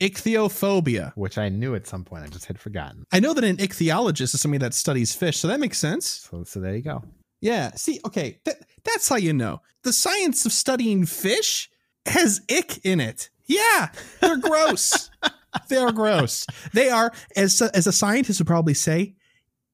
Ichthyophobia. 0.00 1.12
which 1.14 1.38
I 1.38 1.48
knew 1.48 1.74
at 1.74 1.86
some 1.86 2.04
point. 2.04 2.24
I 2.24 2.26
just 2.28 2.46
had 2.46 2.58
forgotten. 2.58 3.04
I 3.12 3.20
know 3.20 3.32
that 3.32 3.44
an 3.44 3.58
ichthyologist 3.58 4.34
is 4.34 4.40
somebody 4.40 4.58
that 4.58 4.74
studies 4.74 5.14
fish, 5.14 5.38
so 5.38 5.48
that 5.48 5.60
makes 5.60 5.78
sense. 5.78 6.06
So, 6.30 6.44
so 6.44 6.60
there 6.60 6.74
you 6.74 6.82
go. 6.82 7.02
Yeah. 7.40 7.70
See, 7.76 8.00
okay, 8.04 8.40
that, 8.44 8.56
that's 8.84 9.08
how 9.08 9.16
you 9.16 9.32
know. 9.32 9.60
The 9.84 9.92
science 9.92 10.44
of 10.46 10.52
studying 10.52 11.06
fish 11.06 11.70
has 12.06 12.40
ick 12.50 12.84
in 12.84 13.00
it. 13.00 13.30
Yeah, 13.46 13.90
they're 14.20 14.38
gross. 14.38 15.10
they're 15.68 15.92
gross. 15.92 16.46
They 16.72 16.90
are, 16.90 17.12
as 17.36 17.62
as 17.62 17.86
a 17.86 17.92
scientist 17.92 18.40
would 18.40 18.46
probably 18.48 18.74
say, 18.74 19.14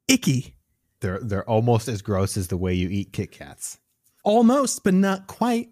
icky. 0.09 0.55
They're 1.02 1.18
they're 1.20 1.48
almost 1.48 1.88
as 1.88 2.00
gross 2.00 2.36
as 2.36 2.48
the 2.48 2.56
way 2.56 2.72
you 2.72 2.88
eat 2.88 3.12
Kit 3.12 3.32
Kats. 3.32 3.78
Almost, 4.24 4.84
but 4.84 4.94
not 4.94 5.26
quite. 5.26 5.68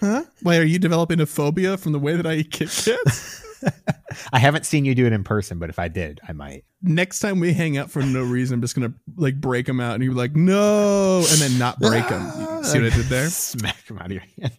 Huh? 0.00 0.24
Why 0.42 0.58
are 0.58 0.64
you 0.64 0.78
developing 0.80 1.20
a 1.20 1.26
phobia 1.26 1.76
from 1.76 1.92
the 1.92 2.00
way 2.00 2.16
that 2.16 2.26
I 2.26 2.34
eat 2.34 2.50
Kit 2.50 2.68
Kats? 2.68 3.42
I 4.32 4.40
haven't 4.40 4.66
seen 4.66 4.84
you 4.84 4.94
do 4.94 5.06
it 5.06 5.12
in 5.12 5.22
person, 5.22 5.58
but 5.58 5.70
if 5.70 5.78
I 5.78 5.86
did, 5.88 6.20
I 6.28 6.32
might. 6.32 6.64
Next 6.82 7.20
time 7.20 7.38
we 7.38 7.52
hang 7.52 7.78
out 7.78 7.90
for 7.90 8.02
no 8.02 8.22
reason, 8.24 8.54
I'm 8.54 8.60
just 8.60 8.74
gonna 8.74 8.92
like 9.16 9.40
break 9.40 9.66
them 9.66 9.80
out, 9.80 9.94
and 9.94 10.02
you're 10.02 10.14
like, 10.14 10.34
no, 10.34 11.18
and 11.18 11.38
then 11.38 11.58
not 11.58 11.78
break 11.78 12.08
them. 12.08 12.62
See 12.64 12.80
what 12.80 12.92
I 12.92 12.96
did 12.96 13.06
there? 13.06 13.28
Smack 13.28 13.86
them 13.86 13.98
out 13.98 14.06
of 14.06 14.12
your 14.12 14.24
hand. 14.40 14.56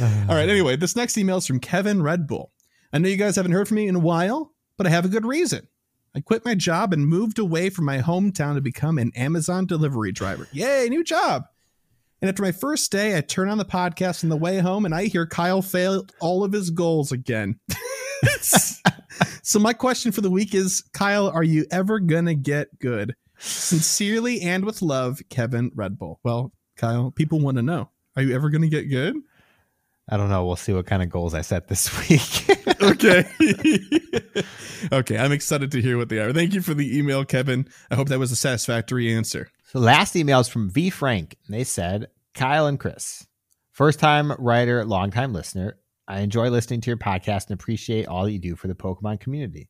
All 0.28 0.34
right. 0.34 0.48
Anyway, 0.48 0.76
this 0.76 0.96
next 0.96 1.18
email 1.18 1.36
is 1.36 1.46
from 1.46 1.60
Kevin 1.60 2.02
Red 2.02 2.26
Bull. 2.26 2.52
I 2.92 2.98
know 2.98 3.08
you 3.08 3.16
guys 3.16 3.36
haven't 3.36 3.52
heard 3.52 3.68
from 3.68 3.76
me 3.76 3.86
in 3.86 3.96
a 3.96 4.00
while, 4.00 4.54
but 4.78 4.86
I 4.86 4.90
have 4.90 5.04
a 5.04 5.08
good 5.08 5.26
reason. 5.26 5.68
I 6.14 6.20
quit 6.20 6.44
my 6.44 6.56
job 6.56 6.92
and 6.92 7.06
moved 7.06 7.38
away 7.38 7.70
from 7.70 7.84
my 7.84 7.98
hometown 7.98 8.54
to 8.54 8.60
become 8.60 8.98
an 8.98 9.12
Amazon 9.14 9.64
delivery 9.66 10.10
driver. 10.10 10.48
Yay, 10.52 10.88
new 10.88 11.04
job. 11.04 11.44
And 12.20 12.28
after 12.28 12.42
my 12.42 12.52
first 12.52 12.90
day, 12.90 13.16
I 13.16 13.20
turn 13.20 13.48
on 13.48 13.58
the 13.58 13.64
podcast 13.64 14.24
on 14.24 14.30
the 14.30 14.36
way 14.36 14.58
home 14.58 14.84
and 14.84 14.94
I 14.94 15.04
hear 15.04 15.24
Kyle 15.24 15.62
failed 15.62 16.12
all 16.20 16.42
of 16.42 16.52
his 16.52 16.70
goals 16.70 17.12
again. 17.12 17.60
so, 18.40 19.58
my 19.60 19.72
question 19.72 20.10
for 20.10 20.20
the 20.20 20.30
week 20.30 20.54
is 20.54 20.82
Kyle, 20.92 21.28
are 21.28 21.44
you 21.44 21.64
ever 21.70 22.00
going 22.00 22.26
to 22.26 22.34
get 22.34 22.76
good? 22.80 23.14
Sincerely 23.38 24.42
and 24.42 24.64
with 24.64 24.82
love, 24.82 25.22
Kevin 25.30 25.70
Red 25.74 25.96
Bull. 25.96 26.18
Well, 26.24 26.52
Kyle, 26.76 27.12
people 27.12 27.40
want 27.40 27.56
to 27.56 27.62
know 27.62 27.88
are 28.16 28.22
you 28.22 28.34
ever 28.34 28.50
going 28.50 28.62
to 28.62 28.68
get 28.68 28.90
good? 28.90 29.16
I 30.12 30.16
don't 30.16 30.28
know. 30.28 30.44
We'll 30.44 30.56
see 30.56 30.72
what 30.72 30.86
kind 30.86 31.02
of 31.02 31.08
goals 31.08 31.34
I 31.34 31.42
set 31.42 31.68
this 31.68 31.96
week. 32.10 32.58
okay. 32.82 33.24
okay. 34.92 35.18
I'm 35.18 35.30
excited 35.30 35.70
to 35.70 35.80
hear 35.80 35.96
what 35.96 36.08
they 36.08 36.18
are. 36.18 36.32
Thank 36.32 36.52
you 36.52 36.62
for 36.62 36.74
the 36.74 36.98
email, 36.98 37.24
Kevin. 37.24 37.68
I 37.90 37.94
hope 37.94 38.08
that 38.08 38.18
was 38.18 38.32
a 38.32 38.36
satisfactory 38.36 39.14
answer. 39.14 39.48
So 39.68 39.78
last 39.78 40.16
email 40.16 40.40
is 40.40 40.48
from 40.48 40.68
V 40.68 40.90
Frank. 40.90 41.36
And 41.46 41.54
they 41.54 41.62
said, 41.62 42.08
Kyle 42.34 42.66
and 42.66 42.78
Chris, 42.78 43.26
first 43.70 44.00
time 44.00 44.32
writer, 44.38 44.84
long 44.84 45.12
time 45.12 45.32
listener. 45.32 45.78
I 46.08 46.20
enjoy 46.20 46.50
listening 46.50 46.80
to 46.80 46.90
your 46.90 46.96
podcast 46.96 47.46
and 47.48 47.54
appreciate 47.54 48.08
all 48.08 48.24
that 48.24 48.32
you 48.32 48.40
do 48.40 48.56
for 48.56 48.66
the 48.66 48.74
Pokemon 48.74 49.20
community. 49.20 49.68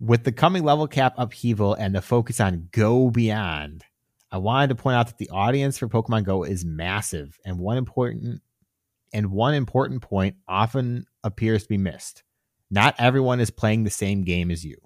With 0.00 0.24
the 0.24 0.32
coming 0.32 0.64
level 0.64 0.86
cap 0.86 1.14
upheaval 1.18 1.74
and 1.74 1.94
the 1.94 2.00
focus 2.00 2.40
on 2.40 2.68
Go 2.72 3.10
Beyond, 3.10 3.84
I 4.32 4.38
wanted 4.38 4.68
to 4.68 4.74
point 4.74 4.96
out 4.96 5.06
that 5.08 5.18
the 5.18 5.28
audience 5.28 5.76
for 5.76 5.88
Pokemon 5.88 6.24
Go 6.24 6.44
is 6.44 6.64
massive 6.64 7.38
and 7.44 7.58
one 7.58 7.76
important 7.76 8.40
and 9.12 9.30
one 9.30 9.54
important 9.54 10.02
point 10.02 10.36
often 10.48 11.06
appears 11.24 11.64
to 11.64 11.68
be 11.68 11.78
missed. 11.78 12.22
Not 12.70 12.94
everyone 12.98 13.40
is 13.40 13.50
playing 13.50 13.84
the 13.84 13.90
same 13.90 14.22
game 14.22 14.50
as 14.50 14.64
you. 14.64 14.76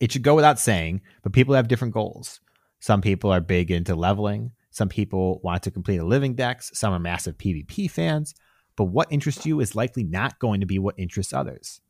It 0.00 0.12
should 0.12 0.22
go 0.22 0.34
without 0.34 0.58
saying, 0.58 1.02
but 1.22 1.32
people 1.32 1.54
have 1.54 1.68
different 1.68 1.94
goals. 1.94 2.40
Some 2.80 3.02
people 3.02 3.30
are 3.30 3.40
big 3.40 3.70
into 3.70 3.94
leveling. 3.94 4.52
Some 4.70 4.88
people 4.88 5.40
want 5.44 5.62
to 5.64 5.70
complete 5.70 5.98
a 5.98 6.04
living 6.04 6.34
dex. 6.34 6.70
Some 6.74 6.92
are 6.92 6.98
massive 6.98 7.36
PvP 7.36 7.90
fans. 7.90 8.34
But 8.76 8.84
what 8.84 9.12
interests 9.12 9.44
you 9.44 9.60
is 9.60 9.74
likely 9.74 10.04
not 10.04 10.38
going 10.38 10.60
to 10.60 10.66
be 10.66 10.78
what 10.78 10.98
interests 10.98 11.32
others. 11.32 11.80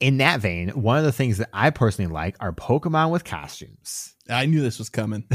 In 0.00 0.18
that 0.18 0.40
vein, 0.40 0.70
one 0.70 0.98
of 0.98 1.04
the 1.04 1.12
things 1.12 1.38
that 1.38 1.50
I 1.52 1.70
personally 1.70 2.12
like 2.12 2.36
are 2.40 2.52
Pokemon 2.52 3.10
with 3.10 3.24
costumes. 3.24 4.14
I 4.28 4.46
knew 4.46 4.60
this 4.60 4.78
was 4.78 4.88
coming. 4.88 5.24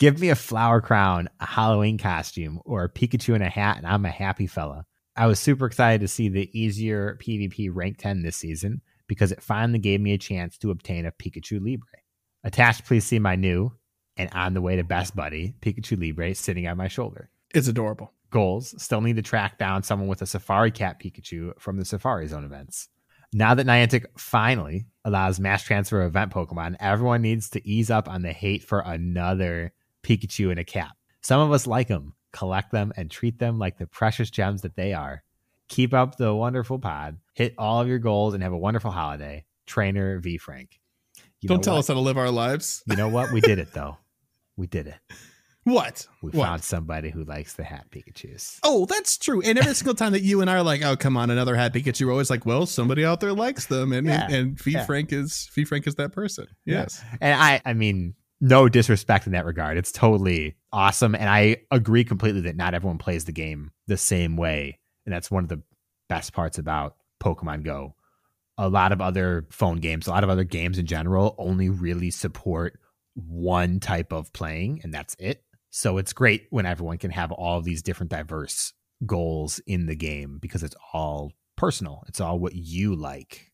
Give 0.00 0.18
me 0.18 0.30
a 0.30 0.34
flower 0.34 0.80
crown, 0.80 1.28
a 1.40 1.46
Halloween 1.46 1.98
costume, 1.98 2.58
or 2.64 2.84
a 2.84 2.88
Pikachu 2.88 3.36
in 3.36 3.42
a 3.42 3.50
hat, 3.50 3.76
and 3.76 3.86
I'm 3.86 4.06
a 4.06 4.10
happy 4.10 4.46
fella. 4.46 4.86
I 5.14 5.26
was 5.26 5.38
super 5.38 5.66
excited 5.66 6.00
to 6.00 6.08
see 6.08 6.30
the 6.30 6.48
easier 6.58 7.18
PvP 7.20 7.68
rank 7.70 7.98
10 7.98 8.22
this 8.22 8.36
season 8.36 8.80
because 9.08 9.30
it 9.30 9.42
finally 9.42 9.78
gave 9.78 10.00
me 10.00 10.14
a 10.14 10.18
chance 10.18 10.56
to 10.56 10.70
obtain 10.70 11.04
a 11.04 11.12
Pikachu 11.12 11.60
Libre. 11.60 12.00
Attached, 12.42 12.86
please 12.86 13.04
see 13.04 13.18
my 13.18 13.36
new 13.36 13.72
and 14.16 14.30
on 14.32 14.54
the 14.54 14.62
way 14.62 14.74
to 14.76 14.84
best 14.84 15.14
buddy, 15.14 15.54
Pikachu 15.60 16.00
Libre, 16.00 16.34
sitting 16.34 16.66
on 16.66 16.78
my 16.78 16.88
shoulder. 16.88 17.28
It's 17.54 17.68
adorable. 17.68 18.10
Goals 18.30 18.74
still 18.82 19.02
need 19.02 19.16
to 19.16 19.22
track 19.22 19.58
down 19.58 19.82
someone 19.82 20.08
with 20.08 20.22
a 20.22 20.26
Safari 20.26 20.70
Cat 20.70 20.98
Pikachu 20.98 21.60
from 21.60 21.76
the 21.76 21.84
Safari 21.84 22.26
Zone 22.26 22.46
events. 22.46 22.88
Now 23.34 23.52
that 23.52 23.66
Niantic 23.66 24.06
finally 24.16 24.86
allows 25.04 25.38
mass 25.38 25.62
transfer 25.62 26.00
event 26.00 26.32
Pokemon, 26.32 26.76
everyone 26.80 27.20
needs 27.20 27.50
to 27.50 27.68
ease 27.68 27.90
up 27.90 28.08
on 28.08 28.22
the 28.22 28.32
hate 28.32 28.64
for 28.64 28.80
another 28.80 29.74
Pikachu 30.02 30.50
in 30.52 30.58
a 30.58 30.64
cap. 30.64 30.92
Some 31.22 31.40
of 31.40 31.52
us 31.52 31.66
like 31.66 31.88
them, 31.88 32.14
collect 32.32 32.72
them, 32.72 32.92
and 32.96 33.10
treat 33.10 33.38
them 33.38 33.58
like 33.58 33.78
the 33.78 33.86
precious 33.86 34.30
gems 34.30 34.62
that 34.62 34.76
they 34.76 34.92
are. 34.94 35.22
Keep 35.68 35.94
up 35.94 36.16
the 36.16 36.34
wonderful 36.34 36.78
pod, 36.78 37.18
hit 37.34 37.54
all 37.58 37.80
of 37.80 37.88
your 37.88 37.98
goals, 37.98 38.34
and 38.34 38.42
have 38.42 38.52
a 38.52 38.58
wonderful 38.58 38.90
holiday. 38.90 39.44
Trainer 39.66 40.18
V 40.18 40.36
Frank. 40.38 40.80
You 41.40 41.48
Don't 41.48 41.62
tell 41.62 41.74
what? 41.74 41.80
us 41.80 41.88
how 41.88 41.94
to 41.94 42.00
live 42.00 42.18
our 42.18 42.30
lives. 42.30 42.82
You 42.86 42.96
know 42.96 43.08
what? 43.08 43.30
We 43.32 43.40
did 43.40 43.58
it 43.58 43.72
though. 43.72 43.96
We 44.56 44.66
did 44.66 44.86
it. 44.88 44.96
What? 45.64 46.06
We 46.22 46.30
What? 46.30 46.46
found 46.46 46.64
somebody 46.64 47.10
who 47.10 47.22
likes 47.22 47.52
the 47.52 47.62
hat 47.64 47.84
Pikachu's. 47.90 48.58
Oh, 48.62 48.86
that's 48.86 49.18
true. 49.18 49.42
And 49.42 49.58
every 49.58 49.74
single 49.74 49.94
time 49.94 50.12
that 50.12 50.22
you 50.22 50.40
and 50.40 50.48
I 50.48 50.54
are 50.54 50.62
like, 50.62 50.82
"Oh, 50.82 50.96
come 50.96 51.18
on, 51.18 51.28
another 51.30 51.54
hat 51.54 51.74
Pikachu," 51.74 52.06
we're 52.06 52.12
always 52.12 52.30
like, 52.30 52.46
"Well, 52.46 52.64
somebody 52.64 53.04
out 53.04 53.20
there 53.20 53.34
likes 53.34 53.66
them," 53.66 53.92
and 53.92 54.06
Yeah. 54.06 54.26
and 54.30 54.58
V 54.58 54.70
Yeah. 54.72 54.86
Frank 54.86 55.12
is 55.12 55.50
V 55.54 55.64
Frank 55.66 55.86
is 55.86 55.96
that 55.96 56.12
person. 56.12 56.46
Yes. 56.64 57.02
And 57.20 57.38
I, 57.38 57.60
I 57.66 57.74
mean, 57.74 58.14
no 58.40 58.68
disrespect 58.68 59.26
in 59.26 59.32
that 59.32 59.44
regard. 59.44 59.76
It's 59.76 59.92
totally 59.92 60.56
awesome. 60.72 61.14
And 61.14 61.28
I 61.28 61.58
agree 61.70 62.04
completely 62.04 62.42
that 62.42 62.56
not 62.56 62.74
everyone 62.74 62.98
plays 62.98 63.24
the 63.24 63.32
game 63.32 63.70
the 63.86 63.96
same 63.96 64.36
way. 64.36 64.78
And 65.04 65.14
that's 65.14 65.30
one 65.30 65.44
of 65.44 65.48
the 65.48 65.62
best 66.08 66.32
parts 66.32 66.58
about 66.58 66.96
Pokemon 67.22 67.64
Go. 67.64 67.94
A 68.58 68.68
lot 68.68 68.92
of 68.92 69.00
other 69.00 69.46
phone 69.50 69.78
games, 69.78 70.06
a 70.06 70.10
lot 70.10 70.24
of 70.24 70.30
other 70.30 70.44
games 70.44 70.78
in 70.78 70.86
general 70.86 71.34
only 71.38 71.68
really 71.68 72.10
support 72.10 72.78
one 73.14 73.80
type 73.80 74.12
of 74.12 74.32
playing, 74.32 74.80
and 74.82 74.92
that's 74.92 75.16
it. 75.18 75.42
So 75.70 75.98
it's 75.98 76.12
great 76.12 76.46
when 76.50 76.66
everyone 76.66 76.98
can 76.98 77.10
have 77.10 77.32
all 77.32 77.62
these 77.62 77.82
different 77.82 78.10
diverse 78.10 78.72
goals 79.06 79.60
in 79.66 79.86
the 79.86 79.96
game 79.96 80.38
because 80.40 80.62
it's 80.62 80.76
all 80.92 81.32
personal. 81.56 82.04
It's 82.08 82.20
all 82.20 82.38
what 82.38 82.54
you 82.54 82.94
like. 82.94 83.50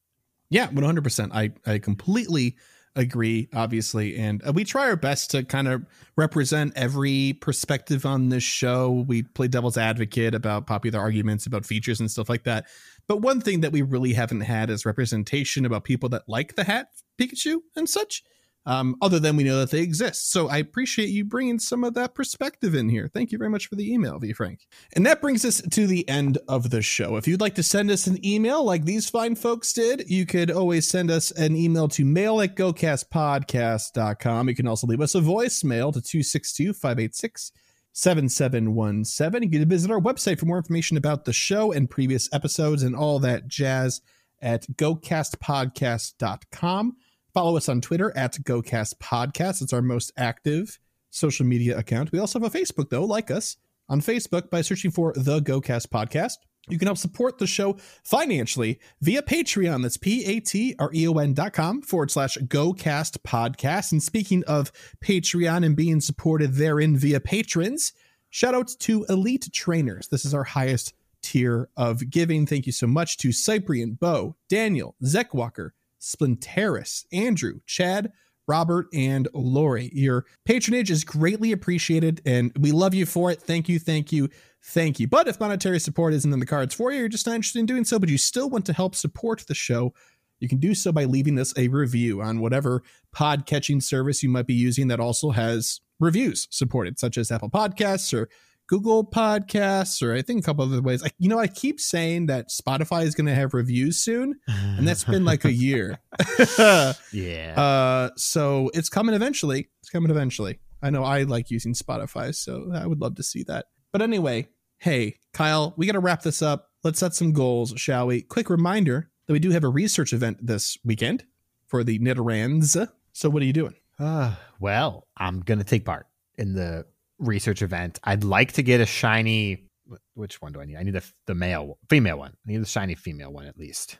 Yeah, 0.48 0.68
100%. 0.68 1.30
I, 1.32 1.52
I 1.70 1.78
completely 1.78 2.56
agree, 2.96 3.48
obviously. 3.54 4.16
And 4.16 4.42
uh, 4.46 4.52
we 4.52 4.64
try 4.64 4.88
our 4.88 4.96
best 4.96 5.30
to 5.32 5.44
kind 5.44 5.68
of 5.68 5.84
represent 6.16 6.72
every 6.74 7.34
perspective 7.34 8.04
on 8.04 8.30
this 8.30 8.42
show. 8.42 9.04
We 9.06 9.22
play 9.22 9.48
devil's 9.48 9.78
advocate 9.78 10.34
about 10.34 10.66
popular 10.66 10.98
arguments, 10.98 11.46
about 11.46 11.64
features 11.64 12.00
and 12.00 12.10
stuff 12.10 12.28
like 12.28 12.44
that. 12.44 12.66
But 13.06 13.20
one 13.20 13.40
thing 13.40 13.60
that 13.60 13.72
we 13.72 13.82
really 13.82 14.14
haven't 14.14 14.40
had 14.40 14.70
is 14.70 14.84
representation 14.84 15.64
about 15.64 15.84
people 15.84 16.08
that 16.08 16.22
like 16.26 16.56
the 16.56 16.64
hat 16.64 16.88
Pikachu 17.18 17.58
and 17.76 17.88
such 17.88 18.24
um, 18.66 18.96
other 19.00 19.18
than 19.18 19.36
we 19.36 19.44
know 19.44 19.60
that 19.60 19.70
they 19.70 19.80
exist. 19.80 20.32
So 20.32 20.48
I 20.48 20.58
appreciate 20.58 21.08
you 21.08 21.24
bringing 21.24 21.58
some 21.58 21.84
of 21.84 21.94
that 21.94 22.14
perspective 22.14 22.74
in 22.74 22.88
here. 22.88 23.08
Thank 23.12 23.32
you 23.32 23.38
very 23.38 23.48
much 23.48 23.68
for 23.68 23.76
the 23.76 23.92
email, 23.92 24.18
V 24.18 24.32
Frank. 24.32 24.66
And 24.94 25.06
that 25.06 25.20
brings 25.20 25.44
us 25.44 25.62
to 25.62 25.86
the 25.86 26.08
end 26.08 26.38
of 26.48 26.70
the 26.70 26.82
show. 26.82 27.16
If 27.16 27.28
you'd 27.28 27.40
like 27.40 27.54
to 27.54 27.62
send 27.62 27.90
us 27.90 28.08
an 28.08 28.24
email 28.26 28.64
like 28.64 28.84
these 28.84 29.08
fine 29.08 29.36
folks 29.36 29.72
did, 29.72 30.10
you 30.10 30.26
could 30.26 30.50
always 30.50 30.88
send 30.88 31.10
us 31.10 31.30
an 31.30 31.56
email 31.56 31.88
to 31.88 32.04
mail 32.04 32.40
at 32.40 32.56
gocastpodcast.com. 32.56 34.48
You 34.48 34.54
can 34.54 34.66
also 34.66 34.86
leave 34.86 35.00
us 35.00 35.14
a 35.14 35.20
voicemail 35.20 35.92
to 35.92 36.02
262 36.02 36.72
586 36.72 37.52
7717. 37.92 39.42
You 39.44 39.50
can 39.60 39.68
visit 39.68 39.90
our 39.90 40.00
website 40.00 40.38
for 40.38 40.46
more 40.46 40.58
information 40.58 40.96
about 40.96 41.24
the 41.24 41.32
show 41.32 41.72
and 41.72 41.88
previous 41.88 42.28
episodes 42.32 42.82
and 42.82 42.96
all 42.96 43.18
that 43.20 43.48
jazz 43.48 44.02
at 44.42 44.66
gocastpodcast.com. 44.76 46.96
Follow 47.36 47.58
us 47.58 47.68
on 47.68 47.82
Twitter 47.82 48.16
at 48.16 48.32
GoCast 48.32 48.94
Podcast. 48.94 49.60
It's 49.60 49.74
our 49.74 49.82
most 49.82 50.10
active 50.16 50.78
social 51.10 51.44
media 51.44 51.76
account. 51.76 52.10
We 52.10 52.18
also 52.18 52.40
have 52.40 52.54
a 52.54 52.58
Facebook, 52.58 52.88
though. 52.88 53.04
Like 53.04 53.30
us 53.30 53.58
on 53.90 54.00
Facebook 54.00 54.48
by 54.48 54.62
searching 54.62 54.90
for 54.90 55.12
the 55.14 55.40
GoCast 55.40 55.88
Podcast. 55.88 56.36
You 56.70 56.78
can 56.78 56.86
help 56.86 56.96
support 56.96 57.36
the 57.36 57.46
show 57.46 57.76
financially 58.04 58.80
via 59.02 59.20
Patreon. 59.20 59.82
That's 59.82 59.98
P-A-T-R-E-O-N 59.98 61.34
dot 61.34 61.52
com 61.52 61.82
forward 61.82 62.10
slash 62.10 62.38
GoCast 62.38 63.18
Podcast. 63.18 63.92
And 63.92 64.02
speaking 64.02 64.42
of 64.44 64.72
Patreon 65.04 65.62
and 65.62 65.76
being 65.76 66.00
supported 66.00 66.54
therein 66.54 66.96
via 66.96 67.20
patrons, 67.20 67.92
shout 68.30 68.54
out 68.54 68.70
to 68.78 69.04
Elite 69.10 69.50
Trainers. 69.52 70.08
This 70.08 70.24
is 70.24 70.32
our 70.32 70.44
highest 70.44 70.94
tier 71.20 71.68
of 71.76 72.08
giving. 72.08 72.46
Thank 72.46 72.64
you 72.64 72.72
so 72.72 72.86
much 72.86 73.18
to 73.18 73.30
Cyprian, 73.30 73.98
Bo, 74.00 74.36
Daniel, 74.48 74.94
Zek 75.04 75.34
Walker, 75.34 75.74
Splinteris, 76.06 77.04
Andrew, 77.12 77.60
Chad, 77.66 78.12
Robert, 78.46 78.86
and 78.94 79.26
Lori. 79.34 79.90
Your 79.92 80.24
patronage 80.44 80.90
is 80.90 81.02
greatly 81.02 81.50
appreciated, 81.50 82.22
and 82.24 82.52
we 82.60 82.70
love 82.70 82.94
you 82.94 83.04
for 83.04 83.30
it. 83.32 83.42
Thank 83.42 83.68
you, 83.68 83.80
thank 83.80 84.12
you, 84.12 84.28
thank 84.62 85.00
you. 85.00 85.08
But 85.08 85.26
if 85.26 85.40
monetary 85.40 85.80
support 85.80 86.14
isn't 86.14 86.32
in 86.32 86.38
the 86.38 86.46
cards 86.46 86.72
for 86.72 86.92
you, 86.92 87.00
you're 87.00 87.08
just 87.08 87.26
not 87.26 87.34
interested 87.34 87.58
in 87.58 87.66
doing 87.66 87.84
so, 87.84 87.98
but 87.98 88.08
you 88.08 88.18
still 88.18 88.48
want 88.48 88.64
to 88.66 88.72
help 88.72 88.94
support 88.94 89.44
the 89.48 89.54
show, 89.54 89.92
you 90.38 90.48
can 90.48 90.58
do 90.58 90.74
so 90.74 90.92
by 90.92 91.04
leaving 91.04 91.38
us 91.38 91.52
a 91.56 91.68
review 91.68 92.22
on 92.22 92.40
whatever 92.40 92.82
pod 93.12 93.46
catching 93.46 93.80
service 93.80 94.22
you 94.22 94.28
might 94.28 94.46
be 94.46 94.54
using 94.54 94.88
that 94.88 95.00
also 95.00 95.30
has 95.30 95.80
reviews 95.98 96.46
supported, 96.50 96.98
such 96.98 97.18
as 97.18 97.32
Apple 97.32 97.50
Podcasts 97.50 98.12
or 98.16 98.28
Google 98.68 99.04
Podcasts, 99.08 100.02
or 100.02 100.14
I 100.14 100.22
think 100.22 100.40
a 100.40 100.42
couple 100.42 100.64
other 100.64 100.82
ways. 100.82 101.02
Like, 101.02 101.14
you 101.18 101.28
know, 101.28 101.38
I 101.38 101.46
keep 101.46 101.80
saying 101.80 102.26
that 102.26 102.48
Spotify 102.50 103.04
is 103.04 103.14
going 103.14 103.26
to 103.26 103.34
have 103.34 103.54
reviews 103.54 104.00
soon, 104.00 104.34
and 104.48 104.86
that's 104.86 105.04
been 105.04 105.24
like 105.24 105.44
a 105.44 105.52
year. 105.52 105.98
Yeah. 107.12 107.54
uh, 107.60 108.10
so 108.16 108.70
it's 108.74 108.88
coming 108.88 109.14
eventually. 109.14 109.68
It's 109.80 109.90
coming 109.90 110.10
eventually. 110.10 110.58
I 110.82 110.90
know 110.90 111.04
I 111.04 111.22
like 111.22 111.50
using 111.50 111.74
Spotify, 111.74 112.34
so 112.34 112.70
I 112.74 112.86
would 112.86 113.00
love 113.00 113.14
to 113.16 113.22
see 113.22 113.42
that. 113.44 113.66
But 113.92 114.02
anyway, 114.02 114.48
hey, 114.78 115.16
Kyle, 115.32 115.74
we 115.76 115.86
got 115.86 115.92
to 115.92 116.00
wrap 116.00 116.22
this 116.22 116.42
up. 116.42 116.70
Let's 116.84 116.98
set 117.00 117.14
some 117.14 117.32
goals, 117.32 117.72
shall 117.76 118.06
we? 118.06 118.22
Quick 118.22 118.50
reminder 118.50 119.10
that 119.26 119.32
we 119.32 119.38
do 119.38 119.50
have 119.50 119.64
a 119.64 119.68
research 119.68 120.12
event 120.12 120.38
this 120.44 120.76
weekend 120.84 121.24
for 121.66 121.82
the 121.82 121.98
Nidorans. 121.98 122.88
So 123.12 123.30
what 123.30 123.42
are 123.42 123.46
you 123.46 123.52
doing? 123.52 123.74
Uh, 123.98 124.34
well, 124.60 125.06
I'm 125.16 125.40
going 125.40 125.58
to 125.58 125.64
take 125.64 125.84
part 125.84 126.06
in 126.36 126.54
the 126.54 126.84
research 127.18 127.62
event. 127.62 127.98
I'd 128.04 128.24
like 128.24 128.52
to 128.52 128.62
get 128.62 128.80
a 128.80 128.86
shiny. 128.86 129.68
Which 130.14 130.40
one 130.42 130.52
do 130.52 130.60
I 130.60 130.64
need? 130.64 130.76
I 130.76 130.82
need 130.82 130.94
the 130.94 131.04
the 131.26 131.34
male, 131.34 131.78
female 131.88 132.18
one. 132.18 132.32
I 132.46 132.52
need 132.52 132.62
the 132.62 132.66
shiny 132.66 132.94
female 132.94 133.32
one 133.32 133.46
at 133.46 133.56
least, 133.56 133.98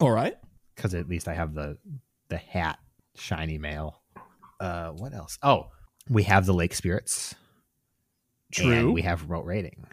All 0.00 0.10
right. 0.10 0.36
because 0.76 0.94
at 0.94 1.08
least 1.08 1.26
I 1.28 1.34
have 1.34 1.54
the 1.54 1.78
the 2.28 2.36
hat 2.36 2.78
shiny 3.14 3.58
male. 3.58 4.02
Uh, 4.60 4.90
what 4.90 5.14
else? 5.14 5.38
Oh, 5.42 5.68
we 6.08 6.22
have 6.24 6.46
the 6.46 6.54
lake 6.54 6.74
spirits. 6.74 7.34
True. 8.52 8.72
And 8.72 8.94
we 8.94 9.02
have 9.02 9.22
remote 9.22 9.46
rating. 9.46 9.86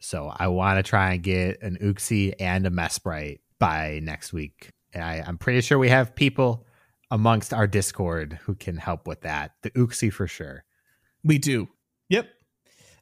So 0.00 0.30
I 0.36 0.48
want 0.48 0.78
to 0.78 0.82
try 0.82 1.14
and 1.14 1.22
get 1.22 1.62
an 1.62 1.78
Uxie 1.80 2.34
and 2.38 2.66
a 2.66 2.70
Mesprite 2.70 3.40
by 3.58 4.00
next 4.02 4.32
week. 4.32 4.70
And 4.92 5.02
I, 5.02 5.24
I'm 5.26 5.38
pretty 5.38 5.60
sure 5.62 5.78
we 5.78 5.88
have 5.88 6.14
people 6.14 6.66
amongst 7.10 7.54
our 7.54 7.66
Discord 7.66 8.38
who 8.42 8.54
can 8.54 8.76
help 8.76 9.06
with 9.06 9.22
that. 9.22 9.52
The 9.62 9.70
Uxie 9.70 10.12
for 10.12 10.26
sure. 10.26 10.64
We 11.24 11.38
do. 11.38 11.68
Yep. 12.12 12.28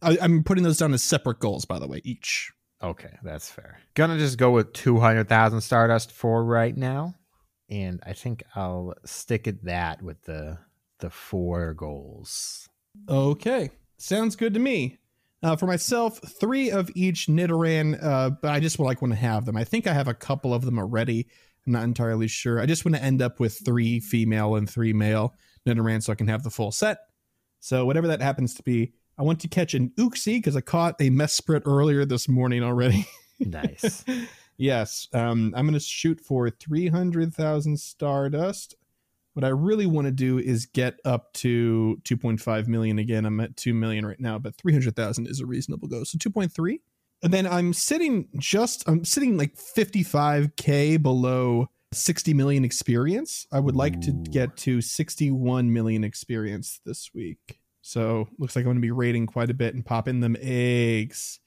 I, 0.02 0.18
I'm 0.22 0.44
putting 0.44 0.62
those 0.62 0.78
down 0.78 0.94
as 0.94 1.02
separate 1.02 1.40
goals, 1.40 1.64
by 1.64 1.80
the 1.80 1.88
way, 1.88 2.00
each. 2.04 2.52
Okay, 2.80 3.18
that's 3.24 3.50
fair. 3.50 3.80
Gonna 3.94 4.16
just 4.18 4.38
go 4.38 4.52
with 4.52 4.72
200,000 4.72 5.60
Stardust 5.60 6.12
for 6.12 6.44
right 6.44 6.76
now. 6.76 7.16
And 7.68 8.00
I 8.06 8.12
think 8.12 8.44
I'll 8.54 8.94
stick 9.04 9.48
at 9.48 9.64
that 9.64 10.00
with 10.00 10.22
the 10.22 10.58
the 11.00 11.10
four 11.10 11.74
goals. 11.74 12.68
Okay. 13.08 13.70
Sounds 13.98 14.36
good 14.36 14.54
to 14.54 14.60
me. 14.60 14.98
Uh, 15.42 15.56
for 15.56 15.66
myself, 15.66 16.20
three 16.38 16.70
of 16.70 16.90
each 16.94 17.26
Nidoran, 17.26 18.02
uh, 18.02 18.30
but 18.30 18.52
I 18.52 18.60
just 18.60 18.78
would 18.78 18.84
like 18.84 19.00
want 19.00 19.12
to 19.12 19.20
have 19.20 19.46
them. 19.46 19.56
I 19.56 19.64
think 19.64 19.86
I 19.86 19.92
have 19.94 20.08
a 20.08 20.14
couple 20.14 20.52
of 20.52 20.64
them 20.64 20.78
already. 20.78 21.26
I'm 21.66 21.72
not 21.72 21.84
entirely 21.84 22.28
sure. 22.28 22.60
I 22.60 22.66
just 22.66 22.84
want 22.84 22.96
to 22.96 23.02
end 23.02 23.22
up 23.22 23.40
with 23.40 23.60
three 23.64 24.00
female 24.00 24.54
and 24.56 24.68
three 24.68 24.92
male 24.92 25.34
Nidoran 25.66 26.02
so 26.02 26.12
I 26.12 26.16
can 26.16 26.28
have 26.28 26.42
the 26.42 26.50
full 26.50 26.72
set. 26.72 26.98
So 27.60 27.84
whatever 27.84 28.08
that 28.08 28.22
happens 28.22 28.54
to 28.54 28.62
be, 28.62 28.92
I 29.20 29.22
want 29.22 29.38
to 29.40 29.48
catch 29.48 29.74
an 29.74 29.92
Uxie 29.98 30.38
because 30.38 30.56
I 30.56 30.62
caught 30.62 30.94
a 30.98 31.10
Mesprite 31.10 31.64
earlier 31.66 32.06
this 32.06 32.26
morning 32.26 32.62
already. 32.62 33.06
Nice. 33.38 34.02
yes, 34.56 35.08
um, 35.12 35.52
I'm 35.54 35.66
going 35.66 35.74
to 35.74 35.80
shoot 35.80 36.18
for 36.18 36.48
300,000 36.48 37.78
Stardust. 37.78 38.76
What 39.34 39.44
I 39.44 39.48
really 39.48 39.84
want 39.84 40.06
to 40.06 40.10
do 40.10 40.38
is 40.38 40.64
get 40.64 41.00
up 41.04 41.34
to 41.34 42.00
2.5 42.04 42.66
million 42.66 42.98
again. 42.98 43.26
I'm 43.26 43.40
at 43.40 43.58
2 43.58 43.74
million 43.74 44.06
right 44.06 44.18
now, 44.18 44.38
but 44.38 44.56
300,000 44.56 45.26
is 45.26 45.40
a 45.40 45.46
reasonable 45.46 45.88
goal. 45.88 46.06
So 46.06 46.16
2.3. 46.16 46.80
And 47.22 47.30
then 47.30 47.46
I'm 47.46 47.74
sitting 47.74 48.26
just, 48.38 48.88
I'm 48.88 49.04
sitting 49.04 49.36
like 49.36 49.54
55K 49.54 51.02
below 51.02 51.68
60 51.92 52.32
million 52.32 52.64
experience. 52.64 53.46
I 53.52 53.60
would 53.60 53.76
like 53.76 54.00
to 54.00 54.12
get 54.12 54.56
to 54.58 54.80
61 54.80 55.70
million 55.70 56.04
experience 56.04 56.80
this 56.86 57.10
week. 57.12 57.59
So 57.82 58.28
looks 58.38 58.56
like 58.56 58.62
I'm 58.62 58.66
going 58.66 58.76
to 58.76 58.82
be 58.82 58.90
rating 58.90 59.26
quite 59.26 59.50
a 59.50 59.54
bit 59.54 59.74
and 59.74 59.84
popping 59.84 60.20
them 60.20 60.36
eggs. 60.40 61.40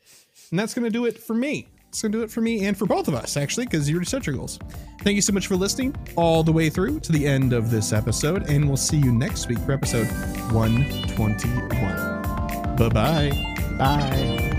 And 0.51 0.59
that's 0.59 0.73
going 0.73 0.85
to 0.85 0.91
do 0.91 1.05
it 1.05 1.17
for 1.17 1.33
me. 1.33 1.69
It's 1.89 2.01
going 2.01 2.11
to 2.11 2.17
do 2.17 2.23
it 2.23 2.31
for 2.31 2.41
me 2.41 2.65
and 2.65 2.75
for 2.75 2.87
both 2.87 3.07
of 3.07 3.13
us, 3.13 3.37
actually, 3.37 3.67
because 3.67 3.87
you 3.87 3.95
already 3.95 4.09
set 4.09 4.25
your 4.25 4.35
goals. 4.35 4.57
Thank 5.01 5.15
you 5.15 5.21
so 5.21 5.31
much 5.31 5.45
for 5.45 5.55
listening 5.55 5.95
all 6.15 6.43
the 6.43 6.51
way 6.51 6.71
through 6.71 7.01
to 7.01 7.11
the 7.11 7.27
end 7.27 7.53
of 7.53 7.69
this 7.69 7.93
episode. 7.93 8.49
And 8.49 8.67
we'll 8.67 8.77
see 8.77 8.97
you 8.97 9.13
next 9.13 9.47
week 9.47 9.59
for 9.59 9.73
episode 9.73 10.07
121. 10.51 12.77
Bye 12.77 12.89
bye. 12.89 13.29
Bye. 13.77 14.52